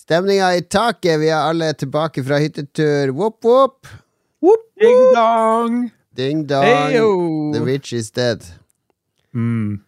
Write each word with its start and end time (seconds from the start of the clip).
Stemninga 0.00 0.54
i 0.56 0.62
taket. 0.64 1.18
Vi 1.20 1.28
er 1.28 1.42
alle 1.50 1.72
tilbake 1.78 2.22
fra 2.26 2.38
hyttetur. 2.40 3.12
Woop 3.16 3.44
woop 3.44 3.90
Ding 4.80 5.02
dong! 5.14 5.74
Ding 6.16 6.46
dong. 6.48 6.64
Heyo. 6.64 7.52
The 7.52 7.60
witch 7.66 7.92
is 7.92 8.10
dead. 8.10 8.44
Mm. 9.36 9.80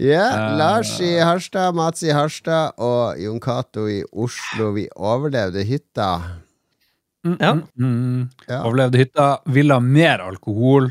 Ja, 0.00 0.24
Eh. 0.32 0.56
Lars 0.58 0.90
i 1.04 1.12
Harstad, 1.20 1.74
Mats 1.76 2.02
i 2.02 2.10
Harstad 2.10 2.72
og 2.78 3.18
Jon 3.20 3.38
Cato 3.40 3.86
i 3.88 4.00
Oslo. 4.12 4.72
Vi 4.74 4.88
overlevde 4.96 5.62
hytta. 5.68 6.08
Mm, 7.26 7.36
Ja. 7.40 7.52
mm, 7.52 7.68
mm. 7.78 8.30
Ja. 8.48 8.62
Overlevde 8.64 8.98
hytta. 8.98 9.28
Ville 9.46 9.74
ha 9.74 9.80
mer 9.80 10.18
alkohol. 10.24 10.90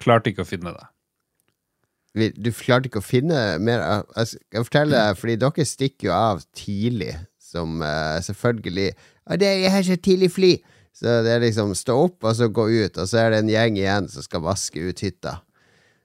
Klarte 0.00 0.32
ikke 0.32 0.42
å 0.42 0.48
finne 0.48 0.72
det. 0.74 2.32
Du 2.42 2.50
klarte 2.52 2.86
ikke 2.88 3.00
å 3.02 3.04
finne 3.04 3.58
mer 3.58 4.04
Jeg 4.16 4.26
skal 4.26 4.64
fortelle 4.64 4.90
deg, 4.94 5.16
fordi 5.18 5.36
dere 5.42 5.64
stikker 5.66 6.08
jo 6.08 6.12
av 6.14 6.44
tidlig, 6.54 7.14
som 7.54 7.80
uh, 7.82 8.18
selvfølgelig 8.24 8.90
«Ja, 8.92 9.36
det, 9.40 9.50
'Jeg 9.62 9.72
har 9.72 9.86
så 9.86 9.96
tidlig 9.96 10.30
fly'. 10.34 10.58
Så 10.94 11.22
det 11.26 11.32
er 11.32 11.42
liksom 11.42 11.74
stå 11.74 11.96
opp, 12.06 12.22
og 12.22 12.36
så 12.38 12.46
gå 12.46 12.68
ut, 12.70 12.98
og 12.98 13.08
så 13.10 13.24
er 13.24 13.30
det 13.32 13.38
en 13.42 13.50
gjeng 13.50 13.78
igjen 13.80 14.06
som 14.10 14.22
skal 14.22 14.44
vaske 14.44 14.78
ut 14.78 15.00
hytta. 15.02 15.40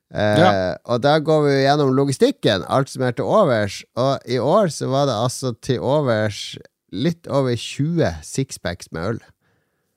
Uh, 0.10 0.38
Ja. 0.42 0.52
Og 0.90 1.04
da 1.06 1.20
går 1.22 1.44
vi 1.46 1.58
gjennom 1.62 1.94
logistikken, 1.94 2.66
alt 2.66 2.90
som 2.90 3.04
er 3.06 3.14
til 3.14 3.30
overs. 3.30 3.84
Og 3.96 4.18
i 4.26 4.40
år 4.42 4.72
så 4.74 4.90
var 4.90 5.06
det 5.06 5.18
altså 5.18 5.54
til 5.62 5.84
overs 5.86 6.58
litt 6.90 7.28
over 7.30 7.54
20 7.54 8.24
sixpacks 8.26 8.90
med 8.92 9.12
øl. 9.12 9.20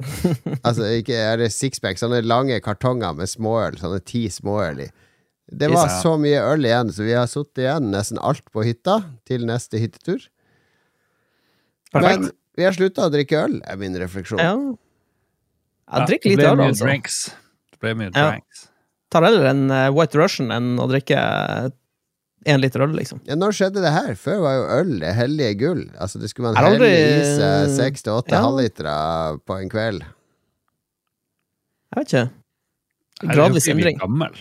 altså 0.67 0.91
ikke 0.99 1.17
er 1.17 1.39
det 1.41 1.53
sixpacks, 1.55 2.03
sånne 2.03 2.21
lange 2.27 2.59
kartonger 2.61 3.15
med 3.17 3.31
småøl, 3.31 3.79
sånne 3.81 4.03
ti 4.05 4.27
småøl 4.33 4.87
i. 4.87 4.91
Det 5.53 5.69
var 5.73 5.91
så 6.01 6.15
mye 6.21 6.41
øl 6.53 6.65
igjen, 6.65 6.93
så 6.95 7.05
vi 7.05 7.17
har 7.17 7.29
sittet 7.29 7.65
igjen 7.65 7.91
nesten 7.93 8.21
alt 8.23 8.45
på 8.55 8.65
hytta 8.65 9.03
til 9.29 9.45
neste 9.49 9.81
hyttetur. 9.83 10.29
Perfekt. 11.93 12.21
Men 12.21 12.31
vi 12.57 12.65
har 12.65 12.73
slutta 12.77 13.07
å 13.09 13.13
drikke 13.13 13.45
øl, 13.45 13.61
er 13.69 13.77
min 13.81 13.95
refleksjon. 14.01 14.39
Ja. 14.41 14.55
Jeg 15.93 16.09
drikker 16.09 16.31
litt 16.37 16.47
øl, 16.49 16.61
altså. 16.65 16.87
Drinks. 16.87 17.17
Det 17.73 17.81
ble 17.81 17.95
mye 18.01 18.11
Ja. 18.15 18.31
drinks. 18.31 18.69
Tar 19.13 19.23
heller 19.27 19.45
en 19.51 19.71
eh, 19.71 19.91
White 19.93 20.17
Russian 20.17 20.49
enn 20.51 20.79
å 20.81 20.87
drikke 20.89 21.19
én 22.49 22.61
liter 22.61 22.81
øl, 22.83 22.95
liksom. 22.97 23.21
Ja, 23.29 23.35
når 23.37 23.53
skjedde 23.55 23.83
det 23.85 23.93
her? 23.93 24.15
Før 24.19 24.41
var 24.43 24.55
jo 24.57 24.63
øl 24.81 24.95
det 25.01 25.13
hellige 25.15 25.59
gull. 25.61 25.83
Altså 26.01 26.19
Det 26.19 26.31
skulle 26.33 26.53
man 26.53 26.57
aldri- 26.65 26.89
helle 26.89 27.21
i 27.21 27.37
seg 27.37 27.77
seks 27.77 28.03
til 28.03 28.13
åtte 28.17 28.33
Ja. 28.33 28.41
halvlitere 28.43 29.41
på 29.45 29.61
en 29.61 29.69
kveld. 29.69 30.03
Jeg 31.93 31.99
vet 32.01 32.09
ikke. 32.15 32.31
Gradvis 33.37 33.69
endring. 33.69 33.99
gammel. 34.01 34.35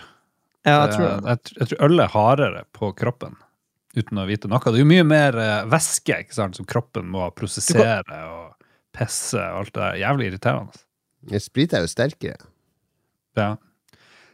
Ja, 0.66 0.86
jeg 0.88 0.96
tror 0.96 1.06
Eh, 1.06 1.20
det. 1.20 1.26
jeg, 1.28 1.38
tr- 1.44 1.58
jeg 1.60 1.68
tror 1.68 1.86
øl 1.90 2.00
er 2.00 2.08
hardere 2.08 2.64
på 2.74 2.96
kroppen, 2.96 3.36
uten 3.98 4.22
å 4.22 4.28
vite 4.30 4.48
noe. 4.52 4.62
Det 4.64 4.80
er 4.80 4.84
jo 4.86 4.90
mye 4.92 5.08
mer 5.08 5.38
eh, 5.42 5.66
væske 5.72 6.20
ikke 6.26 6.38
sant, 6.38 6.56
som 6.60 6.68
kroppen 6.70 7.10
må 7.12 7.26
prosessere 7.36 8.22
og 8.30 8.68
pisse 8.96 9.40
og 9.40 9.64
alt 9.64 9.74
det 9.76 9.82
der. 9.84 10.00
Jævlig 10.04 10.30
irriterende. 10.32 10.82
Sprit 11.44 11.74
er 11.78 11.84
jo 11.86 11.92
sterkere. 11.92 12.40
Ja. 13.38 13.50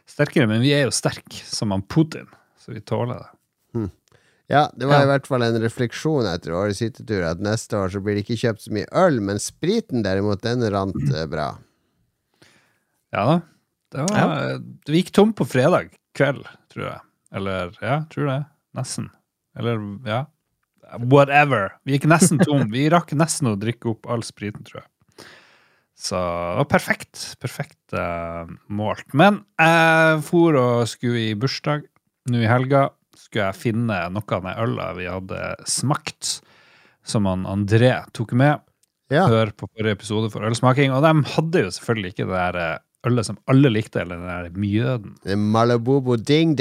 Sterkere, 0.08 0.46
men 0.50 0.62
vi 0.64 0.70
er 0.72 0.86
jo 0.86 0.94
sterke, 0.94 1.42
som 1.44 1.74
han 1.74 1.82
Putin, 1.84 2.26
så 2.58 2.72
vi 2.72 2.80
tåler 2.80 3.18
det. 3.24 3.32
Ja, 4.48 4.62
det 4.72 4.86
var 4.88 5.02
Ja. 5.02 5.04
i 5.04 5.08
hvert 5.10 5.26
fall 5.28 5.42
en 5.44 5.58
refleksjon 5.60 6.24
etter 6.24 6.54
årets 6.56 6.78
hyttetur 6.80 7.20
at 7.28 7.42
neste 7.44 7.76
år 7.76 7.90
så 7.92 8.00
blir 8.00 8.16
det 8.16 8.22
ikke 8.24 8.38
kjøpt 8.40 8.62
så 8.64 8.72
mye 8.72 8.88
øl, 8.96 9.18
men 9.20 9.36
spriten 9.44 10.00
derimot, 10.06 10.40
den 10.40 10.64
rant 10.72 10.96
eh, 11.12 11.26
bra. 11.28 11.50
Ja 13.12 13.24
da. 13.28 13.34
Det 13.92 14.06
var, 14.08 14.58
Vi 14.88 15.02
gikk 15.02 15.12
tom 15.16 15.34
på 15.36 15.44
fredag 15.48 15.92
kveld, 16.16 16.48
tror 16.72 16.86
jeg. 16.86 17.00
Eller 17.36 17.76
ja, 17.84 17.98
tror 18.08 18.26
det. 18.30 18.38
Nesten. 18.80 19.10
Eller 19.58 19.82
ja. 20.06 20.24
Whatever. 20.98 21.74
Vi 21.84 21.96
gikk 21.96 22.06
nesten 22.08 22.40
tom. 22.40 22.68
Vi 22.72 22.86
rakk 22.92 23.12
nesten 23.18 23.50
å 23.50 23.58
drikke 23.60 23.92
opp 23.92 24.08
all 24.08 24.22
spriten, 24.24 24.64
tror 24.64 24.82
jeg. 24.82 24.88
Så 25.98 26.14
det 26.14 26.58
var 26.60 26.68
perfekt. 26.70 27.24
Perfekt 27.42 27.96
uh, 27.96 28.46
målt. 28.70 29.08
Men 29.18 29.42
jeg 29.58 30.22
for 30.28 30.56
og 30.60 30.86
skulle 30.90 31.26
i 31.32 31.34
bursdag 31.38 31.88
nå 32.30 32.44
i 32.44 32.48
helga. 32.50 32.86
Skulle 33.18 33.48
jeg 33.50 33.58
finne 33.58 33.98
noe 34.14 34.36
av 34.36 34.44
den 34.46 34.62
øla 34.62 34.88
vi 34.96 35.08
hadde 35.10 35.42
smakt, 35.68 36.38
som 37.02 37.26
han 37.26 37.44
André 37.50 37.96
tok 38.14 38.32
med 38.38 38.62
Ja. 39.10 39.24
hør 39.26 39.50
på 39.56 39.66
forrige 39.72 39.96
episode 39.96 40.30
for 40.30 40.44
ølsmaking, 40.46 40.92
og 40.94 41.02
de 41.02 41.24
hadde 41.34 41.64
jo 41.64 41.72
selvfølgelig 41.74 42.12
ikke 42.14 42.26
det 42.28 42.36
der 42.36 42.58
eh, 42.62 42.82
ølet 43.08 43.26
som 43.26 43.38
alle 43.48 43.72
likte, 43.72 44.02
eller 44.04 44.20
den 44.20 44.28
der 44.28 44.60
mjøden. 44.60 45.16
Malabobo 45.50 46.16
ding 46.20 46.54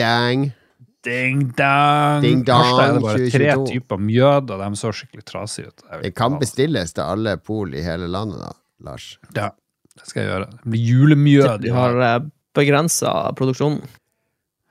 dang. 1.07 1.41
Ding 1.41 1.44
dong! 1.57 2.22
Ding 2.25 2.41
dong, 2.47 2.63
Harstad 2.63 2.88
er 2.90 2.97
det 2.97 3.03
bare 3.06 3.18
tre 3.31 3.51
2022. 3.53 3.68
typer 3.73 4.01
mjød, 4.07 4.51
og 4.56 4.63
de 4.63 4.79
så 4.81 4.91
skikkelig 5.00 5.25
trasige 5.29 5.72
ut. 5.72 5.85
Det 6.03 6.13
kan 6.18 6.35
hva- 6.35 6.41
bestilles 6.44 6.94
til 6.97 7.03
alle 7.06 7.38
pol 7.41 7.73
i 7.78 7.84
hele 7.85 8.09
landet, 8.12 8.41
da, 8.44 8.51
Lars. 8.90 9.07
Ja, 9.35 9.50
det 9.97 10.06
skal 10.12 10.23
jeg 10.23 10.29
gjøre. 10.31 10.50
Det 10.57 10.73
blir 10.73 10.88
julemjød. 10.91 11.66
Vi 11.67 11.73
har 11.78 12.01
uh, 12.03 12.28
begrensa 12.57 13.16
produksjonen. 13.40 13.81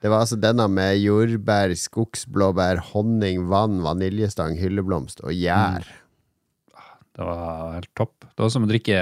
Det 0.05 0.11
var 0.13 0.23
altså 0.27 0.37
denne 0.39 0.67
med 0.71 0.99
jordbær, 1.01 1.73
skogsblåbær, 1.81 2.83
honning, 2.93 3.47
vann, 3.51 3.81
vaniljestang, 3.83 4.55
hylleblomst 4.61 5.23
og 5.25 5.33
gjær. 5.35 5.87
Det 7.17 7.25
var 7.25 7.73
helt 7.79 7.91
topp. 7.97 8.13
Det 8.29 8.45
var 8.45 8.51
som 8.53 8.67
å 8.67 8.69
drikke 8.71 8.99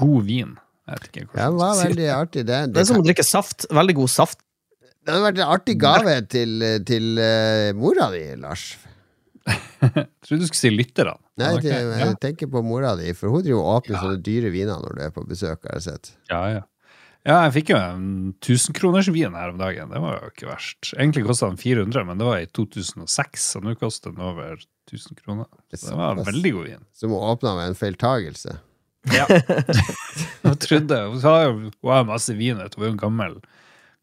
god 0.00 0.24
vin. 0.26 0.54
Jeg 0.88 0.96
vet 0.96 1.04
ikke 1.10 1.26
Ja, 1.38 1.50
det 1.52 1.58
var 1.60 1.76
veldig 1.78 2.08
artig, 2.16 2.42
det. 2.48 2.60
Det 2.66 2.72
Det, 2.74 2.80
er 2.80 2.88
som 2.88 2.96
kan, 2.98 3.04
å 3.04 3.06
drikke 3.06 3.26
saft. 3.28 3.66
Veldig 3.70 3.94
god 4.00 4.10
saft. 4.10 4.40
Det 5.02 5.12
hadde 5.12 5.26
vært 5.26 5.42
en 5.42 5.52
artig 5.56 5.76
gave 5.82 6.16
til, 6.30 6.64
til 6.88 7.12
uh, 7.18 7.68
mora 7.78 8.08
di, 8.14 8.24
Lars. 8.42 8.72
Jeg 9.82 10.06
trodde 10.22 10.42
du 10.44 10.46
skulle 10.46 10.60
si 10.60 10.70
lytterne. 10.70 11.16
Nei, 11.40 11.48
til, 11.56 11.72
ok, 11.72 11.72
jeg 11.72 12.04
ja. 12.04 12.16
tenker 12.20 12.48
på 12.52 12.60
mora 12.62 12.92
di, 12.94 13.08
for 13.16 13.32
hun 13.32 13.42
driver 13.42 13.62
og 13.62 13.78
åpner 13.80 13.98
sånne 13.98 14.18
dyre 14.22 14.50
viner 14.52 14.78
når 14.78 14.98
du 14.98 15.00
er 15.02 15.14
på 15.14 15.24
besøk, 15.26 15.64
har 15.64 15.80
jeg 15.80 15.84
sett. 15.86 16.10
Ja, 16.30 16.42
ja. 16.52 16.60
Ja, 17.22 17.36
jeg 17.46 17.52
fikk 17.54 17.70
jo 17.70 17.78
en 17.78 18.06
1000-kronersvin 18.42 19.36
her 19.38 19.52
om 19.52 19.58
dagen. 19.60 19.92
Det 19.94 20.00
var 20.02 20.16
jo 20.18 20.30
ikke 20.32 20.48
verst. 20.48 20.90
Egentlig 20.96 21.22
kosta 21.28 21.48
den 21.52 21.58
400, 21.60 22.04
men 22.08 22.18
det 22.18 22.26
var 22.26 22.42
i 22.42 22.48
2006, 22.50 23.44
og 23.58 23.66
nå 23.66 23.74
koster 23.78 24.14
den 24.14 24.24
over 24.26 24.56
1000 24.90 25.20
kroner. 25.22 25.46
Så 25.70 25.92
det 25.92 25.98
var 26.00 26.18
en 26.18 26.26
veldig 26.26 26.52
god 26.56 26.68
vin. 26.72 26.84
Som 26.98 27.14
hun 27.14 27.28
åpna 27.30 27.54
med 27.60 27.70
en 27.70 27.78
feiltagelse. 27.78 28.56
Ja. 29.14 29.26
Jeg 30.46 30.58
trodde, 30.66 30.98
Hun 31.14 31.22
har 31.22 31.44
jo 31.46 31.54
hun 31.70 32.10
masse 32.10 32.34
vin. 32.38 32.58
Hun 32.58 32.66
er 32.66 32.88
jo 32.88 32.90
en 32.90 33.00
gammel, 33.00 33.38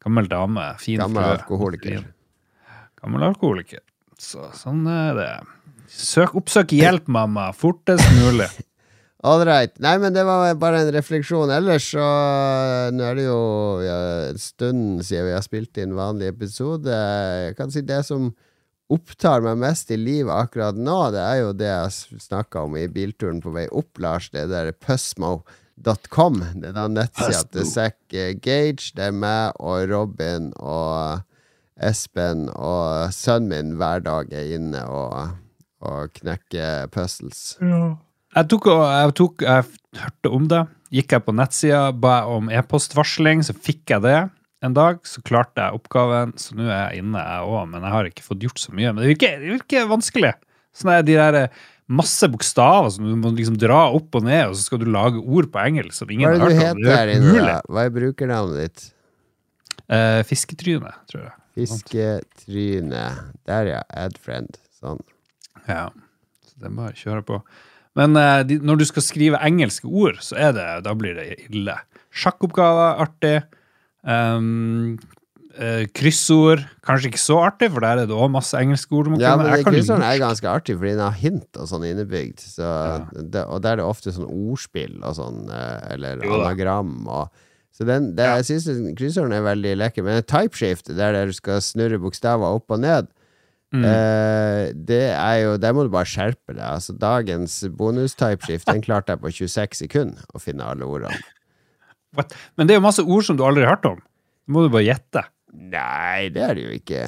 gammel 0.04 0.30
dame. 0.32 0.66
Fin 0.82 1.02
Gammel 1.02 1.24
frø. 1.24 1.36
alkoholiker. 1.38 2.08
Gammel 3.02 3.28
alkoholiker. 3.30 3.84
Så 4.20 4.50
sånn 4.58 4.84
er 4.92 5.14
det. 5.18 5.30
Søk, 5.90 6.36
oppsøk 6.38 6.74
hjelp, 6.76 7.08
mamma, 7.10 7.50
fortest 7.56 8.06
mulig. 8.20 8.50
All 9.28 9.42
right. 9.44 9.74
Nei, 9.84 9.98
men 10.00 10.14
det 10.16 10.24
var 10.24 10.54
bare 10.60 10.84
en 10.86 10.92
refleksjon. 10.96 11.52
Ellers 11.52 11.90
så 11.92 12.04
Nå 12.96 13.04
er 13.04 13.18
det 13.18 13.26
jo 13.26 13.40
ja, 13.84 13.98
en 14.30 14.40
stund 14.40 15.02
siden 15.04 15.28
vi 15.28 15.34
har 15.36 15.44
spilt 15.44 15.80
inn 15.82 15.98
vanlig 15.98 16.30
episode. 16.32 16.94
Jeg 16.94 17.58
kan 17.58 17.74
si 17.74 17.84
det 17.84 18.00
som 18.08 18.30
opptar 18.90 19.44
meg 19.46 19.60
mest 19.62 19.92
i 19.94 20.00
livet 20.00 20.32
akkurat 20.34 20.78
nå, 20.80 20.98
det 21.14 21.22
er 21.22 21.42
jo 21.44 21.52
det 21.54 21.68
jeg 21.68 22.22
snakka 22.24 22.64
om 22.66 22.78
i 22.80 22.88
bilturen 22.90 23.44
på 23.44 23.52
vei 23.54 23.68
opp, 23.70 24.00
Lars. 24.02 24.32
Det 24.34 24.48
der 24.50 24.72
pusmo.com. 25.84 26.40
Det 26.62 26.70
er 26.70 26.74
da 26.76 26.88
nettsida 26.92 27.44
til 27.54 27.66
Zack 27.68 27.98
eh, 28.14 28.34
Gage. 28.42 28.92
Det 28.96 29.08
er 29.10 29.12
meg 29.16 29.54
og 29.60 29.86
Robin 29.90 30.52
og 30.60 31.22
Espen 31.80 32.50
og 32.52 33.12
sønnen 33.16 33.50
min 33.50 33.76
hver 33.80 34.02
dag 34.04 34.32
er 34.36 34.50
inne 34.58 34.82
og, 34.92 35.36
og 35.82 36.12
knekker 36.20 36.90
puzzles. 36.92 37.58
Jeg 37.62 38.48
tok, 38.52 38.68
og- 38.68 38.90
jeg 38.92 39.14
tok 39.16 39.42
Jeg 39.42 39.64
hørte 39.98 40.30
om 40.36 40.48
det. 40.48 40.66
Gikk 40.92 41.12
jeg 41.12 41.24
på 41.26 41.34
nettsida, 41.38 41.92
ba 41.94 42.20
jeg 42.20 42.28
om 42.36 42.50
e-postvarsling, 42.50 43.44
så 43.46 43.54
fikk 43.54 43.90
jeg 43.94 44.02
det 44.02 44.30
en 44.66 44.74
dag. 44.74 45.00
Så 45.06 45.22
klarte 45.24 45.62
jeg 45.62 45.74
oppgaven, 45.80 46.34
så 46.38 46.56
nå 46.58 46.66
er 46.68 46.90
jeg 46.92 47.04
inne, 47.04 47.18
jeg 47.22 47.46
òg. 47.48 47.70
Men 47.70 47.82
jeg 47.84 47.92
har 47.92 48.06
ikke 48.10 48.24
fått 48.26 48.40
gjort 48.44 48.60
så 48.60 48.74
mye. 48.74 48.92
Men 48.94 49.04
det 49.06 49.16
virker, 49.16 49.40
det 49.40 49.54
virker 49.62 49.88
vanskelig. 49.88 50.34
Sånn 50.76 50.92
er 50.94 51.02
de 51.06 51.14
der 51.16 51.34
eh, 51.46 51.48
masse 51.90 52.28
bokstaver 52.30 52.92
som 52.94 53.08
du 53.08 53.16
må 53.18 53.32
liksom 53.34 53.58
dra 53.60 53.88
opp 53.98 54.16
og 54.20 54.28
ned, 54.28 54.52
og 54.52 54.58
så 54.58 54.68
skal 54.68 54.82
du 54.84 54.88
lage 54.94 55.22
ord 55.22 55.50
på 55.54 55.62
engelsk 55.64 55.98
som 55.98 56.12
ingen 56.14 56.28
Hva 56.28 56.36
er 56.36 56.44
har 56.44 56.50
det 56.50 56.56
du 56.56 56.60
hørt 56.60 56.72
om. 56.78 56.82
heter 56.84 56.86
Det 56.86 56.98
her 56.98 57.08
er 57.08 57.16
inne? 57.18 57.60
Hva 57.66 57.86
er 57.86 57.96
brukernavnet 57.96 58.62
ditt? 58.62 58.86
Uh, 59.90 60.22
fisketryne, 60.30 60.94
tror 61.10 61.24
jeg. 61.24 61.34
Fisketryne. 61.58 63.06
Der, 63.50 63.72
ja. 63.74 63.82
Adfriend. 63.98 64.60
Sånn. 64.78 65.02
Ja, 65.66 65.88
så 66.46 66.62
det 66.62 66.70
er 66.70 66.76
bare 66.78 66.94
å 66.94 67.00
kjøre 67.00 67.26
på. 67.26 67.42
Men 67.98 68.14
uh, 68.16 68.42
de, 68.46 68.60
når 68.64 68.84
du 68.84 68.86
skal 68.88 69.06
skrive 69.06 69.42
engelske 69.44 69.90
ord, 69.90 70.22
så 70.24 70.38
er 70.38 70.54
det, 70.56 70.68
da 70.86 70.94
blir 70.98 71.18
det 71.18 71.32
ille. 71.50 71.76
Sjakkoppgaver, 72.14 73.02
artig. 73.02 73.40
Um, 74.06 75.00
eh, 75.60 75.84
kryssord, 75.96 76.64
kanskje 76.86 77.12
ikke 77.12 77.22
så 77.22 77.38
artig, 77.44 77.70
for 77.74 77.84
der 77.86 78.04
er 78.04 78.10
det 78.10 78.16
òg 78.16 78.32
masse 78.34 78.58
engelske 78.58 78.96
ord. 78.96 79.12
Ja, 79.22 79.36
men 79.40 79.52
kryssorden 79.68 80.06
er 80.08 80.22
ganske 80.22 80.50
artig, 80.50 80.78
fordi 80.80 80.96
den 80.96 81.04
har 81.06 81.20
hint 81.20 81.60
og 81.60 81.70
sånn 81.70 81.86
innebygd. 81.90 82.42
Så 82.42 82.72
det, 83.20 83.44
og 83.46 83.62
der 83.66 83.78
er 83.78 83.84
det 83.84 83.90
ofte 83.90 84.16
sånn 84.16 84.30
ordspill 84.30 84.98
og 85.04 85.16
sånn, 85.20 85.46
eh, 85.52 85.94
eller 85.96 86.26
Jo 86.26 86.40
anagram. 86.42 86.96
Og, 87.06 87.46
så 87.76 87.88
den, 87.88 88.14
det, 88.18 88.28
jeg 88.42 88.50
syns 88.50 88.98
kryssorden 89.00 89.36
er 89.38 89.46
veldig 89.46 89.78
lekker. 89.84 90.08
Men 90.08 90.24
typeshift, 90.24 90.92
der 90.98 91.22
du 91.30 91.36
skal 91.38 91.62
snurre 91.64 92.02
bokstaver 92.02 92.60
opp 92.60 92.76
og 92.76 92.84
ned, 92.88 93.14
Mm. 93.70 93.84
Eh, 93.86 94.72
det 94.74 95.12
er 95.14 95.36
jo 95.44 95.58
Der 95.62 95.76
må 95.78 95.84
du 95.86 95.92
bare 95.94 96.10
skjerpe 96.10 96.56
deg. 96.56 96.64
Altså, 96.66 96.96
dagens 96.98 97.60
bonus-typeshift 97.78 98.66
Den 98.66 98.82
klarte 98.82 99.14
jeg 99.14 99.22
på 99.22 99.30
26 99.30 99.84
sekunder 99.84 100.24
å 100.34 100.42
finne 100.42 100.66
alle 100.66 100.88
ordene. 100.90 101.20
What? 102.18 102.34
Men 102.58 102.66
det 102.66 102.74
er 102.74 102.80
jo 102.80 102.88
masse 102.88 103.06
ord 103.06 103.28
som 103.28 103.38
du 103.38 103.44
aldri 103.46 103.68
har 103.68 103.76
hørt 103.76 103.86
om. 103.86 104.00
Det 104.02 104.56
må 104.56 104.64
du 104.66 104.72
bare 104.74 104.88
gjette. 104.88 105.22
Nei, 105.54 106.30
det 106.34 106.44
er 106.46 106.54
det 106.58 106.64
jo 106.68 106.76
ikke. 106.78 107.02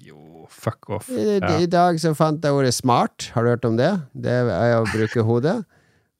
Jo, 0.00 0.46
fuck 0.50 0.88
off. 0.90 1.08
I, 1.12 1.38
Ja. 1.40 1.58
I 1.60 1.66
dag 1.70 1.98
så 2.00 2.14
fant 2.16 2.42
jeg 2.44 2.52
ordet 2.56 2.72
smart. 2.74 3.30
Har 3.34 3.44
du 3.44 3.50
hørt 3.52 3.64
om 3.68 3.76
det? 3.76 3.90
Det 4.14 4.30
er 4.32 4.76
å 4.78 4.84
bruke 4.88 5.22
hodet. 5.26 5.58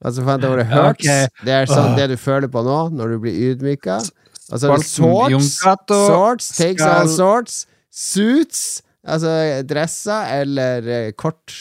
Og 0.05 0.15
så 0.17 0.25
fant 0.25 0.43
jeg 0.43 0.53
ordet 0.53 0.67
hurts. 0.71 1.05
Okay. 1.05 1.27
Det 1.45 1.53
er 1.53 1.67
sånn 1.69 1.97
det 1.97 2.09
du 2.13 2.17
føler 2.21 2.49
på 2.49 2.63
nå, 2.65 2.79
når 2.97 3.15
du 3.15 3.19
blir 3.25 3.37
ydmyka. 3.51 3.99
Og 4.51 4.59
så 4.59 4.71
er 4.73 4.77
det 4.81 4.87
sorts. 4.89 5.51
Sorts 5.89 6.49
takes 6.57 6.83
all 6.83 7.09
sorts. 7.09 7.67
Suits. 7.91 8.83
Altså 9.05 9.31
dresser 9.65 10.29
eller 10.43 10.89
eh, 10.89 11.13
kort, 11.17 11.55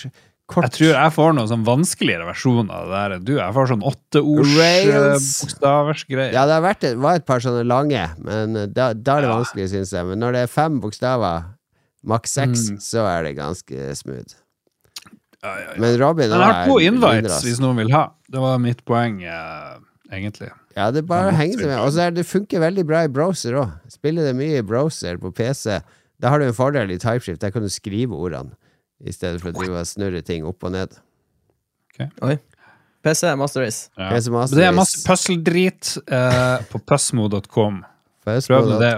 kort 0.49 0.65
Jeg 0.67 0.73
tror 0.75 0.89
jeg 0.97 1.13
får 1.15 1.35
noen 1.37 1.49
sånn 1.51 1.63
vanskeligere 1.67 2.25
versjoner 2.27 2.73
av 2.73 2.89
det 2.89 2.99
der 3.03 3.23
du. 3.27 3.31
Jeg 3.37 3.55
får 3.55 3.69
sånn 3.71 3.85
åtteords 3.91 4.55
Rails. 4.57 5.29
eh. 5.53 6.33
Ja, 6.33 6.45
det 6.49 6.57
har 6.57 6.65
vært, 6.65 6.87
var 7.05 7.15
et 7.21 7.25
par 7.29 7.39
sånne 7.45 7.63
lange, 7.69 8.03
men 8.25 8.57
da, 8.73 8.91
da 8.93 9.17
er 9.19 9.25
det 9.27 9.31
vanskelig, 9.35 9.69
syns 9.75 9.93
jeg. 9.93 10.05
Men 10.09 10.19
når 10.25 10.37
det 10.37 10.43
er 10.47 10.51
fem 10.53 10.79
bokstaver, 10.83 11.47
maks 12.03 12.31
seks, 12.39 12.69
Mm. 12.71 12.79
så 12.81 13.05
er 13.07 13.23
det 13.29 13.35
ganske 13.37 13.89
smooth. 13.99 14.33
Ja, 15.43 15.53
ja, 15.55 15.59
ja. 15.69 15.75
Men 15.79 15.97
Robin 16.01 16.29
jeg 16.29 16.39
har 16.41 16.65
to 16.67 16.79
invites 16.83 17.43
hvis 17.45 17.59
noen 17.63 17.77
vil 17.79 17.91
ha. 17.95 18.09
Det 18.29 18.39
var 18.43 18.57
mitt 18.59 18.83
poeng, 18.85 19.21
eh, 19.23 19.77
egentlig. 20.11 20.49
Ja, 20.75 20.89
det 20.91 21.05
bare 21.07 21.31
henger 21.35 21.65
med. 21.67 21.77
Og 21.79 21.91
så 21.95 22.09
det 22.13 22.25
funker 22.27 22.59
veldig 22.59 22.85
bra 22.87 23.03
i 23.03 23.07
browser 23.11 23.53
òg. 23.59 23.71
Spiller 23.91 24.23
det 24.27 24.35
mye 24.35 24.59
i 24.59 24.65
browser 24.65 25.17
på 25.19 25.31
PC. 25.35 25.79
Da 26.19 26.29
har 26.29 26.39
du 26.39 26.45
en 26.49 26.53
fordel 26.55 26.91
i 26.91 26.97
typeshift. 26.99 27.39
Der 27.39 27.51
kan 27.51 27.61
du 27.63 27.69
skrive 27.71 28.11
ordene 28.15 28.51
i 28.99 29.13
stedet 29.15 29.41
for 29.41 29.51
å 29.51 29.57
drive 29.59 29.81
og 29.81 29.87
snurre 29.87 30.21
ting 30.25 30.47
opp 30.47 30.65
og 30.67 30.75
ned. 30.75 30.97
PC 33.03 33.35
Master 33.39 33.63
Race. 33.63 33.87
Ja. 33.95 34.09
PC 34.11 34.31
Master 34.31 34.55
Race. 34.55 34.59
det 34.59 34.67
er 34.67 34.75
masse 34.75 35.03
puzzledrit 35.07 35.93
eh, 36.07 36.65
på 36.71 36.81
pussmo.com. 36.83 37.83
Prøv 38.25 38.75
det. 38.81 38.93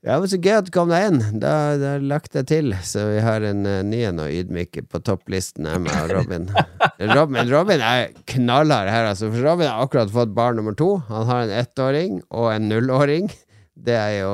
Ja, 0.00 0.14
men 0.16 0.30
så 0.32 0.38
gøy 0.40 0.54
at 0.56 0.68
du 0.68 0.70
kom 0.72 0.88
deg 0.88 1.10
inn. 1.10 1.18
Da, 1.42 1.76
da 1.76 1.96
lagt 2.00 2.36
jeg 2.38 2.46
til, 2.48 2.72
så 2.88 3.02
vi 3.10 3.18
har 3.20 3.44
en 3.44 3.66
uh, 3.68 3.82
ny 3.84 3.98
en 4.08 4.22
å 4.22 4.30
ydmyke 4.32 4.86
på 4.88 5.00
topplisten 5.04 5.68
her 5.68 5.82
med 5.82 5.92
Robin. 6.08 6.46
Robin. 7.18 7.50
Robin 7.50 7.84
er 7.84 8.14
knallhard 8.32 8.88
her, 8.88 9.10
altså. 9.10 9.28
For 9.28 9.44
Robin 9.44 9.68
har 9.68 9.84
akkurat 9.84 10.12
fått 10.14 10.32
barn 10.36 10.56
nummer 10.56 10.76
to. 10.78 10.94
Han 11.10 11.28
har 11.28 11.44
en 11.44 11.52
ettåring 11.58 12.22
og 12.30 12.48
en 12.54 12.70
nullåring. 12.72 13.28
Det 13.76 13.96
er 13.96 14.14
jo 14.22 14.32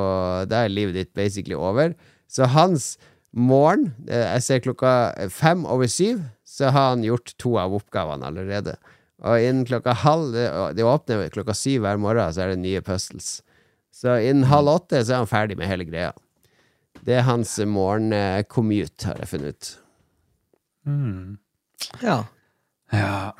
Da 0.50 0.62
er 0.62 0.72
livet 0.72 1.00
ditt 1.00 1.12
basically 1.18 1.58
over. 1.58 1.96
Så 2.30 2.46
hans 2.54 2.94
morgen 3.36 3.90
eh, 4.08 4.24
Jeg 4.34 4.44
ser 4.44 4.62
klokka 4.64 4.92
fem 5.32 5.64
over 5.68 5.90
syv, 5.92 6.22
så 6.46 6.72
har 6.72 6.94
han 6.94 7.04
gjort 7.04 7.34
to 7.40 7.56
av 7.60 7.74
oppgavene 7.76 8.28
allerede. 8.28 8.76
Og 9.24 9.40
innen 9.40 9.64
klokka 9.64 9.94
halv 9.96 10.34
Det 10.76 10.84
åpner 10.84 11.30
klokka 11.32 11.54
syv 11.56 11.86
hver 11.86 12.00
morgen, 12.00 12.32
så 12.32 12.44
er 12.44 12.52
det 12.52 12.60
nye 12.60 12.82
puzzles. 12.84 13.40
Så 13.96 14.18
innen 14.20 14.48
halv 14.50 14.74
åtte 14.74 15.00
så 15.00 15.14
er 15.14 15.22
han 15.24 15.30
ferdig 15.30 15.56
med 15.56 15.70
hele 15.70 15.86
greia. 15.88 16.12
Det 17.06 17.16
er 17.16 17.28
hans 17.28 17.54
morgencommute, 17.60 19.08
har 19.08 19.20
jeg 19.22 19.30
funnet 19.30 19.52
ut. 19.56 19.70
Mm. 20.86 21.36
Ja. 22.02 22.22
Ja, 22.92 23.32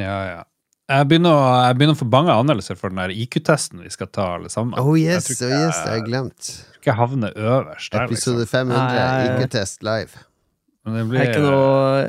ja, 0.00 0.18
ja. 0.30 0.42
Jeg 0.84 1.08
begynner, 1.08 1.32
å, 1.32 1.44
jeg 1.64 1.76
begynner 1.78 1.96
å 1.96 2.00
få 2.02 2.06
bange 2.12 2.34
anmeldelser 2.36 2.76
for 2.76 2.92
den 2.92 3.12
IQ-testen 3.14 3.80
vi 3.80 3.92
skal 3.92 4.10
ta, 4.12 4.34
alle 4.36 4.50
sammen. 4.52 4.76
Oh 4.80 4.92
yes, 4.98 5.30
jeg 5.32 5.48
oh 5.48 5.54
yes, 5.54 5.78
jeg 5.80 5.94
har 5.94 6.04
glemt. 6.04 6.50
Ikke 6.84 6.94
havne 7.00 7.32
øverst 7.34 7.92
der, 7.96 8.06
liksom. 8.12 8.36
Episode 8.38 8.46
500, 8.46 8.78
Nei, 8.78 8.94
nei. 8.94 9.42
IQ-test 9.42 9.82
live. 9.86 10.24
Men 10.84 10.98
det 11.00 11.04
blir 11.10 11.20
er 11.24 11.32
ikke 11.32 11.44
noe 11.48 12.08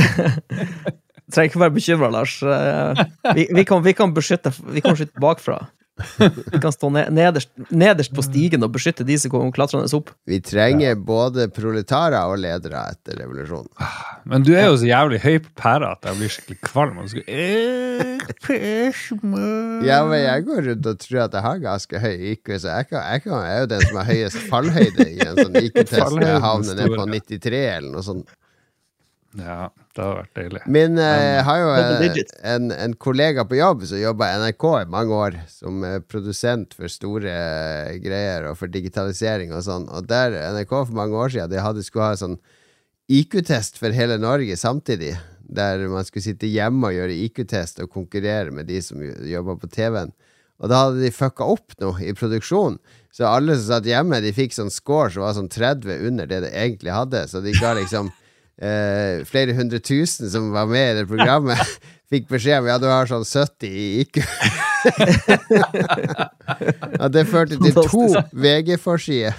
Trenger 1.30 1.50
ikke 1.52 1.60
være 1.62 1.74
bekymra, 1.76 2.08
Lars. 2.10 2.38
Eh, 2.42 3.02
Vi, 3.36 3.44
vi, 3.54 3.62
kan, 3.68 3.84
vi 3.84 3.92
kan 3.94 4.10
beskytte 4.16 4.50
Vi 4.74 4.80
kan 4.82 4.96
beskytte 4.96 5.20
bakfra. 5.22 5.60
Vi 6.18 6.60
kan 6.62 6.74
stå 6.74 6.90
nederst, 6.92 7.50
nederst 7.70 8.14
på 8.16 8.24
stigen 8.24 8.64
og 8.66 8.72
beskytte 8.74 9.06
de 9.06 9.16
som 9.20 9.32
kommer 9.32 9.52
klatrende 9.54 9.90
opp. 9.96 10.12
Vi 10.28 10.40
trenger 10.44 10.96
både 10.96 11.48
proletarer 11.52 12.30
og 12.30 12.40
ledere 12.42 12.82
etter 12.94 13.20
revolusjonen. 13.22 13.70
Men 14.30 14.44
du 14.46 14.52
er 14.54 14.68
jo 14.70 14.78
så 14.80 14.88
jævlig 14.88 15.20
høy 15.24 15.38
på 15.44 15.54
pæra 15.60 15.94
at 15.96 16.08
jeg 16.08 16.18
blir 16.20 16.34
skikkelig 16.34 16.60
kvalm. 16.68 17.00
Og 17.02 17.10
skal, 17.12 17.24
eh, 17.28 18.26
Ja, 19.86 20.02
men 20.08 20.22
jeg 20.22 20.46
går 20.48 20.62
rundt 20.70 20.90
og 20.92 21.00
tror 21.04 21.22
at 21.26 21.36
jeg 21.38 21.46
har 21.46 21.64
ganske 21.64 22.02
høy 22.04 22.16
IQ, 22.34 22.52
så 22.56 22.76
jeg, 22.76 22.90
kan, 22.90 23.02
jeg, 23.04 23.24
kan, 23.26 23.34
jeg 23.44 23.56
er 23.56 23.64
jo 23.64 23.70
den 23.74 23.86
som 23.86 24.00
har 24.00 24.10
høyest 24.10 24.44
fallhøyde 24.50 25.08
i 25.08 25.18
en 25.26 25.40
sånn 25.40 25.58
IQ-test. 25.60 26.14
når 26.16 26.26
Jeg 26.26 26.44
havner 26.46 26.80
ned 26.80 26.94
på 26.96 27.08
93 27.14 27.64
eller 27.76 27.90
noe 27.94 28.06
sånt. 28.06 28.36
Ja, 29.38 29.68
det 29.94 30.02
hadde 30.02 30.14
vært 30.16 30.38
deilig. 30.38 30.60
Min 30.74 30.96
eh, 30.98 31.24
jeg 31.36 31.42
har 31.46 31.58
jo 31.60 31.68
eh, 31.78 32.16
en, 32.50 32.70
en 32.74 32.94
kollega 32.98 33.44
på 33.46 33.60
jobb 33.60 33.84
som 33.86 34.00
jobba 34.00 34.26
i 34.26 34.38
NRK 34.42 34.64
i 34.80 34.88
mange 34.90 35.18
år, 35.22 35.36
som 35.52 35.84
er 35.86 36.02
produsent 36.02 36.74
for 36.74 36.90
store 36.90 37.30
eh, 37.30 37.98
greier 38.02 38.48
og 38.50 38.58
for 38.58 38.72
digitalisering 38.72 39.54
og 39.54 39.62
sånn. 39.66 39.86
Og 39.94 40.08
der 40.10 40.34
NRK 40.56 40.74
for 40.74 40.96
mange 40.98 41.14
år 41.14 41.30
siden 41.36 41.52
de 41.52 41.62
hadde 41.62 41.84
skulle 41.86 42.10
ha 42.10 42.18
sånn 42.18 42.40
IQ-test 43.10 43.78
for 43.78 43.94
hele 43.94 44.18
Norge 44.18 44.56
samtidig. 44.58 45.14
Der 45.50 45.82
man 45.90 46.06
skulle 46.06 46.26
sitte 46.26 46.50
hjemme 46.50 46.90
og 46.90 46.98
gjøre 46.98 47.20
IQ-test 47.28 47.82
og 47.84 47.94
konkurrere 47.94 48.50
med 48.54 48.66
de 48.70 48.82
som 48.82 48.98
jobba 49.02 49.56
på 49.62 49.70
TV-en. 49.70 50.10
Og 50.60 50.70
da 50.70 50.84
hadde 50.84 51.02
de 51.02 51.14
fucka 51.14 51.46
opp 51.48 51.78
noe 51.80 52.02
i 52.04 52.12
produksjonen. 52.14 52.78
Så 53.14 53.26
alle 53.26 53.56
som 53.56 53.76
satt 53.76 53.88
hjemme, 53.88 54.20
de 54.22 54.30
fikk 54.34 54.54
sånn 54.54 54.70
score 54.70 55.10
som 55.14 55.24
var 55.24 55.34
sånn 55.38 55.50
30 55.50 56.06
under 56.10 56.28
det 56.30 56.42
de 56.44 56.50
egentlig 56.50 56.92
hadde. 56.94 57.24
Så 57.30 57.42
de 57.42 57.54
ga 57.56 57.72
liksom 57.78 58.10
eh, 58.60 59.24
flere 59.28 59.56
hundre 59.56 59.80
tusen 59.82 60.30
som 60.32 60.50
var 60.54 60.68
med 60.70 60.92
i 60.92 60.98
det 61.00 61.06
programmet, 61.10 61.58
fikk 62.12 62.28
beskjed 62.30 62.62
om 62.62 62.70
ja, 62.70 62.78
du 62.82 62.88
har 62.90 63.10
sånn 63.10 63.26
70 63.26 63.68
i 63.68 64.04
IQ. 64.04 64.20
ja, 67.00 67.10
det 67.12 67.26
førte 67.30 67.60
til 67.60 67.76
to 67.76 68.06
VG-forsider. 68.32 69.36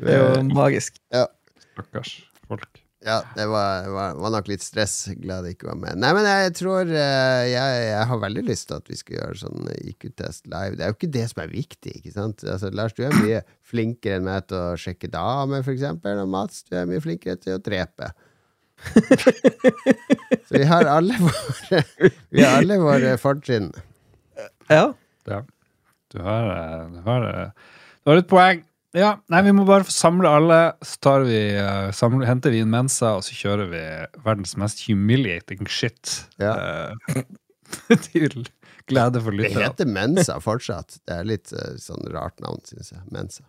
Det 0.00 0.14
er 0.14 0.22
jo 0.22 0.44
magisk. 0.54 0.96
Stakkars 1.10 2.14
folk. 2.48 2.79
Ja, 3.00 3.22
det 3.32 3.46
var, 3.48 3.86
var, 3.88 4.16
var 4.20 4.32
nok 4.34 4.48
litt 4.50 4.60
stress. 4.60 4.94
Glad 5.22 5.46
jeg 5.48 5.56
ikke 5.56 5.70
var 5.70 5.78
med. 5.80 6.00
Nei, 6.02 6.10
men 6.12 6.26
jeg 6.28 6.52
tror 6.58 6.84
eh, 6.84 7.44
jeg, 7.48 7.78
jeg 7.86 8.08
har 8.10 8.20
veldig 8.20 8.42
lyst 8.44 8.66
til 8.68 8.76
at 8.76 8.90
vi 8.92 8.98
skal 8.98 9.16
gjøre 9.16 9.40
sånn 9.40 9.70
IQ-test 9.88 10.50
live. 10.52 10.76
Det 10.76 10.84
er 10.84 10.92
jo 10.92 10.98
ikke 10.98 11.12
det 11.16 11.24
som 11.30 11.40
er 11.40 11.54
viktig, 11.54 11.94
ikke 11.96 12.12
sant? 12.12 12.44
Altså, 12.44 12.68
Lars, 12.76 12.92
du 12.98 13.00
er 13.06 13.16
mye 13.22 13.40
flinkere 13.70 14.18
enn 14.20 14.28
meg 14.28 14.50
til 14.52 14.60
å 14.60 14.76
sjekke 14.80 15.08
damer, 15.14 15.64
for 15.64 15.72
eksempel. 15.72 16.20
Og 16.20 16.28
Mats, 16.34 16.60
du 16.68 16.76
er 16.76 16.90
mye 16.90 17.00
flinkere 17.00 17.40
til 17.40 17.56
å 17.56 17.62
drepe. 17.64 18.12
Så 20.48 20.56
vi 20.56 20.64
har 20.64 20.88
alle 20.88 21.16
våre 21.20 21.82
Vi 22.32 22.40
har 22.40 22.62
alle 22.62 22.78
våre 22.80 23.16
fortrinn. 23.20 23.72
Ja. 24.68 24.90
Ja. 25.28 25.42
Du 26.12 26.20
har, 26.24 26.52
eh, 26.52 26.88
du 26.92 27.00
har, 27.08 27.28
eh, 27.32 27.72
du 28.04 28.12
har 28.12 28.20
et 28.20 28.28
poeng. 28.28 28.64
Ja, 28.96 29.12
nei, 29.30 29.42
vi 29.46 29.52
må 29.54 29.62
bare 29.68 29.86
samle 29.86 30.30
alle, 30.34 30.58
så 30.82 30.96
tar 31.06 31.26
vi, 31.28 31.38
uh, 31.54 31.92
samle, 31.94 32.26
henter 32.26 32.50
vi 32.50 32.64
inn 32.64 32.72
Mensa, 32.72 33.12
og 33.20 33.22
så 33.22 33.36
kjører 33.38 33.68
vi 33.70 33.82
verdens 34.24 34.56
mest 34.58 34.82
humiliating 34.88 35.62
shit. 35.70 36.16
Ja. 36.42 36.56
Uh, 37.06 37.22
til 38.08 38.48
glede 38.90 39.22
for 39.22 39.36
Det 39.38 39.52
heter 39.54 39.86
Mensa 39.86 40.40
fortsatt. 40.42 40.98
Det 41.06 41.20
er 41.20 41.28
litt 41.28 41.54
uh, 41.54 41.76
sånn 41.78 42.02
rart 42.10 42.42
navn, 42.42 42.58
syns 42.66 42.90
jeg. 42.96 43.04
Mensa. 43.14 43.46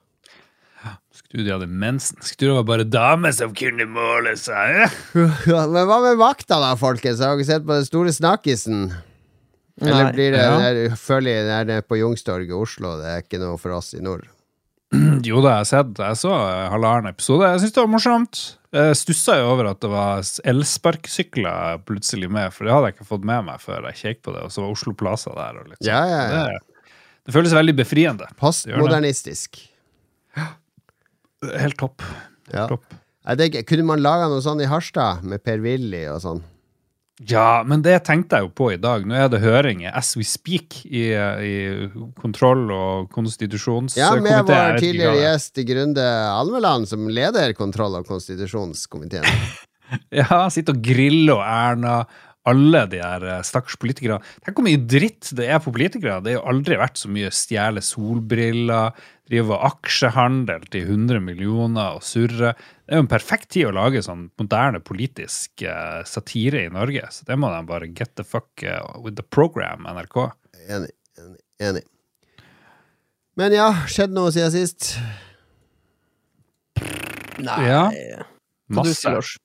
Skulle 1.14 1.46
de 1.46 1.54
hadde 1.54 1.68
mensen? 1.70 2.18
Skulle 2.26 2.52
det 2.52 2.58
var 2.58 2.68
bare 2.70 2.86
damer 2.90 3.34
som 3.38 3.54
kunne 3.58 3.86
måle 3.90 4.34
seg? 4.40 4.94
Ja, 5.14 5.64
men 5.74 5.86
hva 5.90 6.00
med 6.06 6.18
vakta, 6.22 6.58
da, 6.62 6.74
folkens? 6.80 7.22
Har 7.22 7.38
dere 7.38 7.48
sett 7.50 7.66
på 7.68 7.78
den 7.78 7.88
store 7.88 8.14
snakkisen? 8.16 8.92
Eller 9.82 10.14
blir 10.14 10.34
det 10.36 10.42
Ja. 10.42 10.58
der, 10.62 10.96
føler 11.00 11.32
jeg 11.32 11.68
det 11.70 11.78
er 11.80 11.86
på 11.86 11.98
Youngstorget 11.98 12.50
i 12.50 12.58
Oslo? 12.58 12.96
Det 13.02 13.10
er 13.10 13.26
ikke 13.26 13.42
noe 13.42 13.58
for 13.62 13.78
oss 13.78 13.94
i 13.98 14.02
nord. 14.04 14.26
Jo 15.28 15.42
da, 15.44 15.58
jeg 15.58 15.62
har 15.62 15.70
sett 15.70 16.02
Jeg 16.02 16.18
så 16.22 16.32
eh, 16.34 16.66
halvannen 16.72 17.12
episode. 17.12 17.50
Jeg 17.54 17.64
syns 17.64 17.76
det 17.76 17.84
var 17.84 17.92
morsomt. 17.92 18.42
Jeg 18.72 18.98
stussa 19.00 19.36
jo 19.42 19.50
over 19.52 19.68
at 19.74 19.82
det 19.84 19.90
var 19.92 20.22
elsparkesykler 20.48 21.82
plutselig 21.88 22.30
med, 22.32 22.54
for 22.56 22.68
det 22.68 22.74
hadde 22.76 22.92
jeg 22.92 22.98
ikke 22.98 23.10
fått 23.10 23.28
med 23.28 23.48
meg 23.50 23.60
før 23.64 23.90
jeg 23.90 24.00
kjekk 24.00 24.22
på 24.28 24.36
det. 24.38 24.46
Og 24.48 24.54
så 24.56 24.64
var 24.64 24.76
Oslo 24.78 24.94
Plaza 24.98 25.34
der. 25.36 25.60
Og 25.60 25.72
litt 25.74 25.82
sånn. 25.82 25.92
Ja, 25.92 26.02
ja, 26.08 26.22
ja. 26.32 26.46
Det, 26.62 26.96
det 27.28 27.36
føles 27.36 27.56
veldig 27.58 27.76
befriende. 27.82 28.30
Postmodernistisk. 28.40 29.60
Helt 31.52 31.80
topp. 31.82 32.06
Ja. 32.54 32.68
topp. 32.72 32.88
Jeg 33.28 33.38
tenker, 33.38 33.66
kunne 33.70 33.86
man 33.86 34.02
laga 34.02 34.30
noe 34.32 34.42
sånn 34.42 34.64
i 34.64 34.70
Harstad, 34.70 35.22
med 35.28 35.44
Per-Willy 35.46 36.08
og 36.10 36.24
sånn? 36.24 36.42
Ja, 37.30 37.62
men 37.68 37.84
det 37.86 38.00
tenkte 38.08 38.40
jeg 38.40 38.48
jo 38.48 38.52
på 38.58 38.72
i 38.74 38.80
dag. 38.82 39.04
Nå 39.06 39.14
er 39.14 39.28
det 39.30 39.42
høring 39.44 39.84
as 39.90 40.14
we 40.18 40.24
speak 40.26 40.80
i, 40.88 41.04
i 41.14 41.54
kontroll- 42.18 42.72
og 42.74 43.12
Ja, 44.00 44.16
med 44.18 44.48
vår 44.50 44.80
tidligere 44.82 45.18
er. 45.20 45.26
gjest 45.28 45.62
Grunde 45.68 46.08
Almeland, 46.32 46.90
som 46.90 47.06
leder 47.12 47.54
kontroll- 47.58 48.00
og 48.02 48.08
konstitusjonskomiteen. 48.10 49.28
Ja, 50.16 50.46
sitte 50.48 50.72
og 50.72 50.78
grille 50.88 51.34
og 51.36 51.42
Erna 51.44 52.06
alle 52.48 52.86
de 52.90 53.02
her 53.04 53.26
eh, 53.28 53.42
stakkars 53.44 53.76
politikere. 53.76 54.22
Tenk 54.40 54.56
hvor 54.56 54.64
mye 54.64 54.80
dritt 54.88 55.34
det 55.36 55.50
er 55.52 55.60
på 55.62 55.74
politikere. 55.76 56.22
Det 56.24 56.32
har 56.32 56.38
jo 56.40 56.46
aldri 56.54 56.78
vært 56.80 57.02
så 57.02 57.12
mye 57.12 57.28
stjele 57.36 57.84
solbriller, 57.84 58.96
drive 59.32 59.58
aksjehandel 59.70 60.66
til 60.74 60.90
100 60.90 61.22
millioner 61.24 61.98
og 61.98 62.04
surre. 62.06 62.54
Det 62.84 62.94
er 62.96 63.00
jo 63.00 63.06
en 63.06 63.12
perfekt 63.12 63.52
tid 63.56 63.70
å 63.70 63.76
lage 63.78 64.04
sånn 64.04 64.28
moderne 64.42 64.82
politisk 64.84 65.64
eh, 65.64 66.02
satire 66.08 66.66
i 66.66 66.74
Norge. 66.74 67.08
Så 67.16 67.28
det 67.30 67.40
må 67.40 67.52
de 67.54 67.62
bare 67.70 67.88
get 67.88 68.14
the 68.20 68.28
fuck 68.28 68.64
eh, 68.66 68.82
with 69.00 69.16
the 69.20 69.26
program, 69.26 69.88
NRK. 69.88 70.20
Enig. 70.68 70.92
Enig. 71.22 71.42
enig. 71.64 71.86
Men 73.40 73.56
ja, 73.56 73.70
skjedd 73.88 74.12
noe 74.14 74.34
siden 74.36 74.52
sist? 74.54 74.92
Nei 77.42 77.64
Ja. 77.70 77.88
Masse. 78.72 79.40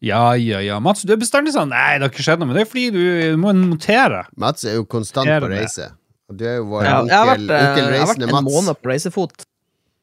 Ja, 0.00 0.36
ja, 0.36 0.60
ja. 0.64 0.78
Mats, 0.80 1.02
du 1.04 1.12
er 1.12 1.18
bestandig 1.20 1.52
sånn 1.52 1.68
Nei, 1.74 1.98
det 1.98 2.06
har 2.06 2.12
ikke 2.12 2.24
skjedd 2.24 2.40
noe. 2.40 2.48
Men 2.48 2.56
det 2.56 2.64
er 2.64 2.70
fordi 2.70 2.86
du 2.94 3.40
må 3.40 3.52
notere. 3.52 4.24
Mats 4.40 4.64
er 4.64 4.78
jo 4.78 4.86
konstant 4.88 5.28
på 5.28 5.50
det? 5.50 5.58
reise. 5.58 5.90
Og 6.30 6.36
du 6.38 6.44
er 6.46 6.58
jo 6.60 6.66
vår 6.70 6.84
Ja, 6.86 6.96
onkel, 7.02 7.10
jeg 7.10 7.18
har 7.18 7.30
vært, 7.32 7.46
eh, 7.50 7.68
onkel 7.68 7.84
jeg 7.90 8.00
har 8.00 8.10
vært 8.14 8.24
en 8.26 8.34
Mats. 8.36 8.48
måned 8.54 8.78
på 8.80 8.90
reisefot. 8.92 9.46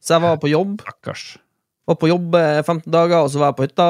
Så 0.04 0.14
jeg 0.14 0.22
var 0.24 0.36
på 0.42 0.48
jobb, 0.52 0.74
Stakkars. 0.84 1.22
var 1.88 1.96
på 1.96 2.08
jobb 2.10 2.34
eh, 2.36 2.58
15 2.62 2.92
dager, 2.92 3.16
og 3.24 3.30
så 3.32 3.40
var 3.40 3.48
jeg 3.52 3.56
på 3.58 3.64
hytta, 3.66 3.86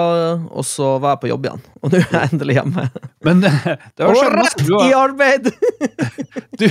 og 0.55 0.65
så 0.65 0.93
var 1.03 1.17
jeg 1.17 1.21
på 1.25 1.31
jobb 1.33 1.49
igjen. 1.49 1.63
Og 1.83 1.91
nå 1.93 1.99
er 1.99 2.07
jeg 2.15 2.31
endelig 2.33 2.55
hjemme. 2.61 2.85
Men 3.27 3.41
det, 3.43 3.51
det 3.67 4.07
har 4.07 4.13
Og 4.13 4.21
skjedd 4.21 4.37
rett 4.39 4.45
masse. 4.45 4.67
Du, 4.69 4.75
i 4.79 4.93
arbeid! 4.95 5.51
du, 6.63 6.67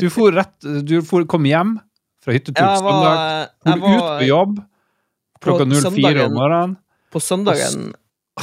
du, 0.00 0.08
for 0.12 0.36
rett, 0.36 0.56
du 0.84 0.98
for, 1.08 1.24
kom 1.24 1.48
hjem 1.48 1.78
fra 2.24 2.36
hyttetur 2.36 2.60
på 2.60 2.82
søndag. 2.84 3.08
var, 3.08 3.48
For 3.64 3.72
jeg 3.72 3.96
ut 3.96 4.10
på 4.20 4.28
jobb 4.28 4.58
klokka 5.40 5.64
04 5.72 6.26
om 6.28 6.34
morgenen. 6.36 6.76
på 7.14 7.20
søndagen 7.22 7.92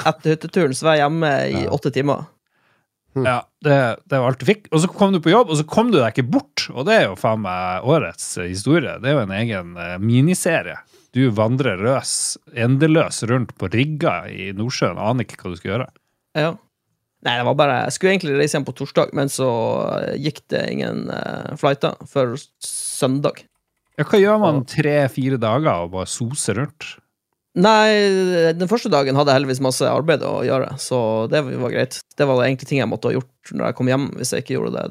etter 0.06 0.34
hytteturen, 0.36 0.74
så 0.76 0.88
var 0.90 0.96
jeg 0.98 1.06
hjemme 1.06 1.32
i 1.52 1.66
åtte 1.72 1.92
timer. 1.96 2.26
Ja, 3.24 3.38
det, 3.64 3.78
det 4.12 4.20
var 4.20 4.28
alt 4.28 4.42
du 4.42 4.48
fikk. 4.48 4.68
Og 4.74 4.82
så 4.84 4.90
kom 4.92 5.14
du 5.16 5.22
på 5.24 5.32
jobb, 5.32 5.54
og 5.54 5.60
så 5.60 5.66
kom 5.70 5.94
du 5.94 6.00
deg 6.02 6.12
ikke 6.12 6.28
bort. 6.36 6.66
Og 6.74 6.88
det 6.90 6.98
er 6.98 7.08
jo 7.08 7.16
faen 7.20 7.46
meg 7.46 7.88
årets 7.88 8.28
eh, 8.42 8.50
historie. 8.52 8.98
Det 9.00 9.12
er 9.12 9.16
jo 9.16 9.24
en 9.24 9.36
egen 9.38 9.72
eh, 9.80 9.96
miniserie. 10.04 10.82
Du 11.16 11.24
vandrer 11.32 11.80
røs, 11.80 12.36
endeløs 12.60 13.22
rundt 13.30 13.54
på 13.56 13.70
rigga 13.72 14.26
i 14.28 14.50
Nordsjøen, 14.58 15.00
aner 15.00 15.24
ikke 15.24 15.40
hva 15.40 15.54
du 15.54 15.60
skal 15.62 15.72
gjøre. 15.72 15.90
Ja. 16.36 16.52
Nei, 17.26 17.40
det 17.40 17.46
var 17.48 17.56
bare 17.58 17.78
Jeg 17.88 17.96
skulle 17.96 18.12
egentlig 18.14 18.36
reise 18.38 18.58
hjem 18.58 18.68
på 18.68 18.76
torsdag, 18.78 19.14
men 19.18 19.32
så 19.32 19.50
eh, 20.02 20.18
gikk 20.22 20.44
det 20.54 20.66
ingen 20.74 21.08
uh, 21.10 21.56
flighter 21.58 21.96
før 22.12 22.36
søndag. 22.62 23.46
Ja, 23.96 24.04
hva 24.04 24.20
gjør 24.20 24.42
man 24.44 24.66
tre-fire 24.68 25.40
dager 25.40 25.88
og 25.88 25.94
bare 25.96 26.12
soser 26.12 26.60
rundt? 26.60 26.98
Nei, 27.56 28.52
den 28.60 28.68
første 28.68 28.90
dagen 28.92 29.16
hadde 29.16 29.32
jeg 29.32 29.40
heldigvis 29.40 29.62
masse 29.64 29.88
arbeid 29.88 30.24
å 30.28 30.42
gjøre, 30.44 30.74
så 30.82 30.98
det 31.32 31.40
var 31.46 31.72
greit. 31.72 32.02
Det 32.20 32.28
var 32.28 32.42
egentlig 32.44 32.68
ting 32.68 32.82
jeg 32.82 32.90
måtte 32.92 33.08
ha 33.08 33.16
gjort 33.16 33.54
når 33.56 33.70
jeg 33.70 33.78
kom 33.78 33.88
hjem, 33.94 34.08
hvis 34.20 34.34
jeg 34.36 34.44
ikke 34.44 34.58
gjorde 34.58 34.74
det 34.76 34.86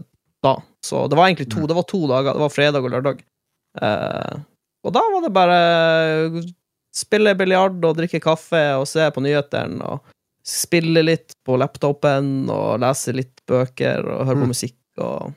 da. 0.46 0.54
Så 0.84 1.02
det 1.12 1.18
var 1.18 1.28
egentlig 1.28 1.50
to, 1.52 1.66
det 1.68 1.76
var 1.76 1.84
to 1.88 2.00
dager. 2.08 2.32
Det 2.36 2.40
var 2.44 2.52
fredag 2.52 2.84
og 2.84 2.92
lørdag. 2.94 3.20
Eh, 3.84 4.40
og 4.84 4.92
da 4.96 5.02
var 5.12 5.22
det 5.24 5.32
bare 5.36 5.60
spille 6.94 7.32
biljard 7.36 7.84
og 7.84 7.96
drikke 7.98 8.20
kaffe 8.22 8.60
og 8.78 8.84
se 8.88 9.06
på 9.12 9.22
nyhetene 9.24 9.82
og 9.84 10.12
spille 10.46 11.00
litt 11.04 11.32
på 11.44 11.56
laptopen 11.60 12.44
og 12.52 12.78
lese 12.84 13.14
litt 13.16 13.40
bøker 13.48 14.04
og 14.04 14.26
høre 14.28 14.40
på 14.40 14.44
Mm. 14.44 14.52
musikk 14.52 14.76
og 15.04 15.32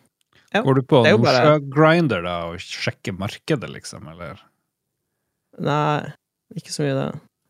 Ja, 0.53 0.61
Går 0.63 0.75
du 0.75 0.81
på 0.87 1.05
er 1.05 1.17
bare- 1.17 1.43
Nordsjø-grinder 1.59 2.21
da 2.23 2.35
og 2.47 2.55
sjekker 2.57 3.11
markedet, 3.19 3.67
liksom, 3.69 4.07
eller? 4.07 4.39
Nei, 5.59 6.13
ikke 6.55 6.71
så 6.71 6.83
mye 6.85 6.95
det. 6.95 7.07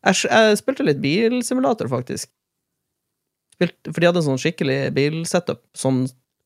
Jeg, 0.08 0.30
jeg 0.30 0.58
spilte 0.60 0.86
litt 0.86 1.00
bilsimulator, 1.02 1.88
faktisk. 1.90 2.30
Spilte, 3.58 3.90
for 3.92 4.00
de 4.02 4.08
hadde 4.10 4.20
en 4.22 4.26
sånn 4.30 4.40
skikkelig 4.40 4.78
bilsetup, 4.94 5.62
sånn, 5.76 6.04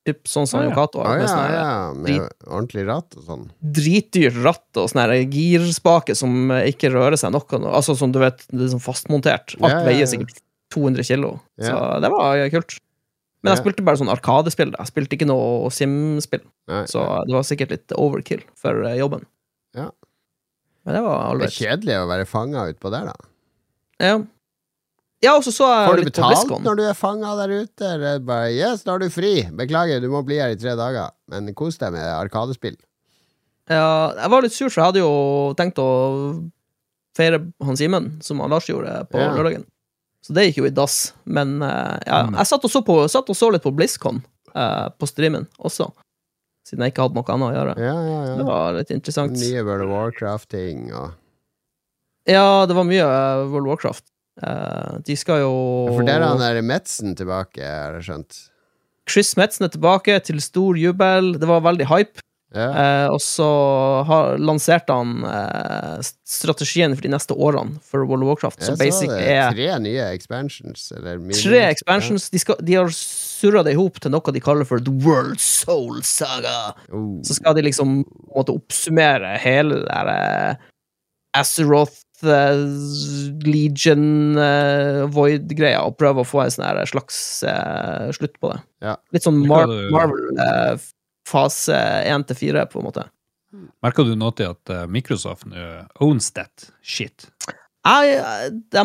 typ, 0.08 0.22
sånn 0.30 0.48
som 0.48 0.60
Ah, 0.60 0.64
ja. 0.64 0.70
Yokato 0.70 1.02
har. 1.04 1.18
med 1.18 1.26
ja, 1.26 1.32
sånn 1.32 1.56
ja, 1.56 1.66
med 2.06 2.46
ordentlig 2.48 2.86
ratt 2.88 3.18
og 3.20 3.26
sånn. 3.26 3.42
Dritdyrt 3.80 4.38
ratt 4.44 4.80
og 4.80 4.88
sånn 4.90 5.12
girspake 5.32 6.16
som 6.18 6.50
ikke 6.62 6.90
rører 6.94 7.16
seg 7.20 7.34
noe. 7.34 7.60
Altså 7.72 7.96
som 7.98 8.12
du 8.14 8.18
vet, 8.22 8.44
det 8.50 8.66
er 8.68 8.72
sånn 8.72 8.82
fastmontert. 8.82 9.56
Alt 9.60 9.76
Ja, 9.76 9.82
veier 9.86 10.08
sikkert 10.10 10.40
200 10.72 11.04
kilo. 11.04 11.34
Så 11.60 11.76
det 12.00 12.10
var 12.10 12.48
kult. 12.54 12.78
Men 13.42 13.56
jeg 13.56 13.58
spilte 13.64 13.82
bare 13.84 13.98
sånn 13.98 14.08
Arkadespill. 14.12 14.70
Jeg 14.78 14.86
spilte 14.88 15.16
ikke 15.18 15.26
noe 15.26 15.68
Sim-spill. 15.74 16.44
Så 16.86 17.02
det 17.26 17.34
var 17.34 17.42
sikkert 17.44 17.72
litt 17.74 17.92
overkill 17.98 18.40
for 18.56 18.84
eh, 18.86 18.96
jobben. 19.00 19.26
Ja. 19.76 19.88
Men 20.84 20.94
det 20.96 21.02
var 21.04 21.34
ålreit. 21.34 21.52
kjedelig 21.54 21.96
å 22.00 22.06
være 22.10 22.26
fanga 22.26 22.64
utpå 22.72 22.90
der, 22.90 23.04
da. 23.12 23.28
Ja. 24.02 24.14
ja, 25.22 25.34
og 25.36 25.44
så 25.46 25.52
så 25.54 25.68
jeg 25.70 25.88
Får 25.88 25.96
du 25.96 26.02
litt 26.02 26.08
på 26.08 26.10
betalt 26.16 26.32
BlizzCon. 26.34 26.64
når 26.66 26.76
du 26.80 26.82
er 26.88 26.96
fanga 26.98 27.34
der 27.38 27.52
ute? 27.62 27.84
Eller 27.86 28.16
er 28.16 28.24
bare 28.26 28.48
Yes, 28.56 28.82
nå 28.86 28.96
er 28.96 29.04
du 29.04 29.10
fri. 29.14 29.34
Beklager, 29.54 30.00
du 30.02 30.08
må 30.10 30.24
bli 30.26 30.40
her 30.42 30.50
i 30.50 30.58
tre 30.58 30.74
dager. 30.78 31.12
Men 31.30 31.52
kos 31.54 31.78
deg 31.78 31.92
med 31.94 32.02
Arkadespill. 32.02 32.74
Ja, 33.70 34.10
jeg 34.18 34.30
var 34.34 34.42
litt 34.42 34.52
sur, 34.56 34.68
for 34.68 34.80
jeg 34.82 34.88
hadde 34.90 35.04
jo 35.04 35.54
tenkt 35.56 35.78
å 35.78 35.88
feire 37.16 37.38
han 37.62 37.76
Simen, 37.78 38.08
som 38.24 38.40
han 38.42 38.50
Lars 38.50 38.66
gjorde 38.66 39.06
på 39.12 39.20
Ja. 39.22 39.30
lørdagen. 39.36 39.64
Så 40.22 40.34
det 40.34 40.48
gikk 40.48 40.62
jo 40.62 40.66
i 40.66 40.74
dass. 40.74 41.12
Men 41.24 41.60
eh, 41.62 41.98
ja, 42.06 42.24
Mm. 42.26 42.36
jeg 42.38 42.46
satt 42.46 42.64
og, 42.64 42.70
så 42.70 42.82
på, 42.84 42.98
satt 43.08 43.30
og 43.30 43.36
så 43.38 43.50
litt 43.52 43.62
på 43.62 43.70
BlizzCon 43.74 44.22
eh, 44.54 44.88
på 44.98 45.06
streamen 45.06 45.46
også, 45.62 45.92
siden 46.66 46.84
jeg 46.86 46.94
ikke 46.94 47.08
hadde 47.08 47.18
noe 47.18 47.34
annet 47.34 47.48
å 47.48 47.56
gjøre. 47.56 47.74
Ja, 47.82 47.96
ja, 48.06 48.22
Det 48.38 48.46
var 48.46 48.78
litt 48.78 48.94
interessant. 48.94 49.36
Mye 49.42 49.66
World 49.66 49.86
of 49.88 49.92
Warcraft-ting 49.96 50.88
og 50.94 51.18
Ja, 52.30 52.64
det 52.70 52.76
var 52.78 52.86
mye 52.86 53.02
eh, 53.02 53.44
World 53.50 53.66
of 53.66 53.72
Warcraft. 53.74 54.04
Eh, 54.42 54.98
de 55.08 55.16
skal 55.18 55.42
jo 55.42 55.52
For 55.90 56.06
der 56.06 56.22
er 56.22 56.28
han 56.30 56.42
der 56.42 56.62
Metzen 56.64 57.16
tilbake, 57.18 57.62
har 57.66 57.98
jeg 57.98 58.08
skjønt. 58.08 58.42
Chris 59.10 59.34
Metzen 59.36 59.66
er 59.66 59.72
tilbake 59.74 60.20
til 60.22 60.38
stor 60.40 60.78
jubel. 60.78 61.34
Det 61.42 61.48
var 61.50 61.64
veldig 61.66 61.88
hype. 61.90 62.22
Ja. 62.54 62.68
Eh, 62.68 63.08
og 63.10 63.18
så 63.24 63.48
har, 64.06 64.36
lanserte 64.38 64.92
han 64.94 65.24
strategien 66.28 66.94
for 66.94 67.02
de 67.02 67.10
neste 67.10 67.34
årene 67.34 67.80
for 67.82 68.06
World 68.06 68.22
of 68.22 68.30
Warcraft, 68.34 68.62
som 68.62 68.78
Jeg 68.78 68.94
så 68.94 69.08
det. 69.10 69.40
Tre 69.56 69.68
nye 69.82 70.06
expansions. 70.12 70.92
Eller 70.94 71.18
tre 71.34 71.64
expansions. 71.72 72.30
De, 72.30 72.38
skal, 72.44 72.60
de 72.62 72.78
har 72.78 72.92
surra 73.42 73.64
det 73.66 73.74
i 73.74 73.78
hop 73.78 73.98
til 74.02 74.12
noe 74.14 74.34
de 74.34 74.42
kaller 74.42 74.68
for 74.68 74.82
The 74.82 74.94
World 75.04 75.40
Soul 75.42 76.02
Saga. 76.06 76.72
Oh. 76.94 77.18
Så 77.26 77.38
skal 77.38 77.56
de 77.58 77.66
liksom 77.66 78.02
måtte 78.30 78.54
oppsummere 78.54 79.34
hele 79.42 79.82
det 79.82 79.88
der 79.90 80.10
eh, 80.12 80.68
Azeroth 81.38 82.04
uh, 82.28 82.60
Legion 83.46 84.36
uh, 84.36 85.08
Void-greia 85.12 85.80
og 85.86 85.96
prøve 86.00 86.22
å 86.22 86.28
få 86.28 86.42
en 86.44 86.52
sånn 86.52 86.82
slags 86.90 87.16
uh, 87.48 88.10
slutt 88.12 88.36
på 88.36 88.52
det. 88.52 88.60
Ja. 88.84 88.98
Litt 89.16 89.24
sånn 89.24 89.40
Mar 89.48 89.70
du- 89.70 89.88
Marvel 89.94 90.78
fase 91.28 91.78
1 92.04 92.28
til 92.28 92.40
4, 92.50 92.66
på 92.68 92.82
en 92.82 92.88
måte. 92.90 93.06
Merker 93.84 94.04
du 94.04 94.16
nå 94.18 94.32
til 94.36 94.52
at 94.52 94.72
Microsoft 94.90 95.46
nå 95.48 95.64
owns 96.04 96.32
that 96.36 96.66
shit? 96.82 97.28
Jeg, 97.82 98.52
de, 98.70 98.82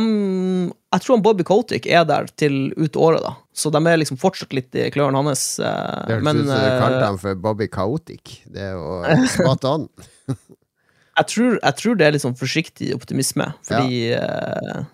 jeg 0.96 1.04
tror 1.06 1.20
Bobby 1.22 1.46
Kotick 1.46 1.86
er 1.86 2.06
der 2.10 2.26
til 2.40 2.72
ut 2.74 2.98
året, 2.98 3.22
da. 3.22 3.36
Så 3.54 3.70
de 3.74 3.82
er 3.86 4.00
liksom 4.02 4.18
fortsatt 4.18 4.56
litt 4.58 4.74
i 4.74 4.88
klørne 4.94 5.22
hans. 5.22 5.60
eh, 5.62 6.00
Det 6.10 6.18
hørtes 6.18 6.42
ut 6.42 6.50
som 6.50 6.64
du 6.66 6.82
kalte 6.82 7.04
ham 7.06 7.20
for 7.22 7.38
Bobby 7.44 7.70
Chaotic. 7.70 8.40
Det 8.50 8.64
er 8.72 8.74
jo 8.74 9.28
spot 9.36 9.68
on. 9.70 9.88
jeg, 10.34 11.26
tror, 11.30 11.60
jeg 11.62 11.80
tror 11.84 12.00
det 12.00 12.08
er 12.08 12.18
litt 12.18 12.26
sånn 12.26 12.38
forsiktig 12.40 12.90
optimisme, 12.98 13.52
fordi 13.70 14.02
ja. 14.16 14.26
uh, 14.26 14.86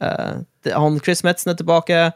uh, 0.00 0.34
det, 0.64 0.72
han 0.72 1.00
Chris 1.04 1.24
Metzen 1.26 1.52
er 1.52 1.60
tilbake, 1.60 2.06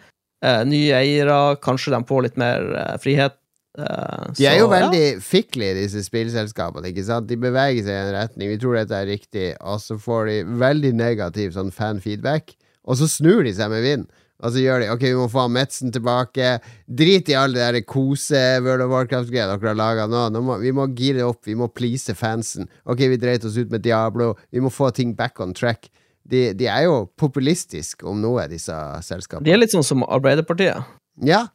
Uh, 0.45 0.61
nye 0.69 0.93
eiere, 0.93 1.57
kanskje 1.65 1.95
de 1.95 1.99
får 2.07 2.27
litt 2.27 2.35
mer 2.37 2.67
eh, 2.77 2.97
frihet. 3.01 3.39
Eh, 3.79 4.27
De 4.37 4.47
er 4.47 4.57
så, 4.57 4.61
jo 4.61 4.67
ja. 4.67 4.73
veldig 4.75 5.07
fiklige, 5.25 5.79
disse 5.81 6.05
spillselskapene. 6.07 6.91
ikke 6.93 7.07
sant? 7.07 7.29
De 7.31 7.39
beveger 7.41 7.87
seg 7.87 7.95
i 7.95 8.03
en 8.05 8.15
retning. 8.17 8.53
Vi 8.53 8.61
tror 8.63 8.79
dette 8.81 9.01
er 9.01 9.11
riktig, 9.11 9.49
og 9.61 9.81
så 9.85 9.99
får 10.01 10.31
de 10.31 10.39
veldig 10.67 10.95
negativ 10.99 11.57
sånn 11.57 11.75
fan-feedback, 11.75 12.57
og 12.87 13.01
så 13.01 13.11
snur 13.11 13.45
de 13.47 13.55
seg 13.57 13.73
med 13.73 13.85
vind. 13.87 14.07
Og 14.45 14.53
så 14.53 14.61
gjør 14.61 14.83
de 14.83 14.89
Ok, 14.93 15.05
vi 15.09 15.17
må 15.17 15.29
få 15.33 15.47
Metzen 15.49 15.93
tilbake. 15.95 16.57
Drit 16.85 17.31
i 17.33 17.37
alle 17.39 17.71
de 17.73 17.83
kose 17.89 18.41
World 18.65 18.85
of 18.85 18.93
Warcraft-greiene 18.93 19.57
dere 19.57 19.73
har 19.73 19.79
laga 19.79 20.09
nå. 20.11 20.27
nå 20.35 20.43
må, 20.45 20.59
vi 20.61 20.75
må 20.77 20.89
gire 20.97 21.25
opp, 21.25 21.47
vi 21.49 21.57
må 21.57 21.71
please 21.73 22.15
fansen. 22.17 22.69
Ok, 22.85 23.07
vi 23.09 23.21
dreit 23.21 23.47
oss 23.49 23.57
ut 23.57 23.73
med 23.73 23.85
Diablo. 23.87 24.35
Vi 24.53 24.61
må 24.61 24.73
få 24.73 24.91
ting 24.93 25.15
back 25.17 25.41
on 25.41 25.57
track. 25.57 25.89
De, 26.27 26.51
de 26.59 26.69
er 26.69 26.85
jo 26.89 27.07
populistiske 27.19 28.07
om 28.07 28.19
noe, 28.21 28.49
disse 28.51 28.75
selskapene. 29.07 29.47
De 29.47 29.55
er 29.55 29.61
litt 29.63 29.75
sånn 29.75 29.87
som 29.87 30.05
Arbeiderpartiet. 30.05 30.85
Ja. 31.25 31.47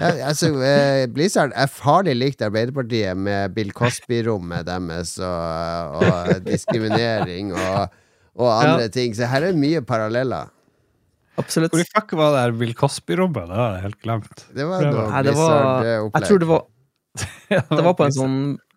Ja 0.00 0.08
altså, 0.28 0.50
eh, 0.64 1.06
Blizzard 1.12 1.52
er 1.56 1.70
farlig 1.72 2.14
likt 2.18 2.42
Arbeiderpartiet 2.44 3.16
med 3.16 3.54
Bill 3.56 3.72
Cosby-rommet 3.76 4.66
deres 4.68 5.16
og, 5.24 6.00
og 6.00 6.32
diskriminering 6.46 7.52
og, 7.56 7.92
og 8.40 8.48
andre 8.54 8.88
ting. 8.92 9.16
Så 9.16 9.28
her 9.30 9.42
er 9.50 9.58
mye 9.58 9.82
paralleller. 9.86 10.50
Absolutt. 11.40 11.72
Hvor 11.72 11.80
i 11.82 11.88
fuck 11.88 12.12
var 12.18 12.34
det 12.34 12.42
her 12.44 12.56
Bill 12.60 12.74
Cosby-rommet? 12.76 13.46
Det 13.48 13.56
har 13.60 13.76
jeg 13.76 13.86
helt 13.86 14.02
glemt. 14.04 14.46
Det 14.56 14.66
var 14.68 14.88
noe 14.88 15.06
Nei, 15.08 15.22
det 15.24 15.36
var 15.38 15.86
Jeg 15.86 16.26
tror 16.26 16.42
det 16.42 16.50
var 16.50 16.66
Det 17.76 17.84
var 17.86 17.94
på 17.98 18.06
en 18.06 18.14
sånn 18.14 18.36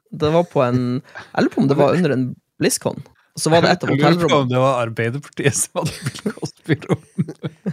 Det 0.09 0.29
var 0.33 0.45
på 0.49 0.63
en 0.65 0.79
Jeg 1.01 1.43
lurer 1.43 1.53
på 1.53 1.61
om 1.63 1.67
det 1.69 1.77
var 1.79 1.97
under 1.97 2.15
en 2.15 2.29
BlizzCon. 2.61 3.03
Så 3.39 3.49
var 3.49 3.63
det 3.65 3.71
et 3.73 3.83
av 3.83 3.89
hotellrommene. 3.89 4.39
om 4.43 4.49
det 4.51 4.59
var 4.61 4.83
Arbeiderpartiet 4.83 5.57
som 5.57 5.81
hadde 5.81 5.93
Bill 6.05 6.35
Cosby-rom. 6.37 7.01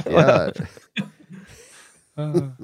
ja, 0.09 0.37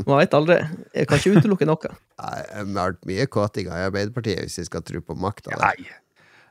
Man 0.07 0.19
vet 0.21 0.35
aldri. 0.37 0.59
Jeg 0.95 1.09
kan 1.11 1.21
ikke 1.21 1.41
utelukke 1.41 1.69
noe. 1.69 1.93
Nei, 2.23 2.41
Vi 2.53 2.77
har 2.79 2.93
vært 2.93 3.07
mye 3.11 3.27
kåtinger 3.31 3.77
i 3.77 3.87
Arbeiderpartiet, 3.89 4.45
hvis 4.47 4.61
vi 4.63 4.67
skal 4.69 4.85
tro 4.87 5.03
på 5.05 5.17
makta. 5.21 5.57
Nei. 5.61 5.89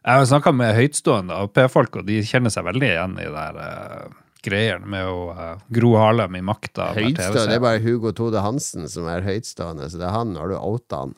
Jeg 0.06 0.22
har 0.22 0.28
snakka 0.30 0.54
med 0.54 0.76
høytstående 0.78 1.38
Ap-folk, 1.46 1.98
og 2.02 2.06
de 2.06 2.20
kjenner 2.26 2.54
seg 2.54 2.68
veldig 2.68 2.90
igjen 2.92 3.16
i 3.18 3.26
det 3.26 3.34
der 3.34 3.56
uh, 3.58 4.18
greiene 4.46 4.90
med 4.94 5.08
å 5.10 5.22
uh, 5.34 5.64
Gro 5.74 5.96
Harlem 5.98 6.38
i 6.38 6.44
makta. 6.46 6.92
Høytstående, 6.94 7.48
det 7.50 7.58
er 7.58 7.64
bare 7.64 7.82
Hugo 7.82 8.12
Tode 8.14 8.44
Hansen 8.46 8.86
som 8.92 9.10
er 9.10 9.26
høytstående, 9.26 9.90
så 9.90 10.02
det 10.02 10.06
er 10.06 10.14
han. 10.14 10.36
Har 10.38 10.54
du 10.54 10.60
outa 10.60 11.02
han? 11.06 11.16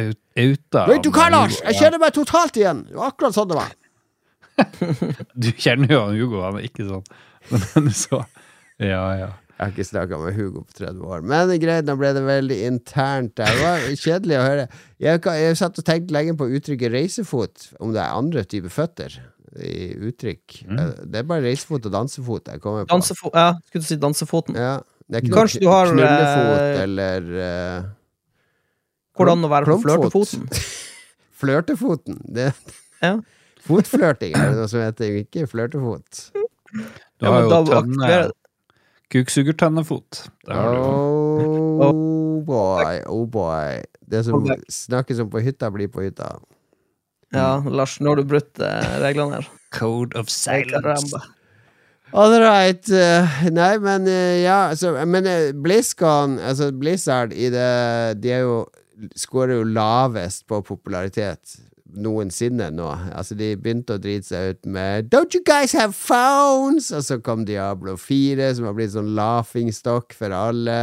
Outa? 0.00 0.86
Vet 0.88 1.04
du 1.04 1.10
hva, 1.12 1.28
Lars? 1.34 1.58
Jeg 1.66 1.76
kjenner 1.82 2.00
meg 2.00 2.14
totalt 2.16 2.56
igjen! 2.56 2.86
Det 2.88 2.96
var 2.96 3.12
akkurat 3.12 3.36
sånn 3.36 3.50
det 3.52 3.60
var. 3.60 3.76
Du 5.44 5.50
kjenner 5.56 5.92
jo 5.92 6.00
han 6.06 6.16
Hugo, 6.16 6.40
han 6.44 6.58
er 6.60 6.66
ikke 6.68 6.88
sånn. 6.88 7.04
Men 7.84 7.94
så 7.96 8.24
Ja, 8.80 9.04
ja. 9.18 9.30
Jeg 9.60 9.66
har 9.66 9.72
ikke 9.74 9.84
snakka 9.84 10.16
med 10.16 10.32
Hugo 10.38 10.62
på 10.64 10.72
30 10.78 11.02
år. 11.04 11.24
Men 11.28 11.50
greit, 11.60 11.84
nå 11.84 11.92
ble 12.00 12.14
det 12.16 12.22
veldig 12.24 12.56
internt. 12.64 13.34
Det 13.36 13.48
var 13.58 13.82
kjedelig 13.92 14.38
å 14.38 14.44
høre. 14.46 14.62
Jeg, 15.04 15.20
jeg 15.36 15.58
satt 15.60 15.76
og 15.82 15.84
tenkte 15.84 16.16
lenge 16.16 16.32
på 16.40 16.46
uttrykket 16.48 16.94
reisefot, 16.94 17.66
om 17.84 17.92
det 17.92 18.00
er 18.00 18.16
andre 18.16 18.46
typer 18.48 18.72
føtter 18.72 19.18
i 19.60 19.90
uttrykk. 20.08 20.62
Mm. 20.64 20.80
Det 21.12 21.20
er 21.20 21.28
bare 21.28 21.44
reisefot 21.44 21.90
og 21.90 21.92
dansefot 21.92 22.48
jeg 22.48 22.64
kommer 22.64 22.88
på. 22.88 22.94
Dansefo 22.94 23.34
ja, 23.34 23.50
skulle 23.68 23.84
du 23.84 23.90
si 23.90 24.00
dansefoten. 24.00 24.56
Ja, 24.56 24.72
det 25.04 25.20
er 25.20 25.28
ikke 25.28 25.36
Kanskje 25.42 25.60
noe 25.60 25.68
du 25.68 25.74
har, 25.74 25.92
knullefot 25.92 26.64
eh, 26.64 26.82
eller 26.86 27.30
uh, 27.36 27.88
Hvordan 29.20 29.44
å 29.44 29.52
være 29.52 29.74
på 29.74 29.78
flørtefoten. 29.84 30.48
Flørtefoten. 31.44 32.20
Det, 32.32 32.48
Ja. 33.04 33.18
Fotflørting 33.60 34.32
er 34.32 34.54
det 34.54 34.56
noe 34.56 34.72
som 34.72 34.80
heter, 34.80 35.20
ikke 35.20 35.44
flørtefot. 35.50 36.30
Du 37.20 37.26
har 37.28 37.42
jo 37.44 37.58
tønne 37.68 38.30
aktiverer- 39.10 39.24
Kuksugertønnefot. 39.24 40.30
Det 40.46 40.54
har 40.54 40.74
du. 40.74 40.80
Oh 41.82 42.42
boy, 42.44 43.02
oh 43.06 43.26
boy. 43.26 43.82
Det 44.10 44.24
som 44.24 44.46
snakkes 44.68 45.20
om 45.20 45.30
på 45.30 45.40
hytta, 45.42 45.70
blir 45.70 45.88
på 45.88 46.02
hytta. 46.02 46.38
Ja, 47.32 47.62
Lars, 47.66 48.00
nå 48.00 48.10
har 48.10 48.16
du 48.16 48.24
brutt 48.24 48.58
eh, 48.58 48.96
reglene 49.02 49.38
her. 49.38 49.48
Code 49.70 50.16
of 50.18 50.28
silence. 50.30 51.14
All 52.12 52.32
right. 52.42 52.88
eh, 52.90 53.44
nei, 53.50 53.78
men 53.78 54.06
eh, 54.10 54.40
ja 54.42 54.74
så, 54.74 55.06
Men 55.06 55.26
uh, 55.30 55.52
BlizzCon, 55.54 56.40
altså 56.42 56.72
Blizzard 56.74 57.32
i 57.32 57.46
det 57.54 58.18
De 58.18 58.32
er 58.34 58.40
jo 58.42 58.64
scorer 59.14 59.60
jo 59.60 59.64
lavest 59.64 60.42
på 60.50 60.58
popularitet 60.66 61.54
noensinne 61.98 62.70
nå. 62.74 62.88
Altså, 63.16 63.36
de 63.38 63.52
begynte 63.58 63.96
å 63.96 64.02
drite 64.02 64.28
seg 64.28 64.54
ut 64.54 64.70
med 64.76 65.10
Don't 65.12 65.34
you 65.36 65.42
guys 65.46 65.74
have 65.76 65.96
phones? 65.96 66.90
Og 66.94 67.04
så 67.06 67.18
kom 67.24 67.46
Diablo 67.48 67.96
4, 68.00 68.52
som 68.56 68.68
har 68.68 68.76
blitt 68.78 68.94
sånn 68.94 69.14
laughingstock 69.18 70.14
for 70.16 70.34
alle. 70.36 70.80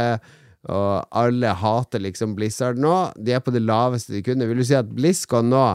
Og 0.68 1.04
alle 1.16 1.52
hater 1.60 2.02
liksom 2.04 2.34
Blizzard 2.36 2.80
nå. 2.82 2.94
De 3.16 3.36
er 3.36 3.44
på 3.44 3.54
det 3.54 3.64
laveste 3.64 4.16
de 4.16 4.24
kunne. 4.26 4.48
Vil 4.50 4.60
du 4.60 4.66
si 4.66 4.76
at 4.76 4.90
BlizzCon 4.90 5.52
nå 5.52 5.66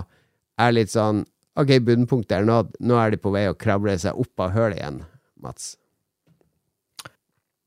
er 0.61 0.75
litt 0.75 0.93
sånn 0.93 1.23
Ok, 1.53 1.69
bunnpunktet 1.85 2.39
er 2.39 2.45
nådd. 2.47 2.71
Nå 2.81 2.97
er 2.97 3.13
de 3.13 3.19
på 3.21 3.29
vei 3.29 3.43
å 3.45 3.53
krable 3.53 3.93
seg 4.01 4.17
opp 4.17 4.41
av 4.41 4.55
hølet 4.55 4.79
igjen, 4.79 5.03
Mats. 5.37 5.75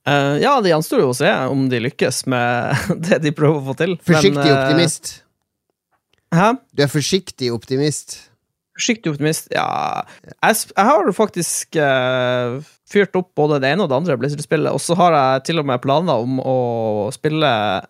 Uh, 0.06 0.38
ja, 0.42 0.56
det 0.62 0.70
gjenstår 0.70 1.04
jo 1.04 1.12
å 1.12 1.14
se 1.14 1.30
om 1.50 1.68
de 1.70 1.80
lykkes 1.82 2.24
med 2.30 2.82
det 3.06 3.20
de 3.22 3.30
prøver 3.34 3.60
å 3.62 3.66
få 3.68 3.76
til. 3.78 3.94
Forsiktig 4.06 4.42
Men, 4.42 4.50
uh, 4.50 4.58
optimist. 4.64 5.12
Hæ? 6.34 6.54
Du 6.76 6.82
er 6.82 6.90
forsiktig 6.90 7.52
optimist. 7.54 8.16
Forsiktig 8.76 9.08
optimist? 9.14 9.46
Ja 9.54 10.02
Jeg, 10.24 10.56
jeg 10.76 10.84
har 10.84 11.12
faktisk 11.16 11.78
uh, 11.80 12.58
fyrt 12.90 13.14
opp 13.18 13.30
både 13.38 13.56
det 13.62 13.70
ene 13.72 13.82
og 13.86 13.88
det 13.90 13.96
andre 13.96 14.16
Blizzard-spillet, 14.20 14.70
og 14.70 14.78
så 14.82 14.94
har 14.98 15.14
jeg 15.16 15.44
til 15.48 15.58
og 15.62 15.66
med 15.66 15.80
planer 15.82 16.20
om 16.22 16.36
å 16.38 16.56
spille 17.14 17.48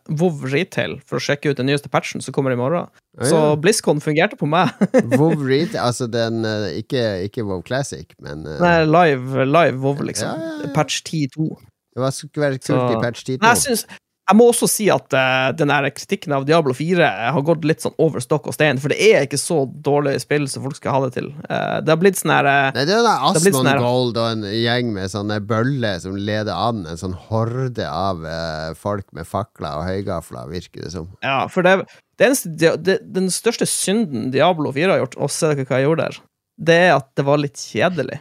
WoW 0.09 0.47
Retail 0.49 0.95
for 1.05 1.19
å 1.19 1.25
sjekke 1.27 1.51
ut 1.53 1.59
den 1.59 1.69
nyeste 1.69 1.91
patchen 1.93 2.23
som 2.25 2.33
kommer 2.37 2.55
i 2.55 2.61
morgen. 2.61 2.87
Ah, 3.19 3.27
Så. 3.29 3.41
BlizzCon 3.61 4.01
fungerte 4.01 4.39
på 4.41 4.49
meg. 4.49 4.73
WoW 5.19 5.43
Retail, 5.43 5.83
altså 5.83 6.07
den 6.09 6.47
eh, 6.49 6.79
ikke, 6.81 7.03
ikke 7.29 7.45
WoW 7.45 7.61
Classic, 7.67 8.09
men 8.25 8.47
uh... 8.49 8.57
Nei, 8.63 8.79
live, 8.89 9.45
live 9.51 9.77
WoW, 9.83 10.01
liksom. 10.09 10.33
Ja, 10.33 10.49
ja, 10.63 10.65
ja. 10.71 10.73
Patch 10.77 11.03
10.2. 11.05 11.51
det 11.97 12.05
var 12.07 12.17
skulle 12.17 12.47
være 12.47 12.63
kult 12.63 12.71
Så- 12.73 12.83
i 12.95 13.01
patch 13.03 13.27
10 13.27 13.39
Men 13.43 13.53
jeg 13.53 13.65
syns 13.67 13.87
jeg 14.27 14.39
må 14.41 14.49
også 14.51 14.67
si 14.67 14.89
at 14.91 15.15
uh, 15.15 15.53
den 15.55 15.71
kritikken 15.95 16.35
av 16.35 16.47
Diablo 16.49 16.75
4 16.75 17.11
har 17.31 17.45
gått 17.47 17.67
litt 17.69 17.85
sånn 17.85 17.95
over 18.03 18.23
stokk 18.23 18.49
og 18.51 18.57
stein, 18.57 18.81
for 18.83 18.91
det 18.91 18.99
er 18.99 19.27
ikke 19.27 19.39
så 19.39 19.61
dårlig 19.71 20.17
spill 20.25 20.49
som 20.51 20.65
folk 20.67 20.79
skal 20.79 20.97
ha 20.97 21.01
det 21.05 21.13
til. 21.15 21.29
Uh, 21.47 21.79
det 21.85 21.93
har 21.95 22.01
blitt 22.01 22.19
sånn 22.19 22.35
her 22.35 22.49
uh, 22.49 22.75
Nei, 22.75 22.87
det 22.89 22.97
er 22.97 23.07
sånn 23.07 23.71
Asmon 23.71 23.71
Gold 23.85 24.19
og 24.19 24.33
en 24.33 24.43
gjeng 24.51 24.91
med 24.97 25.13
sånne 25.13 25.39
bøller 25.47 26.03
som 26.03 26.19
leder 26.19 26.55
an. 26.55 26.83
En 26.91 26.99
sånn 26.99 27.15
horde 27.29 27.87
av 27.87 28.25
eh, 28.27 28.75
folk 28.79 29.07
med 29.17 29.29
fakler 29.29 29.79
og 29.79 29.87
høygafler, 29.87 30.51
virker 30.51 30.87
det 30.87 30.93
som. 30.95 31.09
Ja, 31.25 31.45
for 31.53 31.67
det, 31.67 31.79
det 32.19 32.31
eneste, 32.31 32.55
det, 32.59 32.73
det, 32.87 33.01
den 33.15 33.31
største 33.35 33.69
synden 33.71 34.33
Diablo 34.35 34.73
4 34.75 34.91
har 34.95 35.05
gjort, 35.05 35.19
og 35.21 35.33
se 35.33 35.53
dere 35.53 35.69
hva 35.69 35.81
jeg 35.81 35.89
gjorde 35.89 36.07
der, 36.09 36.23
det 36.67 36.79
er 36.89 36.95
at 36.97 37.13
det 37.19 37.27
var 37.29 37.43
litt 37.43 37.61
kjedelig. 37.61 38.21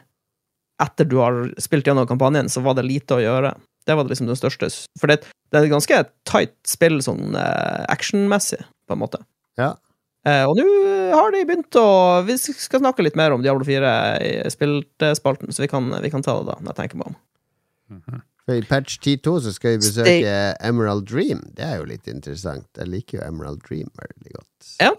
Etter 0.85 1.07
du 1.07 1.17
har 1.23 1.47
spilt 1.61 1.87
gjennom 1.87 2.07
kampanjen, 2.09 2.51
så 2.51 2.61
var 2.61 2.77
det 2.77 2.85
lite 2.85 3.17
å 3.17 3.23
gjøre. 3.23 3.55
Det 3.86 3.95
var 3.98 4.08
liksom 4.10 4.28
den 4.30 4.38
største 4.39 4.69
For 5.00 5.12
det, 5.12 5.19
det 5.52 5.60
er 5.60 5.67
et 5.67 5.74
ganske 5.74 6.00
tight 6.26 6.56
spill 6.67 7.00
sånn 7.06 7.36
eh, 7.38 7.84
actionmessig, 7.93 8.62
på 8.89 8.95
en 8.98 9.02
måte. 9.04 9.19
Ja. 9.62 9.74
Eh, 10.26 10.41
og 10.50 10.58
nå 10.58 10.65
har 11.13 11.30
de 11.36 11.43
begynt 11.45 11.78
å 11.78 11.86
Vi 12.26 12.34
skal 12.41 12.82
snakke 12.82 13.06
litt 13.06 13.15
mer 13.19 13.36
om 13.36 13.43
Diablo 13.45 13.65
4 13.67 13.91
i 14.26 14.32
spillspalten, 14.50 15.54
så 15.54 15.62
vi 15.65 15.69
kan, 15.69 15.91
vi 16.02 16.10
kan 16.13 16.26
ta 16.26 16.39
det 16.39 16.48
da, 16.50 16.58
når 16.62 16.74
jeg 16.74 16.80
tenker 16.82 17.02
meg 17.04 17.13
om. 17.13 17.19
For 18.45 18.54
I 18.58 18.62
patch 18.65 19.00
10.2 19.02 19.32
så 19.41 19.52
skal 19.56 19.76
vi 19.78 19.86
Stay- 19.86 20.19
besøke 20.21 20.34
Emerald 20.65 21.06
Dream. 21.10 21.39
Det 21.58 21.65
er 21.65 21.80
jo 21.80 21.88
litt 21.89 22.10
interessant. 22.10 22.67
Jeg 22.78 22.89
liker 22.91 23.17
jo 23.19 23.24
Emerald 23.26 23.62
Dream 23.65 23.89
veldig 24.02 24.36
godt. 24.36 24.67
Ja. 24.82 24.91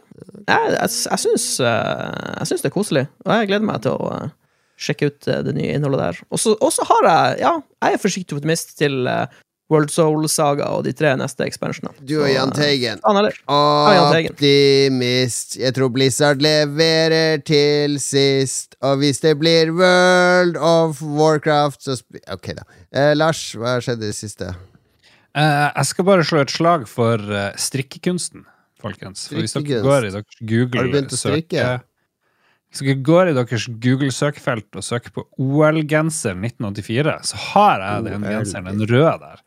Jeg, 0.46 0.72
jeg, 0.74 0.90
jeg, 1.10 1.20
syns, 1.22 1.46
eh, 1.62 2.32
jeg 2.40 2.50
syns 2.50 2.64
det 2.64 2.70
er 2.70 2.74
koselig, 2.74 3.04
og 3.26 3.34
jeg 3.36 3.50
gleder 3.52 3.68
meg 3.68 3.82
til 3.86 3.94
å 3.98 4.10
sjekke 4.76 5.08
ut 5.10 5.26
eh, 5.28 5.42
det 5.46 5.54
nye 5.56 5.72
innholdet 5.76 6.00
der. 6.04 6.22
Og 6.30 6.38
så 6.40 6.84
har 6.90 7.08
jeg 7.10 7.40
Ja, 7.46 7.54
jeg 7.82 7.96
er 7.98 8.02
forsiktig 8.02 8.36
optimist 8.36 8.76
til 8.78 9.06
eh, 9.08 9.26
World 9.72 9.90
Soul 9.90 10.28
Saga 10.30 10.68
og 10.76 10.84
de 10.86 10.92
tre 10.94 11.10
neste 11.18 11.42
expansionene. 11.42 11.96
Du 12.06 12.20
og 12.22 12.28
Jahn 12.30 12.52
eh, 12.52 12.58
Teigen. 12.60 13.00
Jahn 13.02 14.12
Teigen. 14.12 14.30
Optimist. 14.36 15.56
Jeg 15.58 15.74
tror 15.74 15.90
Blizzard 15.90 16.44
leverer 16.44 17.40
til 17.42 17.96
sist. 17.98 18.76
Og 18.86 19.00
hvis 19.02 19.18
det 19.24 19.32
blir 19.40 19.72
World 19.74 20.56
of 20.62 21.02
Warcraft, 21.02 21.82
så 21.82 21.96
sp 21.98 22.20
Ok, 22.36 22.52
da. 22.60 22.62
Eh, 22.94 23.14
Lars, 23.18 23.42
hva 23.58 23.78
skjedde 23.82 24.06
i 24.06 24.12
det 24.12 24.18
siste? 24.20 24.52
Eh, 25.36 25.66
jeg 25.72 25.90
skal 25.90 26.06
bare 26.12 26.24
slå 26.30 26.44
et 26.46 26.54
slag 26.54 26.86
for 26.88 27.18
strikkekunsten, 27.60 28.46
folkens. 28.80 29.26
For 29.32 29.42
hvis 29.42 29.56
dere 29.58 29.82
går 29.84 30.06
i 30.08 30.14
dere 30.14 30.46
Google 30.46 30.78
Har 30.78 30.86
du 30.86 30.94
begynt 30.94 31.12
å 31.12 31.20
strikke? 31.20 31.58
søke- 31.58 31.82
Hvis 32.76 32.84
dere 32.84 33.00
går 33.08 33.30
i 33.30 33.34
deres 33.36 33.66
Google-søkefelt 33.80 34.76
og 34.76 34.84
søker 34.84 35.12
på 35.16 35.22
OL-genser 35.40 36.34
1984, 36.36 37.14
så 37.30 37.38
har 37.54 37.80
jeg 37.80 38.02
den 38.04 38.26
genseren, 38.28 38.66
den 38.68 38.90
røde 38.90 39.14
der, 39.22 39.38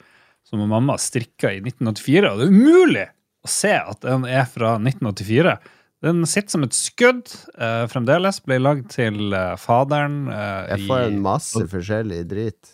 som 0.49 0.63
mamma 0.65 0.95
strikka 0.97 1.51
i 1.53 1.59
1984. 1.61 2.31
Og 2.31 2.39
det 2.39 2.47
er 2.47 2.55
umulig 2.55 3.03
å 3.45 3.51
se 3.53 3.75
at 3.77 4.01
den 4.01 4.25
er 4.25 4.47
fra 4.49 4.79
1984. 4.79 5.53
Den 6.09 6.25
sitter 6.31 6.55
som 6.55 6.65
et 6.65 6.73
skudd 6.73 7.29
eh, 7.59 7.85
fremdeles. 7.91 8.41
Ble 8.47 8.57
lagd 8.63 8.89
til 8.95 9.29
eh, 9.35 9.53
faderen 9.61 10.23
eh, 10.33 10.73
Jeg 10.73 10.89
får 10.89 11.05
en 11.11 11.21
masse 11.29 11.63
forskjellig 11.69 12.23
drit. 12.31 12.73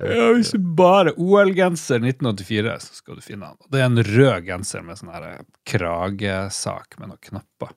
ja, 0.00 0.30
Hvis 0.32 0.54
du 0.54 0.64
bare 0.80 1.12
OL-genser 1.20 2.00
1984, 2.00 2.78
så 2.88 3.00
skal 3.02 3.20
du 3.20 3.26
finne 3.26 3.52
den. 3.52 3.68
Det 3.68 3.84
er 3.84 3.90
en 3.90 4.04
rød 4.08 4.48
genser 4.48 4.88
med 4.88 5.02
sånn 5.02 5.12
her 5.12 5.28
kragesak 5.68 6.96
med 7.02 7.12
noen 7.12 7.24
knapper. 7.28 7.76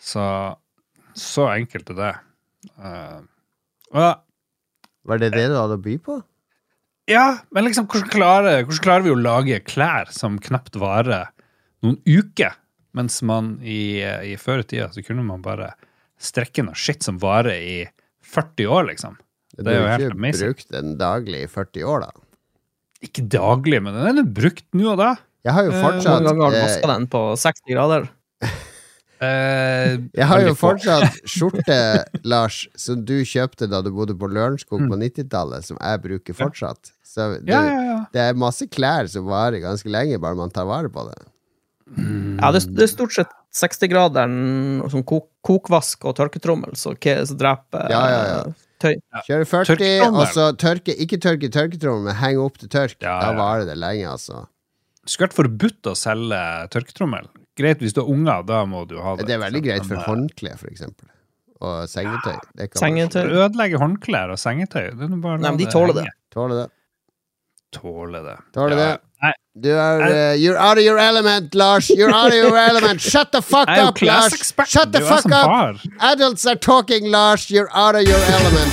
Så 0.00 0.26
så 1.18 1.48
enkelt 1.54 1.90
er 1.94 1.98
det. 2.00 2.12
Uh, 2.78 3.24
ja. 3.94 4.10
Var 5.04 5.20
det 5.20 5.34
det 5.34 5.48
du 5.52 5.56
hadde 5.58 5.78
å 5.78 5.84
by 5.84 5.98
på? 6.02 6.20
ja, 7.10 7.26
men 7.52 7.66
liksom, 7.66 7.84
hvordan 7.90 8.08
klarer, 8.08 8.62
hvordan 8.64 8.84
klarer 8.84 9.04
vi 9.04 9.12
å 9.12 9.18
lage 9.20 9.58
klær 9.68 10.08
som 10.14 10.38
knapt 10.40 10.78
varer 10.80 11.28
noen 11.84 11.98
uker? 12.08 12.54
Mens 12.96 13.18
man 13.26 13.58
i, 13.60 14.00
i 14.00 14.36
før 14.40 14.62
i 14.62 14.68
tida 14.70 14.86
så 14.94 15.02
kunne 15.04 15.26
man 15.26 15.42
bare 15.44 15.74
strekke 16.22 16.64
noe 16.64 16.78
shit 16.78 17.04
som 17.04 17.18
varer 17.20 17.58
i 17.58 17.78
40 18.24 18.70
år, 18.70 18.86
liksom. 18.92 19.18
Du 19.54 19.62
Det 19.62 19.74
er 19.74 19.80
jo 19.80 19.88
har 19.90 20.04
ikke 20.06 20.32
brukt 20.38 20.70
den 20.72 20.94
daglig 20.98 21.44
i 21.44 21.50
40 21.50 21.90
år, 21.90 22.06
da. 22.06 22.60
Ikke 23.04 23.26
daglig, 23.28 23.82
men 23.84 23.98
den 23.98 24.22
er 24.22 24.34
brukt 24.40 24.66
nå 24.72 24.94
og 24.94 25.02
da. 25.02 25.14
Jeg 25.44 25.52
har 25.52 25.66
jo 25.66 25.74
Eh, 25.74 25.82
fortsatt 25.82 26.22
Noen 26.24 26.30
ganger 26.30 26.44
har 26.46 26.54
du 26.54 26.56
eh, 26.56 26.64
vaska 26.64 26.90
den 26.94 27.08
på 27.12 27.20
60 27.36 27.74
grader. 27.74 28.08
Eh, 29.22 29.98
Jeg 30.14 30.26
har 30.26 30.40
jo 30.42 30.54
fortsatt 30.58 31.20
skjorte, 31.30 31.76
Lars, 32.26 32.64
som 32.76 33.04
du 33.06 33.20
kjøpte 33.24 33.68
da 33.70 33.80
du 33.84 33.90
bodde 33.94 34.16
på 34.18 34.28
Lørenskog 34.28 34.82
på 34.90 34.98
90-tallet, 34.98 35.64
som 35.64 35.78
jeg 35.80 36.02
bruker 36.02 36.34
fortsatt. 36.34 36.90
Så 37.06 37.28
det, 37.38 37.44
Mm. 37.44 37.52
Ja, 37.52 37.60
ja, 37.68 37.82
ja. 37.86 37.98
det 38.12 38.20
er 38.20 38.34
masse 38.34 38.66
klær 38.66 39.06
som 39.08 39.26
varer 39.30 39.60
ganske 39.62 39.86
lenge, 39.88 40.18
bare 40.20 40.34
man 40.34 40.50
tar 40.50 40.66
vare 40.66 40.90
på 40.90 41.06
det. 41.10 41.20
Ja, 42.40 42.50
det, 42.50 42.64
det 42.74 42.82
er 42.88 42.90
stort 42.90 43.12
sett 43.14 43.30
60-graderen, 43.54 44.82
sånn 44.90 45.04
kok 45.06 45.28
kokvask 45.44 46.04
og 46.08 46.16
tørketrommel, 46.18 46.74
så, 46.80 46.94
ke- 46.96 47.20
dreper 47.36 47.90
Ja, 47.92 48.00
ja, 48.10 48.22
ja. 48.32 48.40
tøy. 48.80 48.94
Kjøre 49.28 49.44
40, 49.46 49.68
Tørketrommel. 49.76 50.20
og 50.24 50.32
så 50.32 50.46
tørke 50.58 50.94
Ikke 51.04 51.18
tørke 51.20 51.50
tørketrommel, 51.52 52.08
men 52.08 52.16
henge 52.18 52.40
opp 52.42 52.56
til 52.58 52.68
tørk. 52.72 52.96
Ja, 53.04 53.18
Da 53.20 53.32
varer 53.38 53.66
det 53.68 53.76
lenge, 53.78 54.08
altså. 54.10 54.46
Skulle 55.06 55.28
vært 55.28 55.36
forbudt 55.38 55.90
å 55.92 55.94
selge 56.00 56.40
tørketrommel. 56.72 57.28
Greit 57.58 57.82
hvis 57.82 57.94
du 57.94 58.00
har 58.02 58.10
unger, 58.10 58.42
da 58.46 58.64
må 58.66 58.84
du 58.90 58.96
ha 59.02 59.14
det. 59.16 59.28
Det 59.28 59.36
er 59.36 59.42
veldig 59.44 59.62
greit 59.62 59.84
for 59.86 60.00
for 60.58 60.70
eksempel. 60.70 61.08
Og 61.64 61.88
sengetøy. 61.88 62.38
Det 62.58 62.70
kan 62.72 62.78
Sengetøy. 62.82 63.22
Det 63.30 63.38
ødelegger 63.38 63.78
håndklær 63.78 64.34
og 64.34 64.38
sengetøy. 64.42 64.90
Det 64.90 65.06
er 65.06 65.16
bare 65.22 65.38
Nei, 65.38 65.50
men 65.50 65.60
de 65.62 65.70
tåler 65.70 65.94
det. 66.00 66.06
Tåler 66.34 66.64
det. 66.64 66.68
Tåler 67.74 68.22
det. 68.26 68.36
Tåler 68.54 68.76
det. 68.76 68.88
Ja. 69.22 69.32
Du 69.62 69.70
er 69.70 70.00
uh, 70.02 70.34
You're 70.36 70.58
out 70.58 70.78
of 70.78 70.84
your 70.84 70.98
element, 70.98 71.54
Lars! 71.54 71.88
You're 71.88 72.10
out 72.12 72.32
of 72.32 72.34
your 72.34 72.58
element! 72.58 73.00
Shut 73.00 73.30
the 73.30 73.40
fuck 73.40 73.68
up, 73.68 74.02
Lars! 74.02 74.52
Shut 74.66 74.92
the 74.92 75.00
fuck 75.00 75.30
up! 75.30 75.76
Adults 76.00 76.44
are 76.44 76.56
talking, 76.56 77.06
Lars! 77.06 77.50
You're 77.50 77.70
out 77.72 77.94
of 77.94 78.02
your 78.02 78.18
element! 78.18 78.72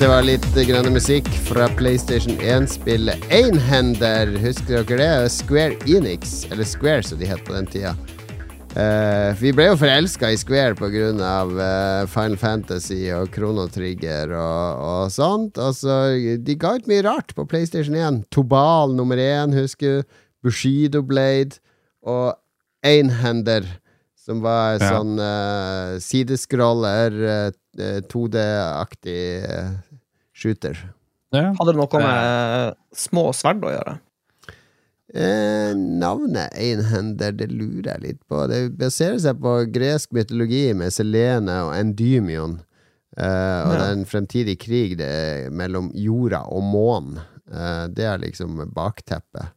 Dette 0.00 0.14
var 0.14 0.22
litt 0.24 0.46
grann 0.64 0.86
musikk 0.94 1.26
fra 1.44 1.66
PlayStation 1.76 2.38
1-spillet 2.40 3.20
Einhender. 3.36 4.30
Husker 4.40 4.86
dere 4.88 4.96
det? 4.96 5.32
Square 5.34 5.76
Enix, 5.84 6.46
eller 6.48 6.64
Square 6.64 7.04
som 7.04 7.20
de 7.20 7.28
het 7.28 7.42
på 7.44 7.52
den 7.52 7.68
tida. 7.68 7.92
Uh, 8.72 9.36
vi 9.36 9.52
ble 9.52 9.66
jo 9.66 9.74
forelska 9.76 10.30
i 10.32 10.38
Square 10.40 10.78
pga. 10.80 11.10
Uh, 11.52 12.08
Final 12.08 12.40
Fantasy 12.40 13.10
og 13.12 13.28
Kronotrigger 13.36 14.32
og, 14.40 14.80
og 14.88 15.12
sånt. 15.12 15.60
Altså, 15.60 16.16
De 16.48 16.56
ga 16.56 16.78
ut 16.80 16.88
mye 16.88 17.04
rart 17.04 17.36
på 17.36 17.44
PlayStation 17.44 18.00
1. 18.00 18.22
Tobal 18.32 18.96
nummer 18.96 19.20
én, 19.20 19.52
husker 19.52 20.00
du? 20.00 20.18
Bushido 20.40 21.04
Blade 21.04 21.60
og 22.00 22.38
Einhender, 22.80 23.68
som 24.16 24.40
var 24.40 24.80
Ja. 24.80 24.94
sånn 24.96 25.20
uh, 25.20 26.00
sidescroller, 26.00 27.20
uh, 27.20 27.50
2D-aktig 27.80 29.44
eh, 29.44 29.68
shooter. 30.40 30.78
Ja. 31.34 31.50
Hadde 31.54 31.74
det 31.74 31.78
noe 31.78 32.00
med 32.02 32.78
små 32.96 33.28
sverd 33.36 33.62
å 33.68 33.70
gjøre? 33.74 33.98
Eh, 35.10 35.72
navnet 35.74 36.52
Einhender, 36.54 37.32
det 37.34 37.48
lurer 37.50 37.88
jeg 37.96 38.02
litt 38.04 38.20
på. 38.30 38.44
Det 38.50 38.60
baserer 38.78 39.18
seg 39.22 39.40
på 39.42 39.54
gresk 39.74 40.12
mytologi 40.14 40.68
med 40.78 40.94
Selene 40.94 41.56
og 41.66 41.72
Endymion. 41.74 42.60
Eh, 43.16 43.60
og 43.66 43.74
Ja. 43.74 43.88
den 43.88 44.04
fremtidige 44.06 44.58
krig 44.62 44.96
det 44.98 45.08
er 45.08 45.50
mellom 45.50 45.90
jorda 45.94 46.44
og 46.46 46.62
månen. 46.62 47.18
Eh, 47.52 47.88
det 47.88 48.04
er 48.06 48.18
liksom 48.22 48.60
bakteppet. 48.72 49.50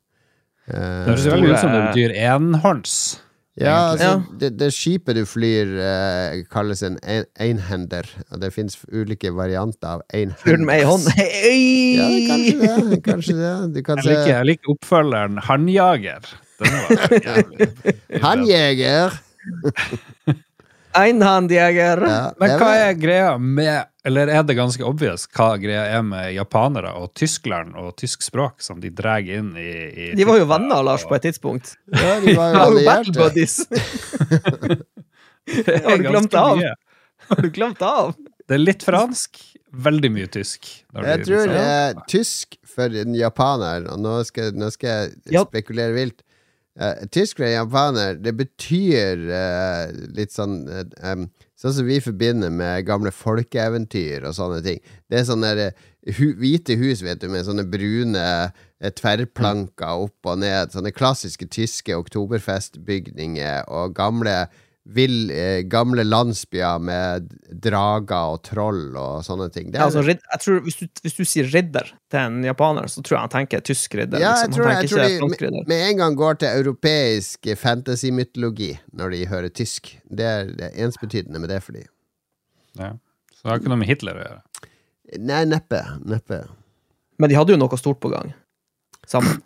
Eh, 0.67 0.73
Det 1.05 1.13
høres 1.13 1.27
veldig 1.27 1.53
ut 1.53 1.59
som 1.59 1.71
det 1.71 1.83
betyr 1.93 2.15
enhånds. 2.17 3.19
Ja, 3.59 3.91
altså, 3.91 4.05
Ja. 4.05 4.21
Det, 4.39 4.49
det 4.59 4.69
skipet 4.73 5.15
du 5.15 5.25
flyr, 5.29 5.73
uh, 5.77 6.43
kalles 6.51 6.81
en 6.83 6.97
ein- 7.03 7.27
einhender. 7.39 8.07
Og 8.31 8.41
det 8.41 8.53
fins 8.53 8.77
ulike 8.91 9.29
varianter 9.35 9.87
av 9.87 10.01
Flyr 10.13 10.57
den 10.57 10.65
med 10.65 10.75
ei 10.79 10.83
hånd? 10.89 11.05
Ja, 11.17 12.07
kanskje 12.31 12.55
det. 12.89 13.03
Kanskje 13.05 13.35
det. 13.37 13.53
Du 13.75 13.81
kan 13.85 13.97
Jeg 14.01 14.05
liker, 14.09 14.31
jeg 14.37 14.45
liker 14.45 14.73
oppfølgeren 14.73 15.37
Hannjager. 15.45 16.25
Handjeger. 18.23 19.11
Einhandjeger. 20.97 22.01
Ja, 22.07 22.33
Men 22.39 22.55
hva 22.59 22.69
er 22.77 22.93
greia 22.99 23.37
med 23.37 23.89
Eller 24.05 24.27
er 24.27 24.43
det 24.43 24.55
ganske 24.57 24.83
obvious 24.85 25.25
hva 25.31 25.53
greia 25.61 25.85
er 25.97 26.03
med 26.05 26.33
japanere 26.35 26.91
og 26.99 27.13
Tyskland 27.15 27.77
og 27.79 27.95
tysk 27.99 28.25
språk 28.25 28.61
som 28.63 28.81
de 28.83 28.91
drar 28.93 29.23
inn 29.23 29.53
i, 29.57 29.71
i 29.89 30.09
De 30.17 30.27
var 30.27 30.41
jo 30.41 30.49
venner, 30.49 30.83
Lars, 30.83 31.05
på 31.07 31.15
et 31.15 31.23
tidspunkt. 31.29 31.75
Ja, 31.93 32.17
de 32.23 32.35
var 32.35 32.51
jo 32.51 32.59
allierte. 32.67 33.29
er 35.47 35.87
Har 35.87 35.97
du 35.97 36.03
glemt 36.09 36.31
det 36.31 36.43
av? 36.43 36.61
Har 37.29 37.41
du 37.41 37.49
glemt 37.55 37.79
det 37.79 37.87
av? 37.87 38.13
Det 38.43 38.57
er 38.57 38.63
litt 38.63 38.83
fransk, 38.83 39.39
veldig 39.71 40.11
mye 40.11 40.27
tysk. 40.31 40.67
Jeg 40.93 41.23
tror 41.23 41.47
det 41.47 41.63
er 41.63 42.03
tysk 42.11 42.57
for 42.67 42.91
en 42.99 43.15
japaner, 43.15 43.87
og 43.93 44.01
nå 44.03 44.19
skal, 44.27 44.51
nå 44.57 44.67
skal 44.73 45.13
jeg 45.31 45.47
spekulere 45.47 45.95
vilt 45.95 46.25
Eh, 46.73 47.05
Tysk 47.13 47.43
og 47.43 47.51
japaner, 47.51 48.15
det 48.17 48.31
betyr 48.33 49.19
uh, 49.29 49.91
litt 50.17 50.33
sånn 50.33 50.63
uh, 50.65 50.85
um, 51.05 51.27
Sånn 51.53 51.75
som 51.77 51.85
vi 51.85 51.99
forbinder 52.01 52.49
med 52.51 52.87
gamle 52.87 53.11
folkeeventyr 53.13 54.25
og 54.27 54.33
sånne 54.35 54.57
ting. 54.65 54.79
Det 55.07 55.21
er 55.21 55.27
sånne 55.29 55.51
der, 55.55 55.83
hu, 56.17 56.33
hvite 56.41 56.75
hus, 56.75 57.03
vet 57.05 57.21
du, 57.21 57.29
med 57.31 57.45
sånne 57.47 57.63
brune 57.71 58.23
tverrplanker 58.97 60.01
opp 60.09 60.27
og 60.27 60.41
ned. 60.41 60.73
Sånne 60.73 60.91
klassiske 60.91 61.47
tyske 61.53 61.95
oktoberfestbygninger 61.95 63.69
og 63.71 63.95
gamle 63.95 64.35
vill, 64.85 65.29
eh, 65.31 65.61
gamle 65.71 66.03
landsbyer 66.03 66.79
med 66.83 67.29
drager 67.63 68.33
og 68.33 68.41
troll 68.43 68.97
og 68.99 69.21
sånne 69.23 69.47
ting. 69.53 69.69
Det 69.71 69.79
Ja, 69.79 69.85
er, 69.85 69.91
altså, 69.91 70.01
ridd- 70.03 70.25
jeg 70.33 70.41
tror 70.43 70.59
hvis 70.65 70.75
du, 70.81 70.87
hvis 71.05 71.15
du 71.15 71.23
sier 71.23 71.47
ridder 71.53 71.87
til 72.11 72.19
en 72.19 72.43
japaner, 72.43 72.89
så 72.91 72.99
tror 73.01 73.15
jeg 73.15 73.21
han 73.23 73.29
tenker 73.37 73.63
tysk 73.63 73.95
ridder. 73.95 74.19
Ja, 74.19 74.33
jeg 74.41 74.49
liksom. 74.49 74.57
tror, 74.57 74.67
han 74.73 74.81
jeg 74.81 74.89
tror 74.89 75.39
de 75.39 75.51
med, 75.53 75.67
med 75.71 75.85
en 75.89 75.97
gang 76.03 76.15
går 76.19 76.39
til 76.43 76.49
europeisk 76.63 77.47
fantasy-mytologi 77.63 78.73
når 78.93 79.09
de 79.15 79.25
hører 79.31 79.49
tysk. 79.55 79.93
Det 80.11 80.25
er, 80.27 80.51
det 80.51 80.67
er 80.73 80.83
ensbetydende 80.85 81.39
med 81.39 81.49
det 81.49 81.61
for 81.63 81.71
de. 81.79 81.85
Ja. 82.79 82.91
Så 83.31 83.43
det 83.43 83.51
har 83.51 83.59
ikke 83.63 83.71
noe 83.71 83.79
med 83.79 83.87
Hitler 83.87 84.19
å 84.19 84.25
gjøre. 84.27 84.41
Nei, 85.19 85.43
neppe. 85.45 85.79
Neppe. 86.03 86.43
Men 87.19 87.29
de 87.29 87.35
hadde 87.39 87.53
jo 87.55 87.57
noe 87.61 87.77
stort 87.79 87.99
på 88.03 88.11
gang. 88.11 88.33
Sammen. 89.07 89.39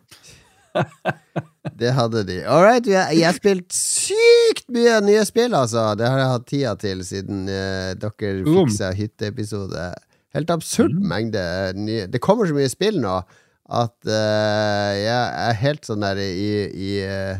Det 1.77 1.91
hadde 1.93 2.23
de. 2.27 2.37
All 2.47 2.63
right, 2.63 2.85
jeg, 2.87 3.23
har 3.25 3.35
spilt 3.35 3.73
sykt 3.75 4.69
mye 4.73 4.99
nye 5.03 5.23
spill, 5.27 5.55
altså. 5.57 5.91
Det 5.99 6.07
har 6.07 6.21
jeg 6.21 6.31
hatt 6.31 6.47
tida 6.47 6.75
til 6.79 7.03
siden 7.05 7.43
uh, 7.51 7.91
dere 7.99 8.31
fiksa 8.45 8.93
hytteepisode. 8.97 9.89
Helt 10.35 10.53
absurd 10.53 10.95
mengde 10.99 11.41
nye 11.77 12.05
Det 12.11 12.19
kommer 12.21 12.47
så 12.47 12.55
mye 12.55 12.69
spill 12.71 12.99
nå 13.01 13.19
at 13.67 13.95
uh, 14.07 14.91
jeg 14.95 15.21
er 15.43 15.59
helt 15.61 15.87
sånn 15.87 16.05
der 16.05 16.21
i, 16.23 16.51
i 16.71 16.91
eh, 17.03 17.39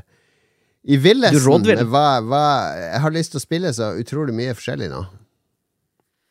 i 0.88 0.96
Du 0.96 1.04
villesen. 1.04 1.88
Hva, 1.92 2.06
hva, 2.24 2.44
jeg 2.80 3.00
har 3.04 3.14
lyst 3.16 3.34
til 3.34 3.42
å 3.42 3.44
spille 3.44 3.72
så 3.76 3.92
utrolig 4.00 4.36
mye 4.36 4.56
forskjellig 4.56 4.88
nå. 4.92 5.02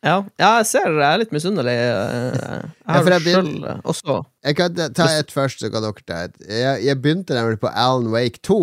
Ja, 0.05 0.21
ja 0.37 0.49
jeg 0.59 0.67
ser 0.69 0.91
jeg 0.93 1.07
er 1.07 1.21
litt 1.23 1.33
misunnelig. 1.33 1.73
Jeg 1.73 1.93
har 2.85 3.09
ja, 3.09 3.19
sjøl 3.25 3.53
også 3.81 4.21
Jeg 4.45 4.57
kan 4.59 4.81
ta- 4.93 5.09
et 5.17 5.33
først, 5.33 5.63
så 5.63 5.71
kan 5.73 5.85
dere 5.85 6.05
ta 6.05 6.23
et. 6.27 6.37
Jeg, 6.45 6.83
jeg 6.85 7.01
begynte 7.01 7.37
nemlig 7.37 7.59
på 7.59 7.71
Alan 7.73 8.11
Wake 8.13 8.39
2, 8.45 8.59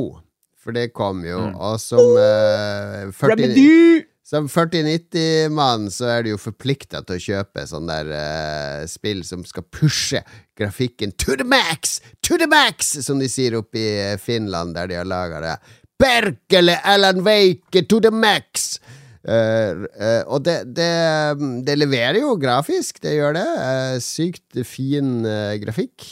for 0.63 0.77
det 0.77 0.93
kom 0.95 1.25
jo. 1.27 1.41
Mm. 1.51 1.55
Og 1.59 1.81
som 1.83 2.01
uh, 2.01 3.13
40 3.13 3.35
Remedy! 3.35 4.05
Som 4.25 4.47
4090-mann 4.49 5.91
så 5.93 6.07
er 6.09 6.23
du 6.25 6.31
jo 6.31 6.39
forplikta 6.41 7.03
til 7.05 7.19
å 7.19 7.21
kjøpe 7.21 7.67
sånn 7.69 7.91
der 7.91 8.09
uh, 8.09 8.87
spill 8.89 9.21
som 9.29 9.43
skal 9.45 9.67
pushe 9.69 10.23
grafikken 10.57 11.13
to 11.21 11.37
the 11.37 11.45
max! 11.45 11.99
To 12.25 12.39
the 12.41 12.49
max! 12.49 12.95
Som 13.05 13.21
de 13.21 13.29
sier 13.29 13.59
oppe 13.59 13.83
i 13.83 13.91
eh, 14.01 14.17
Finland, 14.17 14.79
der 14.79 14.89
de 14.89 14.97
har 14.97 15.11
laga 15.11 15.43
det. 15.45 15.59
Berkele 16.01 16.79
Alan 16.89 17.21
Wake 17.27 17.85
to 17.91 18.01
the 18.01 18.11
max! 18.11 18.79
Eh, 19.25 19.85
eh, 19.97 20.23
og 20.29 20.45
det, 20.45 20.59
det, 20.77 20.91
det 21.65 21.79
leverer 21.79 22.21
jo 22.21 22.35
grafisk, 22.41 23.01
det 23.05 23.17
gjør 23.17 23.39
det. 23.39 23.47
Eh, 23.65 23.97
sykt 24.05 24.61
fin 24.69 25.25
grafikk. 25.63 26.07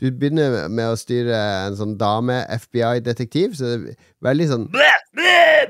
Du 0.00 0.06
begynner 0.08 0.70
med 0.72 0.94
å 0.94 0.96
styre 0.96 1.36
en 1.66 1.76
sånn 1.76 1.96
dame-FBI-detektiv, 2.00 3.58
så 3.58 3.74
det 3.74 3.74
er 3.92 3.98
veldig 4.24 4.46
sånn 4.48 4.70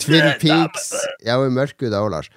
Twin 0.00 0.28
Peaks 0.38 0.92
Jeg 1.24 1.32
er 1.34 1.40
jo 1.42 1.50
mørket 1.50 1.90
da 1.90 2.04
òg, 2.04 2.12
Lars. 2.14 2.30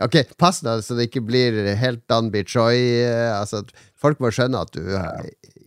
Ok, 0.00 0.22
pass 0.40 0.62
deg 0.64 0.84
så 0.84 0.96
det 0.96 1.10
ikke 1.10 1.24
blir 1.28 1.58
helt 1.76 2.04
Dan 2.08 2.30
Bichoy. 2.32 2.78
Altså, 3.34 3.64
folk 4.00 4.22
må 4.22 4.30
skjønne 4.32 4.62
at 4.64 4.72
du 4.72 4.94
eh, 4.96 5.26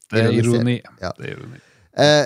Det 0.10 0.24
er 0.24 0.40
ironi. 0.40 0.80
Ja. 1.04 1.12
Det 1.20 1.28
er 1.28 1.36
ironi. 1.36 1.62
Eh, 1.94 2.26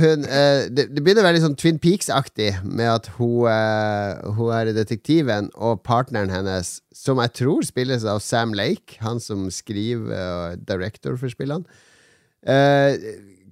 hun, 0.00 0.24
uh, 0.26 0.66
det, 0.66 0.88
det 0.90 0.98
begynner 0.98 1.22
veldig 1.22 1.44
sånn 1.44 1.56
Twin 1.58 1.76
Peaks-aktig 1.78 2.48
med 2.66 2.88
at 2.90 3.06
hun, 3.20 3.46
uh, 3.46 4.32
hun 4.34 4.50
er 4.50 4.72
detektiven, 4.74 5.50
og 5.54 5.84
partneren 5.86 6.32
hennes, 6.34 6.80
som 6.90 7.22
jeg 7.22 7.36
tror 7.38 7.62
spilles 7.66 8.06
av 8.08 8.18
Sam 8.24 8.54
Lake, 8.56 8.98
han 9.04 9.22
som 9.22 9.46
skriver 9.54 10.10
og 10.10 10.42
er 10.48 10.64
director 10.66 11.14
for 11.20 11.30
spillene, 11.30 11.78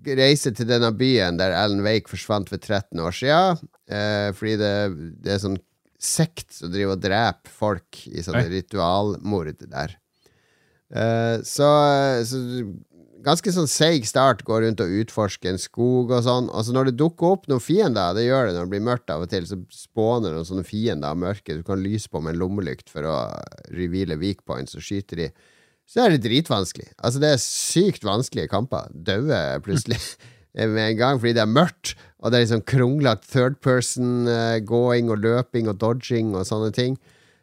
reiser 0.09 0.55
til 0.57 0.65
denne 0.71 0.89
byen 0.97 1.37
der 1.37 1.53
Alan 1.53 1.83
Wake 1.85 2.09
forsvant 2.09 2.49
for 2.49 2.57
13 2.57 3.03
år 3.05 3.13
siden, 3.13 3.59
fordi 4.33 4.55
det, 4.57 4.71
det 5.21 5.35
er 5.35 5.43
sånn 5.43 5.59
sekt 6.01 6.55
som 6.57 6.73
driver 6.73 6.97
og 6.97 7.03
dreper 7.03 7.53
folk 7.53 7.99
i 8.09 8.25
sånne 8.25 8.47
ritualmord 8.49 9.61
der. 9.67 9.93
Så, 11.45 11.69
så 12.31 12.41
ganske 13.25 13.53
sånn 13.55 13.69
seig 13.71 14.07
start, 14.09 14.45
gå 14.47 14.61
rundt 14.63 14.81
og 14.83 14.95
utforske 15.03 15.51
en 15.51 15.61
skog 15.61 16.13
og 16.15 16.25
sånn. 16.27 16.49
Og 16.53 16.65
så 16.67 16.75
når 16.75 16.91
det 16.91 16.99
dukker 17.01 17.35
opp 17.35 17.49
noen 17.51 17.63
fiender, 17.63 18.15
det 18.17 18.27
gjør 18.29 18.49
det 18.49 18.57
når 18.57 18.67
det 18.67 18.75
blir 18.75 18.87
mørkt 18.89 19.13
av 19.13 19.25
og 19.25 19.33
til, 19.33 19.47
så 19.49 19.59
spåner 19.75 20.35
noen 20.35 20.49
sånne 20.49 20.67
fiender 20.67 21.11
av 21.11 21.21
mørket 21.21 21.61
du 21.61 21.67
kan 21.67 21.83
lyse 21.83 22.11
på 22.11 22.23
med 22.23 22.35
en 22.35 22.43
lommelykt 22.43 22.91
for 22.93 23.09
å 23.09 23.19
reveale 23.75 24.19
weak 24.21 24.45
points 24.49 24.79
og 24.79 24.85
skyte 24.87 25.19
de. 25.21 25.29
Så 25.89 26.03
er 26.05 26.13
det 26.13 26.25
dritvanskelig. 26.27 26.91
Altså, 27.01 27.21
det 27.23 27.31
er 27.33 27.43
sykt 27.43 28.05
vanskelige 28.05 28.51
kamper. 28.53 28.91
Daue 28.93 29.39
plutselig 29.65 30.01
med 30.59 30.83
en 30.85 30.99
gang 30.99 31.21
fordi 31.21 31.37
det 31.39 31.45
er 31.45 31.55
mørkt, 31.55 31.95
og 32.19 32.31
det 32.31 32.39
er 32.39 32.45
liksom 32.45 32.67
kronglete 32.69 33.31
third 33.31 33.61
person-going 33.65 35.13
og 35.15 35.23
løping 35.25 35.71
og 35.71 35.81
dodging 35.81 36.35
og 36.37 36.49
sånne 36.49 36.75
ting. 36.77 36.99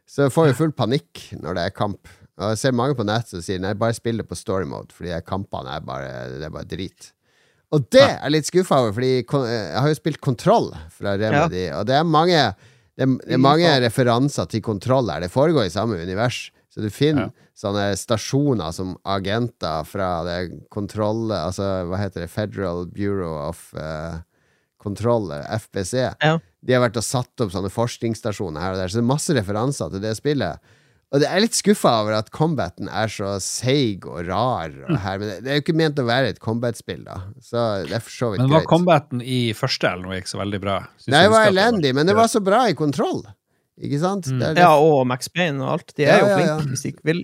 Så 0.05 0.29
får 0.29 0.51
jo 0.51 0.59
full 0.59 0.75
panikk 0.77 1.31
når 1.41 1.57
det 1.57 1.65
er 1.65 1.75
kamp. 1.79 2.11
Og 2.36 2.52
jeg 2.52 2.60
ser 2.60 2.76
mange 2.76 2.98
på 2.98 3.06
nett 3.08 3.30
som 3.32 3.43
sier 3.43 3.62
nei, 3.63 3.76
bare 3.80 3.95
spill 3.95 4.19
det 4.19 4.28
på 4.28 4.38
story 4.38 4.67
mode, 4.67 4.91
fordi 4.95 5.13
kampene 5.28 5.78
er 5.78 5.86
bare, 5.88 6.10
det 6.36 6.50
er 6.50 6.54
bare 6.54 6.67
drit. 6.67 7.12
Og 7.74 7.88
det 7.91 8.04
er 8.04 8.17
jeg 8.17 8.34
litt 8.36 8.50
skuffa 8.50 8.82
over, 8.84 8.93
fordi 8.95 9.13
jeg 9.21 9.80
har 9.80 9.88
jo 9.89 9.98
spilt 9.98 10.21
Kontroll 10.24 10.69
fra 10.93 11.15
Remedy, 11.19 11.69
og 11.76 11.88
det 11.88 11.95
er 11.98 12.06
mange, 12.08 12.43
det 12.95 13.08
er, 13.08 13.15
det 13.24 13.38
er 13.38 13.41
mange 13.41 13.71
referanser 13.84 14.52
til 14.52 14.63
Kontroll 14.65 15.10
her. 15.12 15.24
Det 15.24 15.32
foregår 15.34 15.69
i 15.69 15.74
samme 15.74 15.98
univers. 16.00 16.50
Så 16.76 16.84
du 16.84 16.91
finner 16.91 17.30
sånne 17.56 17.93
stasjoner 17.95 18.74
som 18.76 18.98
agenter 19.08 19.86
fra 19.88 20.10
det 20.28 20.39
kontroll... 20.76 21.30
Altså, 21.32 21.63
hva 21.88 22.02
heter 22.02 22.26
det? 22.26 22.32
Federal 22.34 22.84
Bureau 22.91 23.38
of 23.45 23.69
uh, 23.80 24.19
Control, 24.84 25.32
FBC. 25.32 25.93
Ja. 26.19 26.34
De 26.36 26.76
har 26.76 26.84
vært 26.84 27.00
og 27.00 27.06
satt 27.08 27.45
opp 27.45 27.54
sånne 27.54 27.71
forskningsstasjoner 27.71 28.60
her 28.60 28.76
og 28.76 28.82
der, 28.82 28.91
så 28.91 29.00
det 29.00 29.06
er 29.06 29.13
masse 29.13 29.38
referanser 29.38 29.93
til 29.93 30.04
det 30.04 30.12
spillet. 30.19 30.76
Og 31.15 31.21
det 31.23 31.30
er 31.32 31.39
litt 31.39 31.56
skuffa 31.56 31.93
over 32.01 32.17
at 32.17 32.28
combaten 32.36 32.89
er 32.91 33.08
så 33.13 33.38
seig 33.39 34.04
og 34.10 34.25
rar. 34.28 34.73
Mm. 34.73 34.89
Og 34.89 34.97
her, 35.06 35.19
men 35.21 35.30
det, 35.32 35.36
det 35.45 35.51
er 35.54 35.60
jo 35.62 35.63
ikke 35.63 35.75
ment 35.80 36.01
å 36.01 36.08
være 36.10 36.34
et 36.34 36.41
combat-spill, 36.43 37.06
da. 37.08 37.21
Så 37.45 37.62
det 37.88 37.95
er 37.95 38.04
for 38.04 38.12
så 38.17 38.32
vidt 38.34 38.41
Men 38.43 38.51
var 38.51 38.65
greit. 38.65 38.71
combaten 38.73 39.21
i 39.23 39.38
første 39.56 39.88
eller 39.93 40.10
noe 40.10 40.17
gikk 40.19 40.28
så 40.34 40.41
veldig 40.41 40.60
bra? 40.65 40.75
Synes 40.99 41.13
Nei, 41.15 41.21
det 41.23 41.32
var 41.38 41.47
elendig, 41.54 41.93
men 41.95 42.10
det 42.12 42.17
var 42.17 42.28
så 42.34 42.41
bra 42.43 42.65
i 42.67 42.75
kontroll. 42.75 43.23
Ikke 43.80 44.01
sant? 44.04 44.28
Mm. 44.28 44.41
Det 44.43 44.49
er 44.49 44.58
det 44.60 44.65
Ja, 44.67 44.73
og 44.82 45.08
Max 45.08 45.32
Payne 45.32 45.63
og 45.63 45.71
alt. 45.78 45.95
De 45.95 46.04
er 46.04 46.12
Ja, 46.12 46.19
jo 46.19 46.28
ja, 46.34 46.36
flinke 46.41 46.51
ja. 46.51 46.67
hvis 46.73 46.84
de 46.86 46.91
ikke 46.97 47.08
vil. 47.13 47.23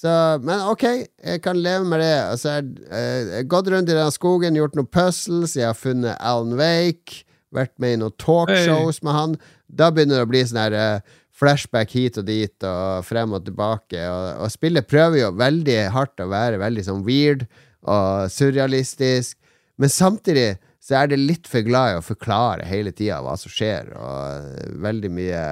Så, 0.00 0.12
men 0.46 0.62
ok, 0.70 0.84
jeg 1.28 1.40
kan 1.44 1.58
leve 1.60 1.84
med 1.84 2.00
det. 2.00 2.12
Altså, 2.32 2.56
jeg 2.62 3.30
har 3.36 3.48
gått 3.52 3.70
rundt 3.74 3.90
i 3.90 3.96
den 3.98 4.12
skogen, 4.14 4.56
gjort 4.56 4.78
noen 4.78 4.88
puzzles, 4.90 5.56
jeg 5.58 5.66
har 5.68 5.76
funnet 5.76 6.14
Alan 6.18 6.54
Wake, 6.58 7.22
vært 7.52 7.74
med 7.82 7.96
i 7.96 8.00
noen 8.00 8.14
talkshows 8.22 9.02
med 9.04 9.12
han. 9.16 9.34
Da 9.66 9.90
begynner 9.94 10.22
det 10.22 10.26
å 10.28 10.30
bli 10.30 10.44
sånn 10.46 10.62
her 10.62 10.76
eh, 10.78 11.16
flashback 11.40 11.94
hit 11.96 12.18
og 12.20 12.26
dit 12.28 12.66
og 12.68 13.04
frem 13.08 13.32
og 13.36 13.44
tilbake. 13.46 14.00
Og, 14.04 14.44
og 14.44 14.52
spillet 14.52 14.88
prøver 14.88 15.22
jo 15.24 15.34
veldig 15.40 15.78
hardt 15.94 16.22
å 16.22 16.30
være 16.30 16.60
veldig 16.60 16.86
sånn 16.86 17.04
weird 17.06 17.46
og 17.88 18.28
surrealistisk, 18.32 19.38
men 19.80 19.88
samtidig 19.88 20.50
så 20.80 21.02
er 21.02 21.10
det 21.10 21.20
litt 21.20 21.48
for 21.48 21.64
glad 21.64 21.92
i 21.92 21.96
å 21.98 22.04
forklare 22.04 22.66
hele 22.68 22.92
tida 22.96 23.20
hva 23.24 23.34
som 23.40 23.52
skjer, 23.52 23.92
og 23.96 24.76
veldig 24.80 25.10
mye 25.12 25.42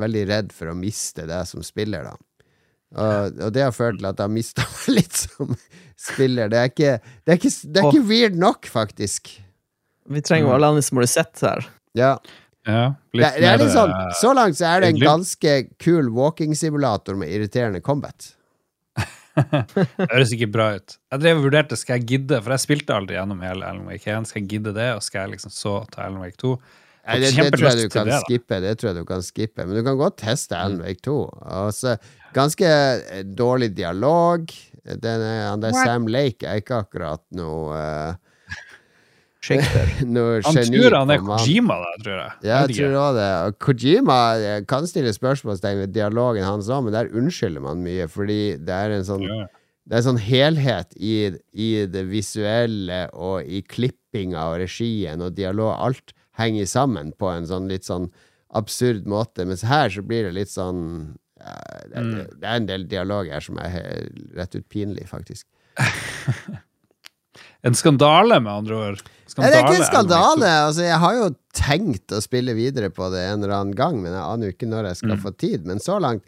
Veldig 0.00 0.24
redd 0.28 0.52
for 0.54 0.70
å 0.70 0.76
miste 0.76 1.24
det 1.28 1.40
som 1.48 1.64
spiller, 1.64 2.06
da. 2.06 2.14
Og, 2.90 3.38
og 3.46 3.52
det 3.54 3.62
har 3.62 3.74
ført 3.74 4.00
til 4.00 4.08
at 4.08 4.18
jeg 4.18 4.26
har 4.26 4.32
mista 4.32 4.64
meg 4.66 4.96
litt 4.98 5.16
som 5.16 5.52
spiller. 6.00 6.50
Det 6.52 6.60
er 6.60 6.70
ikke, 6.72 6.92
det 7.24 7.34
er 7.34 7.40
ikke, 7.40 7.52
det 7.64 7.82
er 7.82 7.88
ikke 7.90 8.08
weird 8.08 8.38
nok, 8.40 8.68
faktisk. 8.70 9.32
Vi 10.10 10.22
trenger 10.26 10.48
jo 10.48 10.54
Alanis 10.56 10.90
Morissette 10.96 11.44
her. 11.46 11.68
Ja. 11.98 12.14
Ja, 12.68 12.94
Det, 13.12 13.30
det 13.40 13.46
er 13.48 13.58
litt 13.62 13.72
sånn, 13.72 13.92
eh, 13.94 14.10
så 14.20 14.34
langt 14.36 14.58
så 14.58 14.66
er 14.68 14.82
det 14.84 14.90
en 14.92 15.00
ganske 15.00 15.54
kul 15.80 16.10
walking-simulator 16.12 17.16
med 17.16 17.32
irriterende 17.32 17.80
combat. 17.80 18.34
Det 19.40 20.08
høres 20.10 20.32
ikke 20.34 20.48
bra 20.52 20.66
ut. 20.76 20.96
Jeg 21.14 21.22
drev 21.22 21.38
og 21.40 21.44
vurderte 21.46 21.76
skal 21.78 22.00
jeg 22.00 22.06
gidde, 22.10 22.40
for 22.42 22.52
jeg 22.52 22.64
spilte 22.66 22.96
aldri 22.96 23.16
gjennom 23.16 23.40
hele 23.46 23.64
Alan 23.64 23.86
Wake 23.88 24.10
1. 24.10 24.26
Skal 24.28 24.42
jeg 24.42 24.48
gidde 24.56 24.74
det, 24.76 24.88
og 24.98 25.04
skal 25.06 25.24
jeg 25.24 25.36
liksom 25.36 25.52
så 25.54 25.74
ta 25.92 26.04
Alan 26.08 26.20
Wake 26.20 26.36
2? 26.42 26.50
Ja, 27.00 27.14
det, 27.16 27.30
det 27.32 27.46
tror 27.54 27.68
jeg 27.70 27.86
du 27.86 27.92
kan 27.94 28.10
det, 28.10 28.18
skippe. 28.26 28.58
Det 28.60 28.72
tror 28.78 28.90
jeg 28.90 28.98
du 29.00 29.06
kan 29.08 29.22
skippe 29.24 29.64
Men 29.64 29.78
du 29.78 29.82
kan 29.86 29.96
godt 29.98 30.18
teste 30.20 30.54
Mm. 30.58 30.60
Alan 30.66 30.82
Wake 30.84 31.00
2. 31.06 31.14
Også, 31.64 31.94
ganske 32.36 32.66
eh, 32.68 33.22
dårlig 33.24 33.70
dialog. 33.78 34.50
Den 34.84 35.24
er, 35.24 35.46
han 35.48 35.62
der 35.64 35.72
Sam 35.78 36.10
Lake 36.10 36.44
er 36.46 36.60
ikke 36.60 36.82
akkurat 36.84 37.22
noe 37.38 37.78
eh, 37.78 38.18
Shakespeare. 39.40 39.88
Han 40.00 40.58
tror 40.68 40.96
han 40.98 41.10
er. 41.14 41.22
Kojima, 41.24 41.76
da, 41.80 41.92
tror 42.02 42.16
jeg. 42.18 42.32
Ja, 42.44 42.58
jeg 42.66 42.74
tror 42.76 42.96
også 43.00 43.14
det. 43.16 43.30
Kojima 43.64 44.16
eh, 44.36 44.58
kan 44.68 44.84
stille 44.90 45.14
spørsmålstegn 45.16 45.80
ved 45.86 45.94
dialogen 45.96 46.44
hans 46.44 46.68
òg, 46.68 46.84
men 46.84 46.92
der 46.96 47.08
unnskylder 47.16 47.64
man 47.64 47.80
mye, 47.86 48.04
fordi 48.12 48.58
det 48.60 48.76
er 48.76 48.98
en 48.98 49.06
sånn 49.08 49.24
Ja. 49.28 49.46
Det 49.90 49.96
er 49.96 50.02
en 50.04 50.06
sånn 50.10 50.20
helhet 50.22 50.92
i, 51.02 51.14
i 51.56 51.68
det 51.90 52.02
visuelle 52.06 52.98
og 53.16 53.48
i 53.48 53.62
klippinga 53.64 54.44
og 54.52 54.60
regien 54.60 55.24
og 55.24 55.32
dialog. 55.34 55.72
Alt 55.82 56.12
henger 56.38 56.68
sammen 56.70 57.10
på 57.18 57.26
en 57.32 57.48
sånn 57.48 57.66
litt 57.72 57.88
sånn 57.88 58.06
absurd 58.54 59.08
måte, 59.10 59.42
mens 59.48 59.64
her 59.66 59.90
så 59.90 60.04
blir 60.06 60.28
det 60.28 60.36
litt 60.36 60.52
sånn 60.52 61.16
ja, 61.40 61.56
det, 61.88 62.04
Mm. 62.04 62.14
det 62.36 62.46
er 62.46 62.54
en 62.60 62.68
del 62.68 62.84
dialog 62.92 63.32
her 63.32 63.40
som 63.42 63.58
er 63.58 63.80
rett 64.36 64.54
ut 64.54 64.68
pinlig, 64.70 65.08
faktisk. 65.10 65.48
En 67.62 67.74
skandale, 67.76 68.38
med 68.40 68.52
andre 68.52 68.76
ord. 68.76 69.00
Nei, 69.38 69.50
det 69.50 69.56
er 69.60 69.64
ikke 69.68 69.78
en 69.80 69.86
skandale. 69.86 70.48
Altså, 70.66 70.82
jeg 70.82 70.98
har 70.98 71.14
jo 71.14 71.28
tenkt 71.54 72.12
å 72.16 72.20
spille 72.24 72.54
videre 72.58 72.90
på 72.90 73.06
det 73.12 73.20
en 73.28 73.42
eller 73.44 73.54
annen 73.60 73.76
gang, 73.78 74.00
men 74.02 74.12
jeg 74.12 74.22
aner 74.26 74.50
jo 74.50 74.54
ikke 74.56 74.68
når 74.70 74.88
jeg 74.90 74.96
skal 75.02 75.14
Mm. 75.16 75.22
få 75.22 75.32
tid. 75.38 75.66
Men 75.66 75.78
så 75.78 76.00
langt 76.02 76.24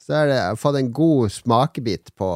så 0.00 0.14
er 0.22 0.26
det, 0.30 0.36
jeg 0.38 0.48
har 0.48 0.56
fått 0.56 0.76
en 0.78 0.92
god 0.96 1.32
smakebit 1.34 2.12
på, 2.16 2.28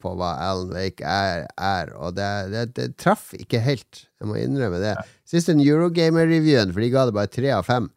på 0.00 0.12
hva 0.16 0.30
Alan 0.40 0.70
Wake 0.72 1.04
er, 1.04 1.46
er 1.60 1.90
og 1.98 2.14
det, 2.16 2.28
det, 2.54 2.62
det 2.78 2.86
traff 2.96 3.34
ikke 3.36 3.60
helt. 3.60 4.06
Jeg 4.20 4.28
må 4.30 4.38
innrømme 4.40 4.80
det. 4.80 4.94
Sist 5.28 5.50
en 5.52 5.60
Eurogamer-reviewen, 5.60 6.72
for 6.72 6.80
de 6.80 6.88
ga 6.94 7.04
det 7.10 7.16
bare 7.18 7.28
tre 7.28 7.50
av 7.52 7.66
fem. 7.68 7.90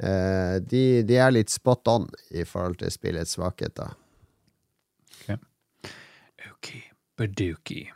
Uh, 0.00 0.60
de, 0.62 1.02
de 1.02 1.16
er 1.18 1.34
litt 1.34 1.50
spot 1.50 1.88
on 1.90 2.06
i 2.30 2.44
forhold 2.46 2.78
til 2.80 2.90
spillets 2.94 3.34
svakheter. 3.36 3.90
Okay. 6.52 6.82
Baduki. 7.18 7.88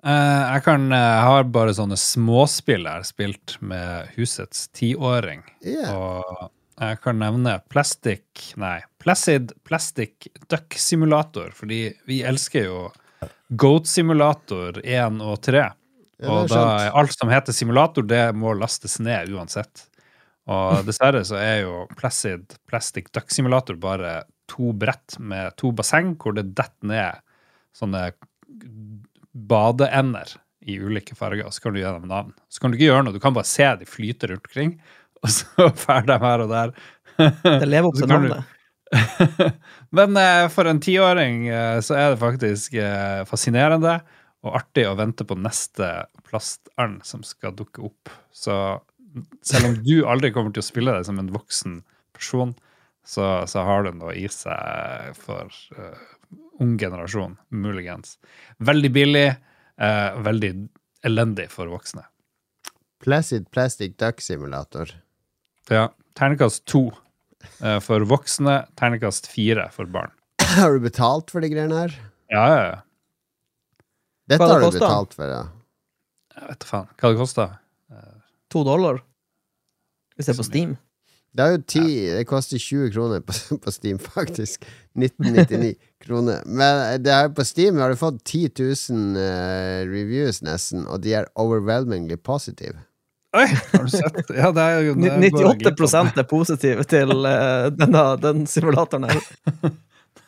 Eh, 0.00 0.42
jeg 0.54 0.64
kan 0.64 0.86
jeg 0.94 1.24
har 1.26 1.50
bare 1.52 1.74
sånne 1.76 1.98
småspill 2.00 2.86
jeg 2.86 3.00
har 3.02 3.06
spilt 3.06 3.56
med 3.60 4.14
husets 4.16 4.68
tiåring. 4.76 5.42
Yeah. 5.60 5.92
Og 5.92 6.48
jeg 6.80 7.00
kan 7.04 7.20
nevne 7.20 7.58
Plastic 7.68 8.54
Nei, 8.60 8.78
Placid 9.02 9.52
Plastic 9.68 10.30
Duck 10.48 10.76
Simulator, 10.80 11.52
fordi 11.52 11.90
vi 12.08 12.22
elsker 12.24 12.70
jo 12.70 12.86
Goat 13.60 13.90
Simulator 13.90 14.80
1 14.80 15.20
og 15.20 15.36
3. 15.44 15.66
Ja, 16.20 16.32
Og 16.32 16.48
da 16.52 16.64
er 16.86 16.96
alt 16.96 17.12
som 17.16 17.32
heter 17.32 17.56
simulator, 17.56 18.04
det 18.04 18.30
må 18.36 18.52
lastes 18.56 18.98
ned 19.00 19.32
uansett. 19.32 19.86
Og 20.48 20.80
dessverre 20.88 21.22
så 21.28 21.36
er 21.40 21.62
jo 21.66 21.84
Placid 21.98 22.56
Plastic 22.68 23.12
Duck 23.12 23.32
Simulator 23.32 23.76
bare 23.80 24.22
to 24.50 24.72
brett 24.72 25.18
med 25.20 25.54
to 25.60 25.70
basseng 25.76 26.16
hvor 26.20 26.34
det 26.36 26.48
detter 26.56 26.88
ned 26.90 27.20
sånne 27.76 28.08
badeender 29.32 30.36
i 30.60 30.76
ulike 30.80 31.16
farger, 31.16 31.46
og 31.46 31.54
så 31.54 31.64
kan 31.64 31.74
du 31.74 31.80
gi 31.80 31.86
dem 31.86 32.08
navn. 32.10 32.32
Så 32.52 32.60
kan 32.60 32.72
du 32.72 32.78
ikke 32.78 32.90
gjøre 32.90 33.04
noe, 33.06 33.16
du 33.16 33.22
kan 33.22 33.36
bare 33.36 33.48
se 33.48 33.66
de 33.80 33.88
flyte 33.88 34.30
rundt 34.30 34.48
omkring, 34.50 34.74
og 35.22 35.32
så 35.34 35.68
drar 35.84 36.08
de 36.08 36.16
her 36.22 36.44
og 36.46 36.52
der. 36.52 36.74
Det 37.20 37.68
lever 37.68 37.90
opp 37.90 38.00
til 38.00 38.10
navnet. 38.10 38.56
Men 39.96 40.16
eh, 40.18 40.46
for 40.50 40.66
en 40.66 40.80
tiåring 40.82 41.44
eh, 41.46 41.78
så 41.84 41.94
er 41.94 42.08
det 42.10 42.22
faktisk 42.22 42.74
eh, 42.80 43.20
fascinerende 43.28 44.00
og 44.42 44.56
artig 44.56 44.86
å 44.88 44.96
vente 44.98 45.26
på 45.28 45.36
neste 45.38 45.90
plastand 46.26 47.04
som 47.06 47.22
skal 47.26 47.54
dukke 47.54 47.84
opp. 47.86 48.10
Så 48.32 48.54
selv 49.46 49.68
om 49.68 49.76
du 49.84 50.00
aldri 50.08 50.32
kommer 50.34 50.54
til 50.54 50.64
å 50.64 50.66
spille 50.66 50.96
det 50.96 51.06
som 51.06 51.20
en 51.20 51.30
voksen 51.34 51.80
person, 52.16 52.54
så, 53.06 53.44
så 53.50 53.62
har 53.68 53.84
du 53.84 53.92
noe 54.00 54.16
i 54.16 54.26
seg 54.32 55.12
for 55.18 55.52
ung 56.60 56.76
generasjon, 56.78 57.36
muligens. 57.48 58.18
Veldig 58.58 58.90
billig, 58.92 59.28
eh, 59.80 60.18
veldig 60.22 60.52
elendig 61.08 61.48
for 61.52 61.70
voksne. 61.72 62.04
Placid 63.00 63.48
Plastic 63.50 63.96
Duck 63.96 64.20
Simulator. 64.20 64.90
Ja, 65.70 65.88
ternekast 66.18 66.66
to 66.68 66.90
eh, 67.62 67.78
for 67.80 68.04
voksne, 68.04 68.66
ternekast 68.76 69.30
fire 69.32 69.70
for 69.72 69.88
barn. 69.88 70.12
Har 70.58 70.76
du 70.76 70.84
betalt 70.84 71.30
for 71.32 71.40
de 71.40 71.48
greiene 71.52 71.84
her? 71.86 71.96
Ja, 72.30 72.44
ja, 72.50 72.60
ja. 72.66 72.78
Dette 74.30 74.42
Hva 74.42 74.46
det 74.46 74.52
har 74.54 74.60
du 74.60 74.66
kostet? 74.68 74.82
betalt 74.84 75.16
for, 75.16 75.30
ja. 75.32 75.40
Jeg 76.36 76.50
vet 76.52 76.60
da 76.62 76.68
faen 76.68 76.90
hva 77.00 77.08
det 77.10 77.18
kosta? 77.18 77.46
To 78.50 78.62
dollar. 78.66 79.00
Hvis 80.14 80.28
det 80.28 80.34
er 80.34 80.38
på 80.38 80.46
Steam. 80.46 80.76
Det 81.30 81.44
er 81.44 81.52
jo 81.54 81.60
ti, 81.62 81.86
det 82.10 82.26
koster 82.26 82.58
20 82.58 82.90
kroner 82.94 83.22
på, 83.22 83.34
på 83.64 83.72
Steam, 83.74 83.98
faktisk. 84.02 84.66
1999 84.98 85.74
kroner. 86.02 86.42
Men 86.46 87.02
det 87.04 87.12
er 87.14 87.30
på 87.34 87.44
Steam 87.46 87.78
har 87.78 87.92
du 87.92 87.98
fått 88.00 88.22
10 88.24 88.50
000 88.58 89.18
uh, 89.18 89.90
reviews, 89.90 90.42
nesten, 90.42 90.86
og 90.90 91.04
de 91.04 91.14
er 91.20 91.30
overwhelmingly 91.38 92.18
positive. 92.18 92.80
Oi, 93.36 93.46
har 93.72 93.86
du 93.86 93.92
sett? 93.92 94.32
Ja, 94.34 94.50
det 94.50 94.64
er 94.64 94.80
jo 94.88 94.96
det 94.98 95.12
er 95.12 95.22
98 95.30 95.60
glipp 95.62 96.18
er 96.18 96.26
positive 96.26 96.86
til 96.90 97.14
uh, 97.22 97.70
denne, 97.70 98.04
den 98.24 98.46
simulatoren 98.50 99.06
her. 99.06 99.22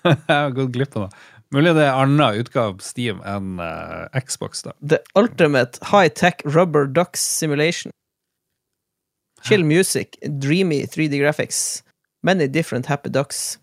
Jeg 0.02 0.18
har 0.28 0.54
gått 0.54 0.70
glipp 0.74 0.96
av 0.98 1.08
det. 1.08 1.24
Mulig 1.52 1.74
det 1.76 1.82
er 1.84 1.98
annen 2.00 2.40
utgave 2.40 2.78
på 2.78 2.86
Steam 2.86 3.18
enn 3.28 3.58
uh, 3.60 4.06
Xbox, 4.22 4.62
da. 4.64 4.72
The 4.80 5.02
Ultimate 5.18 5.82
High-Tech 5.90 6.46
Rubber 6.46 6.86
Ducks 6.86 7.20
Simulation. 7.20 7.92
Chill 9.42 9.64
music, 9.64 10.18
dreamy 10.38 10.86
3D 10.86 11.18
graphics, 11.18 11.82
many 12.22 12.48
different 12.48 12.86
happy 12.86 13.10
ducks. 13.10 13.58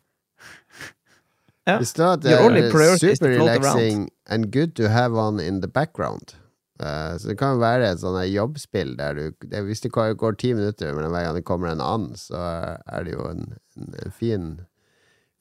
Yeah. 1.67 1.79
Det 1.79 1.97
not 1.97 2.25
uh, 2.25 2.31
er 2.31 2.97
super 2.97 3.29
relaxing 3.29 4.09
and 4.25 4.51
good 4.51 4.75
to 4.75 4.89
have 4.89 5.13
on 5.13 5.39
in 5.39 5.61
the 5.61 5.67
background. 5.67 6.35
Uh, 6.79 7.17
så 7.19 7.27
det 7.27 7.37
kan 7.37 7.59
være 7.59 7.91
et 7.91 7.99
sånt 7.99 8.23
jobbspill 8.31 8.95
der 8.97 9.13
du 9.13 9.31
det, 9.41 9.63
Hvis 9.67 9.81
det 9.81 9.91
går 9.91 10.13
går 10.13 10.31
ti 10.39 10.53
minutter 10.53 10.93
mellom 10.93 11.11
hver 11.11 11.25
gang 11.25 11.35
det 11.35 11.43
kommer 11.45 11.67
en 11.67 11.81
and, 11.81 12.15
så 12.15 12.39
er 12.87 13.03
det 13.03 13.13
jo 13.13 13.25
en, 13.27 13.53
en, 13.77 13.93
en 14.05 14.11
fin 14.11 14.61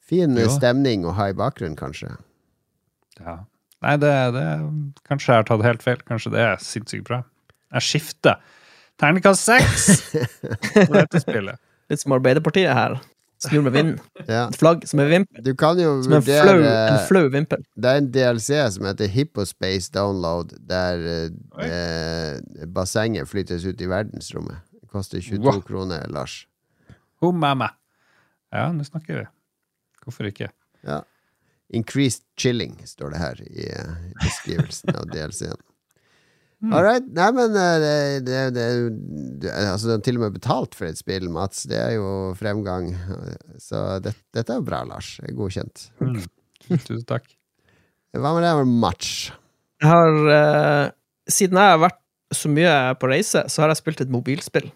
Fin 0.09 0.35
Jo. 0.37 0.49
stemning 0.49 1.05
å 1.05 1.13
ha 1.13 1.29
i 1.29 1.33
bakgrunnen, 1.37 1.77
kanskje. 1.77 2.15
Ja. 3.19 3.43
Nei, 3.85 3.95
det, 4.01 4.13
det 4.33 4.45
Kanskje 5.07 5.35
jeg 5.35 5.43
har 5.43 5.45
tatt 5.47 5.63
helt 5.63 5.83
feil. 5.85 5.99
Kanskje 6.09 6.31
det 6.33 6.41
er 6.41 6.63
sinnssykt 6.63 7.05
bra. 7.07 7.19
Jeg 7.77 7.85
skifter. 7.85 8.39
Terningkast 8.99 9.45
seks 9.47 9.85
på 10.87 10.93
dette 10.93 11.21
spillet. 11.23 11.59
Litt 11.89 12.01
som 12.03 12.13
Arbeiderpartiet 12.17 12.73
her. 12.75 12.97
Snur 13.39 13.61
med 13.63 13.71
vinden. 13.71 13.99
Ja. 14.27 14.49
Et 14.51 14.57
flagg 14.59 14.81
som 14.89 14.99
er 14.99 15.07
vimpel. 15.13 15.39
Du 15.45 15.53
kan 15.55 15.79
jo 15.79 15.93
Som 16.03 16.17
en 16.17 16.23
flau, 16.27 16.57
en 16.59 16.97
flau 17.07 17.29
vimpel. 17.31 17.61
Det 17.79 17.87
er 17.93 18.01
en 18.01 18.09
DLC 18.11 18.57
som 18.75 18.83
heter 18.89 19.07
Hippospace 19.13 19.87
Download, 19.95 20.51
der 20.67 21.05
eh, 21.63 22.65
bassenget 22.67 23.29
flyttes 23.31 23.63
ut 23.63 23.79
i 23.79 23.87
verdensrommet. 23.87 24.59
Det 24.81 24.91
koster 24.91 25.23
22 25.23 25.39
Wow. 25.47 25.61
kroner, 25.63 26.03
Lars. 26.11 26.41
Ho 27.23 27.31
mamma. 27.31 27.69
Ja, 28.51 28.67
nå 28.75 28.83
snakker 28.83 29.21
vi. 29.21 29.25
Hvorfor 30.03 30.27
ikke? 30.27 30.51
Ja. 30.83 30.99
Increased 31.71 32.25
chilling, 32.39 32.75
står 32.89 33.13
det 33.15 33.19
her 33.23 33.41
i 33.47 33.69
eh, 33.71 33.95
beskrivelsen 34.19 34.95
av 34.99 35.07
DLC-en. 35.13 35.59
Mm. 36.59 36.73
All 36.75 36.83
right. 36.83 37.05
Nei, 37.15 37.29
men 37.37 37.55
eh, 37.55 37.75
det, 37.79 37.93
det, 38.27 38.39
det, 38.57 38.65
det 39.45 39.51
Altså, 39.63 39.87
du 39.87 39.93
er 39.95 40.01
til 40.03 40.19
og 40.19 40.25
med 40.25 40.35
betalt 40.35 40.75
for 40.75 40.89
et 40.89 40.99
spill, 40.99 41.29
Mats. 41.31 41.63
Det 41.71 41.77
er 41.79 41.93
jo 41.95 42.09
fremgang. 42.39 42.91
Så 43.63 43.83
det, 44.03 44.13
dette 44.35 44.57
er 44.57 44.65
bra, 44.65 44.81
Lars. 44.87 45.13
Det 45.23 45.37
Godkjent. 45.37 45.87
Mm. 46.03 46.17
Tusen 46.87 47.05
takk. 47.07 47.29
Hva 48.17 48.33
med 48.35 48.43
det 48.43 48.51
med 48.59 48.73
match? 48.81 49.29
Jeg 49.79 49.91
har 49.91 50.31
eh, 50.35 50.85
Siden 51.29 51.59
jeg 51.61 51.75
har 51.75 51.81
vært 51.83 51.99
så 52.35 52.49
mye 52.51 52.73
på 52.99 53.09
reise, 53.09 53.43
så 53.49 53.63
har 53.63 53.71
jeg 53.71 53.79
spilt 53.79 54.01
et 54.03 54.11
mobilspill. 54.13 54.67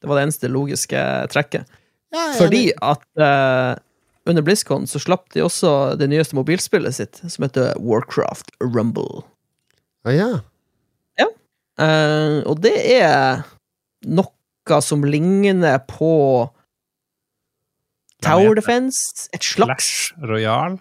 Det 0.00 0.08
var 0.08 0.18
det 0.18 0.26
eneste 0.26 0.50
logiske 0.50 1.02
trekket. 1.32 1.68
Ja, 2.14 2.30
Fordi 2.38 2.70
at 2.82 3.04
eh, 3.20 3.74
under 4.26 4.42
BlizzCon 4.46 4.86
så 4.90 5.00
slapp 5.02 5.28
de 5.34 5.44
også 5.44 5.70
det 5.98 6.08
nyeste 6.10 6.38
mobilspillet 6.38 6.96
sitt, 6.96 7.20
som 7.22 7.46
heter 7.46 7.74
Warcraft 7.82 8.50
Rumble. 8.62 9.24
Ah, 10.06 10.14
ja. 10.14 10.30
Eh, 11.78 12.38
og 12.48 12.60
det 12.64 12.74
er 12.96 13.44
noe 14.06 14.80
som 14.82 15.04
ligner 15.06 15.78
på 15.86 16.12
Tower? 18.24 18.54
Defense. 18.56 19.28
Et 19.36 19.42
slags 19.44 19.66
Clash 20.12 20.28
Royale? 20.30 20.80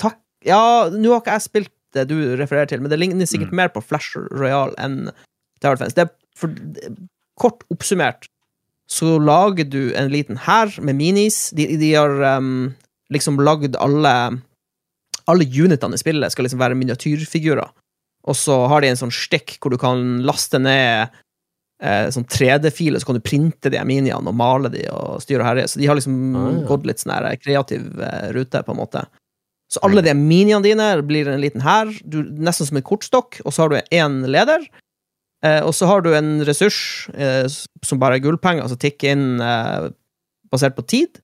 Takk. 0.00 0.18
Ja, 0.44 0.90
nå 0.92 1.12
har 1.14 1.22
ikke 1.22 1.36
jeg 1.38 1.46
spilt 1.46 1.72
det 1.94 2.08
du 2.10 2.16
refererer 2.36 2.66
til, 2.68 2.82
men 2.82 2.90
det 2.90 2.98
ligner 2.98 3.28
sikkert 3.30 3.52
Mm. 3.52 3.56
mer 3.62 3.68
på 3.70 3.80
Flash 3.84 4.16
Royale 4.34 4.74
enn 4.82 5.10
Tower 5.62 5.76
Defense. 5.78 5.94
Det 5.94 6.08
er 6.08 6.10
for, 6.36 6.50
kort 7.38 7.62
oppsummert 7.70 8.26
så 8.90 9.16
lager 9.18 9.64
du 9.64 9.94
en 9.96 10.10
liten 10.10 10.36
hær 10.36 10.74
med 10.82 10.94
minis. 10.98 11.50
De, 11.56 11.64
de 11.80 11.94
har 11.94 12.10
um, 12.36 12.74
liksom 13.10 13.38
lagd 13.40 13.76
alle 13.76 14.42
Alle 15.26 15.46
unitene 15.48 15.94
i 15.96 15.98
spillet 16.02 16.32
skal 16.34 16.44
liksom 16.44 16.60
være 16.60 16.74
miniatyrfigurer. 16.76 17.70
Og 18.28 18.36
så 18.38 18.54
har 18.70 18.80
de 18.80 18.88
en 18.92 19.00
sånn 19.02 19.12
stikk 19.12 19.58
hvor 19.60 19.74
du 19.74 19.78
kan 19.80 20.22
laste 20.24 20.60
ned 20.62 21.12
eh, 21.82 22.06
sånn 22.14 22.24
3D-filer, 22.30 23.00
så 23.02 23.10
kan 23.10 23.18
du 23.18 23.24
printe 23.24 23.72
de 23.72 23.82
miniene 23.84 24.16
og 24.30 24.36
male 24.38 24.70
de 24.72 24.86
og 24.92 25.20
styre 25.24 25.42
og 25.42 25.50
herje. 25.50 25.66
Så 25.74 25.82
de 25.82 25.90
har 25.90 25.98
liksom 25.98 26.16
Ah, 26.38 26.46
ja. 26.54 26.62
gått 26.70 26.86
litt 26.88 27.02
sånn 27.02 27.12
her 27.12 27.36
kreativ 27.42 28.00
eh, 28.00 28.30
rute, 28.36 28.62
på 28.64 28.72
en 28.72 28.80
måte. 28.80 29.04
Så 29.72 29.80
alle 29.84 30.04
de 30.06 30.14
miniene 30.14 30.62
dine 30.64 30.86
blir 31.02 31.28
en 31.28 31.42
liten 31.42 31.64
hær, 31.64 31.90
nesten 32.06 32.68
som 32.68 32.78
en 32.78 32.86
kortstokk, 32.86 33.40
og 33.44 33.52
så 33.52 33.64
har 33.64 33.72
du 33.72 33.94
én 33.96 34.20
leder. 34.30 34.64
Eh, 35.44 35.60
og 35.64 35.74
så 35.76 35.88
har 35.90 36.04
du 36.04 36.12
en 36.14 36.38
ressurs 36.46 37.10
eh, 37.12 37.44
som 37.84 38.00
bare 38.00 38.16
er 38.16 38.24
gullpenger, 38.24 38.68
som 38.70 38.80
tikker 38.80 39.12
inn 39.16 39.40
eh, 39.44 39.90
basert 40.52 40.76
på 40.78 40.86
tid. 40.88 41.20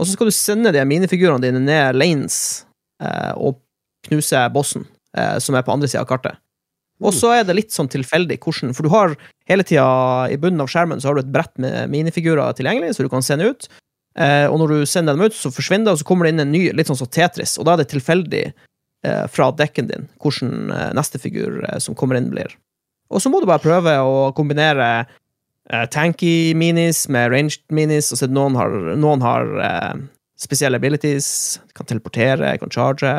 Og 0.00 0.06
så 0.08 0.14
skal 0.16 0.30
du 0.30 0.34
sende 0.34 0.72
de 0.72 0.82
minifigurene 0.88 1.44
dine 1.44 1.60
ned 1.62 1.98
lanes 2.00 2.64
eh, 3.04 3.34
og 3.36 3.60
knuse 4.08 4.40
bossen, 4.54 4.86
eh, 5.16 5.36
som 5.42 5.56
er 5.56 5.66
på 5.66 5.74
andre 5.74 5.90
sida 5.90 6.04
av 6.04 6.08
kartet. 6.10 6.40
Og 7.00 7.14
så 7.16 7.30
er 7.32 7.46
det 7.48 7.56
litt 7.56 7.72
sånn 7.72 7.88
tilfeldig 7.88 8.36
hvordan 8.44 8.74
For 8.76 8.84
du 8.84 8.92
har 8.92 9.14
hele 9.48 9.64
tida 9.64 9.84
i 10.28 10.36
bunnen 10.40 10.60
av 10.60 10.68
skjermen 10.68 11.00
så 11.00 11.08
har 11.08 11.16
du 11.16 11.22
et 11.22 11.32
brett 11.32 11.54
med 11.62 11.88
minifigurer 11.92 12.52
tilgjengelig, 12.58 12.92
så 12.96 13.06
du 13.06 13.12
kan 13.12 13.24
sende 13.24 13.48
ut. 13.48 13.70
Eh, 14.20 14.44
og 14.50 14.58
når 14.60 14.74
du 14.74 14.90
sender 14.90 15.16
dem 15.16 15.24
ut, 15.24 15.36
så 15.36 15.52
forsvinner 15.54 15.88
det, 15.88 15.94
og 15.96 16.02
så 16.02 16.08
kommer 16.10 16.26
det 16.26 16.34
inn 16.34 16.44
en 16.44 16.52
ny, 16.52 16.66
litt 16.76 16.90
sånn 16.90 16.98
som 17.00 17.08
Tetris, 17.08 17.56
og 17.56 17.64
da 17.64 17.72
er 17.72 17.82
det 17.82 17.88
tilfeldig 17.94 18.44
eh, 18.50 19.24
fra 19.32 19.48
dekken 19.56 19.88
din 19.88 20.10
hvordan 20.20 20.74
neste 20.98 21.22
figur 21.22 21.62
som 21.80 21.96
kommer 21.96 22.20
inn, 22.20 22.28
blir. 22.34 22.52
Og 23.10 23.24
så 23.24 23.32
må 23.32 23.40
du 23.40 23.48
bare 23.48 23.64
prøve 23.64 23.96
å 24.04 24.30
kombinere 24.36 25.08
tanky 25.94 26.52
minis 26.58 27.04
med 27.08 27.30
ranged 27.32 27.62
minis, 27.72 28.10
og 28.12 28.20
så 28.20 28.28
noen 28.28 28.58
har, 28.58 28.74
noen 28.98 29.22
har 29.24 29.48
spesielle 30.40 30.78
abilities, 30.80 31.60
kan 31.76 31.88
teleportere, 31.88 32.56
kan 32.60 32.72
charge. 32.72 33.12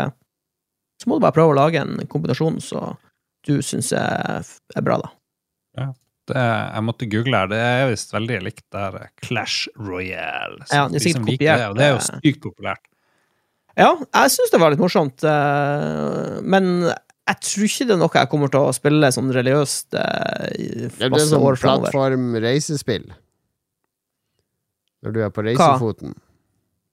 Så 1.01 1.09
må 1.09 1.17
du 1.17 1.23
bare 1.23 1.33
prøve 1.33 1.55
å 1.55 1.57
lage 1.57 1.81
en 1.81 1.97
kombinasjon 2.11 2.59
så 2.61 2.91
du 3.47 3.55
syns 3.65 3.89
er, 3.97 4.45
er 4.77 4.85
bra, 4.85 4.99
da. 5.01 5.09
Det, 6.29 6.37
jeg 6.37 6.83
måtte 6.85 7.07
google 7.09 7.39
her. 7.39 7.47
Det 7.49 7.57
er 7.59 7.87
visst 7.89 8.13
veldig 8.13 8.37
likt 8.45 8.63
der 8.71 8.97
eh, 8.99 9.09
Clash 9.25 9.65
Royale. 9.81 10.61
Så 10.69 10.77
Ja, 10.77 10.83
det 10.87 10.99
er 11.01 11.05
de 11.07 11.13
som 11.15 11.25
liker 11.25 11.39
kopiert, 11.41 11.63
det, 11.63 11.79
det 11.79 11.87
er 11.87 11.91
jo 11.95 11.97
eh, 11.97 12.19
sykt 12.21 12.43
populært. 12.45 12.83
Ja, 13.79 13.89
jeg 13.97 14.33
syns 14.35 14.53
det 14.53 14.59
var 14.61 14.73
litt 14.73 14.83
morsomt, 14.83 15.25
eh, 15.25 16.37
men 16.45 16.69
jeg 16.85 17.37
tror 17.47 17.65
ikke 17.67 17.87
det 17.89 17.95
er 17.95 18.01
noe 18.03 18.19
jeg 18.21 18.29
kommer 18.31 18.51
til 18.53 18.67
å 18.67 18.75
spille 18.75 19.09
sånn 19.15 19.33
religiøst 19.33 19.97
i 19.97 20.67
Det 20.85 20.91
blir 20.99 21.13
masse 21.15 21.29
sånn 21.31 21.45
år 21.49 21.57
framover. 21.59 21.89
plattform-reisespill. 21.89 23.09
Når 25.01 25.15
du 25.17 25.21
er 25.25 25.33
på 25.33 25.45
reisefoten. 25.47 26.13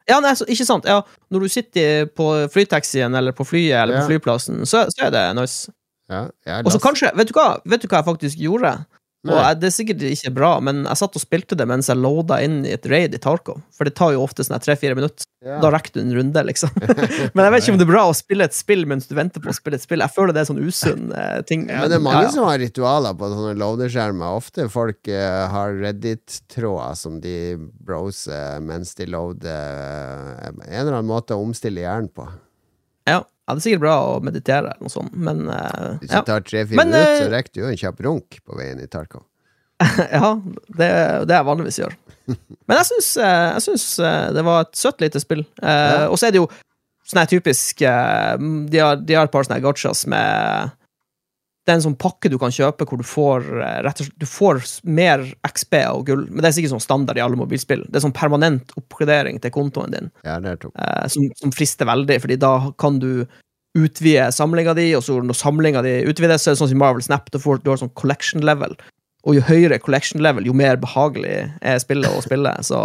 Ja, 0.09 0.21
nei, 0.25 0.33
så, 0.39 0.45
ikke 0.49 0.65
sant? 0.65 0.87
Ja, 0.89 1.03
når 1.31 1.41
du 1.45 1.49
sitter 1.53 2.07
på 2.17 2.29
flytaxien 2.53 3.15
eller 3.19 3.33
på 3.37 3.45
flyet 3.45 3.77
eller 3.83 3.95
Ja. 3.99 4.01
på 4.07 4.13
flyplassen, 4.15 4.63
så, 4.67 4.87
så 4.95 5.07
er 5.07 5.11
det 5.11 5.25
nice. 5.37 5.71
Ja, 6.09 6.23
Og 6.65 6.73
så 6.73 6.79
kanskje, 6.81 7.11
vet 7.15 7.29
du 7.29 7.35
hva 7.37 7.59
Vet 7.69 7.83
du 7.83 7.89
hva 7.91 7.99
jeg 8.01 8.07
faktisk 8.07 8.39
gjorde? 8.41 8.71
Og 9.27 9.33
Nei. 9.33 9.39
jeg, 9.43 9.59
Det 9.59 9.67
er 9.67 9.75
sikkert 9.75 10.03
ikke 10.13 10.31
bra, 10.37 10.51
men 10.63 10.85
jeg 10.87 11.01
satt 11.01 11.17
og 11.19 11.23
spilte 11.23 11.57
det 11.59 11.67
mens 11.67 11.89
jeg 11.91 11.99
loada 11.99 12.37
inn 12.45 12.61
i 12.63 12.75
et 12.77 12.85
raid 12.87 13.17
i 13.17 13.19
Tarkov. 13.23 13.59
For 13.75 13.89
det 13.89 13.97
tar 13.99 14.13
jo 14.15 14.23
ofte 14.23 14.45
sånn 14.47 14.61
tre-fire 14.63 14.95
minutter. 14.95 15.27
Ja. 15.43 15.57
Da 15.63 15.71
rekker 15.71 15.97
du 15.97 16.01
en 16.03 16.15
runde, 16.15 16.43
liksom. 16.47 16.71
men 17.35 17.43
jeg 17.43 17.53
vet 17.55 17.65
ikke 17.65 17.75
om 17.75 17.81
det 17.81 17.87
er 17.87 17.91
bra 17.91 18.05
å 18.11 18.15
spille 18.17 18.47
et 18.47 18.55
spill 18.55 18.85
mens 18.91 19.07
du 19.11 19.15
venter 19.19 19.43
på 19.43 19.51
å 19.51 19.57
spille 19.57 19.79
et 19.79 19.85
spill. 19.85 20.03
Jeg 20.03 20.15
føler 20.15 20.37
det 20.37 20.43
er 20.45 20.51
sånn 20.51 20.63
usunn 20.63 21.11
eh, 21.15 21.41
ting. 21.49 21.67
Ja, 21.67 21.83
men 21.83 21.93
det 21.93 21.99
er 21.99 22.05
mange 22.05 22.23
ja, 22.23 22.29
ja. 22.29 22.35
som 22.37 22.47
har 22.47 22.61
ritualer 22.63 23.17
på 23.19 23.31
sånne 23.33 23.55
loaderskjermer. 23.59 24.39
Ofte 24.39 24.69
folk 24.73 25.11
eh, 25.11 25.41
har 25.51 25.75
Reddit-tråder 25.83 26.99
som 26.99 27.19
de 27.23 27.37
broser 27.91 28.63
mens 28.67 28.95
de 28.99 29.09
loader. 29.11 29.51
eh, 29.51 30.53
en 30.53 30.63
eller 30.85 31.01
annen 31.01 31.11
måte 31.11 31.35
å 31.35 31.43
omstille 31.43 31.83
hjernen 31.83 32.11
på. 32.15 32.27
Ja, 33.09 33.23
ja, 33.49 33.55
det 33.57 33.63
er 33.63 33.65
sikkert 33.65 33.81
bra 33.87 33.95
å 34.05 34.19
meditere 34.21 34.59
eller 34.75 34.85
noe 34.85 34.93
sånt, 34.93 35.15
men 35.17 35.47
uh, 35.49 35.97
Hvis 36.03 36.13
du 36.13 36.19
tar 36.29 36.45
tre-fire 36.45 36.85
minutter, 36.85 37.15
eh, 37.17 37.23
så 37.25 37.31
rekker 37.33 37.55
du 37.57 37.61
jo 37.63 37.71
en 37.73 37.81
kjapp 37.81 38.03
runk 38.05 38.39
på 38.45 38.59
veien 38.61 38.83
i 38.85 38.87
Tarkov. 38.93 39.25
ja, 40.13 40.35
det, 40.77 40.89
det 41.31 41.37
jeg 41.39 41.47
vanligvis 41.49 41.79
gjør. 41.81 41.97
Men 42.69 42.77
jeg 42.83 42.89
syns, 42.91 43.11
eh, 43.25 43.45
jeg 43.55 43.65
syns 43.71 43.85
eh, 44.05 44.25
det 44.37 44.43
var 44.45 44.67
et 44.67 44.77
søtt 44.77 45.01
lite 45.01 45.23
spill. 45.23 45.47
Eh, 45.63 45.85
Ja. 45.95 46.09
Og 46.13 46.19
så 46.21 46.29
er 46.29 46.35
det 46.37 46.43
jo 46.43 46.49
sånn 47.09 47.23
her 47.23 47.31
typisk 47.31 47.81
eh, 47.89 48.35
de, 48.69 48.83
har, 48.85 48.99
de 49.01 49.17
har 49.17 49.25
et 49.31 49.33
par 49.33 49.47
sånne 49.47 49.63
gotchas 49.65 50.03
med 50.13 50.75
Det 51.69 51.75
er 51.75 51.83
en 51.83 51.85
sånn 51.85 51.99
pakke 52.01 52.31
du 52.33 52.39
kan 52.41 52.53
kjøpe 52.55 52.87
hvor 52.89 52.97
du 52.97 53.05
får 53.05 53.43
eh, 53.61 53.81
slett, 53.85 54.15
Du 54.17 54.25
får 54.25 54.63
mer 54.89 55.27
XP 55.45 55.75
og 55.91 56.07
gull, 56.09 56.23
men 56.31 56.41
det 56.41 56.49
er 56.49 56.55
sikkert 56.57 56.73
sånn 56.79 56.87
standard 56.87 57.21
i 57.21 57.25
alle 57.25 57.37
mobilspill. 57.37 57.83
Det 57.85 58.01
er 58.01 58.07
sånn 58.07 58.17
permanent 58.17 58.73
oppgradering 58.81 59.37
til 59.45 59.53
kontoen 59.53 59.93
din. 59.93 60.09
Ja, 60.25 60.39
det 60.41 60.57
eh, 60.71 61.05
som, 61.13 61.29
som 61.37 61.53
frister 61.53 61.91
veldig, 61.91 62.23
fordi 62.25 62.39
da 62.41 62.55
kan 62.81 62.97
du 63.03 63.27
utvide 63.77 64.31
samlinga 64.33 64.73
di, 64.79 64.89
og 64.97 65.05
så 65.05 65.19
når 65.21 65.37
samlinga 65.37 65.85
di 65.85 65.99
utvides, 66.09 66.41
så 66.41 66.51
er 66.51 66.57
det 66.57 66.63
sånn 66.63 66.73
som 66.73 66.81
Marvel 66.81 67.05
Snap, 67.05 67.29
du, 67.35 67.37
får, 67.43 67.61
du 67.61 67.69
har 67.73 67.83
sånn 67.83 67.93
collection 68.01 68.49
level. 68.49 68.73
Og 69.29 69.37
jo 69.37 69.45
høyere 69.45 69.81
collection 69.83 70.25
level, 70.25 70.49
jo 70.49 70.57
mer 70.57 70.81
behagelig 70.81 71.51
er 71.61 71.83
spillet 71.85 72.09
å 72.09 72.25
spille. 72.25 72.55
Så 72.65 72.81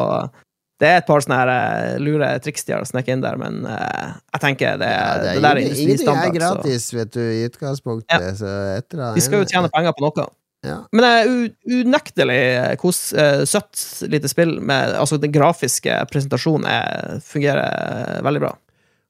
det 0.81 0.89
er 0.89 1.01
et 1.01 1.07
par 1.07 1.21
sånne 1.23 1.37
her 1.37 1.51
eh, 1.53 1.97
lure 2.01 2.29
triks 2.43 2.65
de 2.67 2.73
har 2.75 2.85
snekket 2.87 3.15
inn 3.15 3.23
der, 3.23 3.37
men 3.39 3.61
uh, 3.67 4.15
jeg 4.33 4.41
tenker 4.41 4.79
det, 4.81 4.89
Ja, 4.89 5.11
det, 5.21 5.25
det 5.27 5.33
er 5.35 5.43
der 5.45 5.59
er 5.59 5.61
industristandard. 5.67 6.23
Ingenting 6.25 6.41
er 6.41 6.55
gratis, 6.55 6.87
Så 6.89 6.97
vet 6.97 7.11
du, 7.13 7.21
i 7.23 7.43
utgangspunktet. 7.47 8.29
Så 8.39 8.53
etter 8.79 9.03
det, 9.03 9.11
de 9.17 9.25
skal 9.25 9.43
jo 9.43 9.49
tjene 9.53 9.71
penger 9.73 9.95
på 9.95 10.05
noe. 10.07 10.25
Ja. 10.63 10.77
Men 10.95 11.03
det 11.03 11.11
er 11.11 11.79
unektelig 11.83 12.41
hvor 12.79 12.99
eh, 13.19 13.41
søtt 13.49 13.81
lite 14.11 14.31
spill. 14.31 14.55
Med, 14.63 14.95
altså, 14.99 15.19
den 15.21 15.33
grafiske 15.35 15.97
presentasjonen 16.11 16.67
er, 16.71 17.17
fungerer 17.23 18.23
veldig 18.25 18.45
bra. 18.45 18.53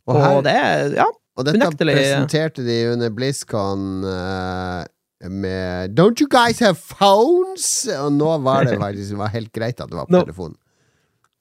Og 0.09 0.17
Og, 0.19 0.39
det 0.43 0.55
er 0.59 0.97
Ja, 0.97 1.05
Og 1.37 1.45
dette 1.45 1.61
Unektelig, 1.61 1.93
ja. 1.95 2.01
presenterte 2.01 2.65
de 2.65 2.79
under 2.91 3.13
BlizzCon 3.13 4.03
uh, 4.03 4.83
med 5.29 5.95
Don't 5.97 6.19
you 6.21 6.27
guys 6.27 6.59
have 6.59 6.75
phones? 6.75 7.87
Og 7.87 8.11
nå 8.13 8.33
var 8.43 8.67
det 8.67 8.77
faktisk 8.85 9.15
det 9.15 9.21
var 9.21 9.31
helt 9.33 9.53
greit 9.53 9.79
at 9.79 9.89
det 9.89 9.97
var 9.97 10.09
på 10.09 10.17
no. 10.17 10.25
telefonen. 10.25 10.57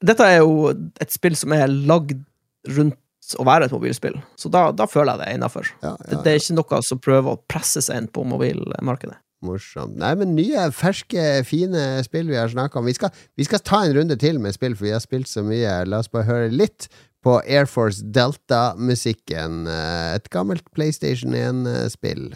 Dette 0.03 0.27
er 0.27 0.41
jo 0.43 0.69
et 0.73 1.13
spill 1.15 1.37
som 1.39 1.53
er 1.57 1.69
lagd 1.71 2.17
rundt 2.77 2.99
å 3.39 3.45
være 3.47 3.69
et 3.69 3.73
mobilspill, 3.75 4.17
så 4.37 4.51
da, 4.51 4.65
da 4.75 4.85
føler 4.91 5.13
jeg 5.15 5.21
det 5.23 5.27
er 5.31 5.37
innafor. 5.39 5.69
Ja, 5.83 5.93
Det, 6.03 6.17
ja, 6.17 6.23
det 6.25 6.33
er 6.33 6.41
ikke 6.41 6.57
noe 6.59 6.81
som 6.83 6.99
prøver 7.03 7.37
å 7.37 7.41
presse 7.49 7.83
seg 7.87 8.01
inn 8.03 8.09
på 8.13 8.25
mobilmarkedet. 8.27 9.15
morsomt. 9.43 9.95
Nei, 9.99 10.13
men 10.19 10.35
nye, 10.37 10.67
ferske, 10.75 11.23
fine 11.47 12.03
spill 12.07 12.29
vi 12.31 12.37
har 12.39 12.51
snakka 12.51 12.79
om. 12.79 12.87
Vi 12.87 12.95
skal, 12.99 13.11
vi 13.39 13.47
skal 13.47 13.63
ta 13.67 13.81
en 13.87 13.95
runde 13.97 14.15
til 14.19 14.39
med 14.43 14.55
spill, 14.55 14.75
for 14.79 14.87
vi 14.87 14.93
har 14.95 15.03
spilt 15.03 15.27
så 15.31 15.43
mye. 15.47 15.81
La 15.91 15.99
oss 16.03 16.11
bare 16.13 16.29
høre 16.29 16.51
litt 16.55 16.87
på 17.23 17.41
Air 17.47 17.67
Force 17.71 18.03
Delta-musikken. 18.15 19.67
Eh, 19.71 20.15
Et 20.19 20.29
gammelt 20.31 20.65
PlayStation 20.75 21.35
1-spill. 21.35 22.33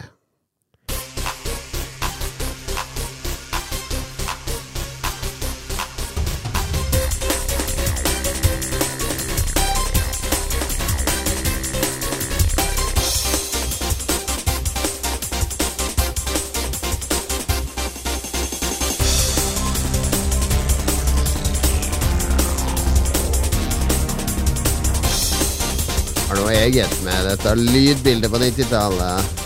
Har 26.67 26.73
noe 26.73 26.83
eget 26.83 27.03
med 27.05 27.21
dette 27.23 27.51
lydbildet 27.55 28.31
på 28.31 28.39
90-tallet. 28.41 29.43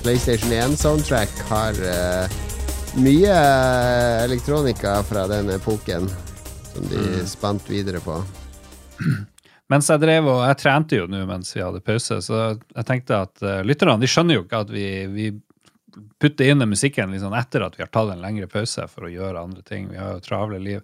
PlayStation 0.00 0.54
1-soundtrack 0.56 1.34
har 1.50 1.76
uh, 1.84 2.32
mye 2.96 3.34
eh, 3.34 4.24
elektronika 4.24 5.02
fra 5.04 5.26
den 5.28 5.50
epoken 5.52 6.08
som 6.70 6.88
de 6.88 7.26
spant 7.28 7.68
videre 7.68 8.00
på. 8.00 8.16
Mens 9.68 9.92
jeg 9.92 10.00
drev 10.00 10.32
og 10.32 10.40
jeg 10.46 10.60
trente 10.62 10.96
jo 11.02 11.04
nå 11.12 11.20
mens 11.28 11.52
vi 11.52 11.60
hadde 11.60 11.84
pause, 11.84 12.22
så 12.24 12.42
jeg 12.56 12.88
tenkte 12.88 13.20
at 13.20 13.44
uh, 13.44 13.60
lytterne 13.60 14.00
de 14.00 14.08
skjønner 14.08 14.40
jo 14.40 14.48
ikke 14.48 14.64
at 14.64 14.72
vi, 14.72 14.88
vi 15.12 15.30
putter 16.16 16.48
inn 16.48 16.64
den 16.64 16.72
musikken 16.72 17.12
liksom 17.12 17.36
etter 17.36 17.68
at 17.68 17.76
vi 17.76 17.84
har 17.84 17.92
tatt 17.92 18.16
en 18.16 18.24
lengre 18.24 18.48
pause 18.48 18.88
for 18.88 19.04
å 19.04 19.12
gjøre 19.12 19.44
andre 19.44 19.60
ting. 19.60 19.92
Vi 19.92 20.00
har 20.00 20.16
jo 20.16 20.24
travle 20.24 20.64
liv. 20.64 20.80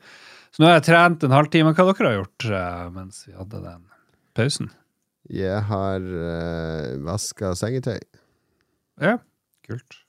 Så 0.52 0.60
nå 0.60 0.68
har 0.68 0.82
jeg 0.82 0.90
trent 0.92 1.24
en 1.24 1.40
halvtime. 1.40 1.72
Hva 1.72 1.94
dere 1.94 2.10
har 2.12 2.18
gjort 2.26 2.50
uh, 2.52 2.90
mens 2.92 3.24
vi 3.24 3.40
hadde 3.40 3.64
den 3.70 3.86
pausen? 4.36 4.76
Jeg 5.32 5.62
har 5.68 6.02
uh, 6.02 6.96
vaska 7.06 7.52
sengetøy. 7.58 8.00
Ja, 9.02 9.16
kult. 9.66 10.02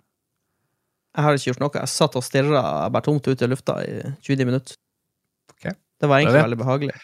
Jeg 1.17 1.25
har 1.25 1.37
ikke 1.37 1.49
gjort 1.49 1.61
noe. 1.63 1.73
Jeg 1.81 1.89
satt 1.89 2.15
og 2.19 2.25
stirra 2.25 2.61
bare 2.93 3.05
tomt 3.07 3.25
ut 3.25 3.41
i 3.41 3.49
lufta 3.49 3.79
i 3.81 3.95
20 4.21 4.45
minutter. 4.45 4.77
Okay. 5.55 5.73
Det 5.97 6.09
var 6.09 6.21
egentlig 6.21 6.37
det 6.37 6.43
veldig 6.45 6.59
behagelig. 6.61 6.97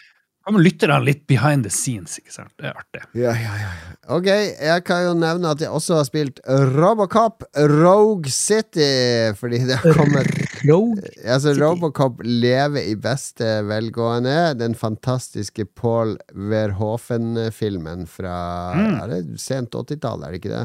Ja, 0.44 0.52
men 0.52 0.60
lytterne 0.60 0.98
litt 1.00 1.22
behind 1.30 1.64
the 1.64 1.70
scenes, 1.72 2.18
ikke 2.20 2.32
sant? 2.34 2.52
Det 2.60 2.66
er 2.68 2.76
artig. 2.76 3.00
Ja, 3.16 3.30
ja, 3.32 3.54
ja. 3.62 3.68
Ok, 4.12 4.26
jeg 4.28 4.82
kan 4.84 5.00
jo 5.06 5.14
nevne 5.16 5.54
at 5.54 5.62
jeg 5.64 5.72
også 5.72 5.96
har 5.96 6.04
spilt 6.04 6.42
Robocop 6.74 7.46
Rogue 7.56 8.28
City, 8.28 9.32
fordi 9.38 9.62
det 9.70 9.78
har 9.80 9.96
kommet 9.96 10.28
Rogue. 10.68 11.00
Altså. 11.24 11.54
Robocop 11.56 12.20
lever 12.28 12.90
i 12.90 12.92
beste 13.00 13.48
velgående. 13.70 14.52
Den 14.60 14.76
fantastiske 14.76 15.64
Paul 15.80 16.18
Verhoeven-filmen 16.36 18.04
fra 18.10 18.36
Mm. 18.74 18.94
Er 19.00 19.08
det 19.10 19.40
sent 19.40 19.74
80-tall, 19.74 20.24
er 20.24 20.34
det 20.34 20.40
ikke 20.42 20.52
det? 20.52 20.64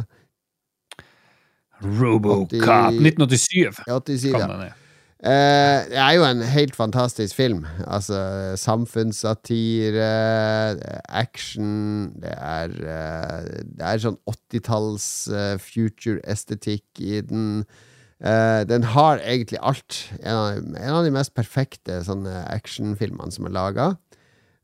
Robocop 2.00 2.52
80 2.52 3.00
1987 3.00 3.80
87, 3.88 4.32
kom 4.36 4.56
ja. 4.66 4.72
Eh, 5.20 5.80
det 5.92 5.98
er 6.00 6.14
jo 6.16 6.24
en 6.24 6.42
helt 6.48 6.78
fantastisk 6.80 7.36
film. 7.36 7.66
Altså 7.84 8.56
samfunnssatire, 8.56 10.08
action 11.10 12.14
Det 12.22 12.32
er, 12.32 12.72
eh, 12.72 13.64
det 13.68 13.84
er 13.84 14.00
sånn 14.00 14.20
80-talls 14.32 15.08
eh, 15.28 15.56
future-estetikk 15.60 17.04
i 17.04 17.20
den. 17.20 17.66
Eh, 18.24 18.64
den 18.64 18.84
har 18.96 19.20
egentlig 19.20 19.60
alt. 19.60 20.06
En 20.24 20.36
av, 20.36 20.62
en 20.80 20.96
av 21.02 21.04
de 21.04 21.12
mest 21.12 21.36
perfekte 21.36 22.00
sånne 22.08 22.46
actionfilmene 22.48 23.36
som 23.36 23.50
er 23.50 23.56
laga. 23.60 23.90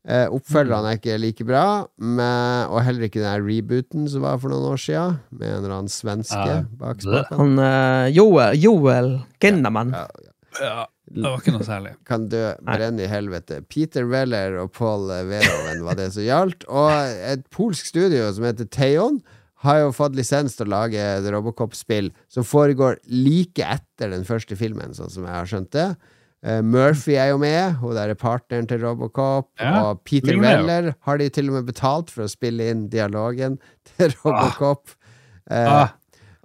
Eh, 0.06 0.28
oppfølgerne 0.30 0.92
er 0.92 1.00
ikke 1.00 1.18
like 1.18 1.44
bra, 1.44 1.84
med, 1.98 2.68
og 2.70 2.78
heller 2.86 3.08
ikke 3.08 3.18
den 3.20 3.28
her 3.28 3.42
rebooten 3.42 4.06
som 4.08 4.22
var 4.22 4.38
for 4.38 4.54
noen 4.54 4.68
år 4.70 4.78
siden, 4.78 5.16
med 5.34 5.50
en 5.50 5.56
eller 5.58 5.74
annen 5.80 5.90
svenske 5.90 6.60
uh, 6.62 6.68
bak 6.78 7.02
spaken. 7.02 7.58
uh, 7.58 8.06
Joel, 8.14 8.54
Joel 8.54 9.10
Kinnaman. 9.42 9.92
Ja, 9.98 10.06
Ja, 10.06 10.35
det 10.60 11.22
var 11.22 11.38
ikke 11.40 11.54
noe 11.54 11.66
særlig. 11.66 11.94
kan 12.10 12.28
dø, 12.32 12.44
brenne 12.66 13.04
i 13.04 13.10
helvete. 13.10 13.60
Peter 13.70 14.06
Weller 14.10 14.58
og 14.62 14.72
Paul 14.76 15.08
Verhoven 15.28 15.84
var 15.86 15.98
det 16.00 16.10
som 16.16 16.26
gjaldt. 16.26 16.66
Og 16.68 16.92
et 17.32 17.46
polsk 17.54 17.88
studio 17.92 18.28
som 18.34 18.48
heter 18.48 18.68
Theon, 18.72 19.20
har 19.64 19.80
jo 19.80 19.94
fått 19.96 20.16
lisens 20.18 20.54
til 20.58 20.68
å 20.68 20.74
lage 20.74 21.00
et 21.00 21.24
Robocop-spill 21.32 22.10
som 22.30 22.44
foregår 22.46 22.98
like 23.08 23.64
etter 23.64 24.12
den 24.12 24.26
første 24.28 24.58
filmen, 24.58 24.92
sånn 24.94 25.10
som 25.10 25.24
jeg 25.26 25.32
har 25.32 25.48
skjønt 25.48 25.72
det. 25.74 25.86
Uh, 26.46 26.60
Murphy 26.62 27.16
er 27.18 27.32
jo 27.32 27.38
med, 27.40 27.78
hun 27.80 27.96
der 27.96 28.12
er 28.12 28.18
partneren 28.20 28.68
til 28.70 28.82
Robocop. 28.84 29.48
Ja, 29.58 29.72
og 29.88 30.04
Peter. 30.06 30.36
Weller 30.42 30.92
har 31.08 31.18
de 31.18 31.30
til 31.32 31.48
og 31.50 31.56
med 31.58 31.70
betalt 31.72 32.12
for 32.12 32.26
å 32.26 32.30
spille 32.30 32.68
inn 32.70 32.84
dialogen 32.92 33.56
til 33.96 34.12
Robocop. 34.20 34.92
Eh, 35.50 35.72
Ah, 35.72 35.96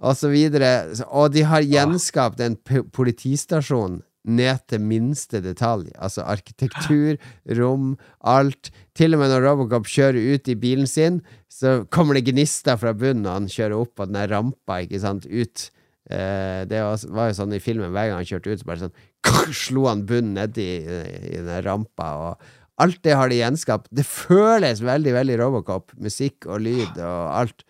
og 0.02 0.16
så 0.18 0.30
videre. 0.32 0.72
Og 1.08 1.32
de 1.34 1.44
har 1.46 1.66
gjenskapt 1.66 2.42
en 2.42 2.56
politistasjon 2.66 4.00
ned 4.22 4.62
til 4.70 4.82
minste 4.86 5.40
detalj. 5.42 5.90
Altså 5.98 6.24
arkitektur, 6.30 7.18
rom, 7.58 7.94
alt. 8.20 8.70
Til 8.98 9.16
og 9.16 9.22
med 9.22 9.32
når 9.32 9.46
Robocop 9.46 9.88
kjører 9.90 10.34
ut 10.34 10.50
i 10.50 10.58
bilen 10.58 10.90
sin, 10.90 11.20
så 11.50 11.82
kommer 11.94 12.18
det 12.18 12.26
gnister 12.30 12.78
fra 12.80 12.94
bunnen 12.96 13.26
og 13.26 13.40
han 13.40 13.50
kjører 13.50 13.78
opp 13.78 13.96
på 13.98 14.08
den 14.08 14.18
der 14.18 14.30
rampa, 14.32 14.82
ikke 14.84 15.02
sant, 15.02 15.26
ut. 15.26 15.68
Eh, 16.10 16.62
det 16.70 16.82
var, 16.82 17.28
jo 17.30 17.38
sånn 17.38 17.54
i 17.56 17.62
filmen, 17.62 17.92
hver 17.94 18.10
gang 18.10 18.22
han 18.22 18.28
kjørte 18.28 18.54
ut, 18.54 18.62
så 18.62 18.70
bare 18.70 18.86
sånn 18.86 19.54
slo 19.64 19.86
han 19.90 20.06
bunnen 20.08 20.38
nedi 20.38 20.68
i 20.82 21.38
den 21.38 21.62
rampa, 21.66 22.08
og 22.22 22.82
alt 22.82 23.02
det 23.04 23.14
har 23.18 23.30
de 23.30 23.38
gjenskapt. 23.38 23.90
Det 23.94 24.06
føles 24.06 24.82
veldig, 24.82 25.12
veldig 25.14 25.36
Robocop. 25.38 25.92
Musikk 26.02 26.48
og 26.50 26.64
lyd 26.64 26.98
og 26.98 27.20
alt. 27.42 27.62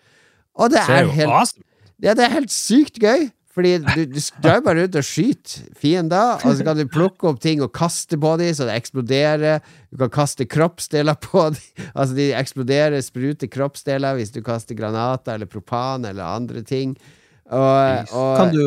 Og 0.57 0.71
det 0.73 0.81
er 0.81 1.09
helt. 1.11 1.59
Ja, 2.03 2.13
det 2.17 2.25
er 2.25 2.37
helt 2.37 2.53
sykt 2.53 2.99
gøy. 3.01 3.29
Fordi 3.53 3.75
du, 3.77 3.99
du 4.09 4.17
drar 4.41 4.63
bare 4.65 4.87
ut 4.87 4.95
og 4.97 5.05
skyter 5.05 5.67
fiender, 5.77 6.39
og 6.41 6.55
så 6.57 6.65
kan 6.65 6.79
du 6.79 6.87
plukke 6.89 7.27
opp 7.29 7.37
ting 7.41 7.61
og 7.61 7.69
kaste 7.75 8.17
på 8.17 8.31
dem 8.41 8.49
så 8.57 8.65
det 8.65 8.79
eksploderer. 8.79 9.61
Du 9.93 9.99
kan 10.01 10.09
kaste 10.15 10.47
kroppsdeler 10.49 11.19
på 11.21 11.51
dem. 11.53 11.59
Altså, 11.93 12.17
de 12.17 12.31
eksploderer, 12.33 12.97
spruter 13.05 13.51
kroppsdeler 13.53 14.17
hvis 14.17 14.33
du 14.33 14.41
kaster 14.45 14.77
granater 14.77 15.37
eller 15.37 15.49
propan 15.49 16.09
eller 16.09 16.25
andre 16.25 16.65
ting. 16.65 16.95
Og, 17.53 18.09
og 18.09 18.33
Kan 18.39 18.55
du 18.55 18.65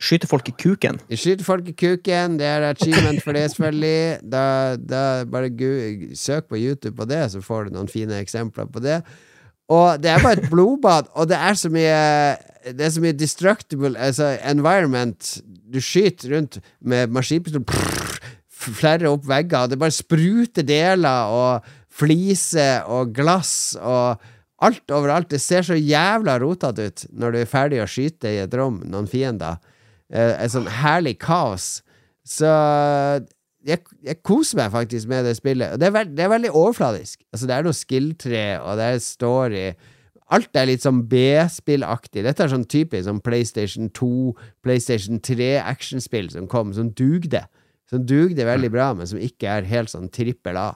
skyte 0.00 0.28
folk 0.28 0.52
i 0.52 0.56
kuken? 0.66 1.00
Skyter 1.08 1.46
folk 1.46 1.72
i 1.72 1.76
kuken, 1.80 2.36
det 2.40 2.48
er 2.50 2.68
achievement 2.74 3.24
for 3.24 3.36
det, 3.36 3.46
selvfølgelig. 3.54 4.20
Da, 4.36 4.44
da 4.76 5.02
bare 5.32 5.48
gu, 5.48 6.12
søk 6.12 6.52
på 6.52 6.60
YouTube 6.60 6.98
på 7.00 7.08
det, 7.08 7.24
så 7.32 7.40
får 7.44 7.70
du 7.70 7.78
noen 7.78 7.88
fine 7.88 8.20
eksempler 8.20 8.68
på 8.68 8.84
det. 8.84 9.00
Og 9.72 9.96
det 10.02 10.12
er 10.12 10.20
bare 10.20 10.42
et 10.42 10.50
blodbad, 10.52 11.08
og 11.16 11.28
det 11.30 11.40
er 11.40 11.56
så 11.56 11.72
mye 11.72 11.98
Det 12.64 12.84
er 12.84 12.92
så 12.92 13.02
mye 13.02 13.16
destructible 13.16 13.94
altså 13.98 14.34
environment. 14.44 15.38
Du 15.72 15.80
skyter 15.80 16.34
rundt 16.34 16.58
med 16.80 17.12
maskinpistol, 17.14 17.64
flere 18.50 19.08
opp 19.08 19.24
vegger, 19.28 19.64
og 19.64 19.72
det 19.72 19.80
bare 19.80 19.96
spruter 19.96 20.66
deler 20.66 21.32
og 21.32 21.70
fliser 22.00 22.86
og 22.90 23.14
glass 23.16 23.74
og 23.80 24.20
alt 24.60 24.92
overalt. 24.92 25.30
Det 25.32 25.40
ser 25.40 25.64
så 25.66 25.78
jævla 25.78 26.36
rotete 26.42 26.90
ut 26.90 27.04
når 27.16 27.32
du 27.32 27.40
er 27.40 27.50
ferdig 27.50 27.82
å 27.82 27.88
skyte 27.88 28.32
i 28.34 28.42
et 28.44 28.56
rom 28.56 28.80
noen 28.84 29.08
fiender. 29.10 29.60
Eh, 30.12 30.34
et 30.36 30.52
sånn 30.52 30.68
herlig 30.80 31.16
kaos. 31.22 31.78
Så 32.26 32.50
jeg, 33.66 33.82
jeg 34.04 34.20
koser 34.26 34.60
meg 34.60 34.74
faktisk 34.74 35.08
med 35.10 35.26
det 35.28 35.36
spillet. 35.38 35.74
Og 35.74 35.80
det 35.80 35.88
er, 35.88 35.94
veld, 35.96 36.12
det 36.16 36.26
er 36.26 36.34
veldig 36.34 36.52
overfladisk. 36.52 37.22
Altså, 37.32 37.48
det 37.48 37.56
er 37.56 37.66
noe 37.66 37.76
skill-tre, 37.76 38.44
og 38.60 38.80
det 38.80 38.86
er 38.90 39.02
story. 39.04 39.64
Alt 40.30 40.54
er 40.54 40.68
litt 40.70 40.84
sånn 40.84 41.02
B-spillaktig. 41.10 42.22
Dette 42.22 42.44
er 42.44 42.52
sånn 42.52 42.68
typisk 42.70 43.08
sånn 43.08 43.22
PlayStation 43.24 43.88
2, 43.96 44.10
PlayStation 44.62 45.18
3 45.26 45.56
actionspill 45.64 46.30
som 46.30 46.46
kom, 46.50 46.70
som 46.76 46.92
dugde. 46.94 47.42
Som 47.90 48.04
dugde 48.06 48.46
veldig 48.46 48.70
bra, 48.70 48.92
men 48.94 49.08
som 49.10 49.18
ikke 49.18 49.50
er 49.50 49.66
helt 49.66 49.90
sånn 49.90 50.10
trippel 50.14 50.58
A. 50.60 50.68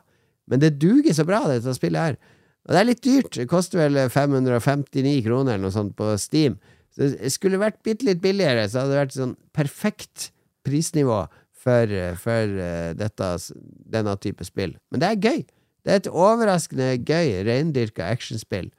Men 0.51 0.61
det 0.65 0.75
duger 0.83 1.15
så 1.15 1.27
bra, 1.29 1.45
dette 1.49 1.77
spillet 1.77 2.09
her. 2.09 2.19
Og 2.65 2.75
det 2.75 2.81
er 2.81 2.89
litt 2.89 3.05
dyrt. 3.05 3.33
Det 3.37 3.49
koster 3.49 3.85
vel 3.85 4.01
559 4.11 5.21
kroner 5.27 5.55
eller 5.55 5.69
noe 5.69 5.75
sånt 5.75 5.95
på 5.99 6.11
Steam. 6.21 6.59
Så 6.95 7.13
det 7.13 7.33
skulle 7.35 7.61
vært 7.63 7.83
bitte 7.87 8.07
litt 8.09 8.23
billigere, 8.23 8.67
så 8.71 8.83
hadde 8.83 8.95
det 8.95 9.03
vært 9.03 9.17
sånn 9.17 9.35
perfekt 9.55 10.31
prisnivå 10.67 11.25
for, 11.65 11.91
for 12.21 12.61
eh, 12.67 12.93
dette, 12.99 13.31
denne 13.95 14.15
type 14.23 14.47
spill. 14.47 14.77
Men 14.93 15.03
det 15.03 15.11
er 15.11 15.21
gøy. 15.29 15.45
Det 15.85 15.93
er 15.93 16.01
et 16.01 16.09
overraskende 16.09 16.95
gøy, 17.05 17.43
reindyrka 17.47 18.09
actionspill. 18.09 18.71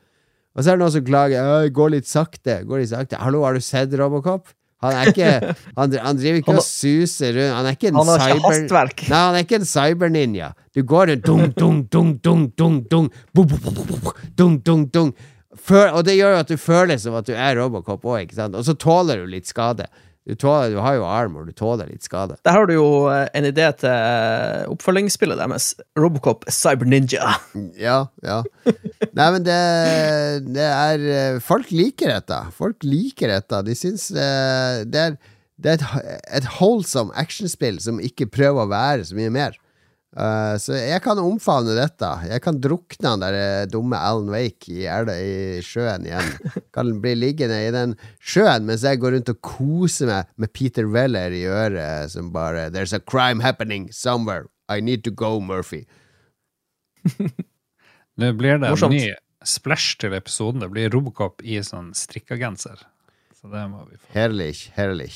Og 0.55 0.63
så 0.63 0.71
er 0.71 0.77
det 0.77 0.85
noen 0.85 0.93
som 0.95 1.03
klager 1.07 1.49
«Øy, 1.59 1.71
Gå 1.75 1.89
litt 1.91 2.07
sakte. 2.07 2.61
Gå 2.67 2.79
litt 2.79 2.91
sakte. 2.93 3.19
Hallo, 3.19 3.43
har 3.43 3.57
du 3.57 3.63
sett 3.63 3.93
Robocop? 3.99 4.47
Han 4.83 4.93
er 4.99 5.11
ikke 5.11 5.29
Han, 5.77 5.93
han 6.03 6.17
driver 6.19 6.41
ikke 6.41 6.55
og 6.57 6.63
suser 6.65 7.35
rundt. 7.35 7.55
Han 7.57 7.69
er 7.69 7.77
ikke 7.77 7.91
en 7.91 7.99
Han 7.99 8.11
har 8.11 8.33
ikke 8.35 8.49
hastverk. 8.49 9.05
Nei, 9.11 9.21
han 9.27 9.37
er 9.39 9.45
ikke 9.47 9.59
en 9.61 9.69
cyberninja. 9.69 10.49
Du 10.75 10.83
går 10.87 11.11
rundt 11.13 11.25
dung, 11.27 11.45
dung, 11.59 11.83
dung, 11.91 12.15
dung, 12.23 12.49
dung, 12.55 12.81
dung, 12.91 13.49
dung, 14.35 14.57
dung, 14.63 14.87
dung. 14.95 15.13
Før, 15.65 15.93
og 15.97 16.03
det 16.05 16.17
gjør 16.17 16.35
jo 16.35 16.41
at 16.43 16.49
du 16.51 16.57
føler 16.59 16.99
som 17.01 17.15
at 17.17 17.27
du 17.27 17.33
er 17.33 17.55
Robocop 17.57 18.03
òg, 18.05 18.25
ikke 18.25 18.37
sant? 18.37 18.57
Og 18.59 18.65
så 18.67 18.75
tåler 18.77 19.23
du 19.23 19.31
litt 19.31 19.47
skade. 19.49 19.87
Du, 20.25 20.33
tåler, 20.33 20.71
du 20.73 20.79
har 20.81 20.95
jo 20.97 21.05
armor, 21.05 21.45
du 21.45 21.53
tåler 21.53 21.85
litt 21.91 22.03
skade. 22.05 22.33
Der 22.45 22.55
har 22.57 22.65
du 22.65 22.73
jo 22.73 22.85
eh, 23.13 23.27
en 23.37 23.45
idé 23.45 23.67
til 23.77 23.91
eh, 23.93 24.63
oppfølgingsspillet 24.73 25.37
deres. 25.37 25.67
Robocop 26.01 26.47
Cyber 26.49 26.89
Ninja. 26.89 27.35
Ja, 27.77 28.07
ja. 28.25 28.39
Nei, 29.13 29.27
men 29.35 29.45
det, 29.45 29.59
det 30.55 30.65
er 30.65 31.05
eh, 31.17 31.39
Folk 31.43 31.71
liker 31.75 32.13
dette. 32.13 32.39
Folk 32.55 32.85
liker 32.85 33.33
dette. 33.33 33.61
De 33.67 33.75
syns 33.77 34.09
eh, 34.11 34.81
det 34.87 35.03
er, 35.09 35.19
det 35.61 35.75
er 35.75 35.83
et, 35.83 36.17
et 36.41 36.49
holdsomt 36.57 37.15
actionspill 37.19 37.79
som 37.83 38.01
ikke 38.03 38.29
prøver 38.31 38.65
å 38.65 38.71
være 38.71 39.07
så 39.09 39.17
mye 39.19 39.33
mer. 39.33 39.59
Uh, 40.15 40.55
så 40.63 40.77
jeg 40.79 41.01
kan 41.03 41.19
omfavne 41.19 41.73
dette. 41.75 42.07
Jeg 42.29 42.39
kan 42.43 42.59
drukne 42.63 43.11
han 43.11 43.23
der 43.23 43.67
dumme 43.67 43.99
Alan 43.99 44.31
Wake 44.31 44.71
i, 44.71 44.85
i 44.87 45.63
sjøen 45.65 46.07
igjen. 46.07 46.29
Kan 46.75 46.93
bli 47.03 47.17
liggende 47.19 47.57
i 47.65 47.73
den 47.75 47.97
sjøen 48.23 48.63
mens 48.67 48.85
jeg 48.87 49.01
går 49.03 49.17
rundt 49.17 49.33
og 49.33 49.41
koser 49.43 50.11
meg 50.11 50.31
med 50.39 50.53
Peter 50.55 50.87
Weller 50.87 51.35
i 51.35 51.43
øret, 51.43 52.13
som 52.15 52.31
bare 52.35 52.69
There's 52.71 52.95
a 52.95 53.03
crime 53.03 53.43
happening 53.43 53.89
somewhere. 53.91 54.47
I 54.69 54.79
need 54.79 55.03
to 55.03 55.11
go, 55.11 55.39
Murphy. 55.41 55.83
Nå 58.22 58.32
blir 58.39 58.59
det 58.61 58.72
en 58.72 58.91
ny 58.91 59.05
splash 59.45 59.99
til 60.01 60.16
episoden. 60.18 60.63
Det 60.63 60.72
blir 60.74 60.91
Robocop 60.93 61.43
i 61.43 61.59
sånn 61.63 61.91
strikkagenser. 61.97 62.82
Så 63.36 63.51
det 63.51 63.68
må 63.70 63.84
vi 63.89 63.99
få. 63.99 64.09
Herlig, 64.16 64.53
herlig. 64.78 65.11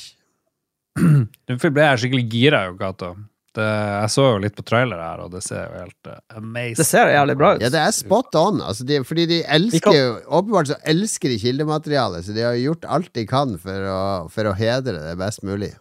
Nå 1.00 1.56
ble 1.58 1.86
jeg 1.86 2.02
skikkelig 2.04 2.26
gira, 2.30 2.64
jo, 2.68 2.76
Gato. 2.78 3.14
Det, 3.56 3.64
jeg 3.66 4.10
så 4.14 4.24
jo 4.28 4.42
litt 4.44 4.54
på 4.54 4.62
trailer 4.62 5.00
her, 5.02 5.24
og 5.24 5.32
det 5.32 5.40
ser 5.42 5.64
jo 5.64 5.80
helt 5.80 6.06
uh, 6.06 6.20
amazing 6.38 6.76
Det 6.78 6.84
ser 6.86 7.10
jævlig 7.10 7.34
bra 7.40 7.48
ut. 7.56 7.64
Ja, 7.64 7.70
det 7.74 7.80
er 7.82 7.94
spot 7.96 8.36
on. 8.38 8.60
Altså 8.62 8.86
de, 8.86 9.00
fordi 9.06 9.24
de 9.26 9.40
elsker 9.56 9.96
jo 9.96 10.12
Åpenbart 10.38 10.70
så 10.70 10.76
elsker 10.92 11.32
de 11.32 11.38
kildematerialet, 11.42 12.28
så 12.28 12.36
de 12.36 12.44
har 12.46 12.54
gjort 12.60 12.86
alt 12.86 13.10
de 13.18 13.24
kan 13.26 13.56
for 13.58 13.88
å, 13.90 13.98
for 14.30 14.46
å 14.46 14.54
hedre 14.54 14.94
det 15.02 15.16
best 15.18 15.42
mulig. 15.46 15.72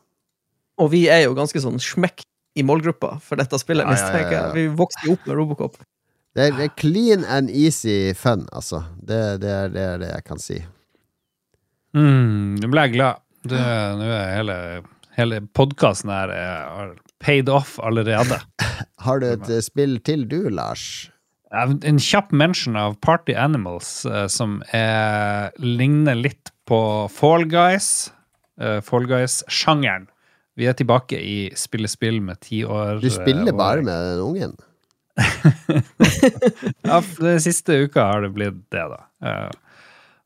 Og 0.81 0.89
vi 0.95 1.03
er 1.13 1.27
jo 1.27 1.37
ganske 1.37 1.61
sånn 1.61 1.77
smekk 1.83 2.25
i 2.57 2.65
målgruppa 2.65 3.19
for 3.21 3.37
dette 3.37 3.61
spillet. 3.61 3.85
Ja, 3.85 3.93
ja, 3.93 3.99
ja, 3.99 4.07
mistenker 4.07 4.33
jeg. 4.33 4.47
ja. 4.47 4.55
Vi 4.57 4.65
vokste 4.81 5.05
jo 5.05 5.13
opp 5.19 5.29
med 5.29 5.37
Robocop. 5.37 5.77
Det 6.39 6.47
er, 6.55 6.69
clean 6.79 7.25
and 7.27 7.49
easy 7.51 8.13
fun, 8.15 8.45
altså. 8.55 8.83
Det, 8.95 9.19
det, 9.43 9.49
er, 9.51 9.71
det 9.73 9.81
er 9.83 9.97
det 10.05 10.11
jeg 10.13 10.23
kan 10.29 10.39
si. 10.39 10.59
Mm, 11.97 12.57
Nå 12.61 12.69
ble 12.71 12.85
jeg 12.87 12.95
glad. 12.97 13.21
Det- 13.49 13.59
Nå 13.99 14.07
er 14.13 14.33
hele, 14.37 14.57
hele 15.17 15.39
podkasten 15.57 16.11
her 16.13 16.31
er, 16.35 16.91
paid 17.19 17.49
off 17.51 17.77
allerede. 17.83 18.39
Har 19.05 19.19
du 19.19 19.25
et 19.33 19.49
eh, 19.51 19.61
spill 19.65 19.97
til 20.07 20.25
du, 20.31 20.41
Lars? 20.53 21.09
En 21.51 21.97
kjapp 21.97 22.29
mention 22.31 22.75
av 22.77 22.99
Party 23.01 23.33
Animals, 23.33 24.05
eh, 24.05 24.27
som 24.29 24.59
er, 24.75 25.49
ligner 25.59 26.15
litt 26.19 26.51
på 26.69 26.79
Fall 27.11 27.47
Guys. 27.49 28.11
eh, 28.61 28.79
Fall 28.85 29.07
Guys-sjangeren. 29.09 30.07
Vi 30.59 30.67
er 30.67 30.75
tilbake 30.75 31.15
i 31.19 31.49
spille-spill 31.55 32.19
med 32.21 32.39
ti 32.43 32.61
år 32.67 32.99
Du 33.01 33.09
spiller 33.09 33.47
eh, 33.51 33.55
bare 33.57 33.81
med 33.81 33.95
den 34.11 34.23
ungen? 34.23 34.55
Ja, 36.89 37.01
den 37.19 37.41
siste 37.43 37.83
uka 37.85 38.05
har 38.11 38.23
det 38.25 38.31
blitt 38.35 38.61
det, 38.73 38.85
da. 38.91 39.01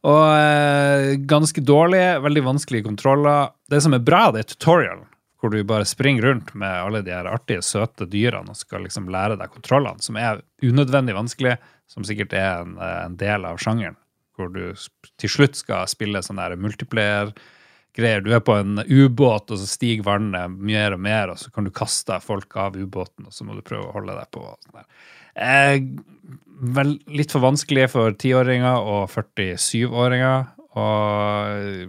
Og 0.03 0.25
eh, 0.35 1.15
ganske 1.29 1.63
dårlig, 1.63 2.01
veldig 2.23 2.43
vanskelige 2.43 2.87
kontroller. 2.87 3.53
Det 3.71 3.79
som 3.83 3.95
er 3.95 4.03
bra, 4.03 4.25
det 4.35 4.43
er 4.43 4.49
tutorialen, 4.51 5.05
hvor 5.39 5.53
du 5.53 5.61
bare 5.67 5.87
springer 5.87 6.27
rundt 6.27 6.51
med 6.59 6.71
alle 6.71 7.03
de 7.05 7.13
her 7.15 7.29
artige, 7.31 7.63
søte 7.63 8.07
dyrene 8.11 8.51
og 8.51 8.59
skal 8.59 8.83
liksom 8.83 9.07
lære 9.11 9.39
deg 9.39 9.53
kontrollene, 9.53 10.03
som 10.03 10.19
er 10.19 10.43
unødvendig 10.63 11.15
vanskelig, 11.15 11.55
som 11.91 12.03
sikkert 12.07 12.35
er 12.35 12.65
en, 12.65 12.75
eh, 12.79 12.99
en 13.05 13.17
del 13.19 13.47
av 13.47 13.61
sjangeren, 13.63 13.95
hvor 14.35 14.51
du 14.51 14.75
til 15.21 15.31
slutt 15.31 15.55
skal 15.59 15.87
spille 15.91 16.23
sånn 16.25 16.41
der 16.41 16.57
multiplayer-greier. 17.93 18.21
Du 18.23 18.33
er 18.33 18.39
på 18.39 18.55
en 18.59 18.79
ubåt, 18.85 19.51
og 19.51 19.57
så 19.59 19.67
stiger 19.67 20.03
vannet 20.03 20.51
mer 20.51 20.93
og 20.93 20.99
mer, 20.99 21.29
og 21.31 21.37
så 21.39 21.51
kan 21.53 21.63
du 21.65 21.71
kaste 21.71 22.19
folk 22.21 22.55
av 22.57 22.75
ubåten, 22.75 23.25
og 23.27 23.33
så 23.33 23.43
må 23.45 23.55
du 23.55 23.61
prøve 23.61 23.87
å 23.89 23.93
holde 23.93 24.13
deg 24.17 24.31
på. 24.31 24.55
Sånn. 24.65 24.85
Eh, 25.35 25.79
vel, 26.73 26.99
litt 27.07 27.31
for 27.31 27.41
vanskelig 27.41 27.89
for 27.91 28.11
10-åringer 28.13 28.79
og 28.83 29.09
47-åringer. 29.09 30.47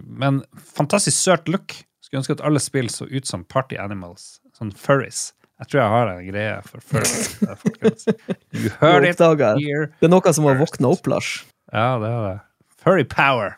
Men 0.05 0.43
fantastisk 0.57 1.17
søt 1.17 1.47
look. 1.49 1.73
Skulle 2.01 2.21
ønske 2.21 2.33
at 2.37 2.45
alle 2.45 2.59
spill 2.61 2.89
så 2.89 3.07
ut 3.09 3.25
som 3.25 3.43
Party 3.43 3.77
Animals. 3.77 4.39
Sånn 4.53 4.71
furries. 4.71 5.31
Jeg 5.59 5.69
tror 5.71 5.81
jeg 5.81 5.89
har 5.93 6.09
en 6.11 6.25
greie 6.27 6.55
for 6.67 6.83
furries. 6.83 7.41
eh, 7.41 7.55
folkens. 7.55 8.05
You 8.51 8.69
heard 8.81 9.05
it 9.07 9.19
here. 9.19 9.87
Det 10.01 10.09
er 10.09 10.11
noe 10.11 10.33
som 10.35 10.45
har 10.45 10.59
våkna 10.59 10.91
opp, 10.91 11.07
Lars. 11.07 11.45
Ja, 11.71 11.95
det 11.99 12.09
er 12.11 12.25
det. 12.27 12.35
Furry 12.83 13.05
power. 13.07 13.55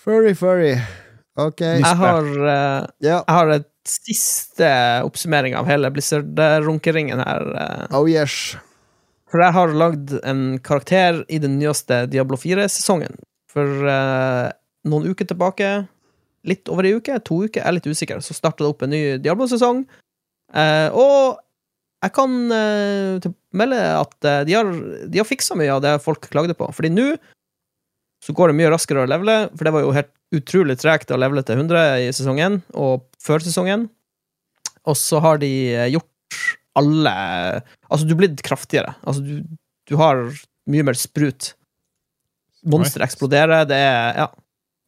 Furry, 0.00 0.32
furry. 0.34 0.74
Ok. 1.40 1.60
Jeg 1.60 1.84
har, 1.84 2.24
uh, 2.24 2.86
Ja. 3.04 3.20
jeg 3.20 3.34
har 3.36 3.50
et 3.54 3.66
siste 3.88 4.68
oppsummering 5.04 5.54
av 5.56 5.66
hele 5.68 5.90
Blizzard-runkeringen 5.92 7.20
her. 7.24 7.42
eh. 7.56 7.86
Oh 7.96 8.06
yes. 8.08 8.56
For 9.30 9.40
jeg 9.40 9.52
har 9.52 9.68
lagd 9.68 10.14
en 10.24 10.58
karakter 10.58 11.24
i 11.28 11.38
den 11.38 11.58
nyeste 11.58 12.06
Diablo 12.10 12.36
4-sesongen. 12.36 13.14
For 13.50 13.64
uh, 13.86 14.50
noen 14.84 15.06
uker 15.10 15.26
tilbake, 15.26 15.86
litt 16.44 16.68
over 16.68 16.84
ei 16.84 16.94
uke, 16.96 17.18
to 17.24 17.44
uker, 17.44 17.60
jeg 17.60 17.66
er 17.68 17.76
litt 17.76 17.86
usikker, 17.86 18.20
så 18.24 18.34
starta 18.34 18.64
det 18.64 18.70
opp 18.70 18.82
en 18.82 18.90
ny 18.90 19.18
Diablo-sesong. 19.18 19.84
Og 20.96 21.36
jeg 22.02 22.12
kan 22.16 22.30
melde 23.52 23.80
at 24.00 24.14
de 24.48 24.54
har, 24.56 24.70
de 25.06 25.20
har 25.20 25.28
fiksa 25.28 25.54
mye 25.54 25.70
av 25.70 25.82
det 25.84 25.92
folk 26.02 26.26
klagde 26.32 26.56
på. 26.56 26.66
Fordi 26.74 26.88
nå 26.90 27.10
så 28.20 28.34
går 28.36 28.50
det 28.50 28.58
mye 28.58 28.70
raskere 28.72 29.04
å 29.04 29.08
levele, 29.08 29.36
for 29.56 29.66
det 29.66 29.72
var 29.74 29.84
jo 29.84 29.94
helt 29.96 30.12
utrolig 30.36 30.76
tregt 30.80 31.10
å 31.10 31.18
levele 31.18 31.42
til 31.46 31.58
100 31.62 32.04
i 32.04 32.10
sesongen, 32.14 32.60
og 32.76 33.06
før 33.22 33.42
sesongen. 33.44 33.88
Og 34.88 34.96
så 34.98 35.20
har 35.24 35.40
de 35.40 35.50
eh, 35.74 35.88
gjort 35.94 36.06
alle 36.78 37.12
Altså, 37.90 38.06
du 38.06 38.14
er 38.14 38.20
blitt 38.22 38.42
kraftigere. 38.46 38.94
Altså, 39.02 39.24
du, 39.24 39.42
du 39.90 39.96
har 39.98 40.22
mye 40.70 40.86
mer 40.86 40.96
sprut. 40.98 41.54
Monster 42.70 43.04
eksploderer, 43.04 43.66
det 43.68 43.80
er 43.80 44.22
Ja. 44.24 44.30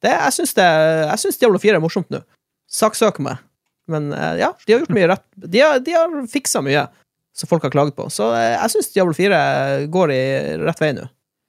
Det, 0.03 0.11
jeg 0.11 0.35
syns 0.35 0.53
det 0.57 0.65
Jeg 0.67 1.21
syns 1.23 1.37
Diablo 1.39 1.61
4 1.63 1.79
er 1.79 1.83
morsomt 1.83 2.09
nå. 2.11 2.23
Saksøk 2.73 3.21
meg. 3.23 3.43
Men 3.91 4.11
eh, 4.15 4.41
ja, 4.41 4.53
de 4.67 4.75
har 4.75 4.83
gjort 4.83 4.97
mye 4.97 5.11
rett. 5.11 5.25
De 5.37 5.63
har, 5.63 5.79
de 5.83 5.95
har 5.95 6.17
fiksa 6.31 6.63
mye 6.65 6.87
som 7.37 7.49
folk 7.49 7.65
har 7.67 7.73
klaget 7.75 7.97
på. 7.99 8.09
Så 8.13 8.29
eh, 8.37 8.55
jeg 8.55 8.75
syns 8.77 8.93
Diablo 8.95 9.15
4 9.17 9.41
går 9.93 10.15
i 10.15 10.23
rett 10.63 10.83
vei 10.83 10.93
nå. 10.97 11.07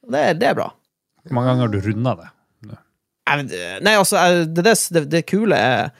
Det, 0.09 0.23
det 0.41 0.49
er 0.51 0.57
bra. 0.57 0.69
Hvor 1.27 1.37
mange 1.37 1.51
ganger 1.51 1.67
har 1.67 1.73
du 1.73 1.79
runda 1.87 2.15
det? 2.19 2.29
Nei, 3.23 3.43
det- 3.47 3.81
Nei, 3.85 3.93
altså, 3.95 4.17
eh, 4.19 4.45
det, 4.45 4.63
det, 4.65 4.75
det, 4.91 5.03
det 5.09 5.21
kule 5.31 5.55
er 5.55 5.91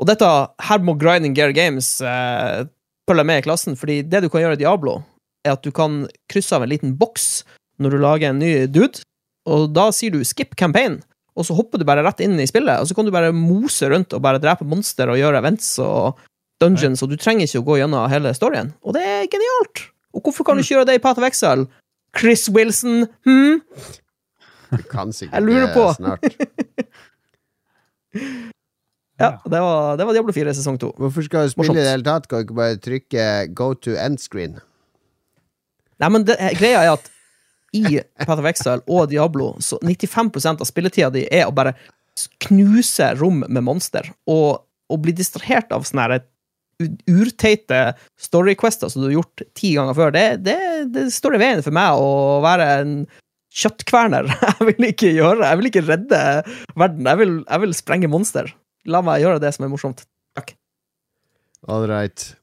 Og 0.00 0.08
dette 0.10 0.26
her 0.66 0.78
må 0.82 0.96
Grinding 0.98 1.36
Gear 1.36 1.52
Games 1.54 2.00
eh, 2.02 2.64
følge 3.08 3.24
med 3.24 3.38
i 3.38 3.44
klassen, 3.46 3.76
fordi 3.78 4.00
det 4.02 4.24
du 4.24 4.28
kan 4.28 4.40
gjøre 4.42 4.56
i 4.58 4.62
Diablo, 4.64 4.96
er 5.46 5.52
at 5.54 5.62
du 5.62 5.70
kan 5.70 6.08
krysse 6.32 6.52
av 6.56 6.64
en 6.64 6.72
liten 6.72 6.96
boks 6.98 7.44
når 7.78 7.90
du 7.94 7.98
lager 8.02 8.30
en 8.32 8.40
ny 8.42 8.66
dude, 8.66 9.04
og 9.46 9.68
da 9.76 9.90
sier 9.92 10.10
du 10.10 10.24
'skip 10.24 10.56
campaign', 10.56 11.02
og 11.36 11.44
så 11.46 11.54
hopper 11.54 11.78
du 11.78 11.84
bare 11.84 12.02
rett 12.02 12.20
inn 12.20 12.34
i 12.40 12.46
spillet, 12.46 12.80
og 12.80 12.88
så 12.88 12.94
kan 12.94 13.04
du 13.04 13.12
bare 13.14 13.30
mose 13.32 13.86
rundt 13.88 14.12
og 14.14 14.22
bare 14.22 14.40
drepe 14.42 14.64
monster 14.66 15.06
og 15.08 15.16
gjøre 15.20 15.38
events 15.38 15.78
og 15.78 16.18
dungeons, 16.60 17.02
og 17.02 17.10
du 17.10 17.16
trenger 17.16 17.46
ikke 17.46 17.62
å 17.62 17.66
gå 17.70 17.78
gjennom 17.78 18.08
hele 18.10 18.34
storyen. 18.34 18.72
Og 18.82 18.94
det 18.94 19.02
er 19.02 19.26
genialt! 19.30 19.90
Og 20.14 20.22
hvorfor 20.22 20.44
kan 20.44 20.56
du 20.56 20.62
ikke 20.62 20.74
gjøre 20.74 20.86
det 20.90 20.94
i 20.98 21.02
Path 21.02 21.18
of 21.20 21.26
Exile? 21.26 21.66
Chris 22.18 22.48
Wilson, 22.48 23.06
hm? 23.26 23.60
Du 24.70 24.82
kan 24.90 25.12
sikkert 25.12 25.48
det 25.48 25.70
på. 25.74 25.88
snart. 25.98 26.24
Ja, 29.14 29.40
det 29.46 29.60
var, 29.60 29.96
det 29.96 30.04
var 30.04 30.16
Diablo 30.16 30.32
4 30.34 30.52
sesong 30.58 30.78
2. 30.82 30.88
Hvorfor 30.98 31.22
skal 31.22 31.46
du 31.46 31.52
spille 31.52 31.76
i 31.76 31.82
det 31.84 31.90
hele 31.92 32.06
tatt? 32.06 32.26
Kan 32.26 32.40
du 32.40 32.48
ikke 32.48 32.56
bare 32.58 32.78
trykke 32.82 33.26
go 33.54 33.68
to 33.78 33.94
end 33.94 34.18
screen? 34.18 34.56
Nei, 36.02 36.08
men 36.10 36.26
det, 36.26 36.34
greia 36.58 36.82
er 36.82 36.96
at 36.96 37.10
i 37.74 38.00
Path 38.22 38.40
of 38.40 38.48
Exile 38.50 38.82
og 38.90 39.08
Diablo 39.10 39.52
så 39.62 39.78
95% 39.82 40.62
av 40.62 40.68
spilletida 40.68 41.10
di 41.14 41.24
er 41.30 41.46
å 41.46 41.54
bare 41.54 41.74
knuse 42.46 43.12
rom 43.18 43.42
med 43.46 43.64
monster 43.66 44.10
og, 44.30 44.64
og 44.90 45.02
bli 45.02 45.14
distrahert 45.16 45.70
av 45.74 45.86
sånne 45.86 46.06
her 46.08 46.24
urteite 47.10 47.80
storyquester 48.18 48.90
som 48.90 49.02
du 49.02 49.08
har 49.08 49.18
gjort 49.20 49.44
ti 49.54 49.74
ganger 49.76 49.94
før. 49.94 50.14
Det, 50.14 50.24
det, 50.42 50.58
det 50.94 51.06
står 51.14 51.36
i 51.36 51.42
veien 51.42 51.62
for 51.62 51.74
meg 51.74 52.02
å 52.02 52.40
være 52.44 52.70
en 52.80 52.96
kjøttkverner. 53.54 54.28
Jeg 54.48 54.68
vil 54.70 54.88
ikke 54.90 55.10
gjøre 55.14 55.48
Jeg 55.48 55.60
vil 55.60 55.70
ikke 55.70 55.86
redde 55.88 56.22
verden. 56.74 57.10
Jeg 57.10 57.20
vil, 57.20 57.34
jeg 57.48 57.64
vil 57.64 57.74
sprenge 57.76 58.10
monster. 58.10 58.50
La 58.90 59.00
meg 59.04 59.22
gjøre 59.22 59.40
det 59.42 59.54
som 59.56 59.66
er 59.66 59.72
morsomt. 59.72 60.04
Takk. 60.36 60.56
All 61.70 61.86
right. 61.88 62.34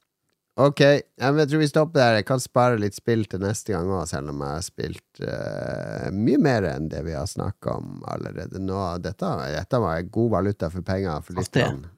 Ok, 0.62 0.82
jeg 0.84 1.48
tror 1.48 1.62
vi 1.62 1.68
stopper 1.70 1.98
der. 1.98 2.18
Jeg 2.20 2.26
kan 2.28 2.42
spare 2.44 2.80
litt 2.82 2.98
spill 2.98 3.24
til 3.30 3.42
neste 3.42 3.74
gang 3.74 3.88
òg, 3.88 4.04
selv 4.10 4.34
om 4.34 4.42
jeg 4.44 4.58
har 4.58 4.66
spilt 4.66 5.22
uh, 5.24 6.10
mye 6.12 6.42
mer 6.44 6.68
enn 6.74 6.90
det 6.92 7.06
vi 7.08 7.16
har 7.16 7.30
snakka 7.30 7.78
om 7.80 8.02
allerede 8.12 8.60
nå. 8.62 8.82
Dette, 9.02 9.32
dette 9.56 9.82
var 9.82 10.04
god 10.12 10.36
valuta 10.36 10.70
for 10.74 10.86
penger 10.86 11.24
for 11.26 11.40
lytterne. 11.40 11.94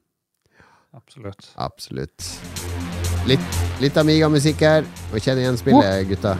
Absolutt. 0.94 1.50
Absolutt. 1.58 2.30
Litt, 3.26 3.60
litt 3.82 3.98
Amiga-musikk 3.98 4.62
her. 4.62 4.86
Og 5.10 5.18
kjenn 5.18 5.42
igjen 5.42 5.58
spillet, 5.58 6.06
gutta. 6.12 6.38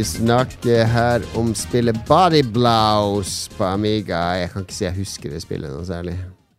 Vi 0.00 0.04
snakker 0.04 0.84
her 0.88 1.24
om 1.36 1.50
spillet 1.54 1.96
Body 2.08 2.40
Blows 2.54 3.50
på 3.52 3.64
Amiga. 3.68 4.16
Jeg 4.40 4.48
kan 4.54 4.62
ikke 4.64 4.72
si 4.72 4.84
jeg 4.86 4.96
husker 4.96 5.34
det 5.34 5.40
spillet 5.42 5.68
noe 5.74 5.84
særlig. 5.84 6.14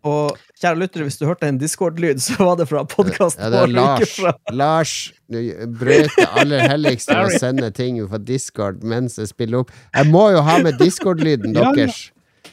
Og 0.05 0.35
kjære 0.61 0.77
lyttere, 0.77 1.07
hvis 1.07 1.17
du 1.17 1.23
hørte 1.25 1.49
en 1.49 1.57
Discord-lyd, 1.57 2.21
så 2.21 2.35
var 2.37 2.59
det 2.59 2.67
fra 2.69 2.83
podkasten 2.85 3.41
Ja, 3.41 3.49
det 3.49 3.63
er 3.63 3.73
Lars. 3.73 4.13
Lars 4.53 4.91
du 5.25 5.39
brøt 5.79 6.13
det 6.19 6.27
aller 6.37 6.67
helligste 6.75 7.17
med 7.17 7.31
å 7.31 7.39
sende 7.41 7.71
ting 7.73 7.97
fra 8.11 8.19
Discord 8.27 8.85
mens 8.85 9.17
jeg 9.17 9.31
spiller 9.31 9.63
opp. 9.63 9.73
Jeg 9.97 10.11
må 10.13 10.27
jo 10.35 10.45
ha 10.45 10.59
med 10.61 10.77
Discord-lyden 10.77 11.57
deres. 11.57 12.03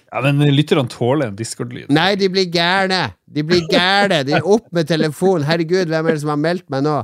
Ja, 0.09 0.25
men 0.25 0.41
lytterne 0.57 0.89
tåler 0.89 1.35
en 1.35 1.37
Discord-lyd. 1.37 1.93
Nei, 1.93 2.15
de 2.17 2.33
blir 2.33 2.49
gærne! 2.49 3.03
De 3.29 3.45
blir 3.45 3.69
gærne! 3.69 4.23
De 4.25 4.39
er 4.41 4.51
opp 4.57 4.73
med 4.73 4.89
telefonen. 4.89 5.45
Herregud, 5.53 5.93
hvem 5.93 6.09
er 6.09 6.17
det 6.17 6.25
som 6.25 6.33
har 6.33 6.41
meldt 6.49 6.65
meg 6.73 6.89
nå? 6.89 6.97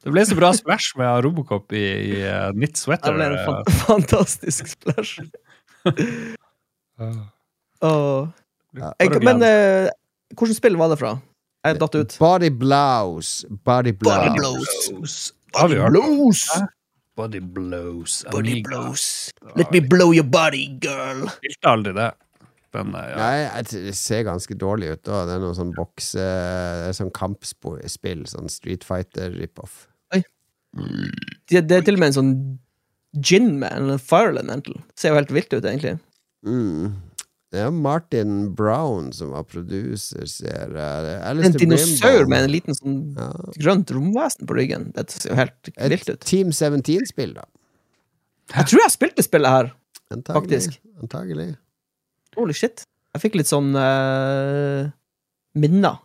Det 0.00 0.12
ble 0.14 0.22
så 0.24 0.36
bra 0.38 0.50
splash 0.56 0.96
med 0.96 1.24
Robocop 1.26 1.74
i, 1.76 1.84
i 1.84 2.20
uh, 2.24 2.48
Knit 2.56 2.78
Det 2.88 3.14
ble 3.16 3.26
en 3.26 3.34
eh, 3.36 3.42
fan 3.44 3.66
fantastisk 3.84 4.70
splash. 4.72 5.20
oh. 7.84 8.30
Jeg, 8.72 9.20
men 9.26 9.44
uh, 9.44 9.90
hvilket 10.38 10.56
spill 10.56 10.78
var 10.80 10.94
det 10.94 11.00
fra? 11.02 11.18
Jeg 11.66 11.76
datt 11.82 11.98
ut. 12.00 12.16
Body 12.22 12.48
Blows. 12.48 13.44
Body 13.68 13.92
Blows. 13.92 14.32
blows. 14.38 15.18
Body 15.52 15.76
blows! 15.76 16.40
Body 17.16 17.40
blows. 17.40 18.24
Body 18.30 18.62
blows. 18.62 19.32
Let 19.56 19.72
me 19.72 19.80
blow 19.80 20.12
your 20.12 20.24
body, 20.24 20.68
girl. 20.80 21.26
Spilte 21.42 21.68
aldri 21.68 21.92
det. 21.98 22.12
Men 22.76 22.94
eh, 22.94 23.10
ja. 23.10 23.18
Nei, 23.20 23.62
det 23.70 23.94
ser 23.98 24.26
ganske 24.28 24.56
dårlig 24.58 24.94
ut. 24.94 25.04
da 25.08 25.24
Det 25.28 25.36
er 25.36 25.44
noe 25.44 25.58
sånn 25.58 25.74
bokse... 25.76 26.22
Det 26.22 26.88
er 26.90 26.98
sånn 27.00 27.14
kampspill. 27.16 28.24
Sånn 28.30 28.50
Street 28.52 28.86
Fighter 28.86 29.34
rip-off. 29.34 29.86
Det, 31.50 31.64
det 31.66 31.80
er 31.80 31.86
til 31.86 31.96
og 31.96 32.02
med 32.02 32.12
en 32.12 32.18
sånn 32.18 32.34
gin 33.26 33.56
man, 33.58 33.74
eller 33.74 34.02
Fireland 34.02 34.52
Antle. 34.54 34.78
Ser 34.98 35.14
jo 35.14 35.18
helt 35.18 35.32
vilt 35.34 35.54
ut, 35.54 35.64
egentlig. 35.64 35.96
Mm. 36.46 36.92
Det 37.50 37.64
er 37.64 37.72
Martin 37.74 38.34
Brown 38.54 39.08
som 39.12 39.32
var 39.34 39.48
producer, 39.50 40.22
ser 40.30 40.76
jeg. 40.76 41.14
En 41.26 41.56
dinosaur 41.58 42.28
med 42.30 42.44
en 42.46 42.52
liten 42.52 42.76
sånn 42.78 43.00
ja. 43.18 43.32
grønt 43.58 43.90
romvesen 43.90 44.46
på 44.46 44.54
ryggen. 44.60 44.92
Dette 44.94 45.16
ser 45.16 45.32
jo 45.32 45.40
helt 45.40 45.72
vilt 45.74 46.06
Et 46.06 46.12
ut. 46.14 46.28
Team 46.30 46.54
17-spill, 46.54 47.34
da. 47.40 47.48
Jeg 48.54 48.70
tror 48.70 48.84
jeg 48.84 48.94
spilte 48.94 49.26
spillet 49.26 49.56
her. 49.56 49.72
Antagelig. 50.14 50.60
Faktisk. 50.62 50.78
Antagelig. 51.02 51.48
Holy 52.38 52.54
shit. 52.56 52.84
Jeg 53.14 53.24
fikk 53.24 53.40
litt 53.40 53.50
sånn 53.50 53.72
uh, 53.74 54.86
minner. 55.58 55.98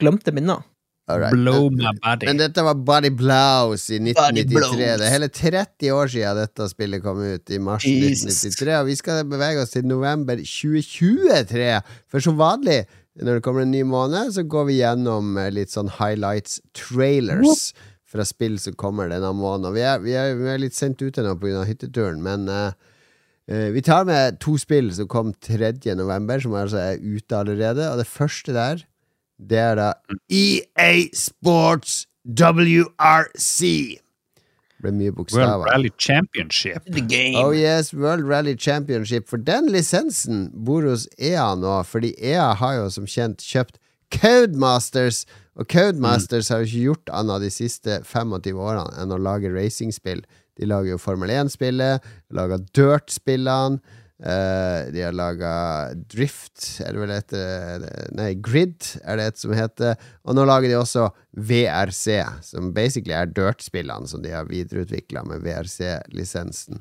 Glemte 0.00 0.32
minner. 0.36 0.64
All 1.08 1.20
right. 1.20 1.30
Blow 1.30 1.70
my 1.70 1.92
body. 2.02 2.26
Men 2.26 2.40
dette 2.40 2.62
var 2.66 2.74
Body 2.74 3.12
Blouse 3.14 3.94
i 3.94 4.00
1993. 4.02 4.86
Det 4.98 5.06
er 5.06 5.12
hele 5.12 5.28
30 5.30 5.92
år 5.94 6.10
siden 6.10 6.40
dette 6.40 6.66
spillet 6.72 7.04
kom 7.04 7.20
ut, 7.22 7.44
i 7.46 7.60
mars 7.62 7.86
Jesus. 7.86 8.40
1993. 8.42 8.72
Og 8.80 8.88
vi 8.88 8.96
skal 8.98 9.20
bevege 9.30 9.62
oss 9.62 9.74
til 9.76 9.86
november 9.86 10.40
2023. 10.42 11.68
For 12.10 12.26
som 12.26 12.40
vanlig, 12.40 12.80
når 13.22 13.38
det 13.38 13.44
kommer 13.46 13.62
en 13.62 13.70
ny 13.76 13.84
måned, 13.86 14.34
så 14.34 14.42
går 14.42 14.66
vi 14.72 14.80
gjennom 14.80 15.38
eh, 15.38 15.52
litt 15.54 15.70
sånn 15.72 15.92
highlights, 16.00 16.58
trailers, 16.74 17.70
fra 18.06 18.26
spill 18.26 18.58
som 18.62 18.74
kommer 18.78 19.12
denne 19.12 19.30
måneden. 19.34 19.76
Vi 19.76 19.86
er, 19.86 20.02
vi 20.02 20.18
er, 20.18 20.34
vi 20.40 20.50
er 20.50 20.60
litt 20.62 20.74
sent 20.74 21.00
ute 21.06 21.22
nå 21.22 21.36
pga. 21.38 21.62
hytteturen, 21.70 22.18
men 22.24 22.50
eh, 22.50 22.74
vi 23.46 23.82
tar 23.86 24.04
med 24.08 24.40
to 24.42 24.56
spill 24.58 24.88
som 24.94 25.06
kom 25.06 25.32
3. 25.44 25.72
november, 25.94 26.40
som 26.42 26.56
altså 26.58 26.80
er 26.82 27.02
ute 27.02 27.36
allerede. 27.36 27.84
Og 27.92 28.00
det 28.02 28.08
første 28.10 28.54
der, 28.56 28.82
det 29.38 29.58
er 29.58 29.78
da 29.78 29.92
EA 30.32 31.06
Sports 31.14 32.06
WRC. 32.26 34.00
Det 34.76 34.84
ble 34.84 34.92
mye 34.92 35.12
World. 35.14 35.64
Rally 35.70 35.90
Championship. 35.98 36.84
The 36.84 37.00
game. 37.00 37.38
Oh 37.40 37.54
yes, 37.54 37.94
World 37.94 38.26
Rally 38.28 38.56
Championship. 38.56 39.28
For 39.28 39.40
den 39.40 39.70
lisensen 39.72 40.50
bor 40.66 40.84
hos 40.84 41.06
EA 41.18 41.54
nå, 41.56 41.78
fordi 41.88 42.12
EA 42.20 42.52
har 42.60 42.74
jo 42.82 42.90
som 42.92 43.06
kjent 43.08 43.40
kjøpt 43.40 43.78
Codemasters. 44.12 45.24
Og 45.56 45.64
Codemasters 45.72 46.50
har 46.52 46.60
jo 46.60 46.68
ikke 46.68 46.84
gjort 46.90 47.14
annet 47.16 47.46
de 47.46 47.50
siste 47.54 48.02
25 48.04 48.60
årene 48.60 48.92
enn 49.00 49.14
å 49.14 49.20
lage 49.22 49.54
racingspill. 49.54 50.26
De 50.56 50.68
lager 50.68 50.94
jo 50.94 51.02
Formel 51.02 51.32
1-spillet, 51.34 52.04
lager 52.34 52.64
Dirt-spillene. 52.76 53.80
Uh, 54.16 54.88
de 54.94 55.02
har 55.04 55.12
laga 55.12 55.50
Drift, 56.08 56.78
er 56.80 56.94
det 56.94 57.00
vel 57.02 57.10
et 57.12 57.34
eh, 57.36 57.82
Nei, 58.16 58.30
Grid 58.40 58.86
er 59.04 59.18
det 59.20 59.26
et 59.28 59.42
som 59.42 59.52
heter. 59.52 60.00
Og 60.24 60.38
nå 60.38 60.46
lager 60.48 60.72
de 60.72 60.78
også 60.78 61.10
VRC, 61.36 62.22
som 62.46 62.70
basically 62.76 63.12
er 63.12 63.28
Dirt-spillene 63.28 64.08
som 64.08 64.24
de 64.24 64.32
har 64.32 64.48
videreutvikla 64.48 65.26
med 65.28 65.44
VRC-lisensen. 65.44 66.80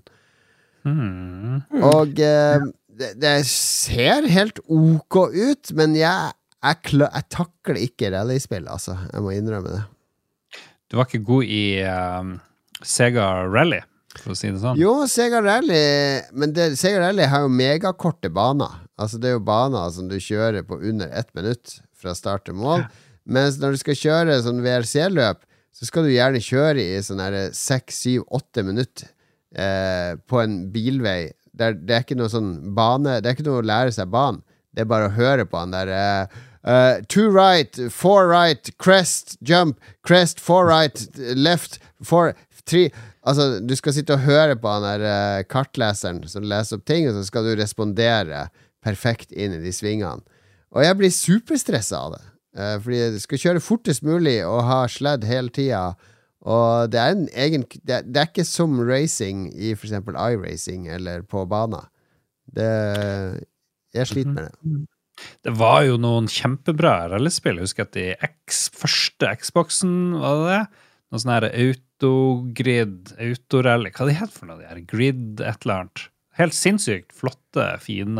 Mm. 0.88 1.59
Og 1.82 2.23
uh, 2.23 2.69
det, 2.95 3.11
det 3.19 3.36
ser 3.51 4.32
helt 4.32 4.63
ok 4.71 5.19
ut, 5.36 5.76
men 5.76 5.99
jeg, 5.99 6.32
jeg, 6.63 6.95
jeg 7.03 7.30
takler 7.36 7.84
ikke 7.84 8.15
rallyspill, 8.15 8.71
altså. 8.71 8.95
Jeg 9.11 9.26
må 9.26 9.36
innrømme 9.36 9.76
det. 9.76 9.84
Du 10.88 11.01
var 11.01 11.09
ikke 11.09 11.26
god 11.28 11.51
i 11.51 11.65
um, 11.84 12.38
Sega 12.84 13.45
Rally, 13.47 13.80
for 14.19 14.34
å 14.34 14.38
si 14.38 14.49
det 14.51 14.59
sånn. 14.61 14.80
Jo, 14.80 14.97
Sega 15.11 15.41
Rally 15.43 15.80
Men 16.36 16.53
det, 16.55 16.73
Sega 16.80 17.01
Rally 17.05 17.28
har 17.32 17.45
jo 17.45 17.51
megakorte 17.51 18.32
baner. 18.34 18.82
Altså 18.99 19.19
Det 19.19 19.32
er 19.32 19.38
jo 19.38 19.43
baner 19.47 19.91
som 19.95 20.07
du 20.11 20.17
kjører 20.19 20.65
på 20.67 20.80
under 20.80 21.11
ett 21.11 21.32
minutt 21.36 21.80
fra 21.95 22.15
start 22.15 22.45
til 22.47 22.57
mål. 22.59 22.86
Mens 23.26 23.57
når 23.59 23.76
du 23.76 23.82
skal 23.82 23.99
kjøre 23.99 24.39
sånn 24.45 24.61
VRC-løp, 24.63 25.41
så 25.76 25.88
skal 25.88 26.05
du 26.05 26.13
gjerne 26.13 26.39
kjøre 26.43 26.84
i 26.84 26.99
sånn 27.03 27.19
her 27.19 27.36
seks, 27.55 27.97
syv, 28.05 28.23
åtte 28.32 28.63
minutter 28.63 29.09
eh, 29.57 30.15
på 30.30 30.39
en 30.39 30.59
bilvei. 30.71 31.34
Der, 31.55 31.76
det 31.76 31.95
er 31.95 32.03
ikke 32.03 32.17
noe 32.19 32.28
sånn 32.28 32.73
bane 32.76 33.21
Det 33.23 33.30
er 33.30 33.36
ikke 33.38 33.45
noe 33.47 33.61
å 33.61 33.65
lære 33.65 33.93
seg 33.95 34.11
banen. 34.11 34.41
Det 34.76 34.84
er 34.84 34.91
bare 34.91 35.07
å 35.07 35.15
høre 35.15 35.47
på 35.47 35.59
han 35.59 35.76
der 35.76 35.91
eh, 35.95 36.41
Uh, 36.65 37.01
Two 37.07 37.30
right, 37.30 37.78
four 37.91 38.28
right, 38.28 38.71
crest, 38.80 39.38
jump, 39.39 39.80
crest, 40.01 40.39
four 40.39 40.65
right, 40.65 41.07
left, 41.15 41.78
four, 42.01 42.34
three 42.70 42.91
Altså, 43.26 43.57
du 43.57 43.74
skal 43.78 43.95
sitte 43.95 44.13
og 44.13 44.22
høre 44.22 44.53
på 44.61 44.70
han 44.70 44.86
der 44.86 45.03
eh, 45.09 45.43
kartleseren 45.49 46.22
som 46.30 46.45
leser 46.45 46.78
opp 46.78 46.86
ting, 46.86 47.07
og 47.09 47.16
så 47.18 47.24
skal 47.26 47.47
du 47.47 47.55
respondere 47.57 48.43
perfekt 48.86 49.34
inn 49.34 49.55
i 49.55 49.63
de 49.63 49.72
svingene. 49.74 50.22
Og 50.76 50.86
jeg 50.86 50.97
blir 50.99 51.13
superstressa 51.13 52.03
av 52.05 52.13
det. 52.13 52.24
Eh, 52.55 52.76
fordi 52.84 53.01
du 53.16 53.18
skal 53.24 53.41
kjøre 53.41 53.63
fortest 53.63 54.05
mulig 54.05 54.38
og 54.45 54.61
ha 54.68 54.84
sledd 54.91 55.26
hele 55.28 55.49
tida. 55.55 55.88
Og 56.45 56.91
det 56.93 57.01
er 57.01 57.16
en 57.16 57.26
egen 57.34 57.63
Det 57.82 58.03
det 58.05 58.22
er 58.22 58.30
ikke 58.30 58.45
som 58.45 58.78
racing 58.86 59.47
i 59.57 59.74
for 59.74 59.88
eksempel 59.88 60.18
iRacing 60.20 60.86
eller 60.88 61.26
på 61.26 61.45
bana. 61.49 61.88
Det 62.45 62.70
Jeg 63.95 64.07
sliter 64.07 64.36
med 64.36 64.51
det. 64.51 64.86
Det 65.47 65.53
var 65.55 65.86
jo 65.88 65.97
noen 65.97 66.28
kjempebra 66.28 67.07
rallyspill. 67.09 67.55
Jeg 67.57 67.70
husker 67.70 67.88
at 67.88 67.95
i 67.95 68.09
X, 68.20 68.66
første 68.76 69.30
Xboxen, 69.39 69.95
var 70.20 70.41
det 70.41 70.49
det? 70.51 70.84
Noe 71.16 71.24
sånn 71.24 71.32
her 71.32 71.45
autogrid, 71.47 73.13
autorally 73.24 73.93
Hva 73.95 74.09
det 74.09 74.20
het 74.20 74.36
for 74.36 74.49
noe? 74.49 74.59
De 74.59 74.68
her 74.68 74.84
Grid 74.84 75.39
et 75.39 75.63
eller 75.63 75.86
annet. 75.86 76.09
helt 76.36 76.51
sinnssykt 76.51 77.13
flotte, 77.16 77.63
fine 77.80 78.20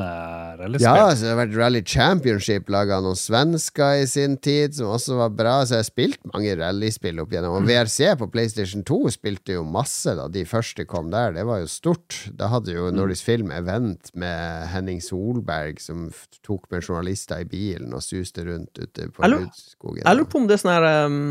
rallyspill. 0.56 0.86
Ja, 0.88 1.10
så 1.12 1.26
det 1.26 1.32
har 1.34 1.40
vært 1.42 1.58
Rally 1.60 1.82
Championship 1.84 2.70
laga 2.72 3.02
noen 3.04 3.18
svensker 3.20 4.06
i 4.06 4.06
sin 4.08 4.38
tid, 4.40 4.78
som 4.78 4.94
også 4.96 5.18
var 5.20 5.34
bra. 5.36 5.58
Så 5.68 5.76
jeg 5.76 5.84
har 5.84 5.90
spilt 5.90 6.30
mange 6.32 6.54
rallyspill 6.56 7.20
opp 7.20 7.36
igjennom. 7.36 7.58
Og 7.60 7.68
VRC 7.68 8.14
på 8.22 8.30
PlayStation 8.32 8.86
2 8.88 9.02
spilte 9.18 9.58
jo 9.58 9.66
masse 9.68 10.16
da 10.16 10.30
de 10.32 10.46
første 10.48 10.88
kom 10.88 11.12
der. 11.12 11.36
Det 11.36 11.44
var 11.52 11.60
jo 11.66 11.68
stort. 11.74 12.22
Da 12.40 12.48
hadde 12.54 12.78
jo 12.78 12.88
Nordisk 12.96 13.28
Film 13.28 13.52
event 13.52 14.14
med 14.16 14.72
Henning 14.72 15.04
Solberg, 15.04 15.84
som 15.84 16.08
tok 16.40 16.72
med 16.72 16.88
journalister 16.88 17.44
i 17.44 17.52
bilen 17.52 17.92
og 17.92 18.06
suste 18.08 18.48
rundt 18.48 18.80
ute 18.80 19.12
på 19.12 19.28
Rudskogen. 19.28 20.06
Jeg 20.06 20.22
lurer 20.22 20.32
på 20.32 20.40
om 20.40 20.48
det 20.48 20.56
er 20.56 20.64
sånn 20.64 20.76
her 20.78 20.90
um, 21.04 21.22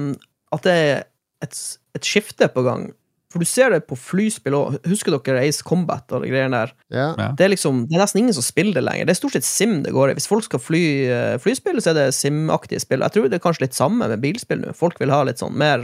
At 0.53 0.69
det 0.69 0.79
er 0.85 1.05
et, 1.45 1.57
et 1.99 2.05
skifte 2.09 2.49
på 2.53 2.64
gang. 2.66 2.90
For 3.34 3.42
du 3.42 3.49
ser 3.51 3.72
det 3.74 3.80
på 3.90 3.97
flyspill 3.99 4.55
òg. 4.55 4.76
Husker 4.86 5.16
dere 5.16 5.40
Ace 5.42 5.64
Combat 5.66 6.12
og 6.14 6.22
de 6.22 6.28
greiene 6.30 6.55
der? 6.55 6.72
Ja. 6.95 7.07
Ja. 7.18 7.28
Det 7.34 7.49
er 7.49 7.51
liksom, 7.51 7.80
det 7.90 7.97
er 7.97 8.05
nesten 8.05 8.20
ingen 8.22 8.36
som 8.36 8.45
spiller 8.47 8.76
det 8.78 8.84
lenger. 8.86 9.09
Det 9.09 9.14
er 9.16 9.18
stort 9.18 9.34
sett 9.34 9.49
sim 9.49 9.80
det 9.82 9.90
går 9.97 10.12
i. 10.12 10.14
Hvis 10.20 10.28
folk 10.30 10.47
skal 10.47 10.62
fly 10.62 10.82
eh, 11.11 11.32
flyspill, 11.42 11.80
så 11.82 11.90
er 11.90 11.99
det 11.99 12.05
sim-aktige 12.14 12.78
spill. 12.84 13.03
Jeg 13.03 13.16
tror 13.16 13.26
det 13.32 13.40
er 13.40 13.42
kanskje 13.42 13.64
litt 13.66 13.74
samme 13.74 14.07
med 14.12 14.22
bilspill 14.22 14.62
nå. 14.62 14.74
Folk 14.78 15.03
vil 15.03 15.11
ha 15.11 15.24
litt 15.26 15.42
sånn 15.42 15.57
mer 15.59 15.82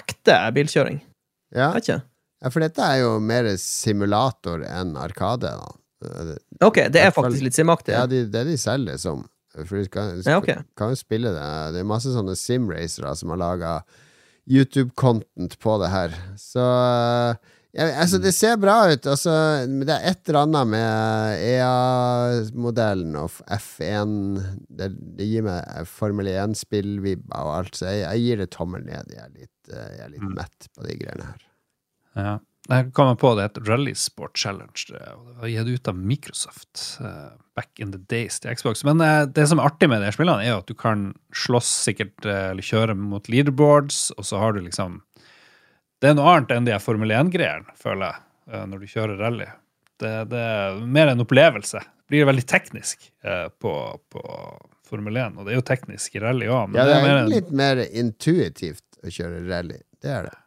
ekte 0.00 0.38
bilkjøring. 0.56 1.02
ja. 1.56 1.72
Vet 1.76 1.84
ikke. 1.90 2.00
Ja, 2.40 2.48
for 2.48 2.64
dette 2.64 2.80
er 2.80 3.02
jo 3.02 3.08
mer 3.20 3.44
simulator 3.60 4.62
enn 4.64 4.94
Arkade. 4.96 5.50
da. 5.52 6.36
Ok, 6.64 6.78
det 6.88 7.02
er 7.04 7.10
faktisk 7.12 7.44
litt 7.44 7.58
sim-aktig. 7.58 7.92
Ja, 7.92 8.06
de, 8.08 8.22
det 8.32 8.46
de 8.48 8.54
selger 8.56 8.94
det 8.94 9.02
som. 9.02 9.26
For 9.52 9.82
du 9.82 9.90
kan, 9.92 10.14
du 10.16 10.24
Ja, 10.30 10.38
okay. 10.40 10.62
kan 10.78 10.94
jo 10.94 10.96
spille 10.96 11.34
det. 11.34 11.44
Det 11.74 11.82
er 11.82 11.88
masse 11.90 12.08
sånne 12.14 12.32
simracere 12.40 13.12
som 13.18 13.34
har 13.34 13.40
laga 13.42 13.74
YouTube-content 14.50 15.56
på 15.62 15.78
det 15.82 15.90
her. 15.92 16.14
Så 16.40 16.66
ja, 17.70 17.86
altså, 18.02 18.18
det 18.18 18.32
ser 18.34 18.56
bra 18.58 18.76
ut. 18.90 19.06
Altså, 19.06 19.32
det 19.86 19.94
er 19.94 20.08
et 20.10 20.28
eller 20.28 20.40
annet 20.42 20.70
med 20.72 21.44
EA-modellen 21.52 23.14
og 23.20 23.36
F1 23.46 24.16
det, 24.66 24.90
det 25.18 25.28
gir 25.30 25.46
meg 25.46 25.86
Formel 25.86 26.32
1-spillvibber 26.32 27.38
og 27.38 27.52
alt, 27.60 27.78
så 27.78 27.92
jeg, 27.92 28.02
jeg 28.02 28.24
gir 28.24 28.42
det 28.42 28.50
tommel 28.56 28.82
ned. 28.88 29.14
Jeg 29.14 29.22
er 29.22 29.36
litt, 29.36 29.70
eh, 29.70 29.92
jeg 29.94 30.06
er 30.08 30.14
litt 30.16 30.32
mett 30.34 30.70
på 30.74 30.88
de 30.88 30.98
greiene 30.98 31.30
her. 31.30 31.46
Ja. 32.18 32.34
Jeg 32.70 32.92
kom 32.94 33.10
på 33.18 33.32
det 33.34 33.48
heter 33.48 33.64
Rally 33.66 33.92
Sport 33.98 34.38
Challenge. 34.38 34.84
Det 34.88 34.98
det 35.00 35.36
var 35.40 35.50
gitt 35.50 35.68
ut 35.68 35.88
av 35.90 35.96
Microsoft 35.98 36.82
uh, 37.02 37.32
back 37.56 37.80
in 37.82 37.90
the 37.90 37.98
days 37.98 38.38
til 38.40 38.54
Xbox. 38.54 38.84
Men 38.86 39.00
uh, 39.02 39.24
det 39.26 39.48
som 39.50 39.58
er 39.58 39.66
artig 39.66 39.88
med 39.90 40.04
de 40.04 40.10
spillene, 40.14 40.44
er 40.44 40.52
jo 40.52 40.60
at 40.60 40.70
du 40.70 40.76
kan 40.78 41.08
slåss 41.34 41.70
sikkert 41.88 42.28
uh, 42.28 42.52
eller 42.52 42.62
kjøre 42.62 42.94
mot 42.94 43.26
leaderboards, 43.32 44.10
og 44.14 44.28
så 44.28 44.38
har 44.42 44.54
du 44.54 44.60
liksom 44.62 45.00
Det 46.00 46.12
er 46.12 46.14
noe 46.16 46.30
annet 46.30 46.54
enn 46.54 46.68
de 46.68 46.78
Formel 46.80 47.10
1-greiene, 47.12 47.74
føler 47.76 48.06
jeg, 48.06 48.68
når 48.70 48.80
du 48.80 48.92
kjører 48.92 49.18
rally. 49.20 49.48
Det, 50.00 50.12
det 50.30 50.38
er 50.40 50.78
mer 50.80 51.10
en 51.10 51.20
opplevelse. 51.26 51.82
Det 51.82 52.14
blir 52.14 52.24
veldig 52.30 52.46
teknisk 52.48 53.10
på, 53.60 53.72
på 54.08 54.22
Formel 54.88 55.18
1, 55.20 55.36
og 55.36 55.44
det 55.44 55.52
er 55.52 55.60
jo 55.60 55.66
teknisk 55.68 56.16
i 56.16 56.22
rally 56.24 56.48
òg, 56.48 56.72
Ja, 56.72 56.86
det 56.88 56.94
det 56.94 56.96
er 56.96 57.04
mer 57.04 57.12
er 57.18 57.20
en 57.26 57.32
litt 57.34 57.52
mer 57.52 57.82
intuitivt 57.84 59.02
å 59.04 59.12
kjøre 59.12 59.42
rally. 59.50 59.82
Det 60.00 60.14
er 60.14 60.30
det. 60.30 60.38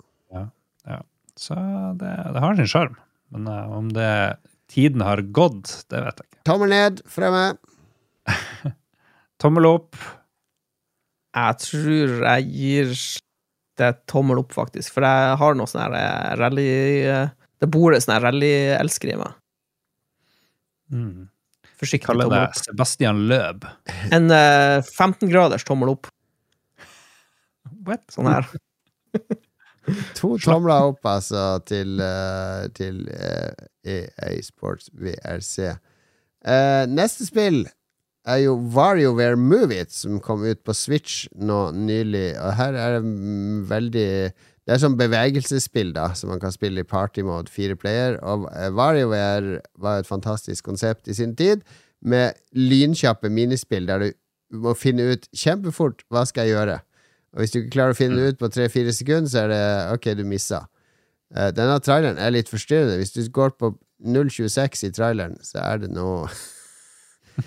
Så 1.39 1.55
det, 1.99 2.13
det 2.33 2.43
har 2.43 2.55
sin 2.55 2.69
sjarm. 2.69 2.97
Men 3.33 3.47
uh, 3.49 3.77
om 3.77 3.89
det 3.93 4.37
tiden 4.71 5.01
har 5.01 5.21
gått, 5.35 5.71
det 5.89 6.01
vet 6.03 6.21
jeg 6.21 6.29
ikke. 6.29 6.41
Tommel 6.47 6.73
ned 6.73 7.01
fra 7.09 7.31
meg. 7.33 7.59
Tommel 9.41 9.67
opp. 9.69 9.97
Jeg 11.33 11.59
tror 11.63 12.17
jeg 12.21 12.49
gir 12.53 12.95
det 13.81 13.91
tommel 14.09 14.43
opp, 14.43 14.53
faktisk. 14.53 14.93
For 14.93 15.05
jeg 15.05 15.37
har 15.41 15.55
noe 15.57 15.69
sånn 15.69 15.81
her 15.81 15.95
eh, 15.97 16.33
rally 16.37 16.67
eh, 17.09 17.31
Det 17.61 17.69
bor 17.73 17.95
en 17.95 18.03
sånn 18.03 18.21
rallyelsker 18.21 19.15
i 19.15 19.17
meg. 19.17 19.39
Mm. 20.93 21.29
Forsiktig 21.81 22.05
Kaller 22.05 22.29
tommel 22.29 22.37
det 22.37 22.51
opp. 22.51 22.59
Sebastian 22.67 23.23
Løb. 23.31 23.65
En 24.13 24.29
uh, 24.29 24.77
15-graders 24.93 25.65
tommel 25.65 25.95
opp. 25.95 26.11
What? 27.87 28.05
Sånn 28.13 28.29
her. 28.29 28.47
To 30.19 30.37
tomler 30.41 30.89
opp, 30.91 31.05
altså, 31.05 31.59
til, 31.67 31.99
eh, 32.01 32.67
til 32.77 33.03
eh, 33.11 33.65
EA 33.83 34.35
Sports 34.45 34.89
VRC. 34.93 35.73
Eh, 36.43 36.85
neste 36.91 37.27
spill 37.27 37.65
er 38.23 38.39
jo 38.45 38.55
WarioWare 38.75 39.35
Move 39.39 39.83
som 39.91 40.21
kom 40.23 40.45
ut 40.47 40.61
på 40.63 40.75
Switch 40.77 41.27
nå 41.35 41.73
nylig. 41.75 42.33
Og 42.39 42.55
her 42.59 42.79
er 42.79 42.99
det 42.99 43.13
veldig 43.69 44.09
Det 44.63 44.71
er 44.71 44.79
sånn 44.79 44.93
bevegelsesspill, 44.95 45.89
da, 45.91 46.13
som 46.15 46.29
man 46.31 46.39
kan 46.39 46.53
spille 46.55 46.85
i 46.85 46.87
party 46.87 47.19
mode, 47.27 47.51
fire 47.51 47.75
player. 47.75 48.15
Og 48.23 48.45
WarioWare 48.71 49.57
var 49.75 49.99
et 49.99 50.07
fantastisk 50.07 50.63
konsept 50.63 51.09
i 51.11 51.15
sin 51.17 51.33
tid, 51.35 51.65
med 51.99 52.39
lynkjappe 52.55 53.27
minispill 53.27 53.87
der 53.87 53.99
du 53.99 54.13
må 54.63 54.71
finne 54.77 55.09
ut 55.11 55.27
kjempefort 55.35 56.05
hva 56.07 56.23
skal 56.29 56.47
jeg 56.47 56.55
gjøre. 56.55 56.77
Og 57.33 57.41
hvis 57.41 57.53
du 57.53 57.59
ikke 57.59 57.75
klarer 57.79 57.95
å 57.95 57.97
finne 57.97 58.19
det 58.19 58.33
ut 58.33 58.41
på 58.41 58.49
tre-fire 58.53 58.93
sekunder, 58.93 59.29
så 59.29 59.43
er 59.43 59.53
det 59.53 59.63
ok, 59.95 60.09
du 60.19 60.23
missa. 60.29 60.63
Eh, 61.33 61.49
denne 61.55 61.79
traileren 61.81 62.21
er 62.21 62.33
litt 62.35 62.51
forstyrrende. 62.51 62.99
Hvis 63.01 63.15
du 63.15 63.23
går 63.33 63.55
på 63.57 63.73
0.26 64.03 64.87
i 64.89 64.91
traileren, 64.93 65.39
så 65.45 65.63
er 65.63 65.85
det 65.85 65.93
noe 65.93 66.27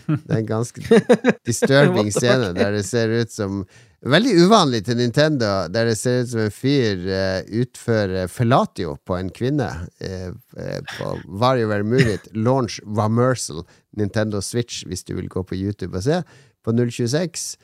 Det 0.07 0.32
er 0.32 0.41
en 0.41 0.49
ganske 0.49 0.99
disturbing 1.47 2.09
scene 2.14 2.49
der 2.57 2.72
det 2.74 2.82
ser 2.89 3.12
ut 3.14 3.30
som 3.30 3.61
Veldig 4.07 4.32
uvanlig 4.45 4.82
til 4.87 4.99
Nintendo, 5.01 5.47
der 5.72 5.89
det 5.89 5.97
ser 5.99 6.20
ut 6.22 6.28
som 6.30 6.41
en 6.45 6.53
fyr 6.55 7.01
uh, 7.09 7.41
utfører 7.62 8.28
fellatio 8.30 8.93
på 9.09 9.16
en 9.16 9.32
kvinne. 9.34 9.66
uh, 9.99 10.28
uh, 10.55 10.80
på 10.93 11.09
WarioWare 11.41 11.82
Move 11.82 12.18
launch 12.34 12.76
Vamersal, 12.84 13.64
Nintendo 13.97 14.41
Switch, 14.41 14.84
hvis 14.87 15.03
du 15.03 15.16
vil 15.16 15.28
gå 15.32 15.43
på 15.43 15.57
YouTube 15.59 15.97
og 15.97 16.05
se. 16.07 16.20
På 16.62 16.76
0.26 16.76 17.57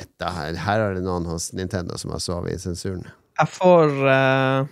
dette 0.00 0.32
her, 0.34 0.58
her 0.66 0.84
er 0.88 0.98
det 0.98 1.04
noen 1.06 1.28
hos 1.30 1.50
Nintendo 1.56 1.96
som 2.00 2.10
har 2.16 2.22
sovet 2.24 2.56
i 2.56 2.60
sensuren. 2.62 3.06
Jeg 3.40 3.48
får 3.54 3.94
eh, 4.12 4.68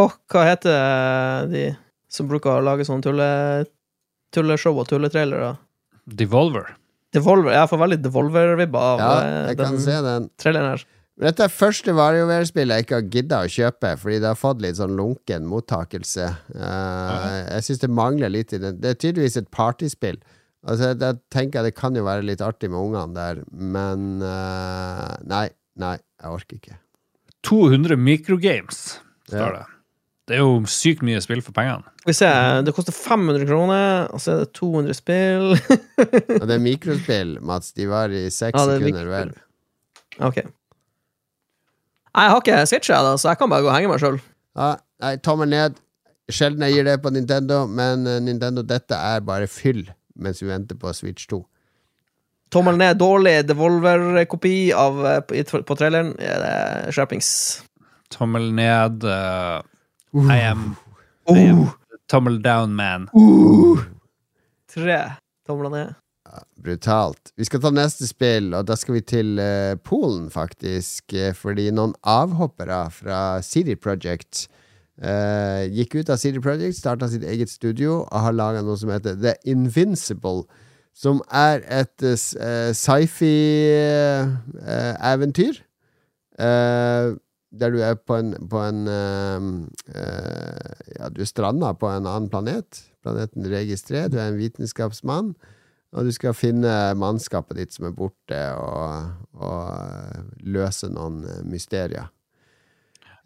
Åh, 0.00 0.12
hva 0.32 0.44
heter 0.46 1.48
de 1.50 1.64
som 2.10 2.28
bruker 2.30 2.56
å 2.58 2.62
lage 2.64 2.86
sånne 2.86 3.04
tulle, 3.04 3.26
tulleshow 4.34 4.78
og 4.80 4.86
tulletrailere? 4.90 5.54
Devolver. 6.06 6.70
Devolver. 7.14 7.52
Jeg 7.56 7.70
får 7.72 7.80
veldig 7.82 7.98
Devolver-vibber 8.04 8.86
av 8.94 9.02
Ja, 9.02 9.10
jeg 9.26 9.48
jeg 9.50 9.58
kan 9.60 9.78
se 9.82 9.96
den. 10.06 10.28
traileren 10.40 10.72
her. 10.76 10.84
Dette 11.20 11.44
er 11.44 11.52
første 11.52 11.92
VarioWare-spillet 11.92 12.78
jeg 12.78 12.86
ikke 12.86 12.96
har 12.96 13.08
gidda 13.12 13.38
å 13.44 13.48
kjøpe, 13.52 13.90
fordi 14.00 14.20
det 14.22 14.28
har 14.30 14.38
fått 14.40 14.62
litt 14.64 14.78
sånn 14.78 14.94
lunken 14.96 15.44
mottakelse. 15.50 16.28
Eh, 16.54 17.34
jeg 17.58 17.66
syns 17.66 17.82
det 17.82 17.90
mangler 17.92 18.32
litt 18.32 18.54
i 18.56 18.60
den. 18.62 18.78
Det 18.80 18.94
er 18.94 19.00
tydeligvis 19.02 19.36
et 19.42 19.50
partyspill. 19.52 20.16
Altså, 20.68 20.90
jeg 20.92 21.16
tenker 21.32 21.64
Det 21.64 21.72
kan 21.74 21.94
jo 21.96 22.02
være 22.04 22.20
litt 22.26 22.42
artig 22.44 22.68
med 22.68 22.76
ungene 22.82 23.14
der, 23.16 23.38
men 23.50 24.20
uh, 24.20 25.14
Nei, 25.24 25.46
nei, 25.80 25.94
jeg 26.20 26.30
orker 26.36 26.58
ikke. 26.58 26.76
200 27.48 27.96
microgames, 27.96 28.98
står 29.30 29.38
Ja. 29.40 29.52
det. 29.62 29.66
Det 30.30 30.36
er 30.36 30.42
jo 30.44 30.60
sykt 30.70 31.00
mye 31.02 31.18
spill 31.24 31.40
for 31.42 31.50
pengene. 31.56 31.82
Vi 32.06 32.12
ser, 32.14 32.60
det 32.62 32.70
koster 32.76 32.94
500 32.94 33.48
kroner, 33.48 34.04
og 34.14 34.20
så 34.22 34.34
er 34.36 34.42
det 34.44 34.52
200 34.54 34.94
spill. 34.94 35.48
Og 36.40 36.44
det 36.46 36.54
er 36.54 36.62
mikrospill, 36.62 37.32
Mats. 37.42 37.72
De 37.74 37.88
var 37.90 38.12
i 38.14 38.28
seks 38.30 38.54
Ja, 38.54 38.62
er 38.68 38.78
sekunder, 38.84 39.08
vel. 39.10 39.32
ok. 40.22 40.38
Nei, 42.14 42.24
jeg 42.26 42.30
har 42.34 42.40
ikke 42.44 42.60
switcha, 42.70 42.94
jeg, 42.94 43.06
da, 43.08 43.16
så 43.18 43.32
jeg 43.32 43.40
kan 43.40 43.50
bare 43.50 43.64
gå 43.64 43.70
og 43.72 43.74
henge 43.74 43.90
meg 43.90 44.02
sjøl. 44.04 44.20
Ja, 44.60 44.70
nei, 45.02 45.12
tommel 45.24 45.50
ned. 45.50 45.80
Sjelden 46.30 46.62
jeg 46.68 46.76
gir 46.76 46.86
det 46.86 46.96
på 47.02 47.10
Nintendo, 47.14 47.64
men 47.66 48.06
eh, 48.06 48.20
Nintendo, 48.22 48.62
dette 48.62 48.94
er 48.94 49.24
bare 49.26 49.48
fyll 49.50 49.82
mens 50.20 50.42
vi 50.42 50.48
venter 50.50 50.76
på 50.80 50.92
Switch 50.96 51.26
2. 51.30 51.40
Tommel 52.50 52.76
ned, 52.80 52.96
dårlig 52.98 53.36
Devolver-kopi 53.46 54.54
av 54.74 54.96
eh, 55.06 55.20
på, 55.22 55.36
i- 55.38 55.44
traileren. 55.78 56.14
Ja, 56.18 56.36
er 56.50 56.90
skjerpings. 56.96 57.28
Tommel 58.10 58.48
ned. 58.56 59.04
uh, 59.06 59.60
I 60.26 60.40
am 60.50 60.72
Oh, 61.30 61.68
Tommel 62.10 62.40
down 62.42 62.72
man. 62.74 63.04
tre 64.74 64.96
tomler 65.46 65.70
ned. 65.70 65.94
Brutalt. 66.60 67.32
Vi 67.38 67.44
skal 67.46 67.62
ta 67.62 67.70
neste 67.74 68.06
spill, 68.06 68.52
og 68.54 68.66
da 68.68 68.74
skal 68.78 68.96
vi 68.98 69.02
til 69.06 69.38
eh, 69.42 69.74
Polen, 69.86 70.28
faktisk. 70.30 71.12
eh, 71.16 71.32
fordi 71.34 71.68
noen 71.74 71.94
avhoppere 72.06 72.82
fra 72.94 73.20
CD 73.46 73.74
Projekt 73.80 74.44
eh, 74.98 75.70
gikk 75.70 75.94
ut 76.00 76.10
av 76.10 76.16
CD 76.18 76.40
Project, 76.42 76.76
starta 76.78 77.08
sitt 77.12 77.24
eget 77.24 77.50
studio 77.52 77.90
og 78.02 78.20
har 78.24 78.32
laga 78.36 78.62
noe 78.66 78.76
som 78.80 78.90
heter 78.90 79.14
The 79.20 79.34
Invincible. 79.50 80.42
Som 80.96 81.22
er 81.30 81.60
et 81.70 82.02
uh, 82.02 82.14
eh, 82.42 82.72
sci-fi-eventyr. 82.74 85.54
Uh, 86.40 87.14
der 87.50 87.70
du 87.70 87.80
er 87.82 87.94
på 87.94 88.16
en, 88.16 88.34
på 88.50 88.58
en 88.62 88.86
eh, 88.86 89.40
eh, 89.94 90.70
Ja, 90.98 91.08
du 91.08 91.22
er 91.22 91.28
stranda 91.28 91.72
på 91.74 91.88
en 91.90 92.06
annen 92.06 92.30
planet. 92.30 92.84
Planeten 93.02 93.48
Regis 93.50 93.82
3. 93.88 94.08
Du 94.08 94.18
er 94.18 94.28
en 94.28 94.38
vitenskapsmann. 94.38 95.34
Og 95.90 96.06
du 96.06 96.12
skal 96.14 96.36
finne 96.38 96.94
mannskapet 96.94 97.58
ditt 97.58 97.74
som 97.74 97.88
er 97.88 97.94
borte, 97.96 98.38
og, 98.54 99.10
og 99.34 99.72
eh, 99.74 100.20
løse 100.46 100.86
noen 100.92 101.24
eh, 101.26 101.40
mysterier. 101.50 102.12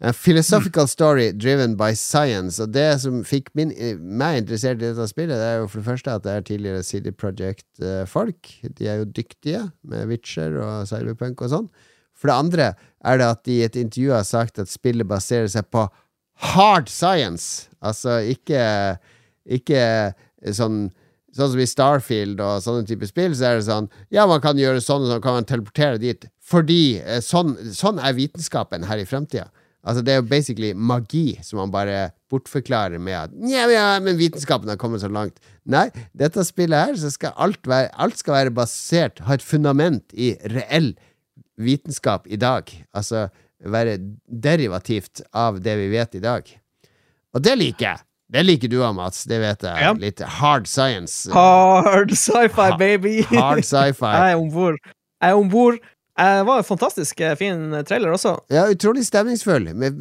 A 0.01 0.11
philosophical 0.11 0.87
story 0.87 1.31
driven 1.31 1.77
by 1.79 1.93
science. 1.95 2.59
Og 2.59 2.73
det 2.75 2.99
som 2.99 3.21
fikk 3.23 3.53
min, 3.55 3.71
meg 3.99 4.41
interessert 4.41 4.81
i 4.81 4.89
dette 4.89 5.07
spillet, 5.07 5.37
det 5.39 5.47
er 5.47 5.61
jo 5.61 5.69
for 5.71 5.79
det 5.79 5.87
første 5.87 6.15
at 6.17 6.25
det 6.25 6.33
er 6.33 6.47
tidligere 6.49 6.83
CD 6.83 7.11
Project-folk. 7.15 8.51
De 8.75 8.89
er 8.91 8.99
jo 8.99 9.07
dyktige 9.07 9.61
med 9.87 10.09
Witcher 10.11 10.59
og 10.59 10.89
Cyberpunk 10.91 11.45
og 11.45 11.53
sånn. 11.53 11.69
For 12.15 12.31
det 12.31 12.35
andre 12.35 12.67
er 13.07 13.19
det 13.19 13.29
at 13.29 13.45
de 13.47 13.59
i 13.59 13.65
et 13.67 13.79
intervju 13.79 14.11
har 14.15 14.27
sagt 14.27 14.59
at 14.59 14.71
spillet 14.71 15.07
baserer 15.07 15.47
seg 15.51 15.67
på 15.71 15.87
hard 16.51 16.91
science. 16.91 17.69
Altså 17.79 18.19
ikke, 18.35 18.61
ikke 19.47 19.81
sånn 20.51 20.87
Sånn 21.35 21.49
som 21.51 21.59
i 21.59 21.67
Starfield 21.67 22.39
og 22.39 22.61
sånne 22.63 22.85
typer 22.87 23.09
spill, 23.09 23.33
så 23.35 23.49
er 23.49 23.57
det 23.57 23.65
sånn 23.67 23.89
Ja, 24.13 24.23
man 24.23 24.39
kan 24.39 24.55
gjøre 24.55 24.79
sånn, 24.79 25.03
og 25.03 25.09
sånn 25.11 25.23
kan 25.23 25.35
man 25.35 25.47
teleportere 25.47 25.99
dit. 25.99 26.23
Fordi 26.39 27.01
eh, 27.01 27.19
sånn, 27.19 27.57
sånn 27.75 27.99
er 27.99 28.15
vitenskapen 28.15 28.85
her 28.87 29.01
i 29.01 29.07
fremtida. 29.09 29.49
Altså, 29.85 30.01
det 30.01 30.13
er 30.13 30.21
jo 30.21 30.27
basically 30.29 30.71
magi 30.73 31.37
som 31.45 31.59
man 31.61 31.73
bare 31.73 32.09
bortforklarer 32.33 32.97
med 32.97 33.13
at 33.19 33.35
ja, 33.45 33.67
ja, 33.69 33.85
men 34.01 34.17
vitenskapen 34.17 34.69
har 34.71 34.79
kommet 34.81 35.03
så 35.03 35.09
langt. 35.13 35.37
Nei, 35.69 35.87
dette 36.17 36.41
spillet 36.47 36.89
her, 36.89 36.97
så 36.97 37.11
skal 37.13 37.35
alt 37.37 37.69
være 37.69 37.91
Alt 38.01 38.17
skal 38.21 38.39
være 38.39 38.55
basert, 38.55 39.21
ha 39.27 39.37
et 39.37 39.45
fundament 39.45 40.09
i 40.17 40.33
reell 40.55 40.95
vitenskap 41.61 42.25
i 42.27 42.39
dag. 42.41 42.71
Altså 42.97 43.27
være 43.65 43.97
derivativt 44.25 45.21
av 45.33 45.61
det 45.63 45.77
vi 45.79 45.87
vet 45.93 46.17
i 46.17 46.23
dag. 46.23 46.49
Og 47.35 47.43
det 47.45 47.55
liker 47.59 47.89
jeg. 47.91 48.05
Det 48.35 48.41
liker 48.41 48.71
du 48.71 48.79
òg, 48.81 48.95
Mats. 48.97 49.23
Det 49.29 49.37
vet 49.41 49.63
jeg. 49.63 49.81
Ja. 49.85 49.93
Litt 50.01 50.21
hard 50.39 50.65
science. 50.69 51.29
Hard 51.33 52.13
sci-fi, 52.17 52.71
baby! 52.79 53.19
Hard 53.29 53.61
sci-fi. 53.63 54.13
Jeg 54.17 54.33
er 54.33 54.39
om 54.41 54.49
bord. 54.53 54.79
Jeg 55.21 55.29
er 55.29 55.37
om 55.37 55.51
bord. 55.51 55.77
Det 56.15 56.43
var 56.47 56.57
en 56.61 56.63
fantastisk 56.63 57.19
eh, 57.19 57.33
fin 57.35 57.73
trailer 57.87 58.13
også. 58.15 58.37
Ja, 58.53 58.61
utrolig 58.71 59.03
stemningsfull. 59.03 59.65
Med 59.75 59.97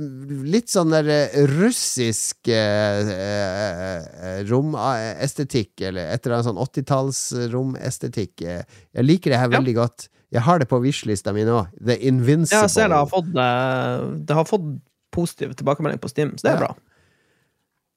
litt 0.46 0.70
sånn 0.70 0.92
der 0.94 1.08
eh, 1.10 1.34
russisk 1.50 2.46
eh, 2.54 3.10
eh, 3.10 4.44
romestetikk, 4.46 5.72
eller 5.88 6.12
et 6.14 6.22
eller 6.26 6.36
annet 6.38 6.48
sånn 6.52 6.62
80-talls-romestetikk. 6.62 8.44
Jeg 8.46 9.04
liker 9.08 9.34
det 9.34 9.40
her 9.42 9.50
Ja. 9.50 9.58
veldig 9.58 9.74
godt. 9.80 10.08
Jeg 10.34 10.42
har 10.42 10.58
det 10.58 10.68
på 10.70 10.80
wishlista 10.82 11.32
mi 11.34 11.42
nå. 11.46 11.66
The 11.84 11.98
Invincible. 12.06 12.62
Jeg 12.62 12.70
ser 12.70 12.88
det 12.88 12.96
har 13.02 13.06
fått, 13.10 13.34
eh, 13.34 14.06
det 14.26 14.34
har 14.34 14.44
fått 14.44 14.80
positiv 15.14 15.54
tilbakemelding 15.58 15.98
på 16.02 16.08
Steam, 16.10 16.36
så 16.38 16.42
det 16.42 16.50
er 16.50 16.54
Ja. 16.54 16.66
bra. 16.66 16.74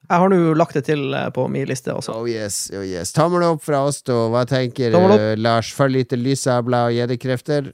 Jeg 0.10 0.20
har 0.20 0.30
nå 0.30 0.54
lagt 0.56 0.74
det 0.74 0.86
til 0.86 1.14
eh, 1.14 1.30
på 1.30 1.50
min 1.50 1.66
liste 1.68 1.92
også. 1.94 2.14
Oh 2.22 2.26
yes, 2.30 2.72
oh 2.74 2.82
yes. 2.86 3.12
Tommel 3.14 3.44
opp 3.44 3.62
fra 3.64 3.86
oss 3.86 4.02
to. 4.02 4.30
Hva 4.32 4.46
tenker 4.48 4.92
du 4.92 4.98
eh, 5.20 5.36
Lars? 5.36 5.74
Følg 5.74 5.94
litt 6.02 6.12
lysabla 6.18 6.86
og 6.88 6.94
gjeddekrefter? 6.94 7.74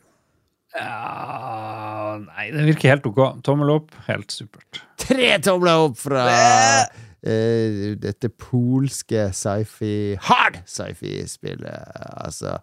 Ja, 0.73 2.17
nei, 2.17 2.47
det 2.49 2.63
virker 2.65 2.95
helt 2.95 3.05
ok. 3.05 3.19
Tommel 3.45 3.69
opp, 3.75 3.91
helt 4.07 4.33
supert. 4.33 4.81
Tre 5.03 5.35
tomler 5.45 5.85
opp 5.85 5.99
fra 6.01 6.23
uh, 6.25 7.83
dette 8.01 8.31
polske 8.41 9.27
sci-fi 9.37 10.17
Hard 10.29 10.63
sci-fi-spillet. 10.65 11.93
Altså 12.25 12.57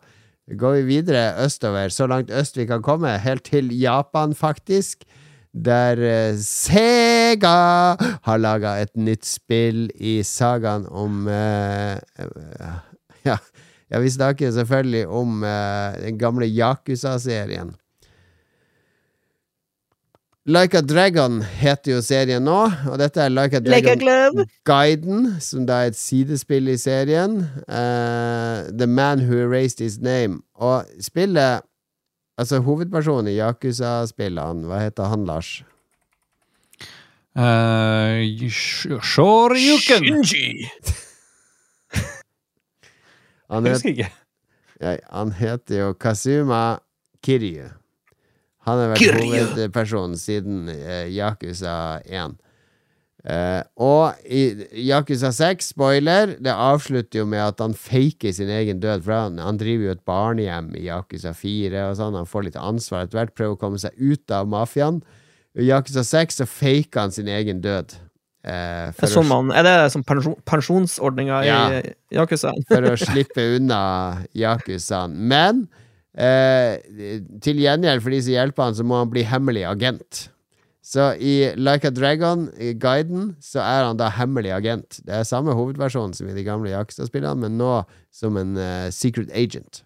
Går 0.59 0.81
vi 0.81 0.97
videre 0.97 1.45
østover, 1.45 1.93
så 1.95 2.09
langt 2.11 2.33
øst 2.35 2.57
vi 2.59 2.67
kan 2.67 2.83
komme, 2.83 3.13
helt 3.23 3.45
til 3.47 3.71
Japan, 3.79 4.35
faktisk. 4.35 5.05
Der 5.55 6.01
uh, 6.03 6.39
Sega 6.43 7.95
har 8.27 8.43
laga 8.43 8.75
et 8.83 8.97
nytt 8.99 9.29
spill 9.29 9.87
i 9.95 10.21
sagaen 10.27 10.89
om 10.91 11.29
uh, 11.31 11.95
ja, 13.23 13.39
ja, 13.91 14.03
vi 14.03 14.11
snakker 14.11 14.51
selvfølgelig 14.55 15.07
om 15.07 15.45
den 16.03 16.19
gamle 16.19 16.47
Yakuza-serien. 16.47 17.77
Like 20.51 20.75
a 20.75 20.83
Dragon 20.83 21.37
heter 21.61 21.93
jo 21.93 22.01
serien 22.03 22.43
nå, 22.43 22.57
og 22.91 22.97
dette 22.99 23.21
er 23.23 23.31
Like 23.31 23.59
a 23.59 23.61
Like 23.63 23.93
a 23.93 23.97
Dragon! 24.01 24.47
Guiden, 24.67 25.27
som 25.45 25.67
da 25.69 25.83
er 25.85 25.93
et 25.93 25.99
sidespill 25.99 26.73
i 26.73 26.77
serien. 26.81 27.37
Uh, 27.69 28.67
The 28.75 28.89
Man 28.91 29.23
Who 29.29 29.39
Erased 29.45 29.79
His 29.85 29.99
Name. 30.03 30.41
Og 30.59 30.87
spillet 31.01 31.61
Altså 32.41 32.57
hovedpersonen 32.65 33.29
i 33.29 33.35
Yakuza-spillene, 33.37 34.65
hva 34.65 34.79
heter 34.81 35.11
han, 35.13 35.27
Lars? 35.29 35.59
Uh, 37.37 38.25
Shoryuken! 39.05 40.07
Shinji! 40.25 40.71
Han, 43.51 43.67
Jeg 43.67 43.75
husker 43.75 43.91
ikke. 43.93 44.09
ja, 44.81 44.95
han 45.13 45.33
heter 45.37 45.83
jo 45.83 45.93
Kazuma 46.01 46.79
Kiryu. 47.23 47.69
Han 48.69 48.79
har 48.79 48.91
vært 48.93 49.01
Kiryu. 49.01 49.27
hovedpersonen 49.33 50.17
siden 50.21 50.69
eh, 50.69 51.07
Yakuza 51.15 51.75
1. 52.05 52.35
Eh, 53.21 53.63
og 53.77 54.17
i 54.25 54.43
Yakuza 54.89 55.29
6, 55.37 55.71
spoiler, 55.75 56.35
det 56.41 56.53
avslutter 56.55 57.21
jo 57.21 57.27
med 57.29 57.43
at 57.45 57.61
han 57.61 57.75
faker 57.77 58.33
sin 58.33 58.49
egen 58.53 58.81
død. 58.81 59.03
For 59.05 59.13
han, 59.17 59.39
han 59.45 59.59
driver 59.61 59.91
jo 59.91 59.95
et 59.97 60.05
barnehjem 60.09 60.71
i 60.81 60.87
Yakuza 60.89 61.33
4 61.37 61.87
og 61.91 61.97
sånn. 62.01 62.17
Han 62.21 62.29
får 62.29 62.47
litt 62.49 62.61
ansvar 62.61 63.05
etter 63.09 63.21
hvert, 63.21 63.35
prøver 63.37 63.57
å 63.57 63.61
komme 63.61 63.81
seg 63.81 63.97
ut 64.01 64.31
av 64.37 64.49
mafiaen. 64.49 65.03
I 65.59 65.67
Yakuza 65.69 66.05
6 66.07 66.41
så 66.41 66.47
faker 66.49 67.01
han 67.07 67.13
sin 67.17 67.29
egen 67.29 67.61
død. 67.65 67.97
Eh, 68.41 68.89
Det 68.97 69.05
er, 69.05 69.13
sånn 69.13 69.29
man, 69.29 69.51
er 69.53 69.67
det 69.69 69.77
som 69.93 70.05
pensjon, 70.07 70.37
pensjonsordninga 70.49 71.43
Ja. 71.45 71.59
i 71.81 71.95
Yakuza? 72.17 72.55
for 72.69 72.89
å 72.89 72.97
slippe 73.09 73.45
unna 73.59 73.83
Yakuzaen. 74.37 75.13
Men 75.29 75.67
eh, 76.19 76.81
til 77.45 77.63
gjengjeld 77.63 78.05
for 78.05 78.15
de 78.15 78.21
som 78.25 78.37
hjelper 78.37 78.69
han, 78.69 78.77
så 78.79 78.87
må 78.87 79.01
han 79.03 79.13
bli 79.13 79.27
hemmelig 79.27 79.67
agent. 79.71 80.29
Så 80.91 81.13
i 81.21 81.53
Like 81.61 81.87
a 81.87 81.93
Dragon-guiden 81.93 83.35
så 83.45 83.61
er 83.63 83.85
han 83.85 84.01
da 84.01 84.09
hemmelig 84.17 84.55
agent. 84.57 84.99
Det 85.05 85.13
er 85.13 85.29
samme 85.29 85.55
hovedversjon 85.55 86.17
som 86.17 86.31
i 86.31 86.35
de 86.35 86.45
gamle 86.47 86.73
Jakstad-spillene, 86.73 87.45
men 87.45 87.61
nå 87.61 87.83
som 88.15 88.39
en 88.41 88.57
uh, 88.57 88.89
secret 88.95 89.31
agent. 89.37 89.85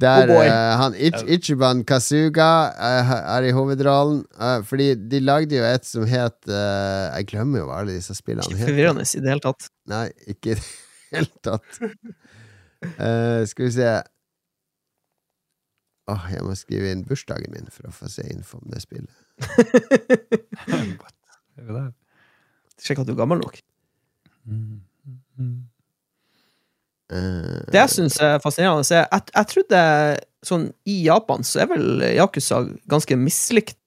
Der 0.00 0.30
Oh 0.30 0.42
eh, 0.42 0.74
han 0.80 0.94
Ich 0.94 1.22
Ichiban 1.36 1.84
Kasuga 1.88 2.50
uh, 2.76 3.12
er 3.36 3.48
i 3.48 3.52
hovedrollen. 3.56 4.24
Uh, 4.36 4.60
fordi 4.66 4.92
de 4.94 5.20
lagde 5.24 5.56
jo 5.56 5.64
et 5.64 5.86
som 5.88 6.04
het 6.08 6.38
Jeg 6.46 7.28
glemmer 7.32 7.62
jo 7.62 7.68
hva 7.70 7.80
alle 7.82 7.96
disse 7.96 8.16
spillene 8.16 8.52
Ikke 8.52 8.68
forvirrende 8.68 9.06
i 9.06 9.22
det 9.24 9.32
hele 9.32 9.44
tatt. 9.44 9.70
Nei, 9.90 10.08
ikke 10.28 10.54
i 10.54 10.58
det 10.58 10.66
hele 11.14 11.32
tatt. 11.44 11.80
Eh, 12.84 13.46
skal 13.46 13.64
vi 13.64 13.70
se 13.72 14.02
Åh, 16.04 16.24
jeg 16.34 16.44
må 16.44 16.52
skrive 16.58 16.90
inn 16.92 17.06
bursdagen 17.08 17.54
min 17.54 17.70
for 17.72 17.88
å 17.88 17.92
få 17.96 18.10
se 18.12 18.20
info 18.28 18.58
om 18.58 18.66
det 18.68 18.82
spillet. 18.84 19.08
Sjekk 22.84 23.00
at 23.00 23.08
du 23.08 23.14
er 23.14 23.22
gammel 23.22 23.40
nok. 23.40 23.56
Mm, 24.44 24.84
mm. 25.40 25.64
Eh, 27.14 27.62
Det 27.70 27.78
jeg 27.78 27.92
syns 27.92 28.18
er 28.20 28.40
fascinerende, 28.42 28.84
Jeg 28.90 29.06
jeg, 29.12 29.26
jeg 29.34 29.50
trodde 29.52 29.82
sånn 30.44 30.68
i 30.90 30.98
Japan 31.06 31.44
så 31.46 31.62
er 31.64 31.70
vel 31.70 32.04
Yakuza 32.18 32.64
ganske 32.90 33.16
mislikt, 33.16 33.78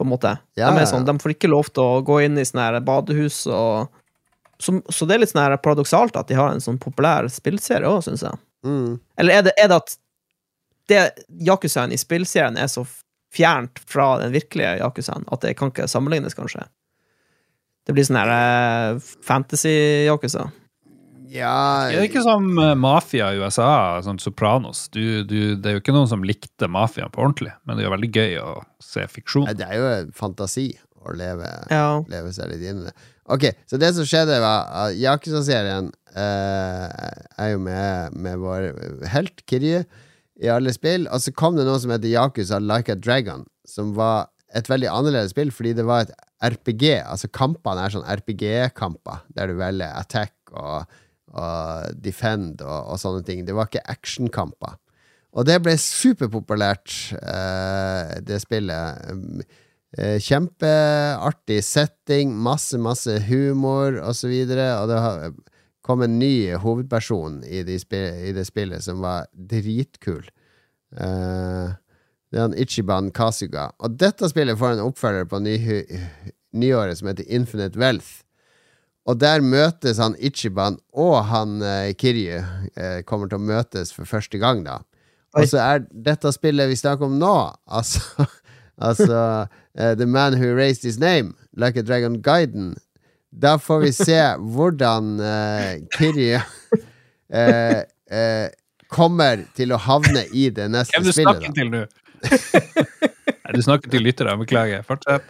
på 0.00 0.06
en 0.06 0.10
måte. 0.10 0.30
Ja, 0.56 0.70
de, 0.72 0.86
sånn, 0.88 1.04
de 1.04 1.12
får 1.20 1.34
ikke 1.34 1.50
lov 1.52 1.68
til 1.68 1.84
å 1.84 2.00
gå 2.02 2.22
inn 2.24 2.38
i 2.40 2.46
sånne 2.48 2.64
her 2.70 2.80
badehus 2.80 3.42
og 3.46 3.92
så, 4.62 4.76
så 4.88 5.06
det 5.06 5.14
er 5.16 5.20
litt 5.24 5.32
sånn 5.32 5.42
her 5.42 5.56
paradoksalt 5.60 6.16
at 6.16 6.28
de 6.30 6.36
har 6.38 6.52
en 6.54 6.62
sånn 6.62 6.78
populær 6.80 7.26
spillserie 7.30 7.88
òg, 7.88 8.00
syns 8.06 8.22
jeg. 8.22 8.38
mm. 8.64 8.92
Eller 9.18 9.40
er 9.40 9.46
det, 9.48 9.52
er 9.58 9.68
det 9.68 9.78
at 9.82 9.96
det 10.90 11.00
Yakuzaen 11.46 11.92
i 11.94 11.98
spillserien 12.00 12.56
er 12.58 12.70
så 12.70 12.86
fjernt 13.32 13.80
fra 13.88 14.18
den 14.22 14.32
virkelige 14.34 14.78
Yakuzaen 14.80 15.26
at 15.34 15.42
det 15.44 15.54
kan 15.58 15.72
ikke 15.72 15.88
sammenlignes, 15.90 16.34
kanskje? 16.38 16.64
Det 17.86 17.94
blir 17.96 18.06
sånn 18.06 18.20
her 18.20 18.30
eh, 18.32 19.00
fantasy-Yakuza. 19.26 20.46
Ja 21.32 21.88
Er 21.88 21.96
det 22.02 22.10
ikke 22.10 22.22
som 22.26 22.44
eh, 22.60 22.74
mafia 22.76 23.30
i 23.32 23.38
USA, 23.40 23.70
sånn 24.04 24.18
Sopranos? 24.20 24.86
Du, 24.92 25.22
du, 25.24 25.54
det 25.56 25.70
er 25.70 25.76
jo 25.78 25.82
ikke 25.82 25.94
noen 25.96 26.10
som 26.10 26.24
likte 26.26 26.68
mafia 26.68 27.08
på 27.12 27.22
ordentlig, 27.24 27.54
men 27.64 27.78
det 27.78 27.84
er 27.84 27.88
jo 27.88 27.94
veldig 27.96 28.10
gøy 28.12 28.34
å 28.42 28.50
se 28.84 29.06
fiksjon. 29.08 29.46
Nei, 29.48 29.54
Det 29.56 29.68
er 29.70 29.78
jo 29.80 29.88
en 29.94 30.12
fantasi 30.16 30.66
å 31.02 31.14
leve, 31.18 31.48
Ja. 31.72 31.86
leve 32.12 32.32
seg 32.36 32.52
litt 32.52 32.62
inn 32.68 32.82
i 32.84 32.90
det. 32.90 32.94
Ok, 33.32 33.46
så 33.70 33.78
det 33.80 33.92
som 33.96 34.04
skjedde, 34.06 34.36
var 34.42 34.66
at 34.84 34.96
Yakuza-serien 34.98 35.88
eh, 36.14 37.10
er 37.38 37.52
jo 37.54 37.60
med, 37.64 38.14
med 38.18 38.38
vår 38.42 38.68
helt 39.14 39.40
Kirje 39.48 39.84
i 40.42 40.50
alle 40.52 40.72
spill. 40.74 41.06
Og 41.08 41.22
så 41.22 41.32
kom 41.34 41.56
det 41.56 41.64
noe 41.68 41.78
som 41.80 41.94
heter 41.94 42.10
Yakuza 42.12 42.58
Like 42.60 42.92
a 42.92 42.98
Dragon. 42.98 43.46
som 43.66 43.94
var 43.96 44.26
et 44.52 44.66
veldig 44.68 44.88
annerledes 44.90 45.30
spill, 45.32 45.50
fordi 45.54 45.72
det 45.78 45.84
var 45.88 46.02
et 46.04 46.12
RPG. 46.42 46.84
Altså 47.06 47.30
Kampene 47.32 47.86
er 47.86 47.94
sånn 47.94 48.04
RPG-kamper, 48.10 49.22
der 49.38 49.48
du 49.48 49.54
velger 49.56 49.94
attack 49.96 50.34
og, 50.52 50.90
og 51.32 51.98
defend 52.04 52.62
og, 52.64 52.92
og, 52.92 53.00
sånne 53.00 53.24
ting. 53.26 53.44
Det 53.46 53.56
var 53.56 53.70
ikke 53.70 53.84
actionkamper. 53.92 54.78
Og 55.32 55.46
det 55.48 55.58
ble 55.64 55.74
superpopulært, 55.80 56.94
eh, 57.16 58.18
det 58.24 58.42
spillet. 58.42 59.44
Eh, 59.96 60.18
kjempeartig 60.20 61.60
setting, 61.64 62.34
masse, 62.36 62.76
masse 62.80 63.16
humor 63.28 63.96
osv. 63.96 64.08
Og, 64.08 64.16
så 64.16 64.32
videre, 64.32 64.68
og 64.80 64.92
det 64.92 65.00
kom 65.84 66.04
en 66.04 66.18
ny 66.20 66.54
hovedperson 66.60 67.42
i, 67.44 67.62
de 67.66 67.78
i 67.80 68.32
det 68.36 68.46
spillet 68.48 68.84
som 68.84 69.00
var 69.04 69.26
dritkul. 69.32 70.28
Eh, 70.96 71.72
det 72.32 72.40
er 72.40 72.46
han 72.46 72.56
Ichiban 72.56 73.10
Kasuga. 73.12 73.70
Og 73.80 73.96
dette 74.00 74.28
spillet 74.32 74.56
får 74.58 74.76
en 74.76 74.86
oppfølger 74.86 75.28
på 75.28 75.40
ny, 75.44 75.56
nyåret 76.56 77.00
som 77.00 77.10
heter 77.10 77.28
Infinite 77.28 77.80
Wealth. 77.80 78.22
Og 79.08 79.18
der 79.18 79.42
møtes 79.42 79.98
han 79.98 80.14
Ichiban 80.22 80.78
og 80.94 81.16
han 81.26 81.58
uh, 81.62 81.90
Kiryu 81.98 82.38
uh, 82.38 83.00
kommer 83.06 83.30
til 83.30 83.40
å 83.40 83.46
møtes 83.46 83.90
for 83.94 84.06
første 84.06 84.38
gang, 84.38 84.62
da. 84.66 84.80
Og 85.32 85.48
så 85.48 85.58
er 85.62 85.84
dette 85.90 86.30
spillet 86.34 86.68
vi 86.68 86.76
snakker 86.76 87.08
om 87.08 87.16
nå, 87.18 87.34
altså, 87.66 88.26
altså 88.88 89.18
uh, 89.48 89.92
The 89.98 90.06
Man 90.06 90.36
Who 90.38 90.52
Raised 90.54 90.84
His 90.86 91.00
Name, 91.00 91.34
Like 91.56 91.80
a 91.80 91.82
Dragon 91.82 92.20
Guiden, 92.22 92.74
da 93.32 93.56
får 93.58 93.80
vi 93.86 93.92
se 93.96 94.20
hvordan 94.54 95.14
uh, 95.20 95.72
Kiryu 95.96 96.36
uh, 96.36 96.42
uh, 98.18 98.48
kommer 98.92 99.46
til 99.56 99.72
å 99.72 99.80
havne 99.80 100.26
i 100.36 100.50
det 100.52 100.68
neste 100.70 101.00
spillet. 101.00 101.02
Hvem 101.02 101.08
du 101.08 101.16
snakker 101.16 101.54
til 101.56 101.72
nå? 101.72 101.86
du 103.52 103.62
snakker 103.64 103.92
til 103.92 104.04
lyttere. 104.04 104.36
Beklager. 104.40 104.84
Fortsett. 104.86 105.24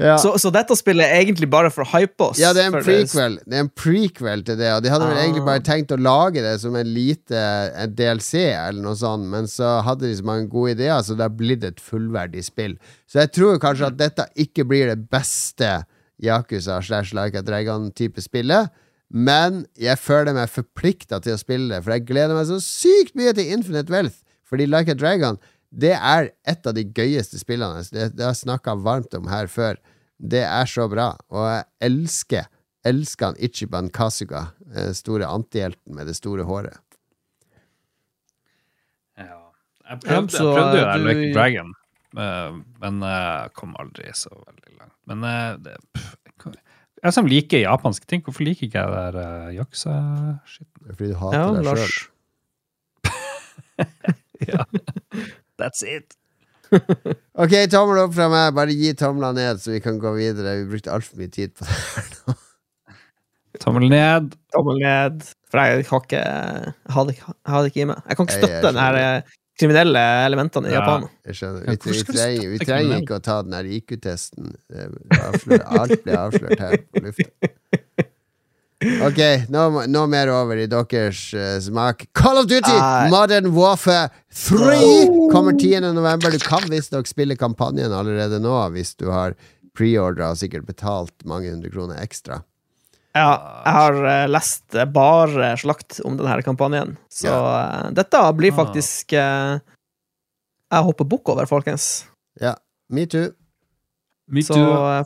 Ja. 0.00 0.14
Så, 0.16 0.30
så, 0.40 0.48
dette 0.48 0.72
spillet 0.78 1.04
er 1.04 1.20
egentlig 1.20 1.50
bare 1.52 1.68
for 1.72 1.84
å 1.84 1.90
hype 1.90 2.24
oss? 2.24 2.38
Ja, 2.40 2.54
det 2.56 2.62
er 2.62 2.70
en 2.70 2.78
prequel 2.78 3.34
Det 3.44 3.58
er 3.58 3.64
en 3.66 3.68
prequel 3.76 4.44
til 4.46 4.56
det. 4.56 4.70
Og 4.72 4.84
de 4.84 4.92
hadde 4.92 5.08
vel 5.10 5.18
ah. 5.18 5.24
egentlig 5.26 5.44
bare 5.44 5.64
tenkt 5.66 5.92
å 5.92 5.98
lage 6.00 6.44
det 6.44 6.54
som 6.62 6.78
en 6.80 6.88
lite 6.88 7.42
en 7.76 7.92
DLC, 7.98 8.46
eller 8.54 8.80
noe 8.80 8.96
sånt, 8.96 9.28
men 9.34 9.50
så 9.50 9.74
hadde 9.84 10.08
de 10.08 10.16
så 10.16 10.24
mange 10.28 10.48
gode 10.52 10.78
ideer, 10.78 11.02
så 11.04 11.16
det 11.18 11.26
har 11.26 11.36
blitt 11.36 11.66
et 11.68 11.82
fullverdig 11.82 12.44
spill. 12.48 12.78
Så 13.04 13.20
jeg 13.20 13.34
tror 13.36 13.60
kanskje 13.60 13.92
at 13.92 14.00
dette 14.00 14.28
ikke 14.46 14.64
blir 14.70 14.88
det 14.88 15.10
beste 15.12 15.82
Yakuza 16.22 16.80
slash 16.80 17.12
Like 17.18 17.36
a 17.36 17.44
Dragon-type 17.44 18.24
spillet. 18.24 18.72
Men 19.12 19.66
jeg 19.76 20.00
føler 20.00 20.32
meg 20.32 20.48
forplikta 20.48 21.20
til 21.20 21.36
å 21.36 21.40
spille 21.40 21.68
det, 21.68 21.82
for 21.84 21.92
jeg 21.92 22.08
gleder 22.08 22.32
meg 22.38 22.48
så 22.48 22.56
sykt 22.64 23.12
mye 23.18 23.34
til 23.36 23.52
Infinite 23.52 23.92
Wealth. 23.92 24.22
Fordi 24.48 24.64
Like 24.68 24.92
a 24.92 24.96
Dragon 24.96 25.36
det 25.72 25.94
er 25.96 26.30
et 26.48 26.68
av 26.68 26.76
de 26.76 26.84
gøyeste 26.84 27.40
spillene. 27.40 27.80
Det, 27.88 28.10
det 28.16 28.24
har 28.24 28.34
jeg 28.34 28.44
snakka 28.44 28.76
varmt 28.84 29.14
om 29.16 29.30
her 29.32 29.48
før. 29.48 29.80
Det 30.22 30.44
er 30.44 30.68
så 30.70 30.84
bra, 30.90 31.14
og 31.32 31.46
jeg 31.48 31.64
elsker 31.88 32.50
elsker 32.86 33.30
han 33.30 33.36
Ichiban 33.38 33.90
Kasuga, 33.94 34.46
den 34.58 34.90
eh, 34.90 34.94
store 34.96 35.28
antihelten 35.30 35.94
med 35.96 36.08
det 36.10 36.16
store 36.18 36.46
håret. 36.48 36.78
Ja 39.18 39.38
Jeg 39.88 40.00
prøvde, 40.02 40.34
jeg 40.34 40.56
prøvde 40.56 40.80
jo 40.80 40.86
du... 40.86 41.06
Like 41.06 41.28
Dragon, 41.36 41.74
eh, 42.16 42.58
men 42.82 43.04
jeg 43.06 43.44
eh, 43.44 43.52
kom 43.58 43.76
aldri 43.78 44.10
så 44.18 44.32
veldig 44.34 44.72
langt. 44.80 44.96
Men 45.10 45.18
det, 45.62 45.76
jeg 47.02 47.14
som 47.16 47.26
liker 47.26 47.64
japanske 47.64 48.06
ting, 48.06 48.22
hvorfor 48.22 48.46
liker 48.46 48.68
ikke 48.68 48.78
jeg 48.82 48.90
det 48.92 48.98
der 49.02 49.16
uh, 49.18 49.54
yakuza-skitten? 49.56 50.92
Fordi 50.94 51.08
du 51.10 51.16
hater 51.18 51.38
ja, 51.42 51.46
deg 51.58 51.64
sjøl. 51.82 51.94
ja. 54.52 54.62
That's 55.62 55.86
it. 55.86 56.16
ok, 57.42 57.52
tommel 57.70 58.00
opp 58.06 58.14
fra 58.16 58.28
meg. 58.32 58.54
Bare 58.56 58.74
gi 58.76 58.94
tomla 58.98 59.32
ned, 59.36 59.60
så 59.62 59.74
vi 59.74 59.82
kan 59.84 60.00
gå 60.02 60.14
videre. 60.16 60.56
Vi 60.62 60.70
brukte 60.72 60.94
altfor 60.94 61.20
mye 61.20 61.32
tid 61.32 61.54
på 61.56 61.68
det 61.68 61.76
her 61.76 62.08
nå. 62.16 62.38
Tommel 63.62 63.86
ned. 63.92 64.32
Tommel 64.54 64.80
ned. 64.82 65.22
For 65.52 65.60
jeg 65.60 65.84
har 65.86 66.02
ikke 66.02 66.18
Jeg 66.18 66.74
hadde, 66.96 67.66
ikke 67.68 67.84
i 67.84 67.88
meg. 67.92 68.02
Jeg 68.08 68.18
kan 68.18 68.26
ikke 68.28 68.38
støtte 68.40 68.62
den 68.66 68.80
her 68.80 68.98
eh, 68.98 69.34
kriminelle 69.60 70.04
elementene 70.26 70.70
i 70.70 70.72
ja, 70.72 70.80
Japan. 70.80 71.08
Jeg 71.28 71.38
skjønner. 71.38 71.66
Vi, 71.68 71.92
vi, 71.92 72.04
trenger, 72.08 72.46
vi 72.54 72.62
trenger, 72.64 73.02
ikke 73.04 73.18
å 73.20 73.24
ta 73.24 73.38
den 73.44 73.58
her 73.58 73.68
IQ-testen. 73.78 74.54
Alt 74.72 75.98
blir 76.02 76.16
avslørt 76.18 76.64
her 76.64 76.78
på 76.88 77.04
lufta. 77.06 77.52
Ok, 79.06 79.20
nå, 79.52 79.64
nå, 79.86 80.04
mer 80.10 80.30
over 80.32 80.58
i 80.58 80.68
deres 80.70 81.24
uh, 81.36 81.56
smak. 81.62 82.06
Call 82.18 82.40
of 82.40 82.48
Duty 82.50 82.72
uh, 82.72 83.08
Modern 83.12 83.52
Warfare 83.54 84.10
3 84.34 85.28
kommer 85.32 85.58
10. 85.58 85.92
november. 85.94 86.32
Du 86.34 86.38
kan 86.42 86.64
visstnok 86.70 87.10
spille 87.10 87.36
kampanjen 87.38 87.94
allerede 87.94 88.40
nå 88.42 88.56
hvis 88.74 88.94
du 88.98 89.08
har 89.12 89.36
preordra 89.76 90.32
og 90.32 90.40
sikkert 90.40 90.66
betalt 90.68 91.14
mange 91.28 91.52
hundre 91.52 91.70
kroner 91.72 92.02
ekstra. 92.02 92.42
Ja, 93.12 93.28
jeg 93.66 93.76
har 93.76 94.00
uh, 94.00 94.30
lest 94.30 94.80
bare 94.94 95.52
slakt 95.60 96.00
om 96.08 96.16
denne 96.16 96.40
kampanjen, 96.44 96.96
så 97.12 97.32
uh, 97.34 97.90
dette 97.92 98.24
blir 98.38 98.54
ah. 98.54 98.58
faktisk 98.62 99.12
uh, 99.12 99.60
Jeg 100.72 100.86
hopper 100.88 101.08
bukk 101.08 101.34
over, 101.34 101.48
folkens. 101.50 102.06
Ja. 102.40 102.56
Me 102.92 103.06
too. 103.08 103.32
Så, 104.46 104.54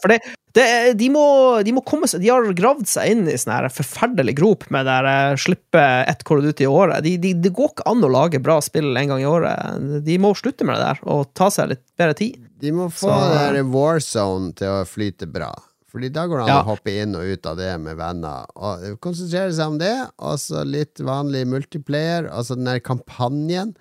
for 0.03 0.13
det, 0.13 0.19
det, 0.55 0.67
de, 1.01 1.09
må, 1.11 1.25
de, 1.65 1.73
må, 1.75 1.81
komme 1.89 2.07
seg 2.07 2.21
De 2.23 2.29
har 2.31 2.45
gravd 2.55 2.87
seg 2.87 3.11
inn 3.11 3.25
i 3.33 3.35
sånn 3.41 3.67
forferdelig 3.73 4.37
grop 4.39 4.67
med 4.71 4.87
det 4.87 5.41
slippe 5.43 5.83
ett 6.07 6.23
Call 6.29 6.45
ut 6.45 6.61
i 6.63 6.69
året. 6.69 7.03
De, 7.05 7.17
de, 7.21 7.33
det 7.47 7.53
går 7.57 7.73
ikke 7.73 7.87
an 7.91 8.05
å 8.07 8.13
lage 8.13 8.41
bra 8.45 8.59
spill 8.65 8.93
en 8.93 9.15
gang 9.15 9.25
i 9.25 9.29
året. 9.29 10.03
De 10.07 10.19
må 10.23 10.35
slutte 10.39 10.69
med 10.69 10.79
det 10.79 10.85
der 10.85 11.01
og 11.11 11.33
ta 11.37 11.51
seg 11.53 11.73
litt 11.73 11.85
bedre 11.99 12.19
tid. 12.21 12.45
De 12.61 12.73
må 12.77 12.91
få 12.93 13.11
så, 13.11 13.17
det 13.33 13.41
der 13.57 13.73
Warzone 13.73 14.53
til 14.57 14.77
å 14.79 14.85
flyte 14.89 15.29
bra. 15.31 15.51
Fordi 15.97 16.11
da 16.13 16.27
går 16.29 16.43
det 16.43 16.45
an 16.45 16.51
ja. 16.53 16.61
å 16.61 16.71
hoppe 16.75 16.93
inn 16.93 17.17
og 17.17 17.25
ut 17.25 17.47
av 17.49 17.57
det 17.57 17.71
med 17.81 17.97
venner. 17.97 18.49
Og 18.59 18.99
Konsentrere 19.01 19.55
seg 19.57 19.75
om 19.75 19.79
det, 19.81 19.95
og 20.21 20.41
så 20.43 20.65
litt 20.69 21.01
vanlig 21.01 21.47
multiplayer, 21.49 22.29
altså 22.29 22.59
den 22.59 22.69
der 22.69 22.83
kampanjen. 22.85 23.73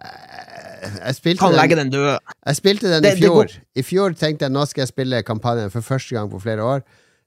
Jeg 0.00 1.16
spilte 1.18 1.42
kan 1.42 1.52
den, 1.52 1.60
legge 1.60 1.76
den 1.76 1.92
død. 1.92 2.08
Jeg 2.46 2.56
spilte 2.56 2.90
den 2.92 3.04
det, 3.04 3.14
i 3.18 3.20
fjor. 3.20 3.52
I 3.76 3.84
fjor 3.84 4.16
tenkte 4.16 4.48
jeg 4.48 4.54
nå 4.54 4.64
skal 4.68 4.86
jeg 4.86 4.92
spille 4.92 5.22
kampanjen 5.26 5.72
for 5.72 5.84
første 5.84 6.16
gang 6.16 6.30
på 6.32 6.40
flere 6.42 6.64
år. 6.64 6.84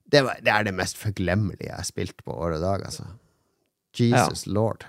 Det, 0.09 0.23
var, 0.25 0.39
det 0.41 0.51
er 0.53 0.65
det 0.67 0.73
mest 0.77 0.97
forglemmelige 0.99 1.69
jeg 1.69 1.77
har 1.77 1.87
spilt 1.87 2.25
på 2.25 2.33
år 2.33 2.57
og 2.57 2.65
dag, 2.65 2.85
altså. 2.89 3.05
Jesus 3.97 4.47
ja. 4.47 4.53
lord. 4.57 4.85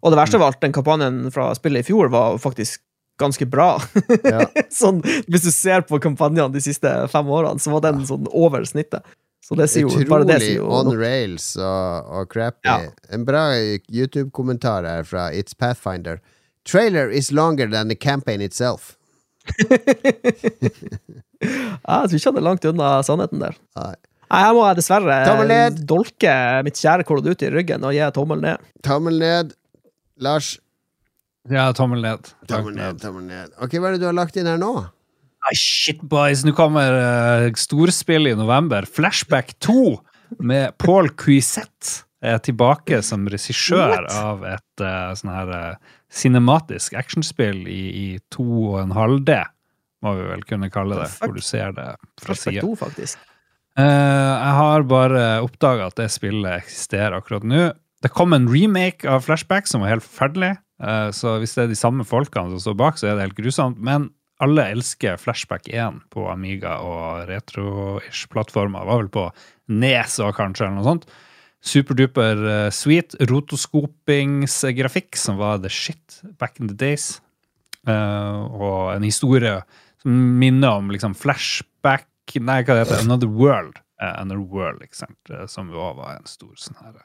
Og 0.00 0.12
det 0.12 0.18
verste 0.18 0.38
av 0.40 0.48
alt, 0.48 0.60
den 0.62 0.74
kampanjen 0.74 1.26
fra 1.34 1.50
spillet 1.54 1.84
i 1.84 1.90
fjor 1.90 2.10
var 2.12 2.38
faktisk 2.42 2.82
ganske 3.20 3.46
bra. 3.46 3.74
Ja. 4.24 4.46
sånn, 4.80 5.02
hvis 5.28 5.44
du 5.44 5.50
ser 5.52 5.84
på 5.86 6.00
kampanjene 6.02 6.50
de 6.54 6.62
siste 6.64 6.92
fem 7.12 7.30
årene, 7.30 7.60
så 7.62 7.74
var 7.74 7.84
den 7.86 8.06
sånn 8.08 8.28
over 8.32 8.64
snittet. 8.68 9.06
Så 9.44 9.56
det 9.56 9.70
sier 9.72 9.86
jo, 9.86 9.90
Utrolig 9.92 10.08
bare 10.10 10.26
det 10.28 10.36
sier 10.42 10.58
jo 10.58 10.68
on 10.76 10.92
rails 10.94 11.54
og, 11.58 12.10
og 12.12 12.28
crappy. 12.32 12.68
Ja. 12.68 12.92
En 13.14 13.24
bra 13.28 13.44
YouTube-kommentar 13.88 14.86
her 14.88 15.06
fra 15.08 15.30
It's 15.34 15.56
Pathfinder. 15.56 16.20
Trailer 16.64 17.08
is 17.10 17.32
longer 17.32 17.66
than 17.66 17.88
the 17.88 17.96
campaign 17.96 18.40
itself. 18.40 18.96
jeg 19.60 20.70
tror 21.82 22.14
ikke 22.14 22.28
han 22.28 22.38
er 22.38 22.44
langt 22.44 22.66
unna 22.68 22.90
sannheten 23.06 23.42
der. 23.42 23.56
Nei. 23.78 23.94
Jeg 24.30 24.54
må 24.54 24.66
dessverre 24.78 25.70
dolke 25.90 26.34
mitt 26.62 26.78
kjære 26.78 27.06
Call 27.08 27.24
ut 27.26 27.42
i 27.42 27.50
ryggen 27.50 27.86
og 27.86 27.96
gi 27.96 28.10
tommel 28.14 28.44
ned. 28.44 28.68
Tommel 28.86 29.18
ned. 29.18 29.56
Lars? 30.22 30.54
Ja, 31.50 31.70
tommel 31.74 32.04
ned. 32.04 32.30
Tommel 32.50 32.76
ned, 32.76 33.00
tommel 33.02 33.24
ned. 33.26 33.54
Ok, 33.58 33.78
Hva 33.80 33.90
er 33.90 33.96
det 33.96 34.04
du 34.04 34.10
har 34.10 34.16
lagt 34.16 34.36
inn 34.38 34.46
her 34.46 34.60
nå? 34.60 34.74
Ah, 35.40 35.56
shit, 35.56 36.02
boys. 36.04 36.44
Nå 36.44 36.52
kommer 36.54 36.94
uh, 37.00 37.48
storspill 37.58 38.28
i 38.28 38.36
november. 38.38 38.86
Flashback 38.86 39.56
2 39.64 39.96
med 40.44 40.76
Paul 40.78 41.08
Cuisette 41.18 42.04
er 42.20 42.38
tilbake 42.44 43.00
som 43.02 43.24
regissør 43.32 44.04
av 44.12 44.44
et 44.46 44.84
uh, 44.84 45.10
sånn 45.16 45.32
her 45.32 45.54
uh, 45.56 45.94
cinematisk 46.10 46.94
actionspill 46.98 47.64
i, 47.70 47.82
i 47.90 48.06
to 48.34 48.46
og 48.72 48.78
en 48.82 48.94
halv 48.96 49.24
D, 49.28 49.36
må 50.04 50.14
vi 50.18 50.28
vel 50.30 50.46
kunne 50.48 50.70
kalle 50.72 50.98
det, 51.02 51.10
hvor 51.20 51.36
du 51.36 51.44
ser 51.44 51.74
det 51.76 51.90
fra 52.22 52.36
sida. 52.38 52.64
Uh, 53.78 53.84
jeg 53.84 54.54
har 54.58 54.88
bare 54.90 55.24
oppdaga 55.44 55.90
at 55.90 56.00
det 56.00 56.08
spillet 56.12 56.64
eksisterer 56.64 57.18
akkurat 57.20 57.46
nå. 57.46 57.68
Det 58.00 58.10
kom 58.16 58.34
en 58.34 58.48
remake 58.50 59.06
av 59.08 59.26
Flashback 59.26 59.68
som 59.70 59.84
var 59.84 59.94
helt 59.94 60.06
forferdelig. 60.06 60.54
Uh, 60.82 61.12
så 61.14 61.36
hvis 61.38 61.54
det 61.56 61.66
er 61.66 61.70
de 61.74 61.78
samme 61.78 62.06
folkene 62.08 62.56
som 62.56 62.64
står 62.64 62.78
bak, 62.80 62.98
så 62.98 63.10
er 63.10 63.16
det 63.16 63.28
helt 63.28 63.38
grusomt. 63.38 63.78
Men 63.78 64.08
alle 64.40 64.66
elsker 64.72 65.20
Flashback 65.20 65.68
1 65.68 66.00
på 66.12 66.24
Amiga 66.32 66.78
og 66.82 67.28
retro-ish-plattformer. 67.28 68.88
Var 68.88 69.02
vel 69.04 69.12
på 69.12 69.26
Nes 69.76 70.16
og 70.24 70.32
kanskje, 70.38 70.66
eller 70.66 70.80
noe 70.80 70.88
sånt. 70.88 71.10
Superduper 71.60 72.40
uh, 72.46 72.70
sweet 72.72 73.14
rotoskopingsgrafikk 73.28 75.18
som 75.20 75.36
var 75.40 75.60
the 75.60 75.68
shit 75.68 76.20
back 76.40 76.60
in 76.60 76.70
the 76.70 76.76
days. 76.76 77.18
Uh, 77.88 78.46
og 78.56 78.94
en 78.94 79.04
historie 79.04 79.60
som 80.00 80.16
minner 80.40 80.80
om 80.80 80.90
liksom 80.92 81.16
flashback 81.16 82.06
Nei, 82.38 82.60
hva 82.62 82.76
det 82.76 82.84
heter 82.84 83.00
Another 83.02 83.26
World. 83.26 83.80
Uh, 83.98 84.12
Another 84.20 84.44
World, 84.44 84.84
ikke 84.86 85.00
sant? 85.00 85.32
som 85.50 85.72
jo 85.72 85.80
òg 85.82 85.96
var 85.98 86.14
en 86.14 86.28
stor 86.30 86.54
sånn 86.60 86.78
her 86.78 87.00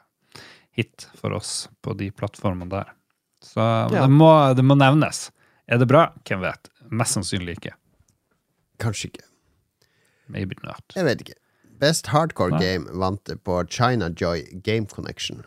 hit 0.76 1.08
for 1.14 1.32
oss 1.32 1.68
på 1.80 1.94
de 1.96 2.10
plattformene 2.12 2.68
der. 2.70 2.92
Så 3.42 3.60
ja. 3.60 3.88
det, 3.88 4.10
må, 4.12 4.28
det, 4.54 4.64
må, 4.66 4.76
nevnes. 4.78 5.30
Er 5.66 5.80
det 5.80 5.88
bra? 5.88 6.10
Hvem 6.28 6.44
vet? 6.44 6.70
Mest 6.92 7.16
sannsynlig 7.16 7.56
ikke. 7.56 7.72
Kanskje 8.82 9.10
ikke. 9.10 9.24
Maybe 10.32 10.58
not. 10.66 10.84
Jeg 10.94 11.06
vet 11.08 11.24
ikke. 11.24 11.38
Best 11.80 12.06
hardcore 12.12 12.56
Nei. 12.56 12.60
game 12.60 12.98
vant 13.00 13.30
på 13.44 13.64
China 13.68 14.08
Joy 14.08 14.46
Game 14.64 14.86
Connection. 14.86 15.44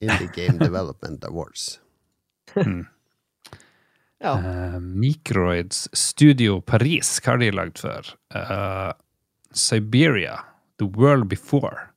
Indie 0.00 0.30
Game 0.34 0.58
Development 0.64 1.24
Awards. 1.24 1.80
Ja. 4.18 4.32
Uh, 4.38 4.80
Microids 4.80 5.88
Studio 5.92 6.60
Paris, 6.60 7.20
hva 7.22 7.36
har 7.36 7.42
de 7.42 7.50
lagd 7.54 7.78
før? 7.78 8.08
Uh, 8.34 8.90
Siberia, 9.54 10.40
The 10.82 10.88
World 10.98 11.28
Before, 11.30 11.88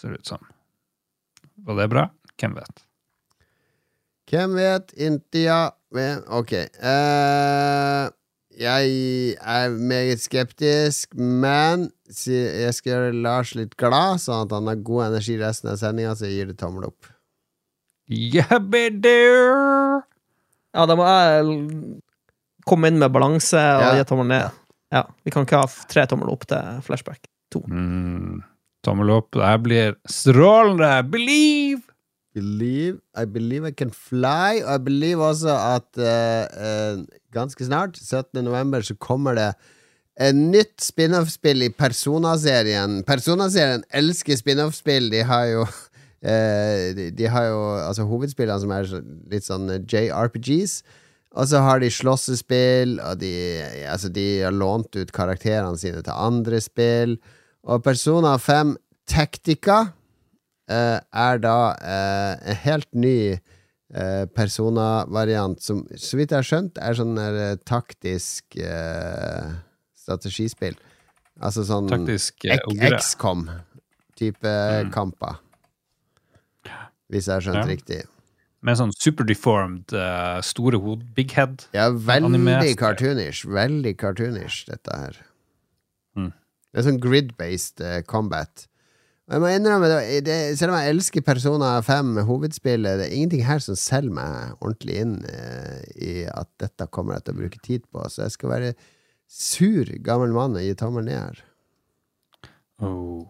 ser 0.00 0.14
det 0.14 0.22
ut 0.24 0.32
som. 0.32 0.46
Var 1.66 1.82
det 1.82 1.88
bra? 1.92 2.06
Hvem 2.40 2.56
vet? 2.56 2.86
Hvem 4.30 4.56
vet? 4.56 4.92
India 4.96 5.72
Ok. 6.26 6.52
Eh, 6.52 8.08
jeg 8.56 9.36
er 9.40 9.74
meget 9.76 10.22
skeptisk, 10.24 11.12
men 11.16 11.90
jeg 12.26 12.72
skal 12.76 12.92
gjøre 12.92 13.14
Lars 13.24 13.54
litt 13.58 13.76
glad, 13.80 14.20
sånn 14.22 14.46
at 14.46 14.54
han 14.56 14.70
har 14.70 14.80
god 14.86 15.06
energi 15.10 15.36
resten 15.40 15.70
av 15.72 15.78
sendinga, 15.80 16.14
så 16.16 16.28
jeg 16.28 16.38
gir 16.40 16.50
det 16.52 16.58
tommel 16.62 16.88
opp. 16.88 17.08
Yeah, 18.06 18.60
ja, 20.76 20.84
da 20.86 20.94
må 20.98 21.06
jeg 21.08 21.56
komme 22.68 22.90
inn 22.90 23.00
med 23.00 23.12
balanse 23.14 23.58
og 23.58 23.82
Ja. 23.82 23.94
gi 23.98 24.04
tommel 24.08 24.28
ned. 24.30 24.50
Ja, 24.94 25.04
Vi 25.24 25.30
kan 25.34 25.44
ikke 25.46 25.58
ha 25.62 25.66
tre 25.90 26.06
tommel 26.06 26.30
opp 26.30 26.46
til 26.46 26.80
flashback. 26.86 27.26
Mm, 27.56 28.42
tommel 28.84 29.10
opp. 29.10 29.30
Det 29.32 29.42
her 29.46 29.58
blir 29.58 29.94
strålende! 30.06 30.90
Believe! 31.10 31.82
Believe, 32.36 32.98
I 33.16 33.24
believe 33.24 33.64
I 33.64 33.72
can 33.72 33.90
fly. 33.90 34.60
Og 34.60 34.70
jeg 34.74 34.84
believe 34.84 35.24
også 35.24 35.54
at 35.56 35.88
uh, 35.96 36.44
uh, 36.52 37.04
ganske 37.32 37.64
snart, 37.64 37.96
17. 37.96 38.44
november, 38.44 38.84
så 38.84 38.94
kommer 39.00 39.38
det 39.38 39.54
et 40.20 40.36
nytt 40.36 40.84
spin-off-spill 40.84 41.64
i 41.64 41.72
Persona-serien. 41.72 43.00
Persona-serien 43.08 43.84
elsker 43.88 44.36
spin-off-spill. 44.36 45.08
De 45.12 45.24
har 45.24 45.48
jo 45.54 45.64
uh, 45.64 46.84
de, 46.98 47.10
de 47.16 47.32
har 47.32 47.48
jo 47.48 47.64
altså 47.86 48.04
hovedspillene 48.04 48.60
som 48.60 48.76
er 48.76 48.94
litt 49.32 49.48
sånn 49.48 49.72
JRPGs. 49.88 50.82
Og 51.36 51.48
så 51.48 51.60
har 51.64 51.80
de 51.80 51.92
slåssespill, 51.92 52.96
og 53.04 53.20
de, 53.20 53.32
altså 53.88 54.08
de 54.12 54.24
har 54.44 54.56
lånt 54.56 54.96
ut 54.96 55.12
karakterene 55.12 55.76
sine 55.80 56.00
til 56.04 56.16
andre 56.16 56.60
spill. 56.64 57.16
Og 57.64 57.84
Persona 57.84 58.36
5 58.40 58.76
Tactica 59.08 59.86
er 60.72 61.38
da 61.38 61.56
eh, 61.78 62.50
en 62.50 62.56
helt 62.64 62.88
ny 62.94 63.16
eh, 63.94 64.24
Persona-variant 64.34 65.60
som, 65.62 65.84
så 65.94 66.18
vidt 66.18 66.32
jeg 66.34 66.40
har 66.42 66.48
skjønt, 66.48 66.78
er 66.82 66.98
sånn 66.98 67.14
der, 67.18 67.38
eh, 67.52 67.56
taktisk 67.68 68.56
eh, 68.58 69.52
strategispill. 69.94 70.74
Altså 71.40 71.62
sånn 71.68 71.88
Taktisk 71.90 72.46
eh. 72.48 72.58
XCOM-type 72.90 74.52
Mm. 74.86 74.90
kamper. 74.94 75.38
Hvis 77.12 77.26
jeg 77.28 77.34
har 77.36 77.40
skjønt 77.44 77.62
Ja. 77.62 77.70
riktig. 77.70 78.02
Med 78.62 78.76
sånn 78.76 78.90
superdeformed, 78.98 79.92
uh, 79.94 80.40
store 80.42 80.78
hod, 80.82 81.04
big 81.14 81.30
head. 81.36 81.66
Ja, 81.72 81.90
veldig 81.90 82.74
cartoonish. 82.80 83.44
Veldig 83.46 83.92
cartoonish, 84.00 84.64
dette 84.66 84.90
her. 84.96 85.16
Mm. 86.16 86.32
Det 86.72 86.80
er 86.80 86.86
sånn 86.90 86.98
grid-based 86.98 87.80
uh, 87.84 88.00
combat. 88.02 88.66
Jeg 89.26 89.42
må 89.42 89.48
innrømme, 89.50 89.88
det, 89.90 90.20
det, 90.28 90.34
selv 90.54 90.70
om 90.70 90.76
jeg 90.78 90.92
elsker 90.92 91.24
Persona 91.26 91.72
5, 91.82 92.12
hovedspillet, 92.28 93.00
det 93.00 93.08
er 93.08 93.14
ingenting 93.16 93.42
her 93.42 93.58
som 93.62 93.74
selger 93.78 94.14
meg 94.14 94.52
ordentlig 94.60 95.00
inn 95.02 95.16
eh, 95.26 95.80
i 95.98 96.12
at 96.30 96.46
dette 96.62 96.86
kommer 96.94 97.16
jeg 97.16 97.26
til 97.26 97.34
å 97.34 97.40
bruke 97.40 97.62
tid 97.64 97.88
på. 97.90 98.04
Så 98.06 98.22
jeg 98.22 98.36
skal 98.36 98.52
være 98.52 98.70
sur 99.26 99.90
gammel 100.06 100.30
mann 100.36 100.54
og 100.54 100.62
gi 100.62 100.76
tommelen 100.78 101.10
ned 101.10 101.18
her. 101.18 101.42
Oh. 102.86 103.26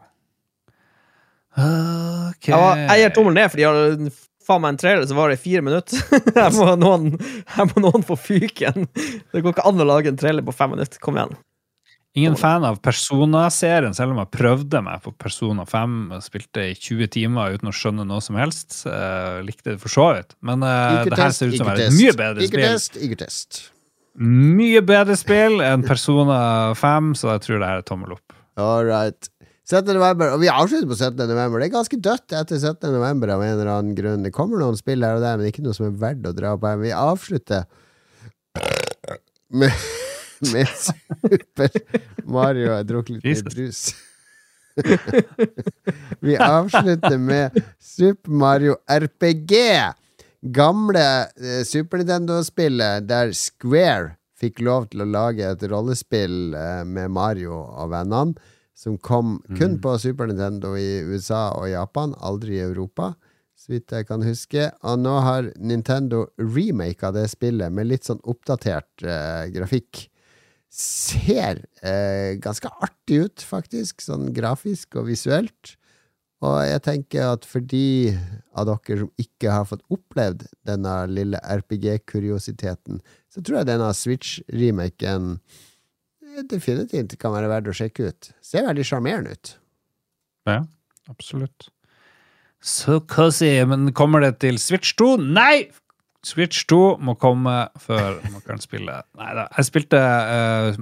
Ok. 1.57 2.51
Jeg, 2.51 2.61
var, 2.61 2.85
jeg 2.85 3.01
gir 3.01 3.17
tommelen 3.17 3.41
ned, 3.41 3.49
for 3.49 3.63
de 3.63 3.69
har 3.71 4.23
faen 4.47 4.63
meg 4.63 4.75
en 4.75 4.83
trailer 4.85 5.09
som 5.09 5.23
varer 5.23 5.41
i 5.41 5.41
fire 5.41 5.65
minutter. 5.65 6.05
Her 6.37 6.53
må 6.55 6.77
noen, 6.79 7.17
her 7.57 7.73
må 7.73 7.83
noen 7.89 8.05
få 8.07 8.21
fyken. 8.21 8.85
Det 8.93 9.41
går 9.41 9.57
ikke 9.57 9.65
an 9.67 9.81
å 9.81 9.89
lage 9.89 10.13
en 10.13 10.21
trailer 10.21 10.45
på 10.45 10.55
fem 10.55 10.77
minutter. 10.77 11.01
Kom 11.03 11.17
igjen. 11.17 11.33
Ingen 12.17 12.37
fan 12.41 12.65
av 12.65 12.79
Persona-serien, 12.81 13.93
selv 13.97 14.15
om 14.15 14.21
jeg 14.23 14.33
prøvde 14.33 14.81
meg 14.81 15.03
på 15.05 15.13
Persona 15.21 15.67
5 15.69 15.97
Jeg 16.15 16.25
spilte 16.25 16.63
i 16.65 16.73
20 16.73 17.11
timer 17.13 17.57
uten 17.59 17.69
å 17.69 17.75
skjønne 17.77 18.07
noe 18.09 18.25
som 18.25 18.39
helst. 18.41 18.79
Eh, 18.89 19.43
likte 19.45 19.75
det 19.75 19.81
for 19.83 19.93
så 19.93 20.07
vidt. 20.17 20.33
Men 20.41 20.65
uh, 20.65 21.05
det 21.05 21.19
her 21.21 21.35
ser 21.37 21.53
ut 21.53 21.61
som 21.61 21.69
et 21.75 21.93
mye 21.93 22.15
bedre 22.17 22.41
spill. 22.41 22.49
Ikke 22.49 22.63
test, 22.73 22.97
ikke 22.97 23.19
test 23.21 23.63
Mye 24.17 24.81
bedre 24.81 25.13
spill 25.21 25.61
enn 25.61 25.85
Persona 25.85 26.39
5, 26.81 27.13
så 27.21 27.35
jeg 27.35 27.43
tror 27.45 27.61
det 27.61 27.69
her 27.69 27.83
er 27.83 27.85
tommel 27.85 28.17
opp. 28.17 28.37
All 28.57 28.87
right. 28.89 29.29
17. 29.69 29.93
november, 29.93 30.31
og 30.33 30.41
vi 30.41 30.49
avslutter 30.49 30.89
på 30.89 30.97
17. 30.97 31.21
november. 31.27 31.61
Det 31.61 31.69
er 31.69 31.75
ganske 31.75 31.99
dødt 32.01 32.33
etter 32.39 32.57
17. 32.57 32.95
november 32.95 33.35
av 33.35 33.45
en 33.45 33.53
eller 33.59 33.73
annen 33.75 33.99
grunn. 33.99 34.25
Det 34.25 34.33
kommer 34.33 34.63
noen 34.63 34.79
spill 34.79 35.05
her 35.05 35.19
og 35.19 35.27
der, 35.27 35.37
men 35.37 35.51
ikke 35.51 35.65
noe 35.67 35.77
som 35.77 35.91
er 35.91 36.01
verdt 36.01 36.31
å 36.31 36.33
dra 36.37 36.55
på. 36.57 36.73
Vi 36.81 36.95
avslutter 36.97 37.67
med, 39.53 39.75
med 40.53 40.69
Super 40.77 41.71
Mario. 42.25 42.73
Jeg 42.73 42.89
drukket 42.91 43.17
litt 43.17 43.45
mer 43.47 43.55
brus. 43.55 43.87
vi 46.27 46.37
avslutter 46.37 47.19
med 47.19 47.57
Super 47.81 48.31
Mario 48.31 48.77
RPG. 48.87 49.55
Gamle 50.41 51.07
eh, 51.23 51.63
Super 51.65 52.03
Nintendo-spillet 52.03 53.09
der 53.09 53.33
Square 53.33 54.17
fikk 54.37 54.61
lov 54.65 54.91
til 54.93 55.03
å 55.03 55.09
lage 55.09 55.47
et 55.49 55.65
rollespill 55.71 56.55
eh, 56.55 56.83
med 56.85 57.13
Mario 57.15 57.57
og 57.57 57.91
vennene, 57.95 58.37
som 58.77 58.99
kom 59.01 59.39
kun 59.57 59.79
på 59.81 59.95
Super 59.99 60.29
Nintendo 60.29 60.75
i 60.77 61.01
USA 61.09 61.49
og 61.57 61.71
Japan, 61.71 62.13
aldri 62.21 62.59
i 62.59 62.67
Europa, 62.67 63.15
så 63.57 63.73
vidt 63.73 63.95
jeg 63.97 64.05
kan 64.11 64.21
huske. 64.27 64.69
Og 64.85 65.01
nå 65.01 65.15
har 65.25 65.49
Nintendo 65.57 66.27
remaka 66.37 67.11
det 67.17 67.25
spillet 67.33 67.73
med 67.73 67.89
litt 67.89 68.05
sånn 68.05 68.21
oppdatert 68.29 69.07
eh, 69.09 69.49
grafikk. 69.55 70.05
Ser 70.73 71.63
eh, 71.81 72.37
ganske 72.43 72.71
artig 72.85 73.23
ut, 73.27 73.45
faktisk, 73.45 74.03
sånn 74.05 74.33
grafisk 74.37 74.99
og 75.01 75.09
visuelt. 75.11 75.77
Og 76.45 76.59
jeg 76.69 76.83
tenker 76.85 77.31
at 77.33 77.47
for 77.49 77.65
de 77.65 78.13
av 78.57 78.67
dere 78.69 78.99
som 79.01 79.23
ikke 79.23 79.53
har 79.53 79.69
fått 79.69 79.87
opplevd 79.93 80.45
denne 80.69 80.97
lille 81.09 81.41
RPG-kuriositeten, 81.41 83.01
så 83.33 83.41
tror 83.41 83.63
jeg 83.63 83.71
denne 83.71 83.89
Switch-remaken 83.97 85.31
eh, 85.39 86.43
definitivt 86.51 87.17
kan 87.23 87.33
være 87.37 87.49
verdt 87.55 87.73
å 87.73 87.79
sjekke 87.81 88.11
ut. 88.11 88.31
Ser 88.45 88.69
veldig 88.69 88.85
sjarmerende 88.85 89.33
ut. 89.39 89.55
Ja, 90.47 90.61
absolutt. 91.09 91.71
Så 92.61 93.01
cozy. 93.09 93.55
Men 93.69 93.93
kommer 93.97 94.23
det 94.25 94.37
til 94.45 94.61
Switch 94.61 94.95
2? 94.99 95.17
Nei! 95.23 95.69
Switch 96.25 96.67
2 96.71 96.97
må 97.05 97.17
komme 97.21 97.55
før 97.81 98.21
man 98.35 98.45
kan 98.47 98.63
spille 98.63 99.01
Nei 99.19 99.33
da. 99.37 99.47
Jeg 99.59 99.69
spilte 99.69 100.01
uh, 100.01 100.79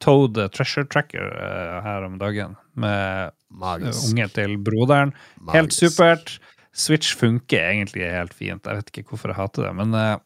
Toad 0.00 0.38
Treasure 0.54 0.88
Tracker 0.88 1.28
uh, 1.34 1.76
her 1.84 2.06
om 2.06 2.16
dagen 2.20 2.56
med 2.80 3.28
eh, 3.28 3.34
Magisk. 3.60 4.08
unge 4.08 4.28
til 4.32 4.56
broderen. 4.64 5.12
Helt 5.52 5.74
supert. 5.76 6.38
Switch 6.72 7.12
funker 7.18 7.66
egentlig 7.74 8.06
helt 8.08 8.32
fint. 8.32 8.64
Jeg 8.64 8.78
vet 8.78 8.92
ikke 8.92 9.10
hvorfor 9.10 9.32
jeg 9.32 9.40
hater 9.40 9.66
det, 9.68 9.74
men 9.76 9.96
uh, 9.96 10.16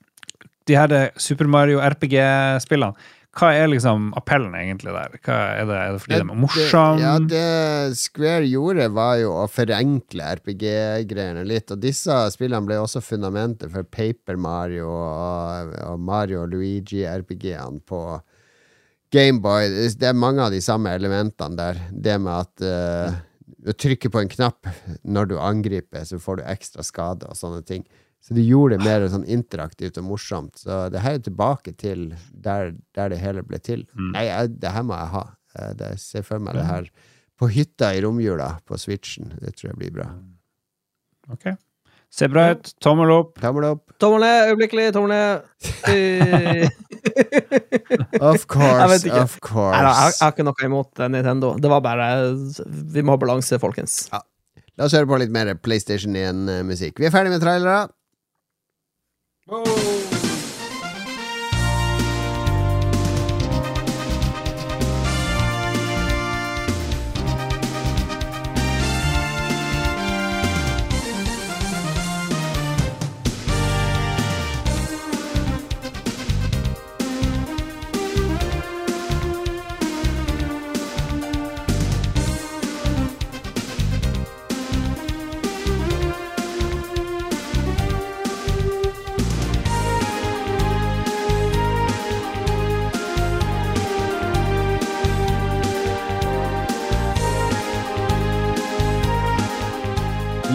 de 0.68 0.78
her 0.78 1.10
Super 1.20 1.48
Mario 1.50 1.80
RPG-spillene, 1.82 2.94
hva 3.34 3.50
er 3.54 3.68
liksom 3.70 4.12
appellen 4.18 4.54
egentlig 4.56 4.92
der? 4.94 5.16
Hva 5.24 5.38
er, 5.54 5.66
det, 5.68 5.78
er 5.78 5.94
det 5.94 6.02
fordi 6.04 6.18
de 6.20 6.22
er 6.22 6.40
morsomme? 6.44 7.02
Ja, 7.02 7.14
det 7.18 7.98
Square 7.98 8.46
gjorde, 8.46 8.86
var 8.94 9.16
jo 9.20 9.32
å 9.40 9.46
forenkle 9.50 10.28
RPG-greiene 10.38 11.42
litt. 11.48 11.72
Og 11.74 11.82
disse 11.82 12.18
spillene 12.34 12.68
ble 12.68 12.78
også 12.82 13.02
fundamentet 13.04 13.72
for 13.74 13.86
Paper 13.86 14.38
Mario 14.40 14.86
og, 14.92 15.74
og 15.88 16.06
Mario 16.06 16.44
og 16.44 16.54
Luigi-RPG-ene 16.54 17.82
på 17.88 18.04
Gameboy. 19.14 19.68
Det 19.98 20.10
er 20.10 20.18
mange 20.18 20.46
av 20.46 20.54
de 20.54 20.62
samme 20.64 20.94
elementene 20.94 21.58
der. 21.58 21.82
Det 21.90 22.16
med 22.22 22.34
at 22.34 22.64
uh, 22.66 23.18
du 23.64 23.72
trykker 23.72 24.12
på 24.12 24.22
en 24.22 24.30
knapp 24.30 24.70
når 25.02 25.30
du 25.30 25.36
angriper, 25.40 26.06
så 26.06 26.18
får 26.22 26.40
du 26.40 26.48
ekstra 26.54 26.86
skade 26.86 27.28
og 27.30 27.38
sånne 27.38 27.62
ting. 27.66 27.84
Så 28.24 28.32
de 28.36 28.44
gjorde 28.46 28.78
det 28.78 28.86
mer 28.86 29.04
sånn 29.12 29.26
interaktivt 29.28 29.98
og 30.00 30.06
morsomt. 30.08 30.56
Så 30.56 30.86
det 30.92 31.02
her 31.04 31.18
er 31.18 31.24
tilbake 31.26 31.74
til 31.76 32.06
der, 32.32 32.72
der 32.96 33.12
det 33.12 33.18
hele 33.20 33.44
ble 33.44 33.60
til. 33.60 33.84
Nei, 34.14 34.24
jeg, 34.30 34.54
det 34.62 34.72
her 34.72 34.86
må 34.88 34.96
jeg 34.96 35.12
ha. 35.12 35.24
Eh, 35.58 35.74
jeg 35.82 36.00
ser 36.00 36.24
for 36.24 36.40
meg 36.40 36.56
det 36.56 36.64
her 36.64 36.88
på 37.36 37.50
hytta 37.52 37.92
i 37.92 38.00
romjula 38.04 38.54
på 38.64 38.78
Switchen. 38.80 39.34
Det 39.42 39.52
tror 39.58 39.74
jeg 39.74 39.80
blir 39.82 39.92
bra. 39.98 40.08
Ok. 41.34 41.50
Ser 42.14 42.30
bra 42.30 42.46
ut. 42.54 42.70
Tommel 42.84 43.10
opp. 43.12 43.34
Tommel 43.42 43.66
opp. 43.72 43.92
Tommel 44.00 44.22
ned, 44.24 44.52
øyeblikkelig. 44.52 44.86
Tommel 44.94 45.12
ned. 45.12 45.44
Eh, 45.90 46.68
Of 48.20 48.46
course, 48.46 49.04
of 49.10 49.36
course. 49.44 49.76
Nei, 49.76 49.90
jeg, 49.90 50.14
har 50.20 50.32
ikke 50.32 50.46
noe 50.46 50.64
imot 50.66 51.02
eh, 51.02 51.10
Nintendo. 51.12 51.52
Det 51.60 51.70
var 51.70 51.82
bare 51.84 52.06
Vi 52.64 53.04
må 53.04 53.14
ha 53.14 53.20
balanse, 53.20 53.58
folkens. 53.62 54.06
La 54.10 54.88
oss 54.88 54.96
høre 54.96 55.10
på 55.10 55.18
litt 55.20 55.34
mer 55.34 55.52
PlayStation 55.60 56.16
1-musikk. 56.18 56.96
Vi 57.02 57.10
er 57.10 57.14
ferdig 57.14 57.34
med 57.34 57.44
trailere. 57.44 57.84
Oh. 59.46 59.93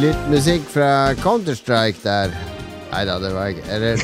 Litt 0.10 0.30
musikk 0.32 0.64
fra 0.66 1.14
Counter-Strike 1.22 2.00
der. 2.02 2.32
Nei 2.90 3.02
da, 3.06 3.20
det 3.22 3.30
var 3.36 3.52
ikke 3.52 3.68
Eller 3.70 4.00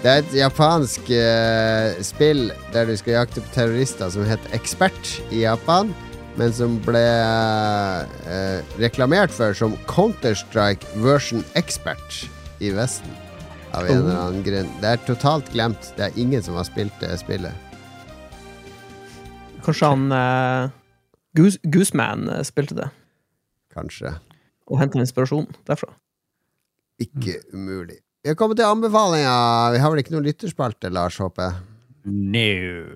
Det 0.00 0.08
er 0.10 0.22
et 0.24 0.32
japansk 0.34 1.12
uh, 1.14 2.00
spill 2.02 2.48
der 2.74 2.88
du 2.88 2.96
skal 2.98 3.20
jakte 3.20 3.44
på 3.44 3.52
terrorister 3.54 4.10
som 4.10 4.26
heter 4.26 4.56
Ekspert 4.56 5.12
i 5.30 5.44
Japan, 5.44 5.92
men 6.40 6.50
som 6.56 6.74
ble 6.82 7.04
uh, 7.04 8.66
reklamert 8.82 9.30
for 9.30 9.54
som 9.54 9.78
Counter-Strike 9.86 10.90
version 11.06 11.46
Expert 11.54 12.24
i 12.58 12.74
Vesten. 12.74 13.14
Av 13.70 13.86
en 13.86 14.00
eller 14.00 14.20
annen 14.24 14.42
grunn. 14.42 14.74
Det 14.82 14.90
er 14.90 15.06
totalt 15.06 15.54
glemt. 15.54 15.92
Det 15.94 16.08
er 16.08 16.18
ingen 16.18 16.42
som 16.42 16.58
har 16.58 16.66
spilt 16.66 16.98
det 16.98 17.14
spillet. 17.22 17.54
Kanskje 19.62 19.94
han 19.94 20.10
uh, 20.10 20.74
Goose, 21.38 21.62
Gooseman 21.62 22.26
spilte 22.42 22.82
det, 22.82 22.90
Kanskje. 23.70 24.16
Og 24.70 24.80
henter 24.80 25.02
inspirasjon 25.04 25.46
derfra. 25.68 25.90
Ikke 27.02 27.40
umulig. 27.52 27.98
Vi 28.24 28.30
har 28.32 28.36
kommet 28.40 28.56
til 28.56 28.64
anbefalinger. 28.64 29.72
Vi 29.74 29.80
har 29.82 29.90
vel 29.92 30.00
ikke 30.00 30.14
noen 30.14 30.24
lytterspalte, 30.24 30.88
Lars, 30.94 31.18
håper 31.20 31.42
jeg? 31.50 31.54
No. 32.04 32.94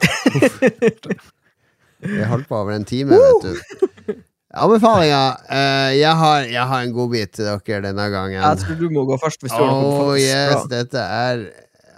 Vi 1.98 2.22
holdt 2.30 2.46
på 2.48 2.56
over 2.56 2.72
en 2.76 2.84
time, 2.88 3.18
vet 3.18 3.44
du. 3.44 4.14
Anbefalinger. 4.58 5.34
eh, 5.52 5.92
jeg, 5.98 6.14
har, 6.16 6.46
jeg 6.48 6.64
har 6.70 6.84
en 6.86 6.92
godbit 6.96 7.34
til 7.36 7.44
dere 7.50 7.82
denne 7.90 8.06
gangen. 8.14 8.38
Jeg 8.40 8.60
tror 8.62 8.78
du 8.80 8.86
må 8.94 9.04
gå 9.10 9.18
først. 9.20 9.42
hvis 9.44 9.52
du 9.52 9.60
Oh 9.60 10.14
yes, 10.16 10.64
dette 10.70 11.02
er 11.02 11.42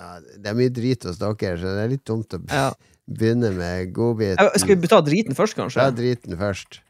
ja, 0.01 0.09
Det 0.35 0.51
er 0.51 0.57
mye 0.59 0.73
drit 0.75 1.05
hos 1.07 1.21
dere, 1.21 1.55
så 1.61 1.75
det 1.77 1.85
er 1.85 1.93
litt 1.93 2.05
dumt 2.09 2.35
å 2.35 2.41
begynne 3.11 3.53
med 3.55 3.93
godbiten. 3.95 4.41
Eh, 4.43 4.59
Skal 4.59 4.81
vi 4.83 4.91
ta 4.91 4.99
driten 5.05 5.37
først, 5.39 5.55
kanskje? 5.59 5.85
Ja, 5.85 5.91
driten 5.95 6.35
først. 6.41 6.81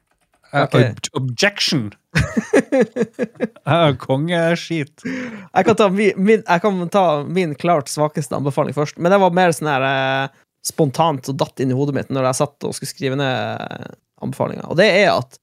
Ok. 0.50 0.74
Ob 1.14 1.22
objection! 1.22 1.90
Kongeskit. 4.02 5.02
Jeg 5.06 5.66
kan, 5.66 5.76
ta 5.78 5.88
min, 5.92 6.12
min, 6.18 6.42
jeg 6.42 6.62
kan 6.64 6.80
ta 6.92 7.04
min 7.26 7.54
klart 7.58 7.90
svakeste 7.92 8.36
anbefaling 8.36 8.74
først. 8.76 8.98
Men 8.98 9.12
det 9.14 9.20
var 9.22 9.34
mer 9.36 9.52
sånn 9.54 9.70
her 9.70 9.86
eh, 9.86 10.40
spontant 10.66 11.30
og 11.32 11.38
datt 11.40 11.62
inn 11.62 11.72
i 11.72 11.76
hodet 11.78 11.96
mitt 11.96 12.10
når 12.12 12.30
jeg 12.30 12.40
satt 12.42 12.66
og 12.68 12.74
skulle 12.76 12.90
skrive 12.92 13.18
ned 13.20 13.94
anbefalinga. 14.24 14.66
Og 14.70 14.78
det 14.80 14.88
er 15.04 15.12
at 15.14 15.38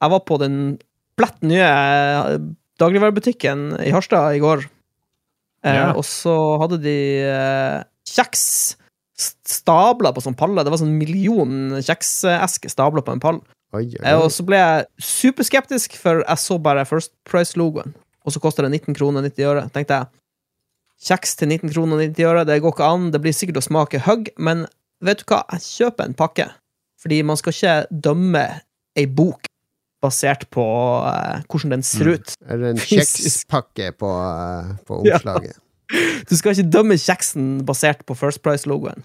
jeg 0.00 0.12
var 0.14 0.22
på 0.28 0.38
den 0.42 0.58
plett 1.18 1.40
nye 1.44 1.70
eh, 1.70 2.36
dagligvarebutikken 2.80 3.66
i 3.84 3.94
Harstad 3.94 4.36
i 4.38 4.42
går. 4.44 4.66
Eh, 4.66 5.74
Ja. 5.76 5.90
Og 5.98 6.04
så 6.08 6.32
hadde 6.62 6.78
de 6.84 6.96
eh, 7.28 7.80
kjeks 8.08 8.44
st- 9.20 9.56
stabla 9.60 10.12
på 10.16 10.22
sånn 10.24 10.36
palle. 10.38 10.62
Det 10.64 10.72
var 10.72 10.80
sånn 10.80 10.94
million 11.00 11.74
kjeksesker 11.84 12.72
stabla 12.72 13.02
på 13.04 13.12
en 13.16 13.20
pall. 13.20 13.42
Oi, 13.72 13.84
oi, 13.86 13.98
Eh, 14.02 14.14
oi. 14.16 14.22
Og 14.24 14.30
så 14.34 14.42
ble 14.46 14.58
jeg 14.58 14.86
superskeptisk, 14.98 15.94
for 16.00 16.24
jeg 16.26 16.38
så 16.42 16.58
bare 16.62 16.84
First 16.88 17.12
Price-logoen. 17.28 17.92
Og 18.26 18.32
så 18.34 18.40
koster 18.42 18.66
det 18.66 18.72
19 18.82 18.94
kroner 18.98 19.22
90 19.22 19.46
øre. 19.46 19.62
Tenkte 19.74 19.94
jeg, 20.00 20.06
kjeks 21.06 21.36
til 21.40 21.48
19 21.48 21.70
kroner 21.72 22.02
90 22.02 22.26
øre, 22.28 22.44
det 22.48 22.58
går 22.62 22.74
ikke 22.74 22.88
an. 22.92 23.10
Det 23.14 23.20
blir 23.24 23.32
sikkert 23.36 23.60
å 23.62 23.64
smake 23.64 24.02
hugg, 24.04 24.28
men 24.38 24.66
vet 25.00 25.22
du 25.22 25.24
hva? 25.30 25.44
Jeg 25.54 25.64
kjøper 25.68 26.04
en 26.10 26.14
pakke. 26.18 26.48
Fordi 27.00 27.22
man 27.24 27.38
skal 27.40 27.54
ikke 27.56 27.76
dømme 28.04 28.42
ei 28.98 29.06
bok 29.06 29.46
basert 30.02 30.46
på 30.52 30.64
uh, 31.04 31.40
hvordan 31.48 31.70
den 31.76 31.82
ser 31.84 32.04
Mm. 32.10 32.12
ut. 32.18 32.34
Er 32.48 32.56
det 32.60 32.68
en 32.74 32.82
kjekspakke 32.90 33.92
på, 34.00 34.08
uh, 34.10 34.74
på 34.88 35.00
Ja. 35.08 35.18
Du 36.28 36.36
skal 36.36 36.52
ikke 36.54 36.70
dømme 36.70 36.94
kjeksen 37.00 37.64
basert 37.66 38.04
på 38.06 38.14
First 38.16 38.42
Price-logoen. 38.42 39.04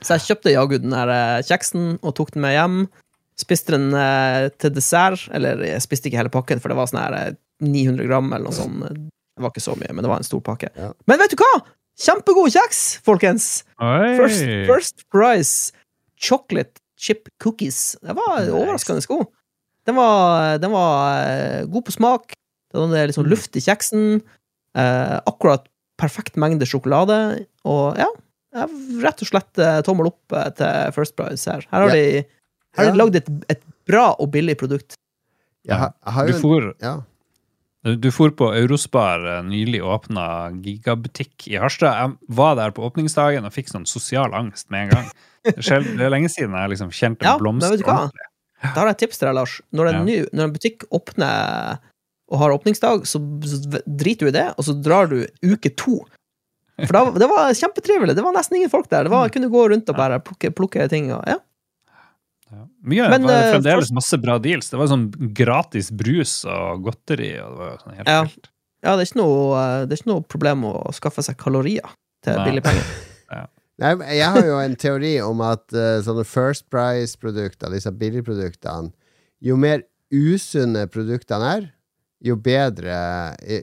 Så 0.00 0.16
jeg 0.16 0.24
kjøpte 0.30 0.52
jaggu 0.54 0.78
den 0.80 0.92
her 0.96 1.42
kjeksen 1.44 1.98
og 2.02 2.14
tok 2.16 2.32
den 2.34 2.42
med 2.42 2.56
hjem. 2.56 2.78
Spiste 3.40 3.74
den 3.76 3.90
eh, 3.96 4.48
til 4.60 4.74
dessert. 4.76 5.26
Eller 5.36 5.62
jeg 5.64 5.84
spiste 5.84 6.10
ikke 6.10 6.20
hele 6.20 6.32
pakken, 6.32 6.60
for 6.62 6.72
det 6.72 6.78
var 6.78 6.90
sånn 6.90 7.02
her 7.02 7.18
eh, 7.18 7.34
900 7.64 8.08
gram 8.08 8.30
eller 8.30 8.48
noe 8.48 8.56
sånt. 8.56 8.86
Det 8.86 9.44
var 9.44 9.52
ikke 9.54 9.64
så 9.64 9.76
mye, 9.80 9.92
men 9.94 10.04
det 10.04 10.12
var 10.12 10.20
en 10.20 10.28
stor 10.28 10.42
pakke. 10.44 10.72
Ja. 10.76 10.92
Men 11.08 11.20
vet 11.22 11.32
du 11.32 11.40
hva? 11.40 11.52
Kjempegod 12.00 12.52
kjeks, 12.54 12.80
folkens! 13.04 13.48
Oi. 13.84 14.14
First, 14.16 14.44
first 14.68 15.04
Price 15.12 15.72
chocolate 16.20 16.80
chip 17.00 17.28
cookies. 17.42 17.96
Det 18.00 18.16
var 18.16 18.40
Nice. 18.40 18.52
overraskende 18.52 19.06
god. 19.08 19.26
Den 19.88 19.96
var, 19.96 20.58
den 20.60 20.72
var 20.72 21.24
eh, 21.24 21.64
god 21.68 21.86
på 21.86 21.96
smak. 21.96 22.34
Den 22.72 22.88
hadde 22.92 23.08
litt 23.10 23.18
sånn 23.18 23.30
luft 23.30 23.56
i 23.56 23.64
kjeksen. 23.64 24.20
Eh, 24.78 25.16
akkurat 25.26 25.64
perfekt 26.00 26.36
mengde 26.40 26.68
sjokolade. 26.68 27.16
Og 27.68 27.96
ja, 28.00 28.08
jeg 28.56 29.00
rett 29.04 29.24
og 29.24 29.30
slett 29.30 29.62
eh, 29.62 29.80
tommel 29.86 30.10
opp 30.12 30.36
eh, 30.36 30.50
til 30.58 30.94
First 30.96 31.16
Price 31.18 31.48
her. 31.50 31.64
Her 31.72 31.86
har 31.86 31.96
yeah. 31.96 32.20
de, 32.20 32.39
her 32.76 32.84
har 32.84 32.90
Ja. 32.90 32.92
du 32.92 32.98
lagd 33.02 33.16
et, 33.16 33.28
et 33.50 33.62
bra 33.86 34.14
og 34.18 34.30
billig 34.32 34.56
produkt. 34.58 34.94
Jeg 35.66 35.76
har, 35.76 35.92
jeg 36.06 36.12
har 36.14 36.26
Du 36.26 36.32
for, 36.40 36.74
ja. 36.80 36.94
du 37.96 38.10
for 38.10 38.30
på 38.30 38.50
Eurospar, 38.56 39.24
eh, 39.38 39.42
nylig 39.44 39.80
åpna 39.82 40.50
gigabutikk 40.62 41.48
i 41.48 41.56
Harstad. 41.60 41.92
Jeg 41.98 42.16
var 42.36 42.54
der 42.56 42.70
på 42.76 42.84
åpningsdagen 42.88 43.44
og 43.44 43.52
fikk 43.52 43.68
sånn 43.72 43.86
sosial 43.88 44.32
angst 44.34 44.70
med 44.70 44.86
en 44.88 44.94
gang. 44.94 45.10
Det 45.44 45.56
er, 45.72 45.80
det 45.96 46.00
er 46.04 46.10
lenge 46.12 46.28
siden 46.28 46.52
jeg 46.52 46.68
liksom 46.74 46.90
kjente 46.92 47.24
Ja, 47.24 47.34
en 47.36 47.38
men 47.38 47.44
blomst 47.60 47.70
vet 47.70 47.80
du 47.80 47.84
hva? 47.88 47.98
ordentlig. 48.06 48.26
Da 48.60 48.74
har 48.76 48.86
jeg 48.90 48.96
et 48.98 48.98
tips 49.06 49.18
til 49.18 49.26
deg, 49.30 49.34
Lars. 49.38 49.54
Når 49.72 49.88
en, 49.88 49.94
Ja. 49.94 50.02
ny, 50.04 50.16
når 50.36 50.44
en 50.44 50.52
butikk 50.52 50.82
åpner 50.92 51.78
og 52.30 52.38
har 52.38 52.52
åpningsdag, 52.52 53.06
så 53.08 53.18
så 53.42 53.80
driter 53.88 54.28
du 54.28 54.28
i 54.28 54.36
det, 54.36 54.54
og 54.58 54.64
så 54.68 54.74
drar 54.84 55.08
du 55.08 55.24
uke 55.42 55.72
to. 55.80 56.04
For 56.84 56.92
da, 56.92 57.10
det 57.18 57.26
var 57.28 57.48
kjempetrivelig. 57.56 58.14
Det 58.14 58.22
var 58.22 58.32
nesten 58.36 58.56
ingen 58.60 58.70
folk 58.70 58.88
der. 58.92 59.04
Det 59.04 59.10
var, 59.10 59.24
jeg 59.28 59.32
kunne 59.38 59.48
gå 59.50 59.64
rundt 59.72 59.88
og 59.88 59.96
bare 59.96 60.20
plukke, 60.20 60.52
plukke 60.52 60.86
ting. 60.92 61.08
Og, 61.12 61.24
ja. 61.26 61.38
Ja. 62.50 62.64
Mye 62.82 63.08
Men, 63.12 63.22
var 63.22 63.30
det 63.30 63.42
eh, 63.44 63.52
fremdeles 63.54 63.84
først- 63.86 63.94
masse 63.94 64.18
bra 64.22 64.38
deals. 64.42 64.70
Det 64.70 64.78
var 64.80 64.88
sånn 64.90 65.04
gratis 65.36 65.90
brus 65.94 66.44
og 66.44 66.82
godteri. 66.88 67.32
Og 67.44 67.52
det 67.54 67.58
var 67.64 67.76
sånn 67.84 67.96
helt 67.96 68.08
Ja. 68.08 68.22
vilt. 68.24 68.50
ja, 68.82 68.96
det 68.96 69.02
er, 69.04 69.10
ikke 69.12 69.20
noe, 69.22 69.60
eh, 69.60 69.86
det 69.86 69.92
er 69.92 70.02
ikke 70.02 70.12
noe 70.14 70.22
problem 70.22 70.64
å 70.64 70.74
skaffe 70.96 71.22
seg 71.22 71.36
kalorier 71.36 71.88
til 72.24 72.34
Nei. 72.36 72.44
billige 72.48 72.62
penger. 72.64 72.84
Nei, 73.80 73.94
jeg 74.12 74.28
har 74.28 74.44
jo 74.44 74.58
en 74.60 74.74
teori 74.76 75.14
om 75.24 75.40
at 75.40 75.62
uh, 75.72 76.02
sånne 76.04 76.26
First 76.28 76.66
Price-produkter, 76.68 77.70
disse 77.72 77.88
billigproduktene, 77.96 78.90
jo 79.40 79.56
mer 79.56 79.84
usunne 80.12 80.82
produktene 80.92 81.46
er, 81.56 81.70
jo 82.20 82.34
bedre 82.36 82.98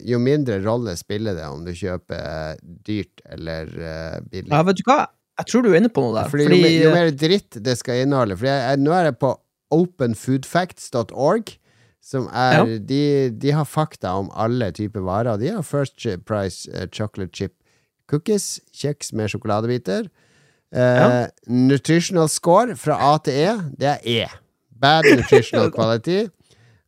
Jo 0.09 0.18
mindre 0.18 0.57
rolle 0.64 0.95
spiller 0.97 1.35
det 1.38 1.45
om 1.45 1.61
du 1.68 1.69
kjøper 1.77 2.57
dyrt 2.88 3.22
eller 3.30 3.68
uh, 3.68 4.18
billig. 4.26 4.49
Ja, 4.49 4.64
vet 4.65 4.80
du 4.81 4.84
hva? 4.89 5.03
Jeg 5.38 5.45
tror 5.51 5.61
du 5.65 5.69
er 5.72 5.77
inne 5.81 5.89
på 5.93 6.01
noe 6.01 6.15
der. 6.15 6.30
Fordi, 6.31 6.47
Fordi, 6.47 6.57
jo, 6.57 6.64
mer, 6.65 6.77
jo 6.84 6.93
mer 6.95 7.11
dritt 7.14 7.59
det 7.64 7.76
skal 7.77 8.03
inneholde 8.05 8.38
Fordi 8.39 8.49
jeg, 8.49 8.64
jeg, 8.72 8.81
nå 8.85 8.93
er 8.97 9.03
jeg 9.11 9.18
på 9.22 9.34
openfoodfacts.org, 9.77 11.51
som 12.01 12.27
er 12.31 12.53
Ja. 12.55 12.64
de, 12.80 13.30
de 13.35 13.51
har 13.51 13.65
fakta 13.68 14.14
om 14.18 14.30
alle 14.34 14.72
typer 14.72 15.01
varer. 15.03 15.38
De 15.38 15.49
har 15.51 15.64
First 15.64 15.99
Price 16.26 16.69
uh, 16.72 16.85
chocolate 16.88 17.34
chip 17.35 17.53
cookies, 18.09 18.59
kjeks 18.73 19.11
med 19.14 19.30
sjokoladebiter. 19.34 20.07
Uh, 20.73 20.80
Ja. 20.80 21.27
Nutritional 21.47 22.27
score 22.30 22.76
fra 22.76 22.95
A 23.14 23.18
til 23.19 23.34
E, 23.34 23.51
det 23.77 23.88
er 23.88 23.99
E. 24.03 24.27
Bad 24.72 25.05
nutritional 25.18 25.72
quality. 25.72 26.27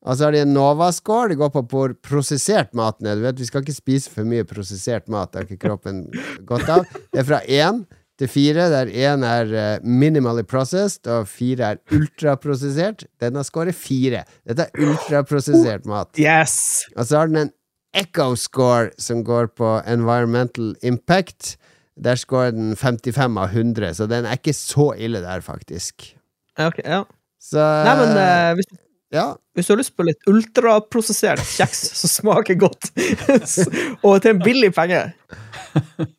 Og 0.01 0.15
så 0.15 0.23
har 0.25 0.31
de 0.31 0.39
en 0.45 0.53
Nova-score. 0.55 1.29
Det 1.29 1.37
går 1.37 1.49
på 1.51 1.61
hvor 1.67 1.93
prosessert 2.01 2.71
maten 2.73 3.05
er. 3.05 3.15
Du 3.19 3.21
vet, 3.21 3.39
Vi 3.39 3.45
skal 3.45 3.61
ikke 3.65 3.75
spise 3.75 4.09
for 4.09 4.23
mye 4.23 4.45
prosessert 4.47 5.09
mat. 5.11 5.31
Det 5.33 5.41
har 5.41 5.47
ikke 5.49 5.67
kroppen 5.67 6.05
godt 6.47 6.69
av. 6.71 6.85
Det 7.11 7.19
er 7.19 7.27
fra 7.27 7.41
én 7.43 7.81
til 8.19 8.27
fire, 8.27 8.67
der 8.71 8.89
én 8.91 9.23
er 9.23 9.53
eh, 9.55 9.85
minimally 9.85 10.43
processed, 10.43 11.07
og 11.07 11.27
fire 11.31 11.73
er 11.73 11.95
ultraprosessert. 11.95 13.05
Den 13.21 13.39
har 13.39 13.47
scoret 13.47 13.75
fire. 13.75 14.25
Dette 14.47 14.67
er 14.67 14.83
ultraprosessert 14.87 15.87
mat. 15.87 16.11
yes! 16.19 16.83
Og 16.97 17.05
så 17.05 17.21
har 17.21 17.31
den 17.31 17.45
en 17.45 17.53
Echo 17.95 18.35
score 18.37 18.91
som 19.01 19.23
går 19.25 19.47
på 19.57 19.69
environmental 19.87 20.75
impact. 20.85 21.55
Der 22.03 22.15
scorer 22.15 22.51
den 22.51 22.75
55 22.75 23.37
av 23.37 23.49
100, 23.49 23.95
så 23.97 24.05
den 24.07 24.27
er 24.27 24.37
ikke 24.37 24.53
så 24.53 24.91
ille 24.93 25.23
der, 25.23 25.41
faktisk. 25.41 26.13
Okay, 26.59 26.83
ja. 26.85 27.01
Så 27.39 27.63
Nei, 27.87 27.95
men 27.99 28.13
uh, 28.19 28.53
hvis, 28.59 28.69
Ja. 29.11 29.33
hvis 29.57 29.65
du 29.65 29.71
har 29.73 29.79
lyst 29.79 29.95
på 29.97 30.03
litt 30.05 30.21
ultraprosessert 30.29 31.41
kjeks 31.41 31.79
som 31.97 32.11
smaker 32.13 32.53
godt, 32.61 32.91
og 34.05 34.19
til 34.21 34.35
en 34.35 34.41
billig 34.43 34.69
penge 34.75 34.99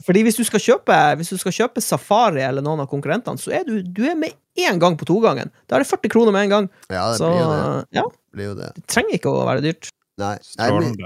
Fordi 0.07 0.23
hvis 0.27 0.37
du 0.39 0.43
skal 0.47 0.63
kjøpe 0.65 0.97
Hvis 1.21 1.31
du 1.31 1.39
skal 1.39 1.55
kjøpe 1.55 1.83
Safari 1.83 2.43
eller 2.47 2.63
noen 2.67 2.83
av 2.83 2.89
konkurrentene, 2.91 3.39
så 3.39 3.53
er 3.61 3.63
du, 3.69 3.77
du 3.83 4.03
er 4.11 4.19
med 4.19 4.35
én 4.59 4.79
gang 4.83 4.97
på 4.99 5.07
togangen. 5.09 5.49
Da 5.71 5.79
er 5.79 5.85
det 5.85 5.89
40 5.91 6.11
kroner 6.13 6.35
med 6.35 6.49
en 6.49 6.53
gang. 6.57 6.67
ja, 6.91 7.05
det 7.13 7.19
Så 7.23 7.31
blir 7.31 7.41
jo 7.41 7.49
det. 7.55 7.87
ja, 7.97 8.05
Blir 8.35 8.49
jo 8.51 8.55
det. 8.59 8.73
det 8.77 8.85
trenger 8.91 9.17
ikke 9.21 9.31
å 9.33 9.47
være 9.49 9.63
dyrt. 9.65 9.89
Nei. 10.21 10.35
Nei 10.59 10.69
men, 10.75 10.99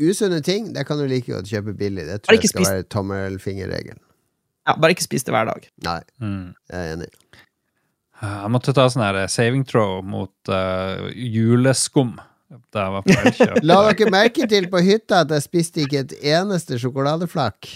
usunne 0.00 0.38
ting, 0.46 0.70
det 0.72 0.86
kan 0.88 0.96
du 1.02 1.04
like 1.10 1.28
godt 1.28 1.50
kjøpe 1.50 1.74
billig. 1.76 2.06
Det 2.08 2.22
tror 2.24 2.38
jeg 2.38 2.48
skal 2.48 2.62
spist- 2.62 2.72
være 2.72 2.86
tommelfingerregelen. 2.94 4.00
Ja, 4.70 4.76
bare 4.78 4.94
ikke 4.94 5.04
spis 5.04 5.26
det 5.26 5.34
hver 5.34 5.50
dag. 5.50 5.66
Nei, 5.84 5.98
Mm. 6.22 6.54
jeg 6.70 6.78
er 6.78 6.94
enig. 6.96 7.10
Jeg 8.22 8.50
måtte 8.54 8.74
ta 8.76 8.86
sånn 8.90 9.02
her 9.02 9.24
saving 9.30 9.64
throw 9.66 9.98
mot 10.06 10.50
uh, 10.52 11.08
juleskum 11.14 12.14
da 12.72 12.84
jeg 12.84 12.92
var 12.94 13.06
på 13.06 13.14
Elkjøp. 13.16 13.56
La 13.68 13.78
dere 13.88 14.12
merke 14.12 14.46
til 14.48 14.68
på 14.72 14.82
hytta 14.84 15.22
at 15.24 15.32
jeg 15.32 15.44
spiste 15.44 15.82
ikke 15.86 16.04
et 16.04 16.14
eneste 16.34 16.78
sjokoladeflak. 16.80 17.68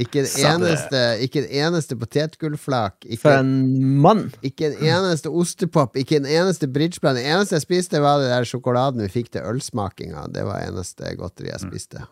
Ikke 0.00 0.24
en 0.24 0.30
eneste, 0.50 1.00
ikke 1.22 1.44
en 1.44 1.50
eneste 1.68 1.94
potetgullflak. 1.98 3.04
For 3.22 3.30
Ikke, 3.30 3.34
en 3.38 4.00
mann. 4.02 4.24
ikke 4.42 4.72
en 4.72 4.80
eneste 4.82 5.30
ostepop. 5.30 5.94
Ikke 6.00 6.18
en 6.18 6.26
eneste 6.26 6.66
bridgeplan. 6.66 7.14
Det 7.20 7.28
eneste 7.30 7.54
jeg 7.54 7.66
spiste, 7.66 8.02
var 8.02 8.18
det 8.22 8.32
der 8.32 8.48
sjokoladen 8.48 9.04
vi 9.04 9.12
fikk 9.20 9.30
til 9.36 9.46
ølsmakinga. 9.46 10.26
Det 10.34 10.42
var 10.48 10.66
eneste 10.66 11.14
godteri 11.20 11.52
jeg 11.52 11.62
spiste. 11.62 12.02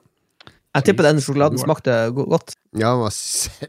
Jeg 0.72 0.84
tipper 0.86 1.04
den 1.04 1.18
sjokoladen 1.20 1.58
smakte 1.60 1.94
godt. 2.16 2.54
Ja, 2.80 2.94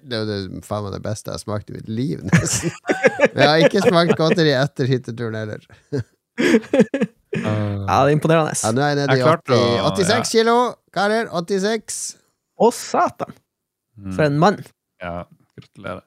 det 0.08 0.20
er 0.22 0.30
jo 0.46 0.62
faen 0.64 0.86
meg 0.86 0.94
det 0.96 1.02
beste 1.04 1.28
jeg 1.32 1.36
har 1.36 1.42
smakt 1.44 1.70
i 1.70 1.76
mitt 1.76 1.90
liv, 1.92 2.22
nesten. 2.30 2.72
Men 3.34 3.42
jeg 3.44 3.50
har 3.50 3.64
ikke 3.68 3.82
smakt 3.90 4.14
godteri 4.20 4.54
etter 4.56 4.88
hytteturen 4.88 5.36
heller. 5.42 5.66
Ja, 7.34 8.04
det 8.06 8.12
er 8.12 8.12
imponerende. 8.14 8.54
Ja, 8.62 8.70
nå 8.72 8.82
er 8.84 8.92
jeg 8.92 8.98
nede 9.00 9.16
i 9.16 9.18
Jeg 9.18 9.26
klarte 9.26 9.56
80, 9.58 9.80
å- 9.82 9.94
86 9.98 10.32
kilo, 10.36 10.54
karer. 10.94 11.30
86. 11.34 11.96
Å, 12.62 12.68
satan! 12.78 13.34
For 14.14 14.24
en 14.28 14.38
mann. 14.42 14.60
Ja, 15.02 15.24
gratulerer. 15.58 16.04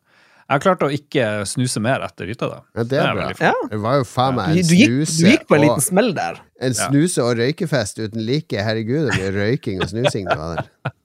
Jeg 0.47 0.62
klarte 0.62 0.86
å 0.86 0.93
ikke 0.94 1.24
snuse 1.51 1.81
mer 1.82 2.05
etter 2.06 2.28
hytta, 2.31 2.48
da. 2.52 2.59
Ja, 2.78 2.85
det 2.86 2.98
er 3.02 3.09
bra. 3.16 3.24
veldig 3.32 3.47
Ja. 3.48 3.55
Det 3.73 3.78
var 3.82 3.97
jo 3.98 4.05
faen 4.06 4.36
meg 4.36 4.52
Du, 4.55 4.60
en 4.60 4.68
du, 4.68 4.74
gikk, 4.78 4.93
snuse 4.93 5.16
du 5.24 5.31
gikk 5.32 5.47
på 5.48 5.56
en 5.56 5.64
liten 5.64 5.86
smell 5.86 6.12
der. 6.14 6.39
En 6.62 6.77
snuse- 6.77 7.24
og 7.24 7.32
røykefest 7.40 7.98
uten 7.98 8.23
like. 8.28 8.60
Herregud, 8.68 9.09
det 9.09 9.16
blir 9.18 9.40
røyking 9.40 9.82
og 9.82 9.90
snusing 9.90 10.31
det 10.31 10.39
var 10.43 10.60
der. 10.60 10.70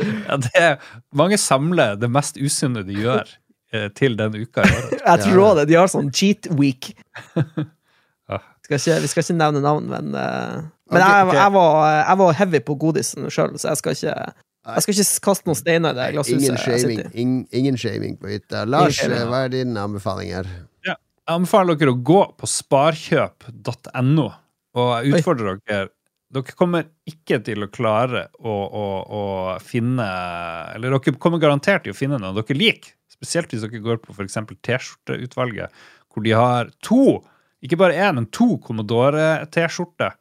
Ja, 0.00 0.38
det 0.40 0.50
er, 0.56 0.76
mange 1.12 1.36
samler 1.36 1.98
det 2.00 2.08
mest 2.08 2.38
usunne 2.40 2.80
de 2.88 2.94
gjør, 3.02 3.28
eh, 3.76 3.90
til 3.92 4.14
den 4.16 4.32
uka 4.32 4.64
i 4.64 4.70
året. 4.72 4.94
Jeg 5.10 5.24
tror 5.26 5.40
òg 5.44 5.58
det. 5.58 5.66
De 5.68 5.76
har 5.76 5.90
sånn 5.92 6.08
cheat 6.08 6.48
week. 6.56 6.94
Skal 8.64 8.78
ikke, 8.78 8.96
vi 9.02 9.08
skal 9.10 9.24
ikke 9.24 9.34
nevne 9.34 9.60
navn, 9.64 9.88
men 9.90 10.12
men 10.90 11.02
okay, 11.02 11.22
okay. 11.22 11.34
jeg, 11.34 11.42
jeg, 11.42 11.52
var, 11.54 11.88
jeg 12.08 12.18
var 12.20 12.36
heavy 12.38 12.60
på 12.66 12.74
godisen 12.78 13.26
sjøl, 13.30 13.56
så 13.58 13.72
jeg 13.72 13.80
skal 13.80 13.96
ikke 13.96 14.14
Jeg 14.60 14.84
skal 14.84 14.96
ikke 14.96 15.22
kaste 15.24 15.48
noen 15.48 15.56
steiner 15.56 15.94
i 15.94 15.96
det 15.96 16.08
glasshuset 16.14 16.42
Ingen 16.44 16.58
shaming, 16.60 17.38
ingen 17.56 17.78
shaming 17.80 18.18
på 18.20 18.28
hytta. 18.28 18.66
Lars, 18.68 18.98
shaming, 18.98 19.30
hva 19.30 19.46
er 19.46 19.54
din 19.54 19.78
anbefaling 19.80 20.34
her? 20.36 20.50
Jeg 20.84 20.98
anbefaler 21.32 21.78
dere 21.80 21.94
å 21.94 22.02
gå 22.10 22.20
på 22.36 22.50
sparkjøp.no, 22.50 24.28
og 24.76 24.92
jeg 24.98 25.20
utfordrer 25.20 25.62
dere 25.64 25.88
Dere 26.30 26.54
kommer 26.54 26.84
ikke 27.10 27.40
til 27.42 27.64
å 27.64 27.70
klare 27.74 28.28
å, 28.38 28.52
å, 28.54 28.84
å 29.02 29.22
finne 29.66 30.04
Eller 30.76 30.94
dere 30.94 31.16
kommer 31.18 31.42
garantert 31.42 31.82
til 31.82 31.94
å 31.94 31.98
finne 31.98 32.20
noe 32.22 32.36
dere 32.36 32.54
liker. 32.54 32.92
Spesielt 33.10 33.50
hvis 33.50 33.64
dere 33.64 33.82
går 33.82 33.98
på 34.04 34.14
f.eks. 34.14 34.38
T-skjorteutvalget, 34.62 35.74
hvor 36.10 36.24
de 36.24 36.34
har 36.36 36.70
to, 36.86 37.18
ikke 37.66 37.80
bare 37.80 37.98
én, 37.98 38.14
men 38.16 38.28
to 38.32 38.54
Commodore-T-skjorter. 38.64 40.14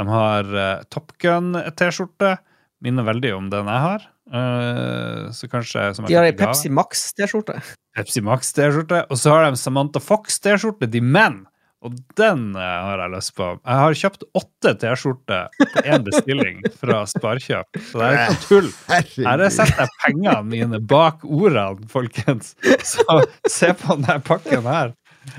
De 0.00 0.06
har 0.08 0.48
uh, 0.56 0.80
Top 0.90 1.12
Gun-T-skjorte. 1.20 2.38
Minner 2.80 3.04
veldig 3.04 3.34
om 3.36 3.50
den 3.52 3.68
jeg 3.68 3.84
har. 3.84 4.08
Uh, 4.30 5.28
så 5.34 5.48
kanskje 5.50 5.90
som 5.96 6.06
jeg 6.06 6.12
De 6.12 6.18
har 6.20 6.28
ei. 6.28 6.34
Pepsi 6.36 6.70
Max-T-skjorte. 6.72 7.58
Pepsi 7.96 8.22
Max-T-skjorte. 8.24 9.04
Og 9.10 9.20
så 9.20 9.34
har 9.34 9.48
de 9.48 9.60
Samantha 9.60 10.02
Fox-T-skjorte, 10.02 10.88
de 10.90 11.02
menn. 11.04 11.42
Og 11.80 11.94
den 12.18 12.42
eh, 12.60 12.60
har 12.60 13.00
jeg 13.00 13.12
lyst 13.14 13.32
på. 13.38 13.46
Jeg 13.56 13.80
har 13.80 13.94
kjøpt 13.96 14.24
åtte 14.36 14.72
T-skjorter 14.82 15.46
på 15.60 15.84
én 15.88 16.02
bestilling 16.04 16.58
fra 16.76 16.98
Sparkjøp. 17.08 17.78
Så 17.88 18.02
det 18.02 18.08
er 18.08 18.18
ikke 18.20 18.42
tull. 18.44 18.68
Her 18.90 19.44
setter 19.48 19.86
jeg 19.86 19.94
pengene 20.02 20.34
mine 20.44 20.80
bak 20.92 21.24
ordene, 21.24 21.88
folkens. 21.88 22.52
Så 22.84 23.22
se 23.48 23.72
på 23.80 23.96
denne 23.96 24.18
pakken 24.28 24.68
her. 24.68 24.92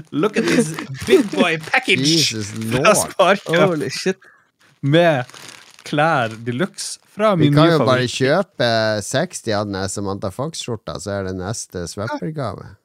Look 0.09 0.38
at 0.38 0.49
this 0.49 0.73
big 1.05 1.30
boy 1.30 1.59
package 1.69 2.26
fra. 2.73 2.95
Sparkjøp 3.05 3.61
Holy 3.76 3.93
shit. 3.93 4.18
med 4.81 5.30
klær 5.85 6.34
de 6.41 6.57
luxe 6.57 7.00
fra 7.11 7.33
Vi 7.39 7.49
kan 7.53 7.71
jo 7.73 7.79
bare 7.85 8.07
kjøpe 8.07 8.67
60 9.03 9.53
av 9.57 9.67
den 9.69 9.89
Samantha 9.91 10.31
Fox-skjorta, 10.31 10.97
så 11.03 11.17
er 11.19 11.29
det 11.29 11.38
neste 11.39 11.85
swappergave. 11.91 12.75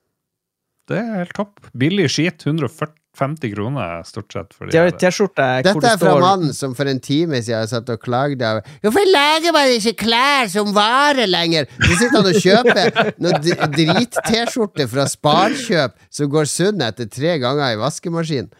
Det 0.87 0.99
er 1.03 1.17
helt 1.25 1.35
topp. 1.35 1.67
Billig 1.75 2.09
skit. 2.15 2.45
150 2.47 3.51
kroner 3.55 4.03
stort 4.07 4.35
sett. 4.37 4.53
For 4.55 4.69
De. 4.71 4.83
T-skjorte 5.01 5.47
hvor 5.65 5.65
Dette 5.67 5.89
er 5.95 5.99
fra 5.99 6.13
mannen 6.23 6.53
som 6.55 6.75
for 6.79 6.87
en 6.91 7.01
time 7.03 7.41
siden 7.43 7.67
satt 7.71 7.89
og 7.91 7.99
klagde 8.05 8.45
av 8.47 8.61
Hvorfor 8.85 9.09
lager 9.09 9.55
man 9.57 9.73
ikke 9.73 9.95
klær 10.05 10.51
som 10.53 10.71
varer 10.77 11.27
lenger? 11.27 11.67
Så 11.81 11.97
sitter 11.97 12.19
han 12.21 12.29
og 12.31 12.39
kjøper 12.45 13.15
noe 13.25 13.41
d- 13.43 13.57
drit-T-skjorte 13.79 14.87
fra 14.93 15.09
Sparkjøp 15.11 15.97
som 16.13 16.31
går 16.31 16.51
sunn 16.51 16.85
etter 16.87 17.09
tre 17.11 17.39
ganger 17.43 17.75
i 17.75 17.81
vaskemaskin. 17.83 18.51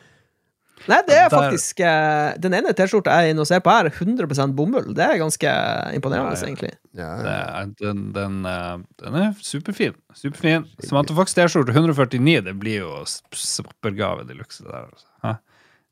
Nei, 0.89 0.99
det 1.09 1.17
er 1.19 1.31
faktisk 1.33 1.81
eh, 1.83 2.37
Den 2.39 2.55
ene 2.55 2.71
T-skjorta 2.77 3.17
jeg 3.19 3.29
er 3.31 3.35
inne 3.35 3.43
og 3.43 3.49
ser 3.51 3.61
på 3.65 3.73
her, 3.75 3.89
er 3.91 3.97
100% 3.97 4.55
bomull. 4.59 4.93
Det 4.95 5.03
er 5.03 5.19
ganske 5.19 5.53
imponerende, 5.99 6.37
Ja, 6.37 6.41
ja. 6.41 6.47
egentlig. 6.47 6.73
Ja, 6.97 7.11
ja. 7.27 7.35
er, 7.63 7.73
den, 7.83 8.05
den, 8.15 8.39
eh, 8.47 8.79
den 9.03 9.19
er 9.23 9.35
superfin. 9.43 9.95
Superfin. 10.15 10.69
Samantha 10.87 11.15
Fox 11.19 11.35
T-skjorte 11.35 11.75
149, 11.75 12.41
det 12.47 12.55
blir 12.63 12.83
jo 12.85 13.03
s- 13.05 13.21
swappergave 13.35 14.27
de 14.29 14.39
luxe. 14.39 14.63
der, 14.65 14.87
Altså. 14.93 15.39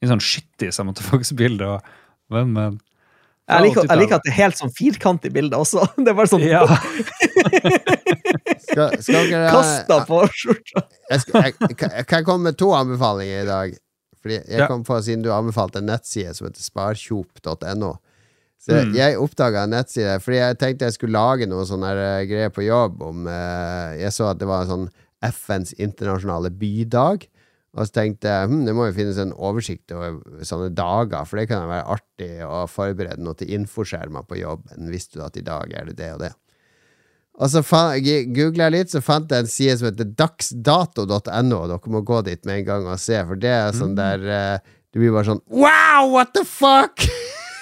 Litt 0.03 0.11
sånn 0.11 0.21
skittig 0.21 0.73
Samantha 0.75 1.03
Fox-bilde. 1.07 1.79
Men, 2.31 2.53
men. 2.53 2.81
Jeg 3.49 3.61
liker, 3.67 3.85
jeg 3.89 3.99
liker 4.01 4.17
at 4.17 4.25
det 4.25 4.31
er 4.33 4.37
helt 4.39 4.57
sånn 4.57 4.71
firkantig 4.73 5.31
bilde 5.33 5.57
også. 5.57 5.83
Det 6.01 6.09
er 6.13 6.17
bare 6.17 6.31
sånn 6.31 6.45
Ja. 6.45 6.63
Skal, 8.65 8.95
skal 9.05 9.29
dere 9.31 9.51
kasta 9.53 9.99
på 10.09 10.21
skjorta. 10.35 10.83
jeg, 11.11 11.21
jeg, 11.31 11.53
jeg, 11.61 11.91
jeg 11.99 12.07
kan 12.11 12.25
komme 12.27 12.49
med 12.51 12.57
to 12.59 12.71
anbefalinger 12.75 13.45
i 13.45 13.49
dag. 13.49 13.75
Fordi 14.25 14.39
jeg 14.41 14.59
Ja. 14.65 14.67
kom 14.71 14.83
på, 14.89 14.97
Siden 15.05 15.23
du 15.23 15.29
anbefalte 15.31 15.83
en 15.83 15.91
nettside 15.93 16.33
som 16.35 16.47
heter 16.49 16.65
sparkjop.no. 16.65 17.93
Så 18.65 18.73
Mm. 18.73 18.95
jeg 18.97 19.19
oppdaga 19.21 19.65
en 19.65 19.71
nettside 19.77 20.15
fordi 20.25 20.39
jeg 20.41 20.57
tenkte 20.59 20.87
jeg 20.89 20.95
skulle 20.97 21.13
lage 21.19 21.47
noe 21.47 21.67
sånne 21.69 21.91
eh, 21.93 22.25
greier 22.25 22.49
på 22.55 22.65
jobb 22.65 23.03
om 23.05 23.27
eh, 23.29 23.99
Jeg 24.01 24.11
så 24.17 24.31
at 24.31 24.39
det 24.41 24.49
var 24.49 24.63
en 24.65 24.71
sånn 24.71 24.91
FNs 25.23 25.75
internasjonale 25.77 26.49
bydag. 26.51 27.27
Og 27.77 27.87
så 27.89 27.93
tenkte 27.93 28.31
jeg 28.31 28.49
hm, 28.49 28.65
det 28.65 28.75
må 28.75 28.87
jo 28.89 28.95
finnes 28.97 29.19
en 29.19 29.33
oversikt 29.35 29.91
over 29.93 30.21
sånne 30.47 30.73
dager, 30.73 31.25
for 31.27 31.37
det 31.37 31.49
kan 31.51 31.69
være 31.69 31.85
artig 31.99 32.31
å 32.47 32.65
forberede 32.71 33.19
noe 33.19 33.35
til 33.35 33.49
infoskjermer 33.51 34.25
på 34.29 34.39
jobben. 34.41 34.89
Visste 34.89 35.19
du 35.19 35.25
at 35.27 35.37
i 35.37 35.43
dag 35.45 35.73
er 35.75 35.85
det 35.91 35.97
det 35.99 36.13
og 36.15 36.21
det? 36.21 36.33
Og 37.35 37.51
så 37.51 37.63
googla 37.67 38.69
jeg 38.69 38.75
litt, 38.77 38.93
så 38.93 39.03
fant 39.03 39.31
jeg 39.33 39.43
en 39.43 39.51
side 39.51 39.79
som 39.81 39.89
heter 39.89 40.11
dagsdato.no. 40.21 41.63
Dere 41.71 41.91
må 41.91 42.03
gå 42.07 42.21
dit 42.29 42.45
med 42.47 42.61
en 42.61 42.69
gang 42.69 42.87
og 42.87 43.01
se, 43.03 43.19
for 43.27 43.41
det 43.41 43.51
er 43.51 43.75
sånn 43.75 43.97
der 43.99 44.29
uh, 44.29 44.75
Du 44.95 45.01
blir 45.01 45.15
bare 45.15 45.33
sånn 45.33 45.43
Wow, 45.51 46.13
what 46.13 46.31
the 46.37 46.45
fuck?! 46.47 47.03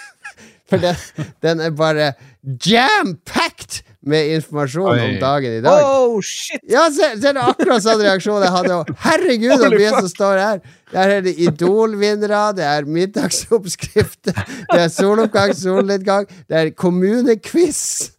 for 0.68 0.82
den, 0.82 1.00
den 1.44 1.64
er 1.64 1.72
bare 1.76 2.12
jam-packed 2.42 3.80
med 4.02 4.34
informasjon 4.36 4.98
om 4.98 5.16
dagen 5.20 5.58
i 5.58 5.62
dag. 5.64 5.82
Oh, 5.86 6.20
shit! 6.24 6.62
Ja, 6.70 6.88
se, 6.90 7.12
se 7.20 7.30
det 7.30 7.36
er 7.36 7.50
akkurat 7.52 7.84
sånn 7.84 8.02
reaksjon 8.02 8.42
jeg 8.42 8.54
hadde. 8.56 8.78
Herregud, 9.04 9.54
så 9.60 9.70
mye 9.72 9.92
som 9.98 10.08
står 10.10 10.40
her! 10.42 10.62
Der 10.92 11.08
er 11.08 11.22
det 11.24 11.32
Idol-vinnere, 11.40 12.40
det 12.56 12.64
er 12.68 12.84
middagsoppskrifter, 12.84 14.36
det 14.68 14.76
er 14.76 14.90
soloppgang, 14.92 15.54
solnedgang, 15.56 16.26
det 16.52 16.58
er 16.58 16.70
kommunequiz, 16.76 18.12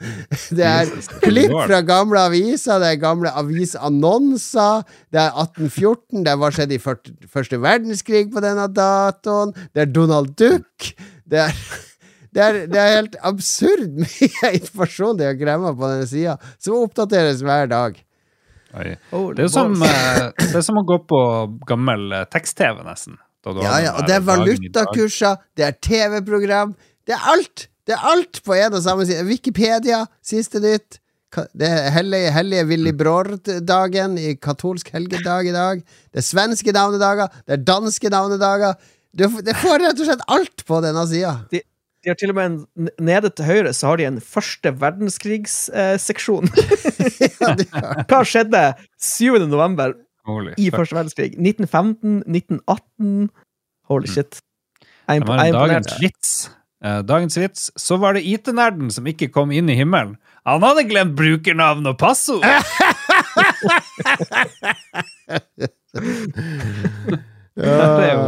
det 0.49 0.65
er 0.65 0.89
klipp 1.21 1.53
fra 1.53 1.83
gamle 1.85 2.23
aviser, 2.31 2.81
det 2.81 2.95
er 2.95 2.99
gamle 3.03 3.29
avisannonser, 3.43 4.87
det 5.13 5.21
er 5.21 5.37
1814, 5.45 6.25
det 6.25 6.33
er 6.33 6.41
hva 6.41 6.49
skjedde 6.55 6.79
i 6.79 6.81
første 6.81 7.61
verdenskrig 7.61 8.25
på 8.33 8.41
denne 8.41 8.65
datoen, 8.73 9.53
det 9.75 9.85
er 9.85 9.93
Donald 9.93 10.33
Duck, 10.33 10.95
det 11.29 11.45
er 11.45 11.65
det 12.33 12.41
er, 12.43 12.59
det 12.69 12.79
er 12.81 12.95
helt 12.97 13.19
absurd 13.25 13.99
mye 14.03 14.53
informasjon 14.59 15.19
de 15.19 15.27
har 15.29 15.37
glemma 15.39 15.73
på 15.77 15.91
denne 15.91 16.07
sida, 16.09 16.37
som 16.61 16.81
oppdateres 16.81 17.43
hver 17.45 17.69
dag. 17.71 17.99
Oi. 18.73 18.95
Det 19.37 19.43
er, 19.45 19.51
som, 19.53 19.75
eh, 19.85 20.31
det 20.39 20.55
er 20.57 20.65
som 20.65 20.79
å 20.81 20.85
gå 20.89 20.97
på 21.09 21.19
gammel 21.69 22.07
eh, 22.17 22.25
tekst-TV, 22.33 22.81
nesten. 22.87 23.19
Da 23.43 23.53
du 23.53 23.61
Ja, 23.61 23.75
ja, 23.83 23.93
og 23.99 24.07
det 24.09 24.17
er 24.17 24.25
valutakurser, 24.25 25.37
det 25.59 25.67
er 25.67 25.77
TV-program, 25.77 26.73
det 27.05 27.17
er 27.17 27.29
alt! 27.35 27.67
Det 27.83 27.91
er 27.97 28.03
alt 28.07 28.39
på 28.45 28.55
en 28.55 28.77
og 28.77 28.79
samme 28.79 29.03
side. 29.03 29.25
Wikipedia, 29.27 30.05
siste 30.23 30.61
nytt. 30.63 31.01
Det 31.33 31.67
er 31.67 31.89
hellige, 31.91 32.29
hellige 32.31 32.67
Willy 32.69 32.93
Brord-dagen 32.95 34.15
i 34.21 34.35
katolsk 34.39 34.91
helgedag 34.93 35.49
i 35.49 35.51
dag. 35.55 35.81
Det 36.13 36.21
er 36.21 36.25
svenske 36.25 36.71
navnedager, 36.75 37.33
det 37.43 37.57
er 37.57 37.65
danske 37.67 38.11
navnedager. 38.13 38.77
Du, 39.13 39.25
det 39.45 39.55
får 39.59 39.83
rett 39.83 39.99
og 39.99 40.07
slett 40.07 40.23
alt 40.31 40.63
på 40.69 40.79
denne 40.85 41.03
sida. 41.09 41.33
De, 41.51 41.59
de 42.03 42.09
har 42.11 42.17
til 42.19 42.29
og 42.33 42.35
med 42.35 42.45
en, 42.51 42.89
Nede 42.99 43.29
til 43.31 43.45
høyre 43.47 43.71
så 43.73 43.87
har 43.93 43.97
de 44.01 44.05
en 44.09 44.19
første 44.21 44.71
verdenskrigsseksjon. 44.81 46.49
Ja, 47.43 47.53
er- 47.53 48.03
Hva 48.09 48.19
skjedde 48.27 48.63
7. 48.99 49.37
november 49.51 49.93
Holy 50.27 50.53
i 50.57 50.69
fuck. 50.69 50.77
første 50.79 50.95
verdenskrig? 50.99 51.31
1915? 51.35 52.21
1918? 52.27 53.29
Holy 53.91 54.07
shit. 54.07 54.39
Jeg 55.09 55.19
Det 55.23 55.27
var 55.27 55.37
er 55.43 55.51
dagens 55.55 55.91
vits. 55.99 56.29
Eh, 56.83 57.01
dagens 57.07 57.35
vits. 57.39 57.65
Så 57.79 57.97
var 57.99 58.13
det 58.15 58.23
IT-nerden 58.27 58.91
som 58.91 59.05
ikke 59.07 59.27
kom 59.35 59.51
inn 59.55 59.67
i 59.71 59.75
himmelen. 59.79 60.15
Han 60.47 60.63
hadde 60.63 60.83
glemt 60.89 61.15
brukernavn 61.19 61.85
og 61.91 61.97
passord! 61.99 62.43
det 67.55 67.67
er 67.67 68.13
jo 68.13 68.23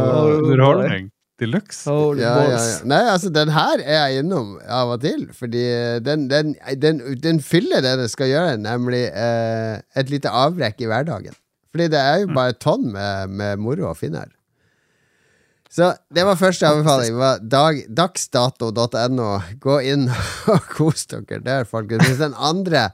underholdning. 0.52 1.10
De 1.40 1.48
luxe. 1.50 1.96
Ja, 2.20 2.34
ja, 2.46 2.52
ja. 2.56 2.60
Nei, 2.88 3.02
altså, 3.12 3.30
den 3.34 3.50
her 3.52 3.82
er 3.82 4.06
jeg 4.06 4.22
innom 4.22 4.54
av 4.62 4.94
og 4.94 5.02
til, 5.04 5.26
fordi 5.36 5.64
den, 6.04 6.28
den, 6.32 6.54
den, 6.82 7.02
den 7.22 7.42
fyller 7.44 7.84
det 7.84 7.96
det 8.00 8.08
skal 8.12 8.30
gjøre, 8.32 8.56
nemlig 8.62 9.04
eh, 9.10 9.82
et 9.96 10.12
lite 10.12 10.32
avbrekk 10.32 10.80
i 10.80 10.88
hverdagen. 10.90 11.36
Fordi 11.74 11.90
det 11.92 12.00
er 12.00 12.22
jo 12.22 12.32
bare 12.32 12.54
et 12.54 12.62
tonn 12.62 12.88
med, 12.94 13.36
med 13.36 13.60
moro 13.60 13.90
å 13.90 13.96
finne 13.98 14.24
her. 14.24 14.32
Så 15.76 15.90
det 16.14 16.24
var 16.24 16.38
første 16.40 16.68
anbefaling. 16.70 17.18
var 17.20 17.42
dag, 17.42 17.82
Dagsdato.no. 17.92 19.28
Gå 19.60 19.76
inn 19.84 20.06
og 20.52 20.70
kos 20.72 21.04
dere 21.10 21.42
der, 21.44 21.68
folkens. 21.68 22.16
Den 22.16 22.36
andre 22.38 22.88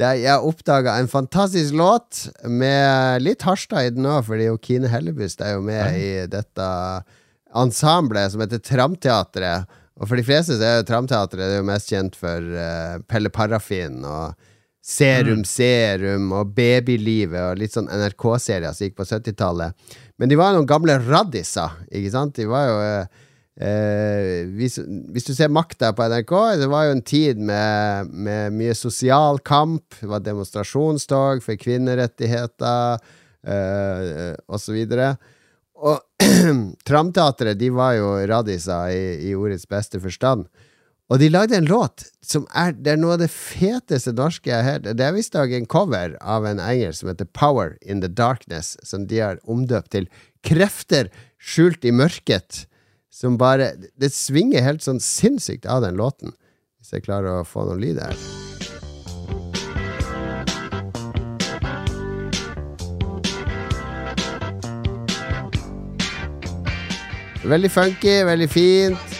der 0.00 0.16
jeg 0.16 0.46
oppdaga 0.46 0.94
en 1.00 1.10
fantastisk 1.10 1.74
låt 1.76 2.28
med 2.46 3.24
litt 3.24 3.42
Harstad 3.44 3.88
i 3.88 3.94
den 3.96 4.06
òg, 4.08 4.22
fordi 4.28 4.46
jo 4.46 4.60
Kine 4.62 4.88
Hellebust 4.88 5.42
er 5.44 5.58
jo 5.58 5.64
med 5.66 5.98
i 5.98 6.12
dette 6.30 6.68
ensemblet 7.56 8.32
som 8.32 8.42
heter 8.44 8.62
Tramteatret. 8.64 9.78
Og 10.00 10.08
for 10.08 10.16
de 10.16 10.24
fleste 10.24 10.56
så 10.56 10.66
er 10.66 10.78
jo 10.80 10.86
Tramteatret 10.88 11.42
det 11.42 11.56
er 11.58 11.60
jo 11.60 11.68
mest 11.68 11.90
kjent 11.92 12.16
for 12.18 12.52
uh, 12.54 13.00
Pelle 13.10 13.32
Parafin 13.32 14.00
og 14.06 14.38
Serum 14.80 15.42
Serum 15.44 16.30
og 16.32 16.54
Babylivet 16.56 17.42
og 17.50 17.58
litt 17.60 17.74
sånn 17.76 17.90
NRK-serier 17.90 18.72
som 18.72 18.86
gikk 18.86 18.96
på 18.96 19.04
70-tallet. 19.10 19.76
Men 20.16 20.30
de 20.30 20.38
var 20.40 20.54
noen 20.56 20.68
gamle 20.68 20.96
raddiser, 21.04 21.82
ikke 21.92 22.14
sant? 22.14 22.38
De 22.38 22.48
var 22.48 22.64
jo 22.66 22.78
uh, 22.80 23.26
eh, 23.60 24.48
hvis, 24.56 24.78
hvis 25.12 25.28
du 25.28 25.34
ser 25.36 25.52
Makta 25.52 25.92
på 25.96 26.08
NRK, 26.08 26.34
det 26.62 26.68
var 26.72 26.88
jo 26.88 26.96
en 26.96 27.04
tid 27.04 27.40
med, 27.40 28.12
med 28.12 28.56
mye 28.56 28.76
sosial 28.76 29.40
kamp. 29.44 29.84
Det 30.00 30.08
var 30.10 30.24
demonstrasjonstog 30.24 31.44
for 31.44 31.60
kvinnerettigheter 31.60 33.04
eh, 33.44 34.32
osv. 34.48 34.80
Og 35.80 36.00
Tramteatret 36.88 37.58
de 37.58 37.70
var 37.74 37.94
jo 37.96 38.12
radiser 38.28 38.92
i, 38.94 39.30
i 39.30 39.36
ordets 39.36 39.68
beste 39.68 40.00
forstand. 40.02 40.46
Og 41.10 41.18
de 41.18 41.30
lagde 41.30 41.56
en 41.58 41.66
låt 41.66 42.04
som 42.22 42.44
er, 42.54 42.74
det 42.76 42.92
er 42.92 43.00
noe 43.00 43.16
av 43.16 43.22
det 43.24 43.32
feteste 43.34 44.12
norske 44.14 44.52
jeg 44.52 44.62
har 44.62 44.76
hørt. 44.76 44.90
Det 44.94 45.06
er 45.06 45.16
visstnok 45.16 45.54
en 45.56 45.66
cover 45.70 46.14
av 46.22 46.46
en 46.46 46.62
engelsk 46.62 47.02
som 47.02 47.10
heter 47.10 47.30
Power 47.34 47.74
in 47.82 48.02
the 48.04 48.10
Darkness, 48.10 48.76
som 48.86 49.08
de 49.10 49.18
har 49.18 49.40
omdøpt 49.50 49.90
til 49.96 50.06
Krefter 50.46 51.10
skjult 51.36 51.84
i 51.84 51.94
mørket. 51.94 52.66
Som 53.10 53.40
bare 53.40 53.72
Det 53.98 54.12
svinger 54.14 54.62
helt 54.62 54.86
sånn 54.86 55.02
sinnssykt 55.02 55.66
av 55.66 55.82
den 55.82 55.98
låten. 55.98 56.36
Hvis 56.78 56.94
jeg 56.94 57.08
klarer 57.10 57.40
å 57.40 57.48
få 57.48 57.66
noen 57.66 57.82
lyd 57.82 57.98
her. 57.98 58.49
Veldig 67.50 67.70
funky, 67.70 68.24
veldig 68.24 68.46
fint. 68.50 69.14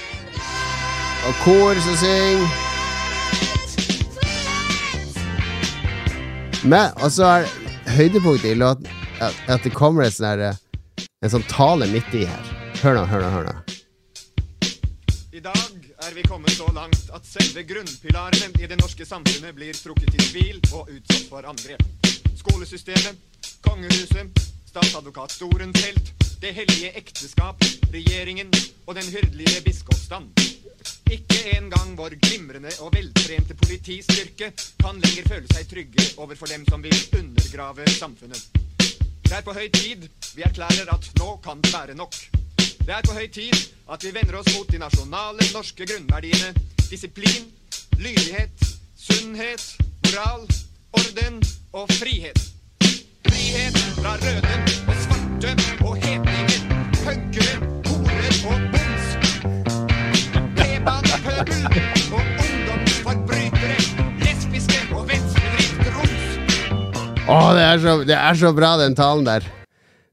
Og 1.27 1.35
kor 1.43 1.75
som 1.83 1.97
synger. 1.99 2.47
Men, 6.63 6.93
og 7.03 7.11
så 7.11 7.25
er 7.25 7.49
høydepunktet 7.97 8.53
i 8.53 8.55
låten 8.55 8.87
at, 9.21 9.65
det 9.65 9.73
kommer 9.75 10.07
en 10.07 10.15
sånn 10.15 10.45
en 10.47 11.33
sånn 11.33 11.47
tale 11.51 11.89
midt 11.91 12.15
i 12.15 12.23
her. 12.29 12.53
Hør 12.85 13.01
nå, 13.01 13.03
hør 13.11 13.25
nå, 13.25 13.33
hør 13.35 13.49
nå. 13.49 13.57
I 15.35 15.43
dag 15.43 15.91
er 16.07 16.15
vi 16.15 16.23
kommet 16.29 16.55
så 16.55 16.71
langt 16.77 17.11
at 17.11 17.27
selve 17.27 17.65
grunnpilaren 17.67 18.55
i 18.61 18.71
det 18.71 18.79
norske 18.79 19.09
samfunnet 19.09 19.59
blir 19.59 19.75
trukket 19.75 20.15
i 20.15 20.23
tvil 20.29 20.63
og 20.71 20.87
utsatt 20.87 21.27
for 21.33 21.51
angrep. 21.51 21.83
Skolesystemet, 22.39 23.19
kongehuset, 23.67 24.47
statsadvokatstolens 24.71 25.85
helt, 25.85 26.13
det 26.41 26.53
hellige 26.55 26.93
ekteskap, 26.99 27.65
regjeringen 27.93 28.53
og 28.87 28.95
den 28.95 29.09
hyrdelige 29.11 29.63
biskopsstand. 29.65 30.31
Ikke 31.11 31.41
engang 31.57 31.97
vår 31.99 32.15
glimrende 32.23 32.71
og 32.79 32.93
veltrente 32.95 33.57
politistyrke 33.59 34.53
kan 34.83 35.01
lenger 35.03 35.27
føle 35.27 35.51
seg 35.51 35.67
trygge 35.73 36.05
overfor 36.23 36.53
dem 36.53 36.67
som 36.71 36.85
vil 36.87 36.95
undergrave 37.19 37.89
samfunnet. 37.97 38.47
Det 39.27 39.35
er 39.39 39.43
på 39.47 39.55
høy 39.55 39.67
tid 39.75 40.07
vi 40.37 40.47
erklærer 40.47 40.95
at 40.95 41.11
nå 41.19 41.33
kan 41.43 41.63
det 41.65 41.75
være 41.75 41.99
nok. 41.99 42.15
Det 42.59 42.95
er 42.95 43.03
på 43.07 43.19
høy 43.19 43.27
tid 43.27 43.59
at 43.91 44.07
vi 44.07 44.15
vender 44.15 44.39
oss 44.39 44.55
mot 44.55 44.71
de 44.71 44.79
nasjonale 44.79 45.51
norske 45.51 45.87
grunnverdiene 45.87 46.55
disiplin, 46.91 47.51
lydighet, 47.99 48.65
sunnhet, 48.99 49.67
moral, 50.07 50.47
orden 50.99 51.43
og 51.73 51.91
frihet. 51.99 52.60
Frihet 53.41 53.77
fra 53.97 54.11
røde 54.21 54.57
og 54.85 54.97
svarte 55.01 55.51
og 55.81 55.95
hedninger, 55.97 56.59
punkere, 56.99 57.55
horer 57.87 58.35
og 58.51 58.59
boms. 58.75 59.07
B-banepøbel 60.59 61.63
og 62.19 62.21
ungdomsforbrytere, 62.43 63.79
lesbiske 64.21 64.83
og 64.93 65.09
venstredrift-roms. 65.09 66.29
Å, 67.25 67.41
det 67.57 67.65
er, 67.65 67.81
så, 67.87 67.97
det 68.13 68.19
er 68.19 68.41
så 68.43 68.53
bra, 68.61 68.75
den 68.83 68.99
talen 68.99 69.25
der. 69.31 69.49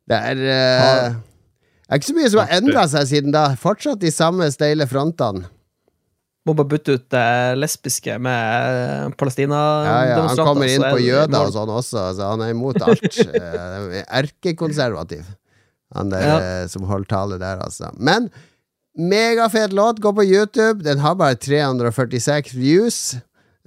Det 0.07 0.21
er 0.31 0.43
eh, 0.47 1.11
Det 1.11 1.91
er 1.91 1.99
ikke 1.99 2.11
så 2.13 2.19
mye 2.21 2.31
som 2.31 2.45
har 2.45 2.55
endra 2.61 2.87
seg 2.95 3.11
siden 3.11 3.35
da. 3.35 3.49
Fortsatt 3.59 3.99
de 4.07 4.13
samme 4.21 4.47
steile 4.55 4.87
frontene. 4.87 5.49
Må 6.47 6.53
bare 6.55 6.69
bytte 6.71 6.95
ut 6.95 7.05
det 7.11 7.23
lesbiske 7.59 8.15
med 8.23 9.13
Ja, 9.19 9.95
ja, 10.07 10.19
han 10.29 10.37
kommer 10.39 10.69
inn 10.71 10.85
på 10.87 11.01
jøder 11.03 11.41
og 11.43 11.51
sånn 11.55 11.73
også, 11.75 12.05
så 12.15 12.29
han 12.31 12.43
er 12.45 12.53
imot 12.55 12.79
alt. 12.87 13.07
Eh, 13.37 14.03
Erkekonservativ, 14.21 15.25
han 15.95 16.09
der 16.13 16.23
Ja. 16.25 16.37
eh, 16.39 16.67
som 16.71 16.83
holder 16.87 17.07
tale 17.11 17.37
der, 17.41 17.59
altså. 17.63 17.91
Men 17.99 18.29
megafet 18.97 19.73
låt, 19.73 19.99
gå 19.99 20.13
på 20.13 20.23
YouTube. 20.25 20.83
Den 20.83 20.99
har 20.99 21.15
bare 21.15 21.35
346 21.35 22.53
views. 22.55 23.15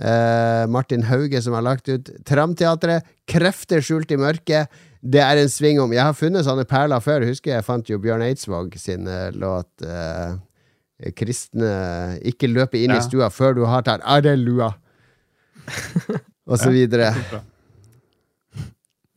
Eh, 0.00 0.66
Martin 0.66 1.02
Hauge 1.04 1.42
som 1.42 1.52
har 1.52 1.62
lagt 1.62 1.88
ut 1.88 2.08
Tramteatret. 2.26 3.04
Krefter 3.28 3.80
skjult 3.84 4.10
i 4.10 4.16
mørket. 4.16 4.68
Det 5.02 5.20
er 5.20 5.36
en 5.40 5.48
sving 5.48 5.80
om. 5.80 5.92
Jeg 5.92 6.02
har 6.04 6.16
funnet 6.16 6.44
sånne 6.44 6.64
perler 6.68 7.00
før. 7.04 7.24
Husker 7.28 7.54
jeg 7.54 7.64
fant 7.64 7.88
jo 7.88 7.98
Bjørn 8.00 8.24
Eidsvåg 8.26 8.74
sin 8.80 9.06
eh, 9.08 9.30
låt 9.36 9.84
eh, 9.84 10.34
Kristne 11.16 11.70
Ikke 12.28 12.48
løpe 12.50 12.76
inn 12.80 12.90
Ja. 12.92 12.98
i 13.00 13.06
stua 13.06 13.30
før 13.32 13.54
du 13.56 13.64
har 13.68 13.82
tatt 13.86 14.02
av 14.04 14.22
deg 14.26 14.38
lua. 14.38 14.72
Og 16.50 16.58
så 16.58 16.70
videre. 16.74 17.12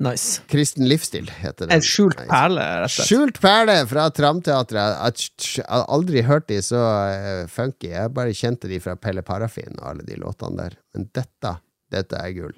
Nice. 0.04 0.42
Kristen 0.52 0.88
livsstil 0.90 1.30
heter 1.32 1.70
det. 1.70 1.76
En 1.78 1.84
skjult 1.86 2.18
perle, 2.28 2.64
rett 2.82 2.90
og 2.90 2.92
slett. 2.92 3.08
Skjult 3.08 3.38
perle 3.44 3.76
fra 3.88 4.08
Tramteatret. 4.12 5.22
Jeg 5.40 5.64
har 5.70 5.86
aldri 5.94 6.24
hørt 6.28 6.48
de 6.50 6.58
så 6.66 6.82
eh, 7.14 7.44
funky. 7.52 7.92
Jeg 7.94 8.12
bare 8.18 8.34
kjente 8.36 8.68
de 8.72 8.82
fra 8.84 8.98
Pelle 9.00 9.24
Parafin 9.24 9.78
og 9.80 9.86
alle 9.94 10.04
de 10.08 10.18
låtene 10.20 10.58
der. 10.60 10.76
Men 10.98 11.08
dette, 11.16 11.54
dette 11.94 12.20
er 12.20 12.36
gull. 12.36 12.58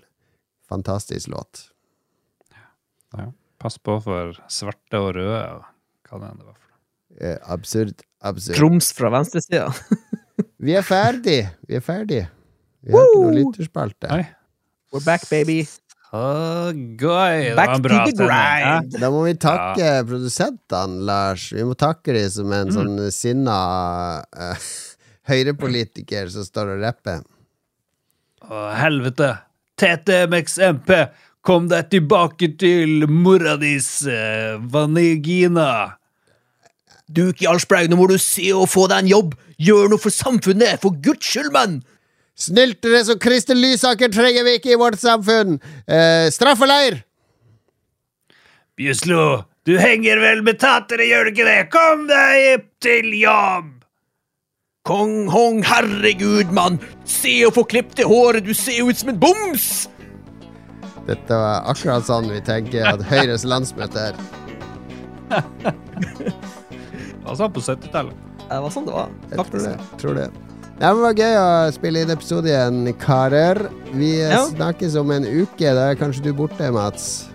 Fantastisk 0.72 1.30
låt. 1.36 1.68
Ja. 3.16 3.30
Pass 3.62 3.78
på 3.78 4.00
for 4.04 4.34
svarte 4.52 5.00
og 5.04 5.14
røde, 5.20 5.38
og 5.60 6.10
hva 6.10 6.20
det 6.24 6.32
enn 6.32 6.40
det 6.42 6.48
var 6.50 6.58
for. 6.58 6.65
Eh, 7.22 7.38
absurd. 7.44 8.02
Absurd. 8.26 8.58
Grums 8.58 8.92
fra 8.96 9.12
venstresida. 9.14 9.70
Vi 10.66 10.76
er 10.76 10.86
ferdig. 10.86 11.46
Vi 11.68 11.78
er 11.78 11.84
ferdig. 11.86 12.26
Vi 12.86 12.94
har 12.94 13.08
ikke 13.08 13.24
noe 13.24 13.36
lytterspalte. 13.38 14.22
We're 14.94 15.04
back, 15.06 15.28
baby. 15.30 15.64
Oh, 16.16 16.72
gøy! 16.72 17.56
Back 17.58 17.82
to 17.82 17.90
the 17.90 18.14
grind. 18.16 18.94
Da 19.02 19.10
må 19.12 19.26
vi 19.26 19.34
takke 19.42 19.90
produsentene, 20.08 21.02
Lars. 21.08 21.50
Vi 21.52 21.66
må 21.68 21.76
takke 21.76 22.14
dem 22.16 22.30
som 22.32 22.54
en 22.56 22.72
sånn 22.72 22.94
sinna 23.12 23.58
uh, 24.24 24.70
høyrepolitiker 25.32 26.32
som 26.32 26.46
står 26.48 26.76
og 26.76 26.86
rapper. 26.86 27.26
Å, 28.46 28.62
helvete! 28.80 29.34
TTMXMP, 29.82 30.94
kom 31.44 31.68
deg 31.74 31.90
tilbake 31.92 32.54
til 32.62 33.10
mora 33.12 33.58
dis, 33.60 33.90
uh, 34.08 34.56
Vanigina! 34.72 35.98
Du, 37.06 37.30
Jarlsberg, 37.38 37.90
nå 37.92 38.00
må 38.00 38.08
du 38.10 38.18
se 38.22 38.48
og 38.56 38.70
få 38.72 38.88
deg 38.90 39.04
en 39.04 39.12
jobb. 39.12 39.36
Gjør 39.62 39.92
noe 39.92 40.02
for 40.02 40.14
samfunnet, 40.14 40.82
for 40.82 40.96
guds 41.06 41.28
skyld, 41.30 41.52
mann! 41.54 41.84
Snyltere 42.36 43.00
som 43.08 43.20
Kristin 43.22 43.62
Lysaker 43.62 44.10
trenger 44.12 44.44
vi 44.44 44.58
ikke 44.58 44.74
i 44.74 44.80
vårt 44.80 45.00
samfunn! 45.00 45.60
Eh, 45.88 46.28
straffeleir! 46.34 47.04
Bjuslo, 48.76 49.46
du 49.64 49.78
henger 49.80 50.20
vel 50.20 50.42
med 50.44 50.60
tatere, 50.60 51.06
gjør 51.08 51.30
du 51.30 51.32
ikke 51.32 51.48
det? 51.48 51.62
Kom 51.72 52.08
deg 52.10 52.66
til 52.84 53.14
jobb! 53.22 53.72
Kong 54.86 55.30
Hong, 55.32 55.64
herregud, 55.66 56.52
mann! 56.54 56.82
Se 57.08 57.38
å 57.48 57.54
få 57.54 57.64
klippet 57.70 58.02
det 58.02 58.10
håret, 58.10 58.46
du 58.46 58.54
ser 58.58 58.82
jo 58.82 58.90
ut 58.90 59.00
som 59.00 59.14
en 59.14 59.22
boms! 59.22 59.70
Dette 61.06 61.38
var 61.38 61.70
akkurat 61.70 62.06
sånn 62.10 62.28
vi 62.34 62.42
tenker 62.44 62.90
at 62.90 63.06
Høyres 63.06 63.46
landsmøte 63.46 64.10
er. 64.10 64.22
Altså 67.26 67.50
på 67.52 67.62
70-tallet. 67.64 68.14
Det 68.46 68.58
var 68.62 68.74
sånn 68.74 68.86
det 68.86 68.94
var. 68.94 69.14
Jeg 69.32 69.46
tror 69.50 69.64
det. 69.66 69.76
Tror 70.02 70.18
det. 70.20 70.28
Ja, 70.76 70.90
det 70.92 71.02
var 71.02 71.14
gøy 71.16 71.38
å 71.40 71.52
spille 71.72 72.02
inn 72.04 72.12
episode 72.12 72.52
igjen, 72.52 72.82
karer. 73.00 73.62
Vi 73.94 74.10
Ja. 74.22 74.42
snakkes 74.50 74.96
om 75.00 75.12
en 75.12 75.24
uke. 75.24 75.64
Da 75.74 75.90
er 75.92 75.96
kanskje 75.96 76.24
du 76.24 76.34
borte, 76.34 76.72
Mats. 76.72 77.30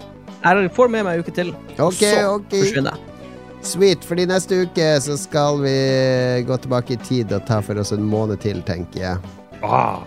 Jeg 0.44 0.70
får 0.72 0.90
med 0.90 1.04
meg 1.04 1.14
en 1.18 1.24
uke 1.24 1.34
til. 1.34 1.54
Ok, 1.78 2.00
så 2.04 2.34
ok. 2.36 2.50
forsvinner 2.50 2.92
jeg. 2.92 3.06
Sweet, 3.62 4.04
fordi 4.08 4.24
neste 4.26 4.62
uke 4.64 4.86
så 5.04 5.18
skal 5.20 5.58
vi 5.60 5.74
gå 6.48 6.56
tilbake 6.62 6.92
i 6.92 6.96
tid 6.96 7.32
og 7.32 7.44
ta 7.46 7.60
for 7.60 7.76
oss 7.80 7.92
en 7.92 8.02
måned 8.08 8.40
til, 8.40 8.62
tenker 8.62 9.00
jeg. 9.00 9.18
Ah, 9.62 9.98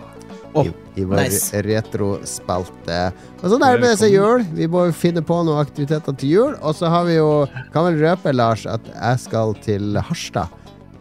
Åh, 0.54 0.66
I, 0.66 1.00
i 1.00 1.04
vår 1.04 1.16
nice. 1.24 1.62
retrospalte. 1.66 2.98
Og 3.42 3.46
så 3.50 3.58
nærmer 3.58 3.88
det 3.88 3.98
seg 3.98 4.12
jul. 4.14 4.44
Vi 4.54 4.68
må 4.70 4.84
finne 4.94 5.22
på 5.26 5.38
noen 5.46 5.58
aktiviteter 5.62 6.14
til 6.20 6.30
jul. 6.36 6.52
Og 6.62 6.76
så 6.78 6.90
har 6.92 7.04
vi 7.08 7.16
jo 7.18 7.30
Kan 7.74 7.88
vel 7.88 7.98
røpe, 8.04 8.32
Lars, 8.34 8.66
at 8.70 8.86
jeg 8.92 9.18
skal 9.24 9.54
til 9.64 9.98
Harstad 9.98 10.48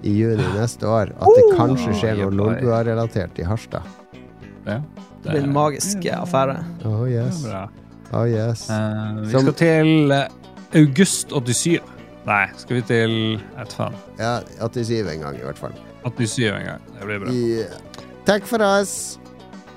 i 0.03 0.15
juni 0.17 0.43
neste 0.57 0.89
år. 0.89 1.13
At 1.15 1.38
det 1.38 1.45
kanskje 1.57 1.93
skjer 2.01 2.17
noe 2.23 2.31
Oh, 2.31 2.38
Lolbua-relatert 2.41 3.39
i 3.39 3.47
Harstad. 3.47 3.85
ja. 4.67 4.81
Det 5.23 5.31
blir 5.31 5.43
en 5.45 5.53
magisk 5.55 6.03
affære. 6.11 6.57
Oh 6.84 7.05
yes. 7.07 7.45
er. 7.47 7.69
Oh 8.11 8.25
yes. 8.27 8.65
Uh, 8.69 9.21
vi 9.21 9.31
Som- 9.31 9.45
skal 9.45 9.53
til 9.53 10.11
eh, 10.11 10.27
august 10.75 11.31
87. 11.31 11.80
Nei, 12.27 12.47
skal 12.57 12.75
vi 12.75 12.81
til 12.81 13.13
et 13.61 13.71
faen. 13.71 13.95
Ja, 14.19 14.41
87 14.59 15.07
en 15.13 15.21
gang, 15.23 15.35
i 15.39 15.45
hvert 15.45 15.57
fall. 15.57 15.71
87 16.03 16.49
en 16.51 16.65
gang. 16.65 16.81
Det 16.99 17.07
blir 17.07 17.19
bra. 17.23 17.31
Yeah. 17.31 18.03
Takk 18.27 18.43
for 18.45 18.59
oss. 18.63 19.17